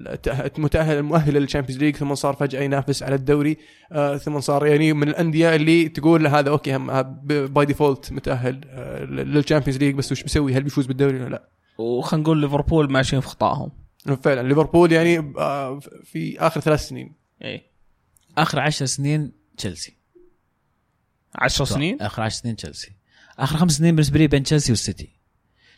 المتاهل 0.56 0.96
المؤهله 0.96 1.40
لل 1.40 1.48
Champions 1.48 1.82
League 1.82 1.96
ثم 1.96 2.14
صار 2.14 2.34
فجأة 2.34 2.60
ينافس 2.62 3.02
على 3.02 3.14
الدوري 3.14 3.56
آه، 3.92 4.16
ثم 4.16 4.40
صار 4.40 4.66
يعني 4.66 4.92
من 4.92 5.08
الأندية 5.08 5.54
اللي 5.54 5.88
تقول 5.88 6.26
هذا 6.26 6.50
okay 6.50 6.78
by 7.24 7.66
default 7.66 8.12
متأهل 8.12 8.60
آه، 8.70 9.04
لل 9.04 9.18
Champions 9.18 9.78
League 9.78 9.94
بس 9.94 10.12
وش 10.12 10.22
بيسوي؟ 10.22 10.54
هل 10.54 10.62
بيفوز 10.62 10.86
بالدوري 10.86 11.16
ولا 11.20 11.28
لا؟ 11.28 11.48
وخلينا 11.78 12.22
نقول 12.22 12.40
ليفربول 12.40 12.92
ماشيين 12.92 13.20
في 13.22 13.28
خطاهم. 13.28 13.70
فعلا 14.22 14.48
ليفربول 14.48 14.92
يعني 14.92 15.18
آه، 15.38 15.80
في 16.04 16.40
آخر 16.40 16.60
ثلاث 16.60 16.88
سنين. 16.88 17.12
اي 17.44 17.62
آخر 18.38 18.60
عشر 18.60 18.86
سنين 18.86 19.32
تشيلسي. 19.56 19.96
10 21.34 21.64
سنين؟ 21.64 22.02
آخر 22.02 22.22
عشر 22.22 22.36
سنين 22.36 22.56
تشيلسي. 22.56 22.92
آخر 23.38 23.56
خمس 23.56 23.72
سنين 23.72 23.94
بالنسبة 23.96 24.18
لي 24.18 24.26
بين 24.26 24.42
تشيلسي 24.42 24.72
والسيتي. 24.72 25.08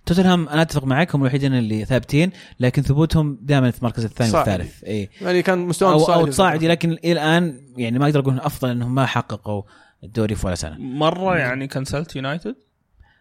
توتنهام 0.06 0.48
أنا 0.48 0.62
أتفق 0.62 0.84
معك 0.84 1.14
هم 1.14 1.20
الوحيدين 1.20 1.54
اللي 1.54 1.84
ثابتين 1.84 2.30
لكن 2.60 2.82
ثبوتهم 2.82 3.38
دائما 3.42 3.70
في 3.70 3.78
المركز 3.78 4.04
الثاني. 4.04 4.32
والثالث. 4.36 4.84
اي 4.84 5.08
يعني 5.20 5.42
كان 5.42 5.58
مستوى 5.58 5.92
أو 5.92 6.04
أو 6.04 6.26
تصاعدي 6.26 6.68
لكن 6.68 6.92
إلى 6.92 7.12
الآن 7.12 7.60
يعني 7.76 7.98
ما 7.98 8.04
أقدر 8.04 8.20
أقول 8.20 8.40
أفضل 8.40 8.70
إنهم 8.70 8.94
ما 8.94 9.06
حققوا 9.06 9.62
الدوري 10.04 10.34
في 10.34 10.46
ولا 10.46 10.54
سنة. 10.54 10.78
مرة 10.78 11.36
يعني 11.36 11.68
كنسلت 11.68 12.16
يونايتد؟ 12.16 12.56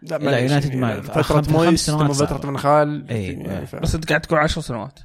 لا, 0.02 0.18
لا، 0.18 0.26
معليش، 0.26 0.42
يونايتد 0.52 0.76
ما- 0.76 1.02
فترة 1.02 1.52
مويس 1.52 1.86
ثم 1.92 2.14
فترة. 2.14 2.50
فان 2.52 2.58
خال. 2.58 3.10
إي، 3.10 3.24
يعني 3.34 3.66
ف- 3.66 3.76
بس 3.76 3.96
انت 3.96 4.10
قاعد 4.10 4.22
تقول 4.22 4.40
10 4.40 4.62
سنوات. 4.62 5.00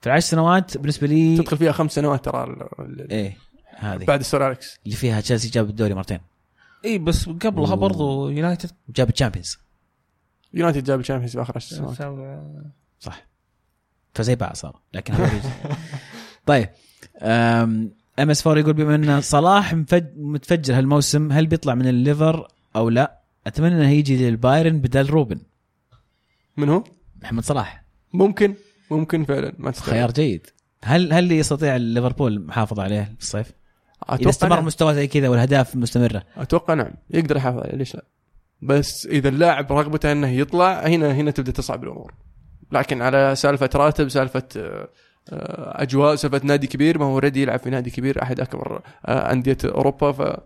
في 0.00 0.06
العشر 0.06 0.26
سنوات 0.26 0.78
بالنسبة 0.78 1.06
لي 1.06 1.36
تدخل 1.38 1.56
فيها 1.56 1.72
خمس 1.72 1.92
سنوات 1.92 2.24
ترى 2.24 2.44
ال- 2.44 2.62
ال- 2.80 3.10
إيه 3.10 3.36
هذه. 3.76 4.04
بعد 4.04 4.22
سير 4.22 4.46
أليكس. 4.46 4.78
اللي 4.86 4.96
فيها 4.96 5.20
تشيلسي 5.20 5.48
جاب 5.48 5.68
الدوري 5.70 5.94
مرتين. 5.94 6.20
إي 6.84 6.98
بس 6.98 7.28
قبلها 7.28 7.66
أوه. 7.68 7.74
برضو 7.74 8.28
يونايتد 8.28 8.70
وجاب 8.88 9.08
ال 9.08 9.12
Champions. 9.12 9.58
يونايتد 10.54 10.84
جاب 10.84 11.00
ال 11.00 11.03
Champions 11.03 11.32
في 11.32 11.42
آخر 11.42 11.52
عشر 11.56 11.76
سنوات. 11.76 12.40
صح. 13.00 13.26
فزي 14.14 14.36
بعض 14.36 14.54
صار 14.54 14.80
لكن. 14.94 15.14
طيب 16.46 16.68
MS 17.22 18.46
4 18.46 18.60
يقول 18.60 18.72
بما 18.72 18.94
إن 18.94 19.20
صلاح. 19.20 19.74
متفجر 20.16 20.78
هالموسم 20.78 21.32
هل 21.32 21.46
بيطلع 21.46 21.74
من 21.74 21.88
الليفر 21.88 22.48
أو 22.76 22.88
لا؟ 22.88 23.15
أتمنى 23.46 23.74
إنه 23.74 23.90
يجي 23.90 24.30
للبايرن 24.30 24.78
بدل 24.78 25.06
روبن. 25.06 25.40
من 26.56 26.68
هو؟ 26.68 26.84
محمد 27.22 27.44
صلاح. 27.44 27.84
ممكن 28.12 28.54
ممكن 28.90 29.24
فعلا 29.24 29.52
ما 29.58 29.70
تستطيع 29.70 29.94
خيار 29.94 30.10
جيد. 30.10 30.46
هل 30.84 31.12
هل 31.12 31.32
يستطيع 31.32 31.76
ليفربول 31.76 32.32
المحافظه 32.32 32.82
عليه 32.82 33.04
في 33.04 33.22
الصيف؟ 33.22 33.46
إذا 34.08 34.14
أتوقع 34.14 34.30
استمر 34.30 34.56
نعم. 34.56 34.64
مستوى 34.64 34.94
زي 34.94 35.06
كذا 35.06 35.28
والأهداف 35.28 35.76
مستمرة. 35.76 36.22
أتوقع 36.36 36.74
نعم. 36.74 36.92
يقدر 37.10 37.36
يحافظ 37.36 37.58
عليه 37.58 37.76
ليش 37.76 37.94
لا؟ 37.94 38.04
بس 38.62 39.06
إذا 39.06 39.28
اللاعب 39.28 39.72
رغبته 39.72 40.12
إنه 40.12 40.28
يطلع 40.28 40.86
هنا 40.86 41.12
هنا 41.12 41.30
تبدأ 41.30 41.52
تصعب 41.52 41.84
الأمور. 41.84 42.14
لكن 42.72 43.02
على 43.02 43.34
سالفة 43.34 43.70
راتب 43.74 44.08
سالفة 44.08 44.48
آه، 44.56 45.82
أجواء 45.82 46.14
سالفة 46.14 46.40
نادي 46.44 46.66
كبير 46.66 46.98
ما 46.98 47.04
هو 47.04 47.10
already 47.10 47.42
يلعب 47.42 47.58
في 47.58 47.70
نادي 47.70 47.90
كبير 47.90 48.22
أحد 48.22 48.40
أكبر 48.40 48.82
آه، 49.06 49.32
أندية 49.32 49.56
أوروبا 49.64 50.12
ف 50.12 50.40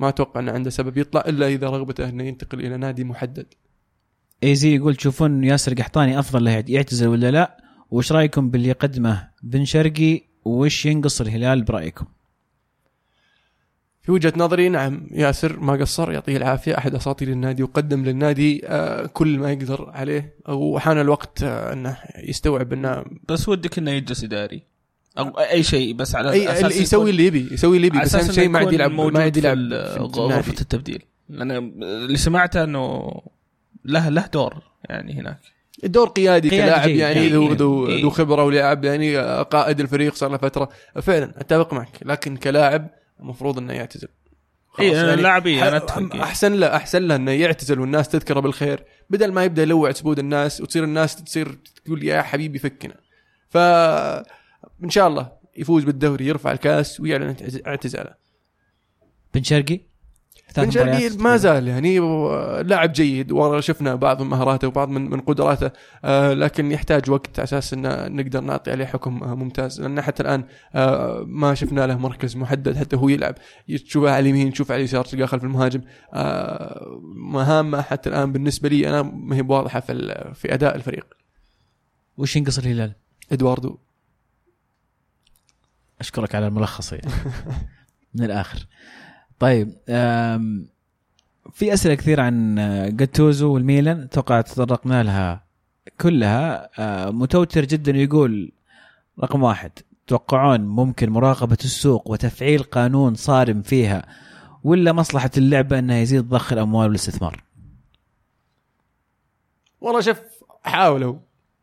ما 0.00 0.08
أتوقع 0.08 0.40
انه 0.40 0.52
عنده 0.52 0.70
سبب 0.70 0.98
يطلع 0.98 1.24
إلا 1.26 1.48
إذا 1.48 1.66
رغبته 1.66 2.08
أنه 2.08 2.24
ينتقل 2.24 2.60
إلى 2.60 2.76
نادي 2.76 3.04
محدد 3.04 3.46
ايزي 4.42 4.74
يقول 4.74 4.96
تشوفون 4.96 5.44
ياسر 5.44 5.74
قحطاني 5.74 6.18
أفضل 6.18 6.44
له 6.44 6.64
يعتزل 6.68 7.08
ولا 7.08 7.30
لا؟ 7.30 7.56
وش 7.90 8.12
رأيكم 8.12 8.50
باللي 8.50 8.68
يقدمه 8.68 9.28
بن 9.42 9.64
شرقي 9.64 10.22
وش 10.44 10.86
ينقص 10.86 11.20
الهلال 11.20 11.62
برأيكم؟ 11.62 12.06
في 14.02 14.12
وجهة 14.12 14.32
نظري 14.36 14.68
نعم 14.68 15.06
ياسر 15.10 15.60
ما 15.60 15.72
قصر 15.72 16.12
يعطيه 16.12 16.36
العافية 16.36 16.78
أحد 16.78 16.94
أساطير 16.94 17.28
النادي 17.28 17.62
وقدم 17.62 18.04
للنادي 18.04 18.66
آه، 18.66 19.06
كل 19.06 19.38
ما 19.38 19.52
يقدر 19.52 19.90
عليه 19.90 20.34
وحان 20.48 21.00
الوقت 21.00 21.42
آه، 21.42 21.72
أنه 21.72 21.98
يستوعب 22.18 22.72
أنه 22.72 23.04
بس 23.28 23.48
ودك 23.48 23.78
إنه 23.78 23.90
يجلس 23.90 24.24
إداري 24.24 24.62
أو 25.18 25.28
أي 25.28 25.62
شيء 25.62 25.94
بس 25.94 26.14
على 26.14 26.32
اي 26.32 26.52
أساس 26.52 26.64
اللي 26.64 26.82
يسوي 26.82 27.10
اللي 27.10 27.26
يبي 27.26 27.48
يسوي 27.52 27.76
اللي 27.76 27.86
يبي 27.86 27.98
بس 27.98 28.06
أساس 28.06 28.24
اهم 28.24 28.32
شيء 28.32 28.48
ما 28.48 28.58
عاد 28.58 28.72
يلعب 28.72 28.90
ما 28.90 29.20
عاد 29.20 29.36
يلعب 29.36 29.58
غرفة. 29.98 30.60
التبديل. 30.60 31.02
لأن 31.28 31.50
اللي 31.82 32.18
سمعته 32.18 32.64
إنه 32.64 33.14
له 33.84 34.08
له 34.08 34.26
دور 34.26 34.54
يعني 34.88 35.20
هناك. 35.20 35.38
الدور 35.84 36.08
قيادي, 36.08 36.50
كلاعب 36.50 36.88
يعني 36.88 36.98
يعني 36.98 37.28
ذو 37.28 37.52
ذو 37.52 37.88
إيه. 37.88 38.02
ذو 38.02 38.10
خبرة 38.10 38.44
ولعب 38.44 38.84
يعني 38.84 39.16
قائد 39.42 39.80
الفريق 39.80 40.14
صار 40.14 40.30
له 40.30 40.36
فترة. 40.36 40.68
فعلا 41.02 41.32
أتفق 41.36 41.72
معك 41.72 41.98
لكن 42.02 42.36
كلاعب 42.36 42.90
المفروض 43.20 43.58
إنه 43.58 43.72
يعتزل. 43.72 44.08
اي 44.80 44.88
يعني 44.88 45.22
لاعبيه 45.22 45.68
أنا 45.68 45.76
أتفق 45.76 46.16
أحسن 46.16 46.52
له 46.52 46.76
أحسن 46.76 47.02
له 47.02 47.16
إنه 47.16 47.30
يعتزل 47.30 47.80
والناس 47.80 48.08
تذكره 48.08 48.40
بالخير 48.40 48.84
بدل 49.10 49.32
ما 49.32 49.44
يبدأ 49.44 49.62
يلوع 49.62 49.92
سبود 49.92 50.18
الناس 50.18 50.60
وتصير 50.60 50.84
الناس 50.84 51.16
تصير 51.16 51.58
تقول 51.84 52.04
يا 52.04 52.22
حبيبي 52.22 52.58
فكنا. 52.58 52.94
ف 53.48 53.56
إن 54.84 54.90
شاء 54.90 55.08
الله 55.08 55.32
يفوز 55.56 55.84
بالدوري 55.84 56.26
يرفع 56.26 56.52
الكاس 56.52 57.00
ويعلن 57.00 57.34
اعتز- 57.36 57.66
اعتزاله. 57.66 58.14
بن 59.34 59.42
شرقي؟ 59.42 59.80
بن 60.56 60.70
شرقي. 60.70 61.08
ما 61.16 61.36
زال 61.36 61.68
يعني 61.68 61.98
لاعب 62.62 62.92
جيد 62.92 63.32
وشفنا 63.32 63.94
بعض 63.94 64.22
من 64.22 64.28
مهاراته 64.28 64.68
وبعض 64.68 64.88
من 64.88 65.10
من 65.10 65.20
قدراته 65.20 65.70
آه، 66.04 66.32
لكن 66.32 66.72
يحتاج 66.72 67.10
وقت 67.10 67.38
على 67.38 67.44
أساس 67.44 67.72
إن 67.72 68.16
نقدر 68.16 68.40
نعطي 68.40 68.70
عليه 68.70 68.84
حكم 68.84 69.22
آه، 69.22 69.34
ممتاز. 69.34 69.80
لأن 69.80 70.00
حتى 70.02 70.22
الآن 70.22 70.44
آه، 70.74 71.24
ما 71.26 71.54
شفنا 71.54 71.86
له 71.86 71.96
مركز 71.98 72.36
محدد 72.36 72.76
حتى 72.76 72.96
هو 72.96 73.08
يلعب. 73.08 73.34
تشوفه 73.68 74.10
على 74.10 74.18
اليمين 74.18 74.52
تشوفه 74.52 74.72
على 74.74 74.80
اليسار 74.80 75.04
تلقاه 75.04 75.26
خلف 75.26 75.44
المهاجم. 75.44 75.80
آه، 76.14 77.00
مهامه 77.14 77.82
حتى 77.82 78.08
الآن 78.08 78.32
بالنسبة 78.32 78.68
لي 78.68 78.88
أنا 78.88 79.02
ما 79.02 79.36
هي 79.36 79.40
واضحة 79.48 79.80
في 79.80 80.32
في 80.34 80.54
أداء 80.54 80.76
الفريق. 80.76 81.06
وش 82.16 82.36
ينقص 82.36 82.58
الهلال؟ 82.58 82.94
إدواردو. 83.32 83.78
أشكرك 86.00 86.34
على 86.34 86.46
الملخص 86.46 86.92
يعني 86.92 87.12
من 88.14 88.24
الآخر. 88.24 88.66
طيب 89.38 89.72
في 91.52 91.74
أسئلة 91.74 91.94
كثير 91.94 92.20
عن 92.20 92.58
آه، 92.58 92.88
جاتوزو 92.88 93.54
والميلان. 93.54 94.00
أتوقع 94.00 94.40
تطرقنا 94.40 95.02
لها 95.02 95.44
كلها. 96.00 96.70
آه، 96.78 97.10
متوتر 97.10 97.64
جدا 97.64 97.92
يقول 97.92 98.52
رقم 99.22 99.42
واحد 99.42 99.70
توقعون 100.06 100.60
ممكن 100.60 101.10
مراقبة 101.10 101.58
السوق 101.64 102.10
وتفعيل 102.10 102.62
قانون 102.62 103.14
صارم 103.14 103.62
فيها 103.62 104.06
ولا 104.64 104.92
مصلحة 104.92 105.30
اللعبة 105.36 105.78
إنها 105.78 105.96
يزيد 105.96 106.28
ضخ 106.28 106.52
الأموال 106.52 106.86
والاستثمار؟ 106.86 107.42
والله 109.80 110.00
شوف 110.00 110.20
حاولوا. 110.64 111.16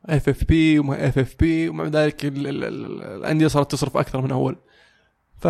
اف 0.06 0.30
اف 0.30 0.44
بي 0.44 0.80
وما 0.80 1.08
اف 1.08 1.18
اف 1.20 1.36
بي 1.40 1.70
ومع 1.70 1.84
ذلك 1.88 2.26
ال- 2.26 2.48
ال- 2.48 2.64
ال- 2.64 3.04
الأندية 3.04 3.48
صارت 3.48 3.72
تصرف 3.72 3.98
أكثر 3.98 4.22
من 4.22 4.32
أول. 4.32 4.56
ف 5.38 5.46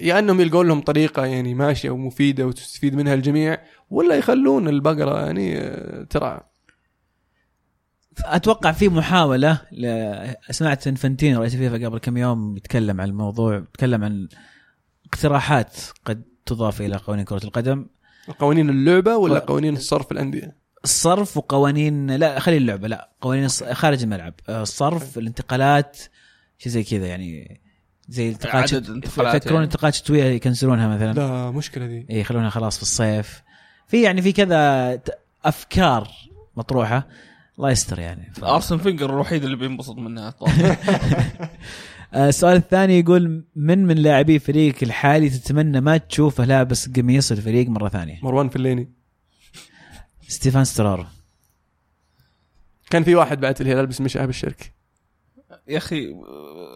يا 0.00 0.18
أنهم 0.18 0.40
يلقون 0.40 0.68
لهم 0.68 0.80
طريقة 0.80 1.26
يعني 1.26 1.54
ماشية 1.54 1.90
ومفيدة 1.90 2.46
وتستفيد 2.46 2.94
منها 2.94 3.14
الجميع 3.14 3.58
ولا 3.90 4.14
يخلون 4.14 4.68
البقرة 4.68 5.24
يعني 5.24 5.58
آه، 5.58 6.02
ترى 6.02 6.40
أتوقع 8.24 8.72
في 8.72 8.88
محاولة 8.88 9.62
ل... 9.72 9.86
سمعت 10.50 10.86
إنفنتينو 10.86 11.40
رئيس 11.40 11.54
الفيفا 11.54 11.86
قبل 11.86 11.98
كم 11.98 12.16
يوم 12.16 12.56
يتكلم 12.56 13.00
عن 13.00 13.08
الموضوع 13.08 13.56
يتكلم 13.56 14.04
عن 14.04 14.28
اقتراحات 15.06 15.76
قد 16.04 16.22
تضاف 16.46 16.80
إلى 16.80 16.96
قوانين 16.96 17.24
كرة 17.24 17.44
القدم. 17.44 17.86
قوانين 18.38 18.70
اللعبة 18.70 19.16
ولا 19.16 19.38
قوانين 19.38 19.76
الصرف 19.76 20.12
الأندية؟ 20.12 20.56
الصرف 20.84 21.36
وقوانين 21.36 22.10
لا 22.10 22.38
خلي 22.38 22.56
اللعبة 22.56 22.88
لا 22.88 23.10
قوانين 23.20 23.48
خارج 23.48 24.02
الملعب. 24.02 24.34
آه، 24.48 24.62
الصرف 24.62 25.18
الانتقالات 25.18 25.96
شيء 26.58 26.72
زي 26.72 26.82
كذا 26.82 27.06
يعني. 27.06 27.60
زي 28.08 28.28
انتقالات 28.28 28.72
يفكرون 28.72 29.54
يعني. 29.54 29.64
انتقالات 29.64 29.94
شتوية 29.94 30.24
يكنسلونها 30.24 30.88
مثلا. 30.88 31.12
لا 31.12 31.50
مشكلة 31.50 31.86
دي 31.86 32.06
اي 32.10 32.20
يخلونها 32.20 32.50
خلاص 32.50 32.76
في 32.76 32.82
الصيف. 32.82 33.42
في 33.86 34.02
يعني 34.02 34.22
في 34.22 34.32
كذا 34.32 34.92
أفكار 35.44 36.08
مطروحة. 36.56 37.08
الله 37.58 37.70
يستر 37.70 37.98
يعني. 37.98 38.32
ف- 38.34 38.44
ارسن 38.44 38.78
فينجر 38.78 39.10
الوحيد 39.10 39.44
اللي 39.44 39.56
بينبسط 39.56 39.96
منها. 39.96 40.34
آه، 42.14 42.28
السؤال 42.28 42.56
الثاني 42.56 42.98
يقول 42.98 43.44
من 43.56 43.84
من 43.86 43.96
لاعبي 43.96 44.38
فريقك 44.38 44.82
الحالي 44.82 45.28
تتمنى 45.30 45.80
ما 45.80 45.96
تشوفه 45.96 46.44
لابس 46.44 46.88
قميص 46.88 47.32
الفريق 47.32 47.68
مرة 47.68 47.88
ثانية؟ 47.88 48.18
مروان 48.22 48.48
فليني. 48.48 48.97
ستيفان 50.28 50.64
سترارو 50.64 51.06
كان 52.90 53.04
في 53.04 53.14
واحد 53.14 53.40
بعد 53.40 53.60
الهلال 53.60 53.86
بس 53.86 54.00
مشى 54.00 54.26
بالشركة 54.26 54.66
يا 55.68 55.78
أخي 55.78 56.14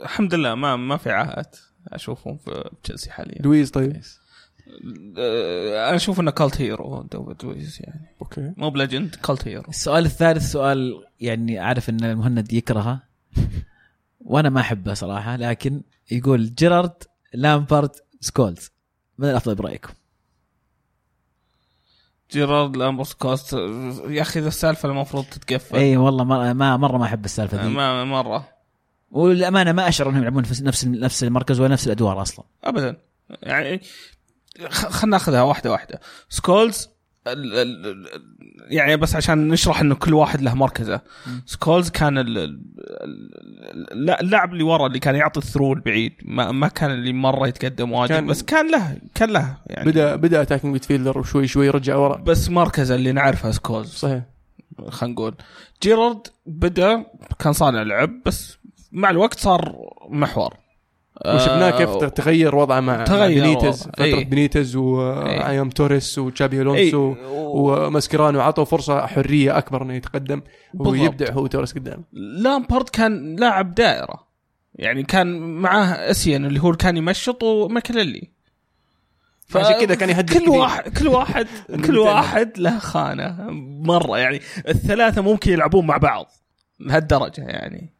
الحمد 0.02 0.34
لله 0.34 0.54
ما 0.54 0.76
ما 0.76 0.96
في 0.96 1.10
عاهات 1.10 1.56
أشوفهم 1.88 2.36
في 2.36 2.70
تشيلسي 2.82 3.10
حاليا. 3.10 3.42
لويز 3.42 3.70
طيب. 3.70 4.02
آه، 5.18 5.88
أنا 5.88 5.96
أشوف 5.96 6.20
إنه 6.20 6.30
cult 6.30 6.60
hero 6.60 7.08
لويز 7.42 7.80
يعني. 7.80 8.14
okay. 8.22 8.52
مو 8.56 8.70
ب 8.70 8.77
legend 8.77 9.14
cult 9.14 9.48
hero 9.48 9.68
السؤال 9.68 10.04
الثالث 10.04 10.52
سؤال 10.52 11.04
يعني 11.20 11.58
عارف 11.58 11.88
إن 11.90 12.04
المهند 12.04 12.52
يكرهه. 12.52 13.02
وأنا 14.20 14.50
ما 14.50 14.60
أحبه 14.60 14.94
صراحة 14.94 15.36
لكن 15.36 15.82
يقول 16.10 16.54
جيرارد 16.54 16.94
لامبارد 17.34 17.90
سكولز. 18.20 18.70
من 19.18 19.30
الأفضل 19.30 19.54
برأيكم؟ 19.54 19.92
جيرارد 22.32 22.76
لامبارد 22.76 23.12
سكولز. 23.12 23.52
يا 24.08 24.22
أخي 24.22 24.40
ذا 24.40 24.48
السالفة 24.48 24.88
المفروض 24.88 25.24
تتقفل. 25.24 25.76
اي 25.76 25.96
والله 25.96 26.24
ما 26.24 26.52
ما 26.52 26.76
مرة 26.76 26.96
ما 26.98 27.04
أحب 27.04 27.24
السالفة 27.24 27.62
دي 27.62 27.68
ما 27.68 28.04
مرة. 28.04 28.48
وللامانه 29.10 29.72
ما 29.72 29.88
أشعر 29.88 30.08
إنهم 30.08 30.20
يلعبون 30.20 30.42
في 30.42 30.64
نفس 30.64 30.84
نفس 30.84 31.24
المركز 31.24 31.60
ولا 31.60 31.68
نفس 31.68 31.86
الأدوار 31.86 32.22
أصلا. 32.22 32.44
ابدا. 32.64 32.96
يعني 33.42 33.80
خ- 34.68 34.88
خلنا 34.88 35.10
ناخذها 35.16 35.42
واحدة 35.42 35.70
واحدة. 35.70 36.00
سكولز 36.28 36.88
يعني 38.68 38.96
بس 38.96 39.16
عشان 39.16 39.48
نشرح 39.48 39.80
إنه 39.80 39.94
كل 39.94 40.14
واحد 40.14 40.40
له 40.42 40.54
مركزه. 40.54 41.00
سكولز 41.46 41.90
كان 41.90 42.18
ال- 42.18 42.38
ال- 42.38 42.60
ال- 43.92 44.10
اللاعب 44.10 44.52
اللي 44.52 44.62
ورا 44.64 44.86
اللي 44.86 44.98
كان 44.98 45.14
يعطي 45.14 45.40
ال 45.40 45.44
through 45.44 45.72
البعيد 45.72 46.12
ما, 46.24 46.52
ما 46.52 46.68
كان 46.68 46.90
اللي 46.90 47.12
مرة 47.12 47.48
يتقدم 47.48 47.92
واجد 47.92 48.12
كان- 48.12 48.26
بس 48.26 48.42
كان 48.42 48.70
له 48.70 48.96
كان 49.14 49.30
له 49.30 49.56
يعني. 49.66 49.90
بدا 49.90 50.16
بدأ 50.16 50.42
attacking 50.42 50.72
midfielder 50.72 51.18
وشوي 51.18 51.46
شوي 51.46 51.70
رجع 51.70 51.96
ورا. 51.96 52.16
بس 52.16 52.50
مركزه 52.50 52.94
اللي 52.94 53.12
نعرفه 53.12 53.50
سكولز. 53.50 53.88
صحيح. 53.88 54.22
خلينا 54.88 55.14
نقول. 55.14 55.34
جيرارد 55.82 56.26
بدأ 56.46 57.04
كان 57.38 57.52
صانع 57.52 57.82
لعب 57.82 58.10
بس 58.26 58.58
مع 58.92 59.10
الوقت 59.10 59.38
صار 59.38 59.74
محور. 60.10 60.54
وشفناه 61.26 61.68
آه، 61.68 61.78
كيف 61.78 61.90
تغير 62.10 62.56
وضعه 62.56 62.80
مع 62.80 63.04
تغير 63.04 63.44
بنيتز. 63.44 63.82
فترة 63.82 64.04
إي. 64.04 64.24
بنيتز 64.24 64.76
وايام 64.76 65.70
توريس 65.70 66.18
وتشابي 66.18 66.60
ألونسو 66.62 67.12
إي. 67.12 67.16
وماسكيرانو 67.26 68.40
عطوا 68.40 68.64
فرصة 68.64 69.06
حرية 69.06 69.58
أكبر 69.58 69.82
إنه 69.82 69.94
يتقدم. 69.94 70.42
ويبدع 70.74 71.32
هو 71.32 71.46
توريس 71.46 71.72
قدام 71.72 72.04
لامبارد 72.12 72.88
كان 72.88 73.36
لاعب 73.36 73.74
دائرة 73.74 74.26
يعني 74.74 75.02
كان 75.02 75.40
معاه 75.40 76.10
أسيان 76.10 76.44
اللي 76.44 76.60
هو 76.62 76.72
كان 76.72 76.96
يمشط 76.96 77.42
وماكليلي 77.42 78.30
فعشان 79.46 79.86
كذا 79.86 79.94
كان 79.94 80.10
يهدد 80.10 80.38
كل. 80.38 80.48
واحد 80.48 80.98
كل 80.98 81.08
واحد 81.08 81.46
كل 81.86 81.98
واحد 81.98 82.58
له 82.58 82.78
خانة 82.78 83.36
مرة 83.82 84.18
يعني 84.18 84.40
الثلاثة 84.68 85.22
ممكن 85.22 85.52
يلعبون 85.52 85.86
مع 85.86 85.96
بعض 85.96 86.26
لهالدرجة 86.80 87.42
يعني 87.42 87.92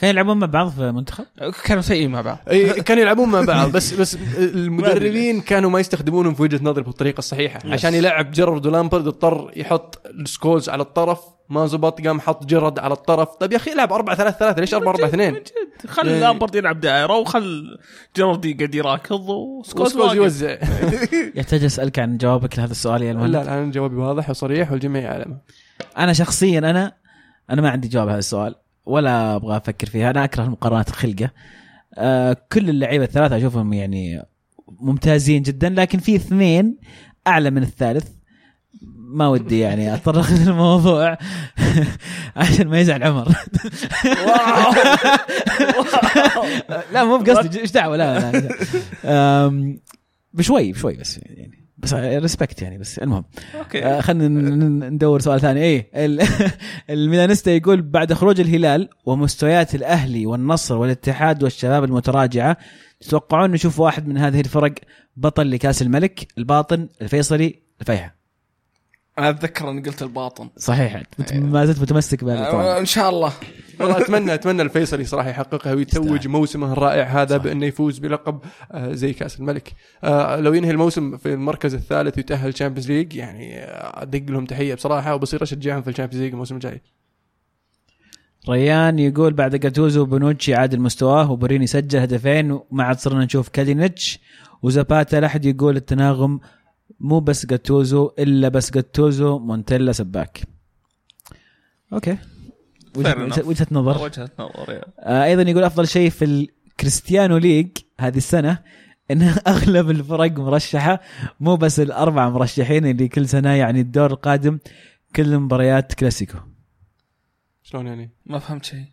كانوا 0.00 0.12
يلعبون 0.12 0.38
مع 0.38 0.46
بعض 0.46 0.68
في 0.68 0.92
منتخب؟ 0.92 1.24
كانوا 1.64 1.82
سيئين 1.82 2.10
مع 2.10 2.20
بعض. 2.20 2.38
كانوا 2.84 3.02
يلعبون 3.02 3.28
مع 3.28 3.40
بعض 3.40 3.70
بس 3.76 3.92
بس 3.92 4.16
المدربين 4.38 5.40
كانوا 5.40 5.70
ما 5.70 5.80
يستخدمونهم 5.80 6.34
في 6.34 6.42
وجهة 6.42 6.60
نظري 6.62 6.82
بالطريقة 6.84 7.18
الصحيحة. 7.18 7.60
عشان 7.64 7.94
يلعب 7.94 8.30
جيرارد 8.30 8.66
ولامبرد 8.66 9.06
اضطر 9.06 9.52
يحط 9.56 10.02
السكولز 10.06 10.68
على 10.68 10.82
الطرف 10.82 11.20
ما 11.48 11.66
زبط 11.66 12.06
قام 12.06 12.20
حط 12.20 12.46
جيرارد 12.46 12.78
على 12.78 12.94
الطرف. 12.94 13.28
طيب 13.28 13.52
يا 13.52 13.56
أخي 13.56 13.72
العب 13.72 13.92
4 13.92 14.16
3 14.16 14.38
3 14.38 14.60
ليش 14.60 14.74
4 14.74 14.90
4 14.92 15.08
2 15.08 15.32
من 15.32 15.38
جد 15.38 15.90
خل 15.90 16.08
يعني- 16.08 16.20
لامبرد 16.20 16.54
يلعب 16.54 16.80
دائرة 16.80 17.18
وخل 17.18 17.78
جيراردي 18.16 18.52
قاعد 18.52 18.74
يراكض 18.74 19.28
وسكولز 19.28 19.90
سكولز. 19.92 20.14
يوزع. 20.14 20.56
يحتاج 21.36 21.64
أسألك 21.64 21.98
عن 21.98 22.16
جوابك 22.18 22.58
لهذا 22.58 22.70
السؤال 22.70 23.02
يا 23.02 23.06
لا 23.12 23.18
المهند. 23.18 23.32
لا 23.32 23.58
أنا 23.58 23.70
جوابي 23.70 23.96
واضح 23.96 24.30
وصريح 24.30 24.72
والجميع 24.72 25.02
يعلمه. 25.02 25.36
أنا 25.98 26.12
شخصيا 26.12 26.58
أنا 26.58 26.92
أنا 27.50 27.62
ما 27.62 27.70
عندي 27.70 27.88
جواب 27.88 28.08
هذا 28.08 28.18
السؤال. 28.18 28.54
ولا 28.86 29.36
أبغى 29.36 29.56
أفكر 29.56 29.86
فيها. 29.86 30.10
أنا 30.10 30.24
أكره 30.24 30.44
المقارنات 30.44 30.88
الخلقة. 30.88 31.30
آه 31.98 32.36
كل 32.52 32.70
اللعيبة 32.70 33.04
الثلاثة 33.04 33.36
أشوفهم 33.36 33.72
يعني 33.72 34.22
ممتازين 34.80 35.42
جدا 35.42 35.68
لكن 35.68 35.98
في 35.98 36.16
اثنين 36.16 36.78
أعلى 37.26 37.50
من 37.50 37.62
الثالث. 37.62 38.08
ما 39.12 39.28
ودي 39.28 39.58
يعني 39.58 39.94
اتطرق 39.94 40.30
للموضوع 40.30 41.18
عشان 42.36 42.68
ما 42.68 42.80
يزعل 42.80 43.02
عمر. 43.02 43.28
لا 46.92 47.04
مو 47.04 47.18
بقصدي. 47.18 47.60
إيش 47.60 47.70
دعوة؟ 47.72 47.96
لا 47.96 48.30
لا, 48.32 48.38
لا. 49.04 49.78
بشوي 50.32 50.72
بشوي 50.72 50.96
بس 50.96 51.18
يعني. 51.18 51.59
بس 51.82 51.94
respect 51.94 52.62
يعني 52.62 52.78
بس 52.78 52.98
المهم. 52.98 53.24
okay. 53.58 53.84
آه، 53.84 54.00
خلينا 54.00 54.28
ندور 54.88 55.20
سؤال 55.20 55.40
ثاني. 55.40 55.60
إيه 55.62 55.90
ال- 55.94 56.22
الميلانيستا 56.90 57.50
يقول 57.50 57.82
بعد 57.82 58.12
خروج 58.12 58.40
الهلال 58.40 58.88
ومستويات 59.06 59.74
الأهلي 59.74 60.26
والنصر 60.26 60.76
والاتحاد 60.76 61.42
والشباب 61.42 61.84
المتراجعة 61.84 62.56
تتوقعون 63.00 63.50
نشوف 63.50 63.80
واحد 63.80 64.08
من 64.08 64.18
هذه 64.18 64.40
الفرق 64.40 64.74
بطل 65.16 65.50
لكأس 65.50 65.82
الملك؟ 65.82 66.28
الباطن 66.38 66.88
الفيصلي 67.02 67.62
الفيحة 67.80 68.19
أنا 69.20 69.30
أتذكر 69.30 69.70
أني 69.70 69.80
قلت 69.82 70.02
الباطن 70.02 70.48
صحيح 70.56 71.02
مت- 71.18 71.32
ما 71.34 71.66
زلت 71.66 71.80
متمسك 71.82 72.24
بهذا 72.24 72.50
طبعاً. 72.50 72.78
إن 72.78 72.84
شاء 72.86 73.10
الله 73.10 73.32
والله 73.80 73.98
اتمنى 74.00 74.34
أتمنى 74.34 74.62
الفيصلي 74.62 75.04
صراحة 75.04 75.28
يحققها 75.28 75.72
ويتوج. 75.74 76.28
موسمه 76.28 76.72
الرائع 76.72 77.04
هذا 77.22 77.38
صح. 77.38 77.44
بأنه 77.44 77.66
يفوز 77.66 77.98
بلقب 77.98 78.38
آه، 78.72 78.92
زي 78.92 79.12
كأس 79.12 79.40
الملك 79.40 79.72
آه، 80.04 80.36
لو 80.40 80.54
ينهي 80.54 80.70
الموسم 80.70 81.16
في 81.16 81.32
المركز 81.34 81.74
الثالث 81.74 82.16
ويتأهل 82.16 82.52
Champions 82.52 82.90
League 82.90 83.14
يعني 83.14 83.58
آه، 83.58 84.02
أدق 84.02 84.22
لهم 84.30 84.44
تحية 84.44 84.74
بصراحة 84.74 85.14
وبصير 85.14 85.42
أشجعهم 85.42 85.82
في 85.82 85.90
ال 85.90 85.93
Champions 85.93 86.22
League 86.24 86.32
الموسم 86.32 86.54
الجاي 86.54 86.80
ريان 88.48 88.98
يقول 88.98 89.32
بعد 89.32 89.56
جاتوزو 89.56 90.02
وبنوتشي 90.02 90.54
عاد 90.54 90.80
لمستواه 90.80 91.30
وبوريني 91.30 91.66
سجل 91.66 91.98
هدفين 91.98 92.50
وما 92.70 92.84
عاد 92.84 92.98
صرنا 92.98 93.24
نشوف 93.24 93.48
كالينيتش 93.48 94.18
وزاباتا 94.62 95.16
لا 95.16 95.26
احد 95.26 95.44
يقول 95.44 95.76
التناغم 95.76 96.40
مو 97.00 97.20
بس 97.20 97.46
جاتوزو 97.46 98.10
إلا 98.18 98.48
بس 98.48 98.70
جاتوزو 98.70 99.38
مونتيلا 99.38 99.92
سباك. 99.92 100.40
okay. 101.92 102.18
وجهه. 102.96 103.46
وجهة 103.48 103.66
نظر. 103.70 104.02
وجهة 104.04 104.30
نظر 104.38 104.72
يا. 104.72 104.84
آه 104.98 105.24
أيضا 105.24 105.42
يقول 105.42 105.64
أفضل 105.64 105.88
شيء 105.88 106.10
في 106.10 106.24
الكريستيانو 106.24 107.36
League 107.36 107.68
هذه 108.00 108.16
السنة 108.16 108.58
إن 109.10 109.22
أغلب 109.46 109.90
الفرق 109.90 110.38
مرشحة 110.38 111.00
مو 111.40 111.56
بس 111.56 111.80
الاربع 111.80 112.28
مرشحين 112.28 112.86
اللي 112.86 113.08
كل 113.08 113.28
سنة 113.28 113.50
يعني 113.50 113.80
الدور 113.80 114.10
القادم 114.10 114.58
كل 115.16 115.38
مباريات 115.38 115.94
كلاسيكو. 115.94 116.38
شلون 117.62 117.86
يعني؟ 117.86 118.10
ما 118.26 118.38
فهمت 118.38 118.64
شيء. 118.64 118.84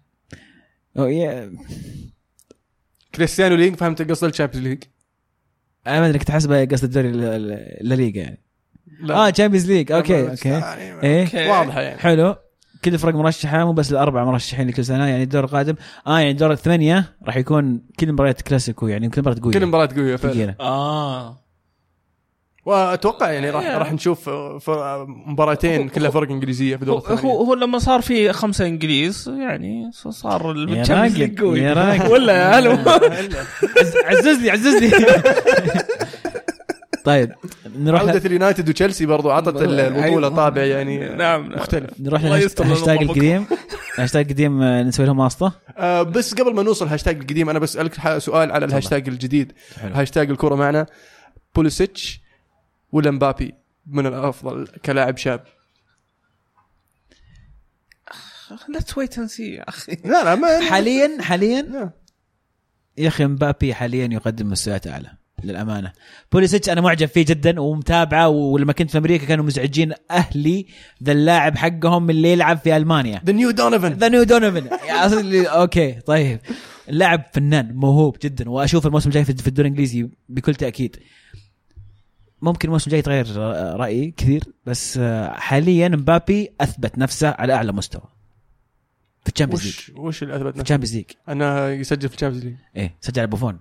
أو 0.98 1.06
يا- 1.06 1.52
كريستيانو 3.16 3.56
League 3.56 3.76
فهمت 3.76 4.10
قصد 4.12 4.28
ال 4.28 4.32
Champions 4.32 4.68
League. 4.68 4.84
أنا 5.88 6.00
ما 6.00 6.08
أدري 6.08 6.20
كنت 6.20 6.32
حاسبه 6.32 6.66
قصد 6.66 6.84
الدوري 6.84 7.10
ال- 7.10 7.24
ال- 7.24 7.92
الليغا 7.94 8.18
يعني. 8.18 8.40
آه 9.10 9.30
Champions 9.30 9.72
League 9.72 9.92
okay 9.92 10.30
okay. 10.30 10.50
يعني 10.50 11.04
إيه. 11.04 11.50
واضحة 11.52 11.82
يعني. 11.82 12.00
حلو. 12.00 12.36
كل 12.86 12.94
الفرق 12.94 13.16
مرشحة 13.16 13.66
مو 13.66 13.74
بس 13.74 13.92
الاربع 13.92 14.24
مرشحين 14.24 14.68
لكل 14.68 14.86
سنة 14.86 15.06
يعني 15.08 15.24
الدور 15.24 15.44
القادم. 15.44 15.76
آه 16.08 16.20
يعني 16.20 16.32
الدور 16.32 16.52
الثمانية 16.52 17.14
راح 17.26 17.38
يكون 17.38 17.82
كل 18.00 18.12
مباريات 18.14 18.42
كلاسيكو 18.42 18.88
يعني 18.88 19.10
كل 19.10 19.22
مباراة 19.22 19.38
قوية. 19.44 19.54
كل 19.54 19.66
مباراة 19.66 19.90
قوية 19.96 20.16
فعلا. 20.16 20.56
آه. 20.60 21.38
وأتوقع 22.68 23.32
يعني 23.32 23.50
راح 23.50 23.66
راح 23.66 23.92
نشوف 23.94 24.30
مباراتين 25.26 25.90
كلها 25.90 26.10
فرق 26.10 26.32
إنجليزية 26.32 26.76
في 26.76 26.86
دور 26.86 26.96
هو 26.96 27.00
الثمانيه 27.00 27.22
هو 27.34 27.54
لما 27.54 27.80
صار 27.80 28.02
في 28.02 28.34
خمسة 28.34 28.66
إنجليز 28.66 29.30
يعني 29.40 29.90
صار 29.94 30.42
راجل، 30.42 30.60
ليج. 30.60 31.42
ولا 32.12 32.34
يا 32.34 32.60
هلا 32.60 32.70
عز- 33.82 33.96
عززني 34.06 34.50
عززني 34.52 34.92
طيب 37.06 37.32
نروح 37.80 38.02
عودة 38.02 38.20
ل... 38.20 38.26
اليونايتد 38.26 38.70
وتشيلسي 38.70 39.06
برضو 39.06 39.32
اعطت 39.32 39.62
البطولة 39.62 40.04
أيوة. 40.04 40.30
طابع 40.30 40.64
يعني 40.64 40.98
نعم 41.00 41.18
نعم. 41.18 41.52
مختلف 41.52 41.90
نروح 42.00 42.24
للهاشتاج. 42.24 43.02
القديم 43.02 43.46
الهاشتاج 43.98 44.26
القديم 44.26 44.62
آه، 44.62 44.84
نسوي 44.84 45.06
لهم 45.06 45.20
واسطة 45.20 45.52
آه 45.78 46.02
بس 46.04 46.34
قبل 46.34 46.54
ما 46.56 46.64
نوصل 46.64 46.86
الهاشتاج 46.86 47.18
القديم 47.22 47.50
أنا 47.50 47.60
بسألك 47.60 47.96
ح- 47.98 48.18
سؤال 48.18 48.52
على 48.52 48.66
الهاشتاج 48.66 49.08
الجديد. 49.10 49.52
هاشتاج 49.82 50.30
الكرة 50.30 50.56
معنا 50.56 50.86
بوليسيتش 51.56 52.27
ولا 52.92 53.12
مبابي 53.12 53.54
من 53.86 54.06
الأفضل 54.06 54.68
كلاعب 54.68 55.18
شاب؟ 55.18 55.44
let's 58.70 58.98
wait 58.98 59.18
and 59.18 59.28
see 59.30 59.52
يا 59.52 59.70
أخي. 59.70 59.92
لا 60.06 60.24
لا 60.24 60.36
ما 60.36 60.70
حاليا 60.70 61.22
حاليا. 61.22 61.92
يا 62.98 63.08
أخي 63.08 63.26
مبابي 63.26 63.74
حاليا 63.74 64.10
يقدم 64.12 64.50
مستويات 64.50 64.88
أعلى 64.88 65.12
للأمانة. 65.44 65.92
بوليسيتش 66.32 66.70
أنا 66.70 66.82
معجب 66.82 67.08
فيه 67.08 67.26
جدا 67.26 67.60
ومتابعه 67.60 68.28
ولما 68.28 68.74
كنت 68.74 68.92
في 68.92 68.98
أمريكا 68.98 69.26
كانوا 69.26 69.46
مزعجين 69.46 69.94
أهلي 70.12 70.66
ذا 71.04 71.12
اللاعب 71.12 71.58
حقهم 71.58 72.10
اللي 72.10 72.32
يلعب 72.32 72.58
في 72.58 72.78
ألمانيا. 72.78 73.22
the 73.26 73.34
new 73.34 73.52
Donovan 73.52 73.94
the 73.94 74.08
new 74.08 74.24
Donovan 74.24 74.68
okay 75.46 75.92
طيب. 75.92 76.40
اللاعب 76.90 77.24
فنان 77.34 77.76
موهوب 77.76 78.18
جدا 78.24 78.50
وأشوف 78.50 78.88
الموسم 78.88 79.10
الجاي 79.10 79.26
في 79.26 79.34
في 79.34 79.48
الدوري 79.48 79.68
الإنجليزي 79.68 80.10
بكل 80.30 80.56
تأكيد. 80.56 80.98
ممكن 82.42 82.68
الموسم 82.68 82.86
الجاي 82.86 83.00
يتغير 83.00 83.36
رأيي 83.80 84.12
كثير 84.18 84.44
بس 84.66 85.00
حاليا 85.32 85.88
مبابي 85.90 86.50
أثبت 86.62 86.98
نفسه 86.98 87.30
على 87.30 87.54
أعلى 87.54 87.72
مستوى 87.72 88.04
في 89.26 89.34
ال 89.34 89.37
Champions 89.37 89.66
League. 89.66 89.76
وش 89.76 89.92
وش 89.98 90.24
اللي 90.24 90.36
أثبت 90.36 90.54
في 90.54 90.60
نفسه؟ 90.60 90.62
ال 90.62 90.65
Champions 90.65 90.96
League. 90.96 91.06
أنه 91.30 91.68
يسجل 91.68 92.10
في 92.10 92.16
ال 92.16 92.19
Champions 92.19 92.46
League. 92.46 92.56
إيه 92.76 92.96
سجل 93.02 93.20
على 93.20 93.28
بوفون 93.28 93.60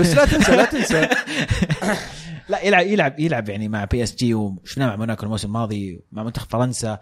بس 0.00 0.14
لا 0.14 0.24
تنسى 0.24 0.56
لا 0.56 0.64
تنسى. 0.64 1.08
لا 2.48 2.60
يلعب 2.60 2.86
يلعب 2.86 3.20
يلعب 3.20 3.48
يعني 3.48 3.68
مع 3.68 3.84
PSG 3.84 4.34
وشفناه 4.34 4.86
مع 4.86 4.96
موناكو 4.96 5.22
الموسم 5.22 5.48
الماضي 5.48 6.00
مع 6.12 6.22
منتخب 6.22 6.50
فرنسا. 6.50 6.98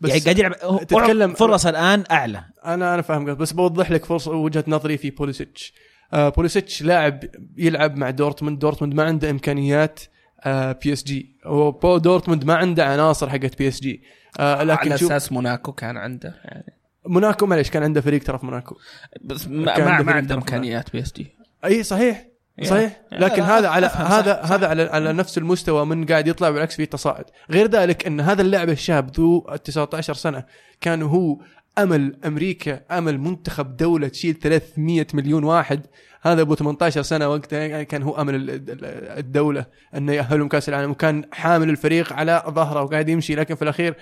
بس 0.00 0.10
يعني 0.10 0.20
قاعد 0.20 0.38
يلعب 0.38 0.86
تتكلم- 0.86 1.34
فرص 1.34 1.66
الآن 1.66 2.04
أعلى. 2.10 2.44
أنا 2.64 2.94
أنا 2.94 3.02
فاهم 3.02 3.24
بس 3.34 3.52
بوضح 3.52 3.90
لك 3.90 4.04
فرصه 4.04 4.30
وجهة 4.32 4.64
نظري 4.68 4.98
في 4.98 5.10
بوليسيتش. 5.10 5.72
آه 5.72 5.84
بوليسيتش 6.14 6.82
لاعب 6.82 7.24
يلعب 7.56 7.96
مع 7.96 8.10
دورتموند. 8.10 8.58
دورتموند 8.58 8.94
ما 8.94 9.02
عنده 9.02 9.30
إمكانيات 9.30 10.00
آه 10.44 10.72
PSG 10.72 11.36
وبو 11.46 11.98
دورتموند 11.98 12.44
ما 12.44 12.54
عنده 12.54 12.86
عناصر 12.86 13.30
حقت 13.30 13.58
PSG 13.58 14.02
آه 14.40 14.62
لكن 14.62 14.92
على 14.92 14.94
أساس 14.94 15.32
موناكو 15.32 15.72
كان 15.72 15.96
عنده 15.96 16.40
يعني. 16.44 16.72
موناكو 17.06 17.46
معليش 17.46 17.70
كان 17.70 17.82
عنده 17.82 18.00
فريق 18.00 18.22
ترى 18.22 18.38
في 18.38 18.46
موناكو. 18.46 18.76
بس 19.24 19.48
ما, 19.48 19.78
ما, 19.78 19.90
عنده 19.90 20.04
ما 20.04 20.12
عنده 20.12 20.34
إمكانيات 20.34 20.92
PSG 20.92 21.26
إي 21.64 21.82
صحيح 21.82 22.26
صحيح. 22.62 23.00
لكن 23.12 23.42
هذا 23.42 23.68
على 23.68 23.86
هذا 23.86 24.40
هذا 24.40 24.68
على 24.68 24.82
على 24.82 25.12
نفس 25.12 25.38
المستوى 25.38 25.86
من 25.86 26.06
قاعد 26.06 26.26
يطلع 26.28 26.50
بالعكس 26.50 26.76
في 26.76 26.86
تصاعد. 26.86 27.24
غير 27.50 27.66
ذلك 27.66 28.06
إن 28.06 28.20
هذا 28.20 28.42
اللاعب 28.42 28.68
الشاب 28.68 29.10
ذو 29.16 29.40
19 29.64 30.14
سنة 30.14 30.44
كان 30.80 31.02
هو 31.02 31.38
أمل 31.78 32.16
أمريكا 32.26 32.80
أمل 32.90 33.18
منتخب 33.18 33.76
دولة 33.76 34.08
تشيل 34.08 34.34
300 34.34 35.06
مليون 35.14 35.44
واحد. 35.44 35.80
هذا 36.22 36.40
أبو 36.42 36.54
18 36.54 37.02
سنة 37.02 37.28
وقتها 37.28 37.58
يعني 37.66 37.84
كان 37.84 38.02
هو 38.02 38.20
أمل 38.20 38.34
ال- 38.34 38.50
ال- 38.50 38.84
الدولة 39.18 39.66
أنه 39.96 40.12
يأهلهم 40.12 40.48
كأس 40.48 40.68
العالم. 40.68 40.90
وكان 40.90 41.24
حامل 41.32 41.70
الفريق 41.70 42.12
على 42.12 42.42
ظهره 42.48 42.82
وقاعد 42.82 43.08
يمشي. 43.08 43.34
لكن 43.34 43.54
في 43.54 43.62
الأخير 43.62 43.94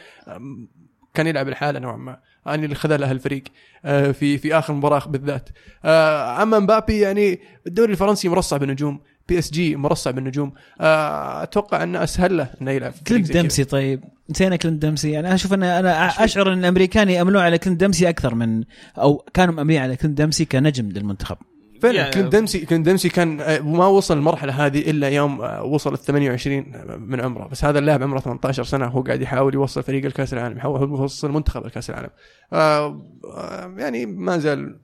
كان 1.14 1.26
يلعب 1.26 1.48
الحالة 1.48 1.78
نوعا 1.78 1.96
ما. 1.96 2.18
أنا 2.46 2.64
اللي 2.64 2.74
خذلها 2.74 3.12
الفريق 3.12 3.42
آه، 3.84 4.10
في 4.12 4.38
في 4.38 4.58
آخر 4.58 4.72
مباراة 4.74 5.06
بالذات. 5.06 5.48
آه، 5.84 6.42
أما 6.42 6.58
مبابي 6.58 7.00
يعني 7.00 7.40
الدوري 7.66 7.92
الفرنسي 7.92 8.28
مرصع 8.28 8.56
بالنجوم 8.56 9.00
PSG 9.28 9.76
مرصع 9.76 10.10
بالنجوم. 10.10 10.52
آه، 10.80 11.42
أتوقع 11.42 11.82
انه 11.82 12.02
أسهل 12.02 12.36
له 12.36 12.50
إنه 12.62 12.70
يلعب 12.70 12.92
كلينت. 13.06 13.32
ديمبسي 13.32 13.64
طيب. 13.64 14.04
نسينا 14.30 14.56
كلينت 14.56 14.82
ديمبسي 14.82 15.18
أنا 15.18 15.34
أشوف 15.34 15.54
أن 15.54 15.62
أنا 15.62 16.24
أشعر 16.24 16.52
أن 16.52 16.58
الأمريكان 16.58 17.08
ياملون 17.08 17.42
على 17.42 17.58
كلينت 17.58 17.80
ديمبسي 17.80 18.08
أكثر 18.08 18.34
من 18.34 18.64
أو 18.98 19.24
كانوا 19.34 19.54
ماملين 19.54 19.80
على 19.82 19.96
كلينت 19.96 20.18
ديمبسي 20.18 20.44
كنجم 20.44 20.88
للمنتخب. 20.88 21.36
فعلا 21.82 21.94
يعني- 21.96 22.10
كلينت 22.10 22.32
ديمبسي 22.32 22.58
كلينت 22.66 22.86
ديمبسي 22.86 23.08
كان 23.08 23.40
آه، 23.40 23.58
ما 23.60 23.86
وصل 23.86 24.16
المرحلة 24.18 24.66
هذه 24.66 24.90
إلا 24.90 25.08
يوم 25.08 25.40
آه، 25.42 25.62
وصل 25.62 25.92
ال 25.92 25.98
28 25.98 26.72
من 26.98 27.20
عمره. 27.20 27.48
بس 27.48 27.64
هذا 27.64 27.78
اللاعب 27.78 28.02
عمره 28.02 28.20
18 28.20 28.64
سنة 28.64 28.86
هو 28.86 29.02
قاعد 29.02 29.22
يحاول 29.22 29.54
يوصل 29.54 29.82
فريق 29.82 30.04
الكأس 30.04 30.32
العالم 30.32 30.56
يحاول 30.56 30.80
يوصل 30.88 31.32
منتخب 31.32 31.66
الكأس 31.66 31.90
العالم. 31.90 32.10
يعني 33.78 34.06
ما 34.06 34.38
زال 34.38 34.78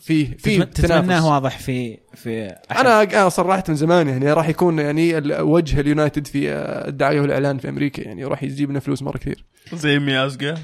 في 0.00 0.24
في 0.26 0.58
تتم- 0.58 0.70
تتمناه 0.70 1.28
واضح 1.32 1.58
في 1.58 1.98
في 2.14 2.56
أحد. 2.70 2.86
أنا 2.86 3.28
صرحت 3.28 3.70
من 3.70 3.76
زمان 3.76 4.08
يعني 4.08 4.32
راح 4.32 4.48
يكون 4.48 4.78
يعني 4.78 5.18
وجه 5.40 5.80
اليونايتد 5.80 6.26
في 6.26 6.52
آه، 6.52 6.88
الدعاية 6.88 7.20
والإعلان 7.20 7.58
في 7.58 7.68
أمريكا 7.68 8.02
يعني 8.02 8.24
راح 8.24 8.42
يجيب 8.42 8.70
لنا 8.70 8.80
فلوس 8.80 9.02
مرة 9.02 9.18
كثير. 9.18 9.44
زي 9.72 9.98
ميازقا 9.98 10.54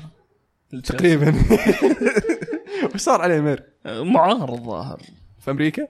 تقريبا. 0.84 1.34
وش 2.94 3.00
صار 3.00 3.20
عليه 3.22 3.40
مير 3.40 3.64
معار 3.86 4.52
الظاهر. 4.54 5.00
في 5.40 5.50
أمريكا؟ 5.50 5.88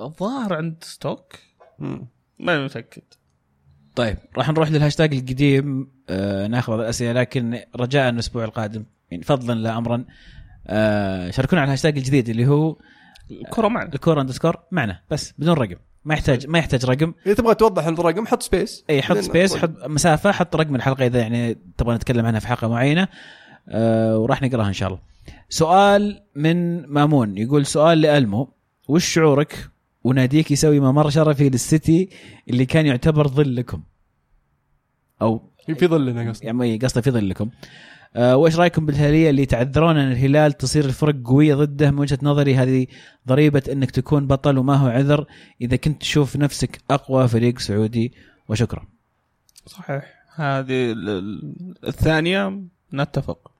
الظاهر 0.00 0.54
عند 0.54 0.74
ستوك. 0.82 1.32
ما 2.38 2.64
متأكد. 2.64 3.02
طيب 3.96 4.16
راح 4.36 4.50
نروح 4.50 4.70
للهاشتاج 4.70 5.14
القديم. 5.14 5.90
آه 6.08 6.46
ناخذ 6.46 6.72
بعض 6.72 6.80
الأسئلة 6.80 7.12
لكن 7.12 7.60
رجاء 7.76 8.08
الأسبوع 8.10 8.44
القادم. 8.44 8.84
يعني 9.10 9.22
فضلا 9.24 9.54
لا 9.60 9.78
امرا. 9.78 10.04
آه 10.66 11.30
شاركونا 11.30 11.62
على 11.62 11.68
الهاشتاج 11.68 11.96
الجديد 11.96 12.28
اللي 12.28 12.46
هو 12.46 12.76
الكره 13.30 13.68
معنا. 13.68 13.94
الكوره 13.94 14.20
underscore 14.20 14.56
معنا 14.72 15.00
بس 15.10 15.34
بدون 15.38 15.54
رقم. 15.54 15.76
ما 16.04 16.14
يحتاج 16.14 16.46
ما 16.46 16.58
يحتاج 16.58 16.84
رقم. 16.84 17.14
إذا 17.26 17.34
تبغى 17.34 17.54
توضح 17.54 17.86
الرقم 17.86 18.26
حط 18.26 18.42
space 18.42 18.84
اي 18.90 19.02
حط 19.02 19.16
space 19.16 19.56
حط 19.56 19.70
مسافة 19.86 20.32
حط 20.32 20.56
رقم 20.56 20.74
الحلقة 20.74 21.06
إذا 21.06 21.20
يعني 21.20 21.58
تبغى 21.78 21.94
نتكلم 21.94 22.26
عنها 22.26 22.40
في 22.40 22.48
حلقة 22.48 22.68
معينة. 22.68 23.08
آه 23.68 24.18
وراح 24.18 24.42
نقراها 24.42 24.68
إن 24.68 24.72
شاء 24.72 24.88
الله. 24.88 25.00
سؤال 25.48 26.22
من 26.36 26.86
مامون. 26.86 27.38
يقول 27.38 27.66
سؤال 27.66 28.00
لألمو. 28.00 28.54
وش 28.88 29.04
شعورك؟ 29.04 29.70
وناديك 30.04 30.50
يسوي 30.50 30.80
ممر 30.80 31.10
شرفي 31.10 31.48
للسيتي 31.48 32.08
اللي 32.50 32.66
كان 32.66 32.86
يعتبر 32.86 33.28
ظل 33.28 33.56
لكم 33.56 33.82
أو 35.22 35.50
في 35.78 35.86
ظلنا 35.86 36.30
قصدي. 36.30 36.46
يعني 36.46 36.78
قصده 36.78 37.00
في 37.00 37.10
ظلكم. 37.10 37.44
آه 37.44 37.50
وإيش 38.16 38.56
رأيكم 38.56 38.86
بالهلاليه 38.86 39.30
اللي 39.30 39.46
تعذرون 39.46 39.96
أن 39.96 40.12
الهلال 40.12 40.52
تصير 40.52 40.84
الفرق 40.84 41.14
قوية 41.24 41.54
ضده؟ 41.54 41.90
من 41.90 41.98
وجهة 41.98 42.18
نظري 42.22 42.54
هذه 42.54 42.86
ضريبة 43.28 43.62
إنك 43.72 43.90
تكون 43.90 44.26
بطل 44.26 44.58
وما 44.58 44.74
هو 44.74 44.88
عذر. 44.88 45.26
إذا 45.60 45.76
كنت 45.76 46.00
تشوف 46.00 46.36
نفسك 46.36 46.80
أقوى 46.90 47.28
فريق 47.28 47.58
سعودي 47.58 48.12
وشكرا. 48.48 48.86
صحيح. 49.66 50.04
هذه 50.36 50.92
ال- 50.92 51.08
ال- 51.08 51.54
الثانية 51.86 52.62
نتفق. 52.94 53.50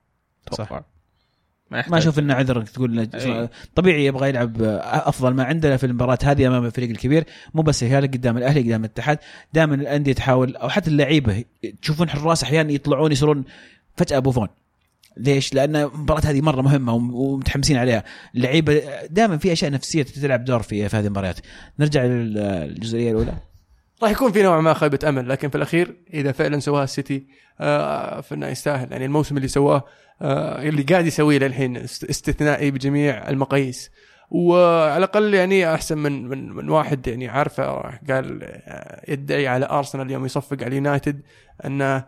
ما, 1.71 1.79
يحتاج. 1.79 1.93
ما 1.93 1.99
أشوف 1.99 2.19
إنه 2.19 2.35
عذر 2.35 2.59
إنك 2.59 2.69
تقول 2.69 2.99
إنه 2.99 3.09
أي. 3.15 3.49
طبيعي 3.75 4.07
يبغى 4.07 4.29
يلعب 4.29 4.57
أفضل 4.83 5.35
ما 5.35 5.45
عنده 5.45 5.77
في 5.77 5.87
المباراة 5.87 6.19
هذه 6.25 6.47
أمام 6.47 6.65
الفريق 6.65 6.91
الكبير. 6.91 7.25
مو 7.55 7.63
بس 7.63 7.83
الهلال 7.83 8.11
قدام 8.11 8.37
الأهلي 8.39 8.61
قدام 8.61 8.81
الاتحاد. 8.81 9.19
دائما 9.53 9.75
الأندية 9.75 10.13
تحاول 10.13 10.57
أو 10.57 10.69
حتى 10.69 10.91
اللعيبة 10.91 11.45
تشوفون 11.83 12.11
حراس 12.11 12.43
أحيانا 12.43 12.73
يطلعون 12.73 13.13
يصيرون 13.13 13.45
فجأة 13.97 14.19
بوفون 14.19 14.49
ليش؟ 15.17 15.55
لأن 15.55 15.77
المباراة 15.77 16.21
هذه 16.25 16.41
مرة 16.41 16.63
مهمة 16.63 16.93
وم- 16.95 17.15
ومتحمسين 17.15 17.77
عليها، 17.77 18.05
اللعيبه 18.35 18.83
دائما 19.11 19.39
في 19.39 19.53
أشياء 19.53 19.71
نفسية 19.71 20.03
تلعب 20.03 20.45
دور 20.45 20.63
في 20.63 20.89
في 20.89 20.97
هذه 20.97 21.05
المباريات. 21.05 21.39
نرجع 21.79 22.05
للجزئية 22.05 23.11
الأولى. 23.11 23.35
راح 24.03 24.11
يكون 24.11 24.33
في 24.33 24.43
نوع 24.43 24.61
ما 24.61 24.75
خيبة 24.75 24.99
أمل 25.09 25.29
لكن 25.29 25.49
في 25.49 25.55
الأخير 25.55 25.97
إذا 26.15 26.33
فعلا 26.33 26.59
سواها 26.61 26.85
السيتي 26.85 27.27
آه 27.61 28.21
فإنه 28.21 28.47
يستاهل 28.47 28.93
يعني 28.93 29.05
الموسم 29.05 29.37
اللي 29.37 29.49
سواه 29.49 29.85
آه 30.23 30.63
اللي 30.69 30.83
قاعد 30.83 31.07
يسويه 31.07 31.39
للحين 31.39 31.77
است- 31.77 32.05
استثنائي 32.05 32.71
بجميع 32.71 33.29
المقاييس 33.29 33.91
وعلى 34.31 34.97
الأقل 34.97 35.35
يعني 35.35 35.75
أحسن 35.75 35.99
من 35.99 36.29
من 36.29 36.53
من 36.53 36.69
واحد 36.69 37.07
يعني 37.07 37.29
عارفه 37.29 37.65
قال 38.11 38.41
آه، 38.43 39.03
يدعي 39.13 39.47
على 39.49 39.67
أرسنال 39.71 40.11
يوم 40.11 40.25
يصفق 40.25 40.57
على 40.61 40.67
اليونايتد 40.67 41.21
أنه 41.65 42.05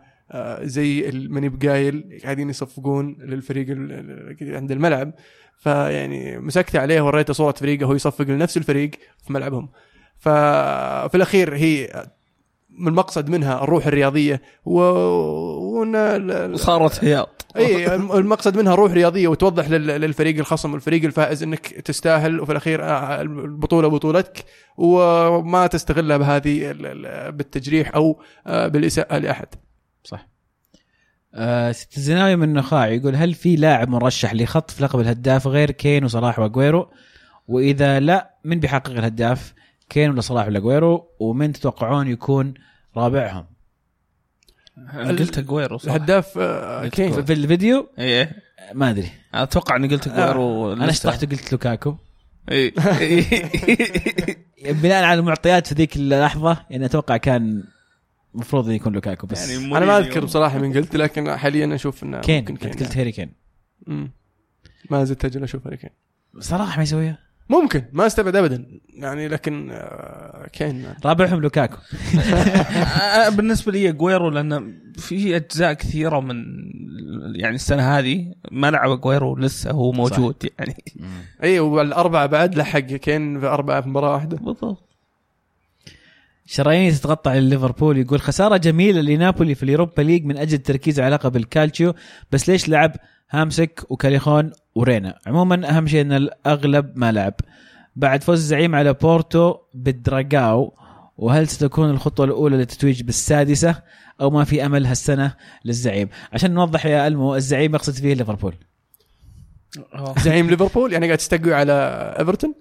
زي 0.61 1.09
الماني 1.09 1.49
بقايل 1.49 2.19
قاعدين 2.23 2.49
يصفقون 2.49 3.17
للفريق 3.19 3.67
عند 4.41 4.71
الملعب. 4.71 5.11
فيعني 5.57 6.37
مسكت 6.39 6.75
عليه 6.75 7.01
وريته 7.01 7.33
صورة 7.33 7.51
فريقه 7.51 7.85
وهو 7.85 7.95
يصفق 7.95 8.25
لنفس 8.25 8.57
الفريق 8.57 8.91
في 9.25 9.33
ملعبهم. 9.33 9.69
ففي 10.19 11.15
الأخير 11.15 11.55
هي 11.55 12.05
من 12.69 12.87
المقصد 12.87 13.29
منها 13.29 13.63
الروح 13.63 13.87
الرياضية 13.87 14.41
و... 14.65 14.79
وإن 14.79 15.95
وصارت 16.53 17.03
هياط 17.03 17.45
إي 17.57 17.95
المقصد 17.95 18.57
منها 18.57 18.75
روح 18.75 18.91
رياضية 18.91 19.27
وتوضح 19.27 19.69
لل- 19.69 19.87
للفريق 20.01 20.37
الخصم 20.37 20.73
والفريق 20.73 21.03
الفائز 21.03 21.43
إنك 21.43 21.67
تستاهل 21.67 22.39
وفي 22.39 22.51
الأخير 22.51 22.83
آه، 22.83 23.21
البطولة 23.21 23.87
بطولتك 23.87 24.45
وما 24.77 25.67
تستغلها 25.67 26.17
بهذه 26.17 26.71
ال- 26.71 26.85
ال- 27.05 27.31
بالتجريح 27.31 27.95
أو 27.95 28.21
آه، 28.47 28.67
بالإساءة 28.67 29.17
لأحد. 29.17 29.47
آه 31.37 31.71
ست 31.71 31.97
الزناوي 31.97 32.35
من 32.35 32.43
النخاع 32.43 32.87
يقول 32.87 33.15
هل 33.15 33.33
في 33.33 33.55
لاعب 33.55 33.89
مرشح 33.89 34.33
لخطف 34.33 34.81
لقب 34.81 34.99
الهداف 34.99 35.47
غير 35.47 35.71
كين 35.71 36.03
وصلاح 36.03 36.39
وأجويرو؟ 36.39 36.89
وإذا 37.47 37.99
لا 37.99 38.35
من 38.43 38.59
بيحقق 38.59 38.91
الهداف؟ 38.91 39.53
كين 39.89 40.09
ولا 40.09 40.21
صلاح 40.21 40.47
ولا 40.47 40.57
أجويرو؟ 40.57 41.07
ومن 41.19 41.53
تتوقعون 41.53 42.07
يكون 42.07 42.53
رابعهم؟ 42.97 43.45
أنا 44.77 45.09
قلت 45.09 45.37
أجويرو 45.37 45.77
صح. 45.77 45.93
الهداف 45.93 46.37
آه، 46.37 46.87
كين. 46.87 47.25
في 47.25 47.33
الفيديو؟ 47.33 47.89
إيه. 47.99 48.31
ما 48.73 48.89
أدري. 48.89 49.11
أنا 49.33 49.43
أتوقع 49.43 49.75
إني 49.75 49.87
قلت 49.87 50.07
أجويرو 50.07 50.73
أنا 50.73 50.89
اشطحت 50.89 51.23
وقلت 51.23 51.51
لوكاكو. 51.51 51.95
إيه. 52.51 52.73
بناء 54.81 55.03
على 55.03 55.19
المعطيات 55.19 55.67
في 55.67 55.75
ذيك 55.75 55.95
اللحظة 55.95 56.57
يعني 56.69 56.85
أتوقع 56.85 57.17
كان 57.17 57.63
المفروض 58.37 58.65
إنه 58.65 58.75
يكون 58.75 58.93
لوكاكو 58.93 59.27
بس 59.27 59.49
يعني 59.49 59.63
يعني 59.63 59.77
أنا 59.77 59.85
ما. 59.85 59.97
أذكر 59.97 60.25
بصراحة 60.25 60.59
من 60.59 60.73
قلت 60.73 60.95
لكن 60.95 61.35
حاليا 61.37 61.75
أشوف 61.75 62.03
إنه 62.03 62.19
كين 62.19 62.45
كين 62.45 62.57
قلت 62.57 62.97
هاري 62.97 63.11
كين. 63.11 63.33
مم. 63.87 64.11
ما 64.89 65.03
زلت 65.03 65.25
أجل 65.25 65.43
أشوف 65.43 65.67
هاري 65.67 65.77
كين. 65.77 65.89
صراحة 66.39 66.77
ما 66.77 66.83
يسويها. 66.83 67.17
ممكن 67.49 67.83
ما 67.93 68.05
استبعد 68.05 68.35
ابدا. 68.35 68.65
يعني 68.89 69.27
لكن 69.27 69.69
آه، 69.71 70.47
كين. 70.53 70.85
رابعهم 71.05 71.41
لوكاكو. 71.41 71.77
أنا 73.15 73.29
بالنسبة 73.29 73.71
لي 73.71 73.91
جويرو 73.91 74.29
لأن 74.29 74.79
في 74.97 75.35
أجزاء 75.35 75.73
كثيرة 75.73 76.19
من 76.19 76.45
يعني 77.35 77.55
السنة 77.55 77.97
هذه 77.97 78.33
ما 78.51 78.71
لعب 78.71 79.01
جويرو 79.01 79.35
لسه 79.35 79.71
هو 79.71 79.91
موجود 79.91 80.35
صح. 80.43 80.49
يعني. 80.59 80.75
اي 81.43 81.59
والأربعة 81.59 82.25
بعد 82.25 82.55
لحق 82.55 82.79
كين 82.79 83.39
في 83.39 83.45
أربعة 83.45 83.81
في 83.81 83.89
مباراة 83.89 84.13
واحدة. 84.13 84.37
بالضبط. 84.37 84.87
شرايين 86.49 86.93
تتقطع 86.93 87.33
لليفربول 87.33 87.97
يقول 87.97 88.21
خسارة 88.21 88.57
جميلة 88.57 89.01
لنابولي 89.01 89.55
في 89.55 89.63
ال 89.63 89.68
Europa 89.68 90.01
League 90.01 90.25
من 90.25 90.37
أجل 90.37 90.53
التركيز 90.53 90.99
على 90.99 91.15
لقب 91.15 91.35
الكالتشيو 91.35 91.93
بس 92.31 92.49
ليش 92.49 92.69
لعب 92.69 92.91
هامسك 93.29 93.85
وكاليخون 93.89 94.51
ورينا؟ 94.75 95.19
عموما 95.27 95.69
أهم 95.69 95.87
شيء 95.87 96.01
إن 96.01 96.11
الأغلب 96.11 96.91
ما 96.95 97.11
لعب. 97.11 97.33
بعد 97.95 98.23
فوز 98.23 98.39
الزعيم 98.39 98.75
على 98.75 98.93
بورتو 98.93 99.55
بالدراغاو 99.73 100.73
وهل 101.17 101.47
ستكون 101.47 101.89
الخطوة 101.89 102.25
الأولى 102.25 102.57
للتتويج 102.57 103.03
بالسادسة؟ 103.03 103.81
أو 104.21 104.29
ما 104.29 104.43
في 104.43 104.65
أمل 104.65 104.85
هالسنة 104.85 105.33
للزعيم؟ 105.65 106.09
عشان 106.33 106.53
نوضح 106.53 106.85
يا 106.85 107.07
ألمو 107.07 107.35
الزعيم 107.35 107.75
يقصد 107.75 107.93
فيه 107.93 108.13
ليفربول. 108.13 108.53
زعيم 110.17 110.49
ليفربول؟ 110.49 110.93
يعني 110.93 111.05
قاعد 111.05 111.17
تستقوي 111.17 111.53
على 111.53 111.73
إيفرتون؟ 112.19 112.53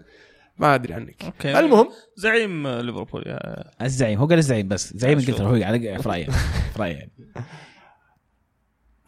ما 0.59 0.75
أدري 0.75 0.95
عنك. 0.95 1.25
okay. 1.25 1.59
المهم. 1.59 1.89
زعيم 2.17 2.69
ليفربول 2.69 3.23
يا 3.27 3.71
الزعيم 3.83 4.19
هو 4.19 4.27
قال 4.27 4.39
الزعيم 4.39 4.69
بس. 4.69 4.97
زعيم. 4.97 5.19
انجلترا 5.19 5.47
هو 5.47 5.63
على 5.65 5.99
في 6.03 6.09
رايي 6.09 6.25
في 6.75 6.79
رايي 6.79 6.95
يعني. 6.95 7.11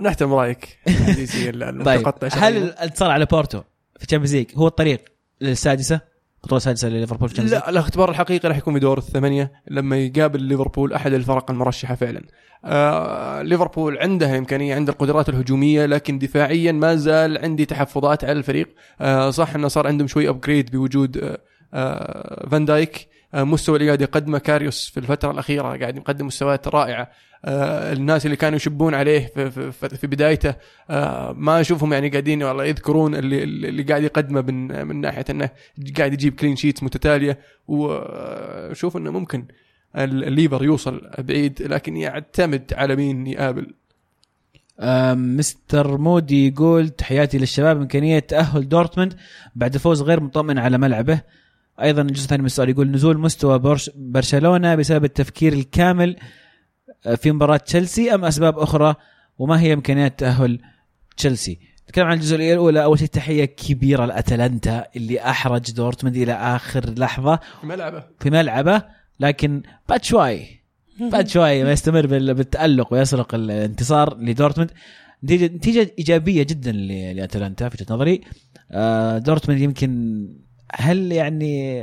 نحترم 0.01 0.35
رأيك. 0.35 0.79
عزيزي 1.09 1.53
طيب 1.85 2.09
هل 2.33 2.57
الانتصار 2.57 3.11
على 3.11 3.25
بورتو 3.27 3.63
في 4.01 4.07
Champions 4.07 4.37
League 4.37 4.47
هو 4.57 4.67
الطريق 4.67 5.05
للسادسة؟ 5.41 6.01
البطوله 6.49 6.57
السادسه 6.59 6.89
لليفربول 6.89 7.29
في؟ 7.29 7.51
لا 7.51 7.69
الاختبار 7.71 8.11
الحقيقي 8.11 8.49
راح 8.49 8.57
يكون 8.57 8.75
في 8.75 8.81
دور 8.81 8.99
الثمانية 8.99 9.53
لما 9.71 9.97
يقابل 9.97 10.43
ليفربول 10.43 10.93
أحد 10.93 11.13
الفرق 11.13 11.51
المرشحة 11.51 11.95
فعلا. 11.95 12.23
آه 12.65 13.43
ليفربول 13.43 13.99
عندها 13.99 14.39
إمكانية 14.39 14.75
عند 14.75 14.89
القدرات 14.89 15.29
الهجومية 15.29 15.87
لكن 15.87 16.19
دفاعيا 16.19 16.73
ما 16.73 16.97
زال 16.97 17.39
عندي 17.39 17.65
تحفظات 17.65 18.25
على 18.25 18.33
الفريق. 18.39 18.69
آه 19.01 19.31
صح 19.31 19.55
إنه 19.55 19.69
صار 19.69 19.87
عندهم 19.87 20.09
شوي 20.09 20.29
upgrade 20.29 20.71
بوجود 20.71 21.17
آه 21.17 21.39
آه 21.75 22.49
فان 22.51 22.65
دايك 22.65 23.09
مستوى 23.35 23.77
اللي 23.77 23.87
قاعد 23.87 24.01
يقدمه 24.01 24.39
كاريوس 24.39 24.91
في 24.91 25.01
الفترة 25.01 25.31
الأخيرة 25.31 25.63
قاعد 25.63 25.97
يقدم 25.97 26.27
مستويات 26.27 26.69
رائعة. 26.69 27.11
آه 27.45 27.93
الناس 27.93 28.27
اللي 28.27 28.37
كانوا 28.37 28.57
يشبون 28.57 28.95
عليه 28.95 29.27
في, 29.35 29.51
في, 29.73 29.89
في, 29.89 30.07
بدايته 30.07 30.55
آه 30.91 31.33
ما 31.33 31.61
أشوفهم 31.61 31.93
يعني 31.93 32.09
قاعدين 32.09 32.43
والله 32.43 32.65
يذكرون 32.65 33.15
اللي 33.15 33.43
اللي 33.45 33.83
قاعد 33.83 34.03
يقدمه 34.03 34.41
من 34.41 34.87
من 34.87 35.01
ناحية 35.01 35.25
إنه 35.31 35.51
قاعد 35.99 36.13
يجيب 36.13 36.35
clean 36.35 36.57
sheet 36.57 36.83
متتالية. 36.83 37.39
وأشوف 37.69 38.97
إنه 38.97 39.11
ممكن 39.11 39.45
الليفر 39.97 40.65
يوصل 40.65 41.11
بعيد 41.19 41.63
لكن 41.63 41.97
يعتمد 41.97 42.75
على 42.77 42.97
مين؟ 42.97 43.27
يقابل. 43.27 43.75
مستر 45.17 45.99
مودي 45.99 46.49
يقول 46.49 46.89
تحياتي 46.89 47.39
للشباب 47.39 47.77
إمكانية 47.77 48.19
تأهل 48.19 48.69
دورتموند 48.69 49.17
بعد 49.57 49.77
فوز 49.77 50.03
غير 50.03 50.21
مطمئن 50.21 50.59
على 50.59 50.79
ملعبه. 50.79 51.21
أيضا 51.83 52.03
الجزء 52.03 52.23
الثاني 52.25 52.43
من 52.43 52.47
السؤال 52.47 52.69
يقول 52.69 52.91
نزول 52.91 53.19
مستوى 53.19 53.59
برش 53.59 53.91
برشلونة 53.97 54.75
بسبب 54.75 55.05
التفكير 55.05 55.53
الكامل 55.53 56.17
آه، 57.07 57.15
في 57.15 57.33
مباراة 57.33 57.57
تشيلسي 57.57 58.15
أم 58.15 58.25
أسباب 58.25 58.59
أخرى؟ 58.59 58.95
وما 59.39 59.61
هي 59.61 59.73
إمكانيات 59.73 60.19
تأهل 60.19 60.59
تشيلسي؟ 61.17 61.59
نتكلم 61.85 62.07
عن 62.07 62.17
الجزئيه 62.17 62.53
الاولى 62.53 62.85
أول 62.85 62.99
شيء 62.99 63.09
تحية 63.09 63.45
كبيرة 63.45 64.05
لأتلانتا 64.05 64.87
اللي 64.97 65.21
أحرج 65.21 65.71
دورتموند 65.73 66.17
إلى 66.17 66.33
آخر 66.33 66.91
لحظة. 66.99 67.39
ملعبه. 67.65 68.05
في 68.21 68.31
ملعبه 68.31 68.83
لكن 69.21 69.63
بعد 69.89 70.05
شوي 70.05 70.47
بعد 71.01 71.29
شوي 71.29 71.65
ما 71.65 71.73
يستمر 71.73 72.07
بال- 72.07 72.35
بالتألق 72.35 72.93
ويسرق 72.93 73.35
الانتصار 73.35 74.17
لدورتموند. 74.19 74.71
نتيجه 75.25 75.47
نتيجة 75.55 75.95
إيجابية 75.99 76.43
جدا 76.43 76.73
لأتلانتا 76.73 77.69
في 77.69 77.77
وجهة 77.81 77.95
نظري. 77.95 78.21
آه، 78.71 79.19
دورتموند 79.19 79.61
يمكن 79.61 80.19
هل 80.75 81.13
يعني 81.13 81.83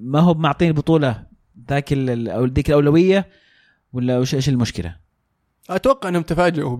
ما 0.00 0.20
هو 0.20 0.34
معطين 0.34 0.68
البطولة 0.68 1.22
ذاك 1.70 1.92
أو 1.92 2.44
ذيك 2.44 2.68
الأولوية 2.68 3.28
ولا 3.92 4.18
وش 4.18 4.34
إيش 4.34 4.48
المشكلة؟ 4.48 4.96
أتوقع 5.70 6.08
أنهم 6.08 6.22
تفاجئوا 6.22 6.76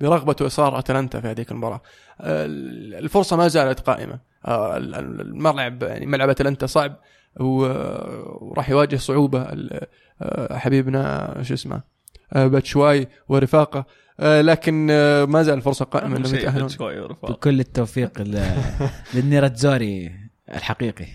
برغبة 0.00 0.36
واصرار 0.40 0.78
أتلانتا 0.78 1.20
في 1.20 1.26
هذيك 1.28 1.50
المباراة. 1.50 1.80
الفرصة 2.20 3.36
ما 3.36 3.48
زالت 3.48 3.80
قائمة. 3.80 4.18
آه، 4.46 4.76
الملعب 4.76 5.82
يعني 5.82 6.06
ملعب 6.06 6.28
أتلانتا 6.28 6.66
صعب 6.66 6.96
وراح 7.40 8.70
يواجه 8.70 8.96
صعوبة 8.96 9.46
آه، 10.22 10.56
حبيبنا 10.56 11.34
شو 11.42 11.54
اسمه 11.54 11.82
آه، 12.32 12.46
باتشواي 12.46 13.08
ورفاقة. 13.28 13.84
لكن 14.20 14.88
آه، 14.90 15.24
ما 15.24 15.42
زال 15.42 15.54
الفرصة 15.54 15.84
قائمة 15.84 16.16
إنهم 16.16 16.34
يتأهلون. 16.34 16.68
بكل 17.22 17.60
التوفيق 17.60 18.22
للنيراتزوري 19.14 20.12
الحقيقي. 20.54 21.06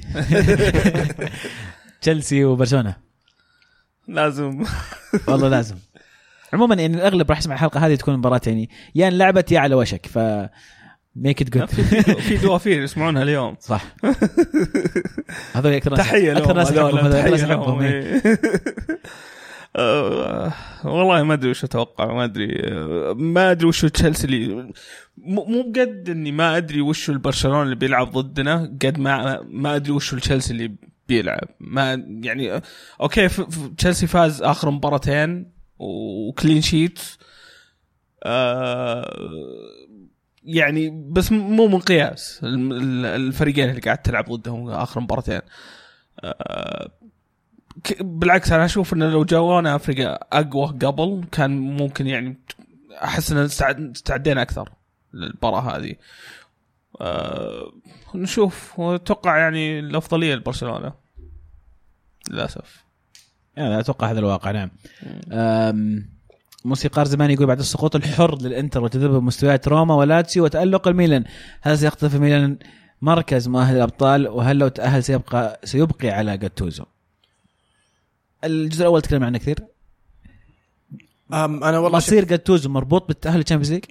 تشيلسي 2.02 2.46
وبرشلونة. 2.46 2.96
لازم. 4.08 4.64
والله 5.28 5.48
لازم. 5.48 5.76
عموما 6.54 6.76
يعني 6.76 6.98
الأغلب 6.98 7.30
راح 7.30 7.38
يسمع 7.38 7.56
الحلقة 7.56 7.86
هذه 7.88 7.96
تكون 7.96 8.18
مباراة 8.18 8.42
يعني 8.48 8.70
يا 8.96 9.08
انلعبت 9.08 9.52
يا 9.52 9.60
على 9.60 9.76
وشك 9.76 10.06
ف 10.06 10.20
make 11.16 11.42
it 11.42 11.50
good 11.50 11.66
في 11.66 12.04
في 12.22 12.38
دوافير 12.38 12.82
يسمعونها 12.82 13.24
اليوم. 13.24 13.56
صح. 13.60 13.84
هذول 15.56 15.74
أكثر 15.74 15.90
ناس 15.92 16.00
تحيه 16.00 16.34
لهم 16.34 16.42
أكثر 16.44 16.54
ناس 16.54 16.72
يحبهم 16.72 16.98
هذول 16.98 17.16
أكثر 17.16 17.30
ناس 17.30 17.42
تحيه 18.24 19.10
آه، 19.76 20.54
والله 20.86 21.24
ما 21.24 21.34
أدري 21.34 21.50
وش 21.50 21.64
أتوقع 21.64 22.14
ما 22.14 22.24
أدري 22.24 22.62
آه، 22.68 23.14
ما 23.14 23.52
أدري 23.52 23.68
وش 23.68 23.86
تشيلسي 23.86 24.26
اللي 24.28 24.74
مو 25.18 25.64
بقد 25.72 26.10
إني 26.10 26.32
ما 26.32 26.58
أدري 26.58 26.82
وش 26.82 27.10
البرشلونة 27.10 27.64
اللي 27.64 27.76
بيلعب 27.76 28.12
ضدنا 28.12 28.78
قد 28.82 29.00
ما 29.00 29.42
ما 29.42 29.76
أدري 29.76 29.92
وش 29.92 30.16
تشيلسي 30.16 30.54
اللي 30.54 30.76
بيلعب. 31.08 31.48
ما 31.60 31.94
يعني 32.24 32.62
okay 33.02 33.28
تشيلسي 33.78 34.08
فاز 34.08 34.42
آخر 34.42 34.70
مباراتين 34.72 35.52
و 35.80 35.93
clean 35.93 36.62
sheet 36.62 37.00
آه 38.24 39.30
يعني 40.44 40.90
بس 41.12 41.32
مو 41.32 41.68
من 41.68 41.80
قياس 41.80 42.40
الفريقين 42.44 43.70
اللي 43.70 43.82
قاعد 43.82 43.98
تلعب 43.98 44.26
ضدهم 44.32 44.70
آخر 44.70 45.00
مباراتين. 45.02 45.42
ك- 46.24 46.92
بالعكس 48.02 48.52
أنا 48.52 48.66
أشوف 48.66 48.94
انه 48.94 49.10
لو 49.10 49.24
جاونا 49.24 49.76
فرق 49.76 50.20
أقوى 50.40 50.68
قبل 50.68 51.24
كان 51.32 51.52
ممكن 51.78 52.08
يعني 52.08 52.38
أحس 53.04 53.32
إن 53.32 53.38
استعد- 53.38 53.92
استعدينا 53.96 54.42
أكثر 54.42 54.70
للمباراة 55.14 55.78
هذه. 55.78 55.96
آه 57.02 57.72
نشوف. 58.16 58.80
وأتوقع 58.80 59.38
يعني 59.38 59.80
الأفضلية 59.80 60.36
لبرشلونة. 60.36 60.94
للأسف. 62.32 62.84
يعني 63.58 63.80
أتوقع 63.80 64.12
هذا 64.12 64.20
الواقع 64.20 64.52
نعم. 64.52 64.72
موسيقار 66.66 67.06
زمان 67.06 67.32
يقول 67.32 67.46
بعد 67.46 67.60
السقوط 67.60 67.96
الحر 67.96 68.42
للإنتر 68.42 68.84
وتذبذب 68.84 69.24
مستويات 69.24 69.68
روما 69.68 69.96
ولاتسيو 69.96 70.44
وتألق 70.44 70.88
الميلان. 70.88 71.24
هل 71.62 71.78
سيقتفي 71.78 72.20
ميلان 72.20 72.58
مركز 73.02 73.48
مؤهل 73.48 73.76
الأبطال؟ 73.76 74.28
وهل 74.28 74.58
لو 74.58 74.68
تأهل 74.68 75.04
سيبقى 75.04 75.60
سيبقي 75.64 76.10
على 76.10 76.38
جاتوزو؟ 76.38 76.84
الجزء 78.44 78.82
الأول 78.82 79.02
تكلم 79.02 79.24
عنه 79.24 79.38
كثير؟ 79.38 79.60
أم، 81.34 81.64
أنا 81.64 81.80
والله 81.80 81.98
مصير 81.98 82.26
جاتوزو 82.26 82.70
مربوط 82.70 83.08
بالتاهل 83.08 83.38
لل 83.38 83.44
Champions 83.44 83.74
League 83.74 83.86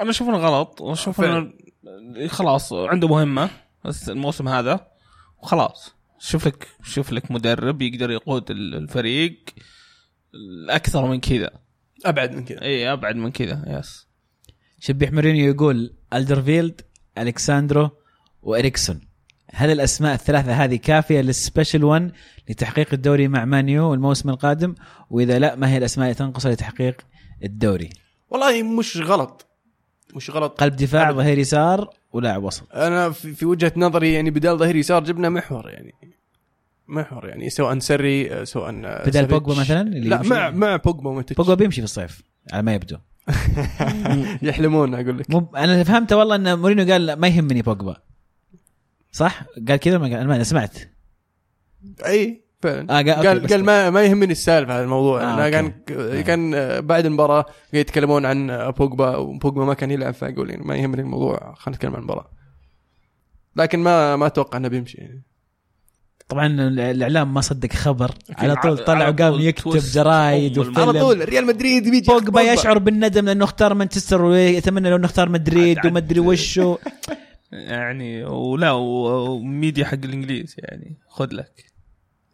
أنا 0.00 0.10
أشوف 0.10 0.28
إنه 0.28 0.36
غلط. 0.36 0.82
أشوف 0.82 1.20
إنه 1.20 1.52
خلاص 2.26 2.72
عنده 2.72 3.08
مهمة 3.08 3.50
بس 3.84 4.08
الموسم 4.10 4.48
هذا 4.48 4.86
وخلاص 5.42 5.94
شوف 6.18 6.46
لك 6.46 6.68
شوف 6.84 7.12
لك 7.12 7.30
مدرب 7.30 7.82
يقدر 7.82 8.10
يقود 8.10 8.50
ال- 8.50 8.74
الفريق 8.74 9.44
أكثر 10.68 11.06
من 11.06 11.20
كذا. 11.20 11.50
أبعد 12.04 12.32
من 12.32 12.44
كذا. 12.44 12.62
إي 12.62 12.92
أبعد 12.92 13.16
من 13.16 13.30
كذا 13.30 13.78
yes. 13.78 14.06
شبيح 14.80 15.12
مورينيو 15.12 15.50
يقول 15.54 15.94
ألدرفيلد 16.12 16.80
ألكساندرو 17.18 17.90
وإريكسون. 18.42 19.05
هل 19.58 19.70
الأسماء 19.70 20.14
الثلاثة 20.14 20.52
هذه 20.52 20.76
كافية 20.76 21.20
لل 21.20 21.34
special 21.34 21.84
1 21.84 22.12
لتحقيق 22.48 22.88
الدوري 22.92 23.28
مع 23.28 23.44
مانيو 23.44 23.94
الموسم 23.94 24.30
القادم؟ 24.30 24.74
وإذا 25.10 25.38
لا 25.38 25.54
ما 25.54 25.70
هي 25.70 25.78
الأسماء 25.78 26.06
اللي 26.06 26.14
تنقص 26.14 26.46
لتحقيق 26.46 27.00
الدوري؟ 27.44 27.90
والله 28.30 28.62
مش 28.62 28.96
غلط. 28.96 29.46
مش 30.14 30.30
غلط. 30.30 30.60
قلب 30.60 30.76
دفاع. 30.76 31.12
ظهير 31.12 31.38
يسار 31.38 31.90
ولاعب 32.12 32.42
وسط. 32.42 32.74
أنا 32.74 33.10
في, 33.10 33.46
وجهة 33.46 33.72
نظري 33.76 34.12
يعني 34.12 34.30
بدال 34.30 34.58
ظهير 34.58 34.76
يسار 34.76 35.04
جبنا 35.04 35.28
محور 35.28 35.70
يعني. 35.70 35.94
محور 36.88 37.28
يعني 37.28 37.50
سواء 37.50 37.78
سري 37.78 38.46
سواء 38.46 38.72
بدال 38.72 39.12
سافيتش. 39.12 39.32
بوجبا 39.32 39.60
مثلا 39.60 39.80
اللي 39.80 40.08
لا 40.08 40.22
مع 40.22 40.50
مع 40.50 40.76
بوجبا 40.76 41.24
بوجبا 41.36 41.54
بيمشي 41.54 41.80
في 41.80 41.84
الصيف 41.84 42.22
على 42.52 42.62
ما 42.62 42.74
يبدو. 42.74 42.96
يحلمون 44.48 44.94
أقول 44.94 45.18
لك. 45.18 45.30
مو 45.30 45.48
أنا 45.56 45.84
فهمت 45.84 46.12
والله 46.12 46.34
إن 46.34 46.58
مورينيو 46.58 46.92
قال 46.92 47.06
لا 47.06 47.14
ما 47.14 47.28
يهمني 47.28 47.62
بوجبا. 47.62 47.96
صح؟ 49.16 49.42
قال 49.68 49.76
كذا 49.76 49.98
ما 49.98 50.04
قال 50.04 50.14
أنا 50.14 50.26
ما 50.26 50.42
سمعت 50.42 50.78
أي 52.06 52.44
فعلا 52.62 52.98
آه 52.98 53.02
قال 53.02 53.26
قال 53.26 53.46
قال 53.46 53.64
ما 53.64 53.90
ما 53.90 54.02
يهمني 54.02 54.32
السالفة 54.32 54.76
هذا 54.76 54.84
الموضوع 54.84 55.22
آه، 55.22 55.46
آه 55.46 55.50
كان 55.50 55.64
okay. 55.90 56.22
كان 56.22 56.50
بعد 56.80 57.06
المباراة 57.06 57.42
قاعد 57.42 57.74
يتكلمون 57.74 58.26
عن 58.26 58.70
بوجبا 58.70 59.16
وبوجبا 59.16 59.64
ما 59.64 59.74
كان 59.74 59.90
يلعب 59.90 60.14
فيقول 60.14 60.50
يعني 60.50 60.64
ما 60.64 60.76
يهمني 60.76 61.00
الموضوع 61.00 61.54
خلينا 61.56 61.76
نتكلم 61.76 61.92
عن 61.92 61.98
المباراة 61.98 62.30
لكن 63.56 63.78
ما 63.78 64.16
ما 64.16 64.26
أتوقع 64.26 64.58
إنه 64.58 64.68
بيمشي 64.68 64.98
يعني. 64.98 65.22
طبعا 66.28 66.46
الإعلام 66.68 67.34
ما 67.34 67.40
صدق 67.40 67.72
خبر. 67.72 68.10
على 68.38 68.56
طول 68.56 68.78
طلع 68.78 69.08
وقام 69.08 69.40
يكتب 69.40 69.76
جرايد 69.76 70.58
وفيلم 70.58 70.78
على 70.78 70.92
طول 70.92 71.28
ريال 71.28 71.46
مدريد 71.46 71.84
بيجي 71.90 72.12
بوجبا 72.12 72.40
يشعر 72.40 72.78
بالندم 72.78 73.24
لأنه 73.24 73.44
اختار 73.44 73.74
مانشستر 73.74 74.22
ويتمنى 74.22 74.90
لو 74.90 74.96
انه 74.96 75.06
اختار 75.06 75.28
مدريد. 75.28 75.86
ومدري 75.86 76.20
وشو 76.20 76.76
يعني 77.52 78.24
ولا 78.24 78.72
وميديا 78.72 79.84
حق 79.84 79.98
الإنجليز 80.04 80.54
يعني. 80.58 80.96
خذ 81.08 81.28
لك. 81.32 81.64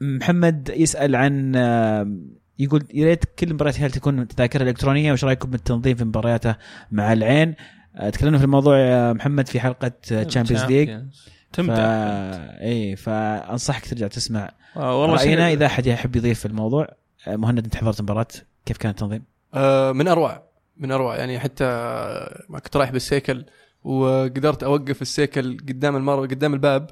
محمد 0.01 0.73
يسأل 0.77 1.17
عن 1.17 1.57
آه، 1.57 2.17
يقول 2.59 2.85
يا 2.95 3.07
ريت 3.07 3.25
كل 3.25 3.55
مباريات 3.55 3.81
هل 3.81 3.91
تكون 3.91 4.29
تذاكر 4.29 4.63
إلكترونية 4.63 5.13
وش 5.13 5.25
رأيكم 5.25 5.51
بالتنظيم 5.51 5.97
في 5.97 6.05
مبارياته 6.05 6.57
مع 6.93 7.13
العين؟ 7.13 7.55
آه، 7.97 8.11
تكلمنا 8.11 8.39
في 8.39 8.45
الموضوع 8.45 8.79
يا 8.79 9.13
محمد 9.13 9.49
في 9.49 9.61
حلقة 9.61 9.89
Champions 9.89 10.65
League 10.65 10.91
ف... 10.91 11.03
تمتع 11.53 11.83
إي 12.63 12.97
فأنصحك 12.97 13.87
ترجع 13.89 14.07
تسمع. 14.07 14.51
آه، 14.77 15.01
والله 15.01 15.17
رأينا 15.17 15.47
شيء- 15.49 15.53
إذا 15.57 15.67
أحد 15.67 15.87
يحب 15.87 16.17
يضيف 16.17 16.39
في 16.41 16.47
الموضوع 16.47 16.89
آه، 17.29 17.37
مهند 17.37 17.65
أنت 17.65 17.77
حضرت 17.77 18.03
مباراه 18.03 18.27
كيف 18.67 18.77
كان 18.77 18.91
التنظيم؟ 18.91 19.23
آه 19.55 19.93
من 19.93 20.09
أروع 20.09 20.43
من 20.77 20.93
أروع. 20.93 21.17
يعني 21.17 21.39
حتى 21.39 21.65
ما 22.49 22.59
كنت 22.59 22.77
رايح 22.77 22.91
بالسيكل 22.91 23.45
وقدرت 23.85 24.63
أوقف 24.63 25.03
السيكل 25.03 25.57
قدام 25.57 25.97
المر 25.97 26.21
قدام 26.21 26.55
الباب. 26.55 26.91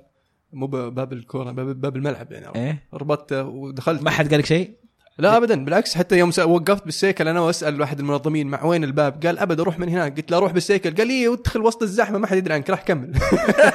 مو 0.52 0.66
باب 0.66 1.12
الكورة 1.12 1.50
باب, 1.50 1.80
باب 1.80 1.96
الملعب 1.96 2.32
يعني. 2.32 2.54
إيه؟ 2.56 2.88
ربطته 2.94 3.44
ودخلت. 3.44 4.02
ما 4.02 4.10
حد 4.10 4.30
قال 4.30 4.38
لك 4.38 4.46
شيء؟ 4.46 4.79
لا 5.20 5.36
ابدا. 5.36 5.64
بالعكس 5.64 5.96
حتى 5.96 6.18
يوم 6.18 6.30
وقفت 6.44 6.84
بالسيكل 6.84 7.28
أنا 7.28 7.40
وأسأل 7.40 7.80
واحد 7.80 8.00
المنظمين 8.00 8.46
مع 8.46 8.64
وين 8.64 8.84
الباب 8.84 9.26
قال 9.26 9.38
أبد 9.38 9.60
أروح 9.60 9.78
من 9.78 9.88
هناك. 9.88 10.16
قلت 10.16 10.30
له 10.30 10.36
أروح 10.36 10.52
بالسيكل. 10.52 10.94
قال 10.94 11.06
لي 11.06 11.32
ادخل 11.32 11.60
وسط 11.60 11.82
الزحمة 11.82 12.18
ما 12.18 12.26
حد 12.26 12.36
يدري 12.36 12.54
عنك 12.54 12.70
راح 12.70 12.82
كمل. 12.82 13.12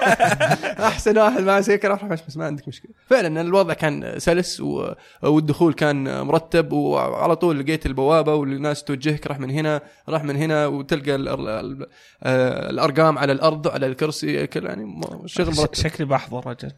أحسن 0.90 1.18
واحد 1.18 1.44
مع 1.44 1.62
سيكل 1.62 1.98
مش 2.04 2.20
بس 2.28 2.38
ما 2.38 2.46
عندك 2.46 2.68
مشكلة. 2.68 2.92
فعلا 3.08 3.42
الوضع 3.42 3.74
كان 3.74 4.20
سلس 4.20 4.62
و... 4.62 4.94
والدخول 5.24 5.74
كان 5.74 6.22
مرتب 6.22 6.72
وعلى 6.72 7.36
طول 7.36 7.60
لقيت 7.60 7.86
البوابة 7.86 8.34
والناس 8.36 8.84
توجهك 8.84 9.28
راح 9.28 9.40
من 9.40 9.50
هنا 9.50 9.82
راح 10.10 10.24
من 10.24 10.36
هنا 10.36 10.68
وتلقى 10.68 11.16
ال... 11.16 11.30
ال... 11.30 11.50
ال... 11.50 11.88
الأرقام 12.70 13.18
على 13.18 13.32
الأرض 13.32 13.68
على 13.68 13.88
الكرسي 13.88 14.48
كل 14.48 14.66
يعني 14.66 15.02
شغل 15.26 15.56
مرتب. 15.56 15.74
شكلي 15.74 16.08
بحضر 16.08 16.48
رجل 16.48 16.72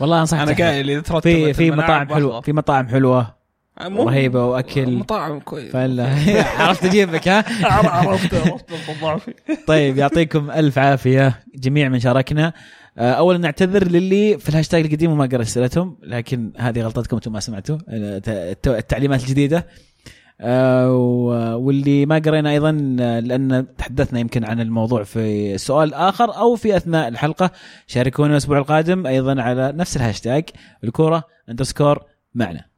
والله 0.00 0.20
أنصحك. 0.20 0.60
أنا. 0.60 0.70
قايل 0.70 0.90
اذا 0.90 1.20
في 1.20 1.52
في 1.52 1.70
مطاعم 1.70 2.08
حلوة. 2.08 2.40
في 2.40 2.52
مطاعم 2.52 2.88
حلوة. 2.88 3.43
رهيبة 3.82 4.46
وأكل. 4.46 4.90
مطاعم 4.96 5.40
كويس. 5.40 5.72
فلا. 5.72 6.08
عرفت 6.58 6.84
أجيبك 6.84 7.28
ها؟ 7.28 7.44
عرفت 7.72 8.34
عرفت 8.34 9.00
ضعفي 9.02 9.34
طيب 9.66 9.96
يعطيكم 9.98 10.50
ألف 10.50 10.78
عافية 10.78 11.42
جميع 11.54 11.88
من 11.88 12.00
شاركنا 12.00 12.52
آه، 12.98 13.12
اولا 13.12 13.38
نعتذر 13.38 13.84
للي 13.88 14.38
في 14.38 14.48
الهاشتاج 14.48 14.84
القديم 14.84 15.10
وما 15.12 15.24
قرأت 15.26 15.40
اسئلتهم 15.46 15.96
لكن 16.02 16.52
هذه 16.56 16.80
غلطتكم 16.82 17.16
أنتم 17.16 17.32
ما 17.32 17.40
سمعتوا 17.40 17.76
آه، 17.88 18.22
الت- 18.28 18.68
التعليمات 18.68 19.20
الجديدة. 19.20 19.66
آه، 20.40 20.92
واللي 21.56 22.06
ما 22.06 22.18
قرينا 22.18 22.50
أيضا 22.50 22.96
آه، 23.00 23.20
لأن 23.20 23.66
تحدثنا 23.78 24.20
يمكن 24.20 24.44
عن 24.44 24.60
الموضوع 24.60 25.02
في 25.02 25.58
سؤال 25.58 25.94
آخر 25.94 26.36
أو 26.36 26.56
في 26.56 26.76
أثناء 26.76 27.08
الحلقة. 27.08 27.50
شاركونا 27.86 28.32
الأسبوع 28.32 28.58
القادم 28.58 29.06
أيضا 29.06 29.42
على 29.42 29.72
نفس 29.72 29.96
الهاشتاج 29.96 30.44
الكورة 30.84 31.24
underscore 31.50 32.02
معنا. 32.34 32.73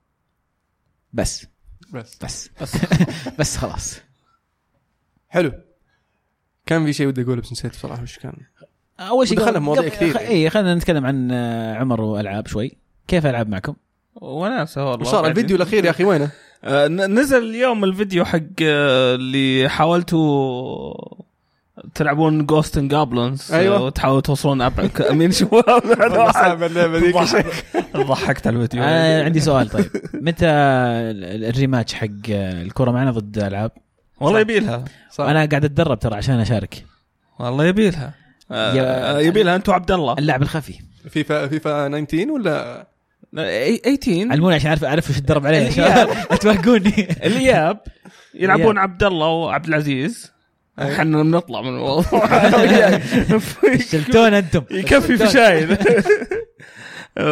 بس. 1.13 1.47
بس. 1.93 2.19
بس. 2.25 2.51
بس. 2.63 2.77
بس 3.39 3.57
خلاص. 3.57 4.01
حلو. 5.29 5.53
كان 6.67 6.85
في 6.87 6.93
شيء 6.93 7.07
ودي 7.07 7.23
أقوله 7.23 7.43
بس 7.43 7.53
نسيت 7.53 7.71
بصراحه 7.73 8.03
وش 8.03 8.19
كان. 8.19 8.33
أول 9.01 9.29
شيء 9.29 9.39
ودخلنا 9.39 9.59
بمواضيع 9.59 9.83
قبل- 9.89 9.95
كثير. 9.97 10.15
خ- 10.15 10.21
اي 10.21 10.51
خلينا 10.51 10.75
نتكلم 10.75 11.07
عن 11.07 11.33
عمر 11.77 12.01
وألعاب 12.01 12.47
شوي. 12.47 12.77
كيف 13.09 13.27
العاب 13.27 13.49
معكم؟ 13.49 13.75
وناسة 14.15 14.91
والله. 14.91 15.07
وصار. 15.09 15.27
الفيديو 15.27 15.57
الأخير 15.57 15.85
يا 15.85 15.91
أخي 15.91 16.05
وينه؟ 16.05 16.31
آه، 16.65 16.89
نزل 16.89 17.39
اليوم 17.51 17.85
الفيديو 17.85 18.25
حق 18.25 18.39
آه، 18.63 19.15
اللي 19.15 19.69
حاولتوا 19.69 20.95
تلعبون 21.95 22.47
Ghosts 22.47 22.79
'n 22.79 22.91
Goblins 22.91 23.53
أيوة. 23.53 23.83
وتحاولوا 23.83 24.21
توصلون 24.21 24.71
أب- 24.71 25.01
مين 25.13 25.33
شو؟ 25.33 25.47
صعب 26.35 26.63
اللعبه 26.63 26.99
ذيك 26.99 27.15
يا 27.17 27.25
شيخ. 27.25 27.63
ضحكت 27.97 28.47
على 28.47 28.57
الفيديو. 28.57 28.83
أنا 28.83 29.25
عندي 29.25 29.41
سؤال 29.41 29.69
طيب. 29.69 29.87
متى 30.15 30.47
ال- 30.47 31.45
ال 31.45 31.51
rematch 31.51 31.95
حق 31.95 32.07
آه، 32.31 32.63
الكرة 32.63 32.91
معنا 32.91 33.11
ضد 33.11 33.39
ألعاب؟ 33.39 33.71
والله 34.21 34.41
يبي 34.41 34.59
لها. 34.61 34.85
صح. 35.13 35.25
أنا 35.25 35.45
قاعد 35.47 35.65
أتدرب 35.65 35.99
ترى 35.99 36.17
عشان 36.17 36.41
أشارك. 36.41 36.85
والله 37.39 37.65
يبي 37.65 37.91
لها. 37.91 38.15
يا- 38.51 39.19
يبي 39.19 39.43
لها. 39.43 39.57
أنتم 39.57 39.73
عبد 39.73 39.91
الله. 39.91 40.15
اللعب 40.19 40.43
الخفي. 40.43 40.75
فيفا 41.11 41.47
فيفا 41.47 41.89
19 41.89 42.31
ولا؟ 42.31 42.87
أي- 43.37 43.81
18 43.99 44.33
علموني 44.33 44.55
عشان 44.55 44.67
اعرف 44.69 44.85
أعرف 44.85 45.11
وش 45.11 45.17
اتدرب 45.19 45.47
عليه. 45.47 45.59
يا 45.59 45.71
شباب 45.71 46.09
لا 46.31 46.37
توهقوني 46.37 47.09
الإياب. 47.27 47.81
يلعبون. 48.35 48.79
عبد 48.79 49.03
الله 49.05 49.27
وعبد 49.29 49.67
العزيز. 49.69 50.36
إحنا 50.79 51.23
بنطلع 51.23 51.63
من 51.63 51.69
الموضوع. 51.69 52.03
شلتونا 53.91 54.39
أنتم. 54.39 54.63
يكفي 54.71 55.17
في 55.17 55.27
شايل 55.29 55.77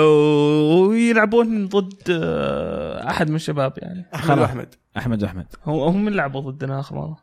ويلعبون 0.88 1.68
ضد 1.68 1.94
آه، 2.10 3.10
أحد 3.10 3.30
من 3.30 3.36
الشباب 3.36 3.72
يعني. 3.78 4.06
أحمد. 4.14 4.38
وأحمد. 4.38 4.74
أحمد 4.96 5.22
وأحمد. 5.22 5.46
هو 5.64 5.84
هم 5.84 6.04
من 6.04 6.12
لعبوا 6.12 6.40
ضدنا 6.40 6.80
اخر 6.80 6.94
مرة. 6.96 7.16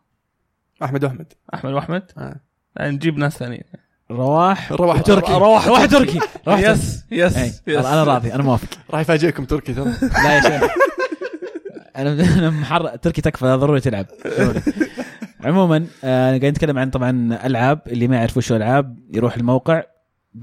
أحمد 0.83 1.03
وأحمد. 1.03 1.33
أحمد 1.53 1.73
وأحمد؟ 1.73 2.11
آه. 2.17 2.39
نجيب 2.81 3.17
ناس 3.17 3.37
ثانيين. 3.37 3.63
رواح 4.11 4.71
رواح 4.71 5.01
تركي. 5.01 5.33
رواح 5.33 5.67
رواح 5.67 5.85
تركي. 5.85 6.19
رواح 6.47 6.59
تركي. 6.61 6.71
yes 6.71 7.03
yes. 7.11 7.61
yes. 7.67 7.85
أنا 7.85 8.03
راضي 8.03 8.33
أنا 8.33 8.43
موافق. 8.43 8.67
راح 8.91 8.99
يفاجئكم 8.99 9.45
تركي 9.45 9.73
ترى. 9.73 9.93
لا 10.23 10.35
يا 10.35 10.41
شيخ. 10.41 10.71
أنا 11.97 12.11
أنا 12.39 12.49
محر 12.49 12.95
تركي 12.95 13.21
تكفى 13.21 13.45
ضروري 13.45 13.79
تلعب. 13.79 14.05
عموما 15.45 15.85
آه، 16.03 16.27
قاعد 16.29 16.45
نتكلم 16.45 16.77
عن 16.79 16.89
طبعا 16.89 17.39
ألعاب 17.45 17.81
اللي 17.87 18.07
ما 18.07 18.15
يعرفوا 18.15 18.41
شو 18.41 18.55
ألعاب 18.55 18.97
يروح 19.13 19.35
الموقع 19.37 19.83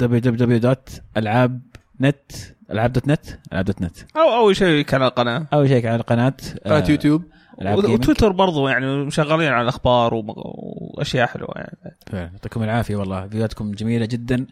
www.ألعاب.net 0.02 2.34
ألعاب.net 2.70 3.26
ألعاب.net 3.52 4.16
أو 4.16 4.34
اول 4.40 4.56
شيء 4.56 4.84
كان 4.84 5.02
القناة. 5.02 5.46
اول 5.52 5.68
شيء 5.68 5.86
على 5.86 5.96
القناة 5.96 6.34
آه، 6.66 6.78
قناة 6.78 6.90
يوتيوب. 6.90 7.22
ألعاب 7.62 7.78
و- 7.78 7.80
gaming. 7.80 8.00
وتويتر 8.00 8.32
برضو 8.32 8.68
يعني 8.68 9.10
شغالين 9.10 9.48
على 9.48 9.62
الأخبار 9.62 10.14
وأشياء 10.14 11.26
حلوة 11.26 11.52
يعني. 11.56 11.76
يعطيكم 12.12 12.62
العافية 12.62 12.96
والله. 12.96 13.22
فيديوهاتكم 13.22 13.72
جميلة 13.72 14.06
جدا. 14.06 14.46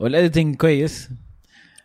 وال 0.00 0.12
editing 0.12 0.56
كويس. 0.56 1.08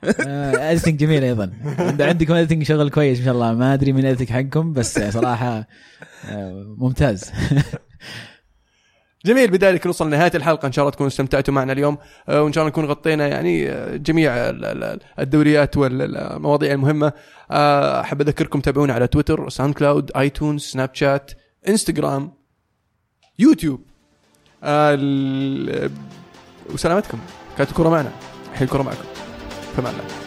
آه، 0.27 0.71
editing 0.71 0.97
جميل 0.99 1.23
أيضا. 1.23 1.53
عند- 1.79 2.01
عندكم 2.01 2.33
editing 2.33 2.63
شغل 2.63 2.89
كويس 2.89 3.19
ما 3.19 3.25
شاء 3.25 3.33
الله. 3.33 3.53
ما 3.53 3.73
أدري 3.73 3.93
من 3.93 3.99
ال 3.99 4.03
editing 4.03 4.29
حقكم 4.29 4.73
بس 4.73 4.99
صراحة 4.99 5.67
آه، 6.29 6.75
ممتاز. 6.77 7.31
جميل 9.25 9.51
بذلك 9.51 9.85
نوصل 9.85 10.07
لنهاية 10.07 10.31
الحلقة. 10.35 10.65
إن 10.65 10.71
شاء 10.71 10.83
الله 10.83 10.91
تكونوا 10.91 11.07
استمتعتوا 11.07 11.53
معنا 11.53 11.73
اليوم 11.73 11.97
آه، 12.29 12.43
وإن 12.43 12.53
شاء 12.53 12.61
الله 12.61 12.71
نكون 12.71 12.85
غطينا 12.85 13.27
يعني 13.27 13.69
آه، 13.69 13.95
جميع 13.95 14.33
ال- 14.35 14.65
ال- 14.65 14.99
الدوريات 15.19 15.77
والمواضيع 15.77 16.71
المهمة. 16.71 17.13
آه، 17.51 18.01
أحب 18.01 18.21
أذكركم 18.21 18.59
تابعونا 18.59 18.93
على 18.93 19.07
تويتر 19.07 19.49
ساوند 19.49 19.73
كلاود 19.73 20.11
آيتونز 20.15 20.61
سناب 20.61 20.89
شات 20.93 21.31
إنستغرام 21.67 22.33
يوتيوب. 23.39 23.81
وسلامتكم. 26.73 27.19
كانت 27.57 27.69
الكرة 27.69 27.89
معنا. 27.89 28.11
الحين 28.51 28.67
الكرة 28.67 28.81
معكم. 28.83 29.05
في 29.77 29.84
أمان 29.84 29.93
الله 29.93 30.22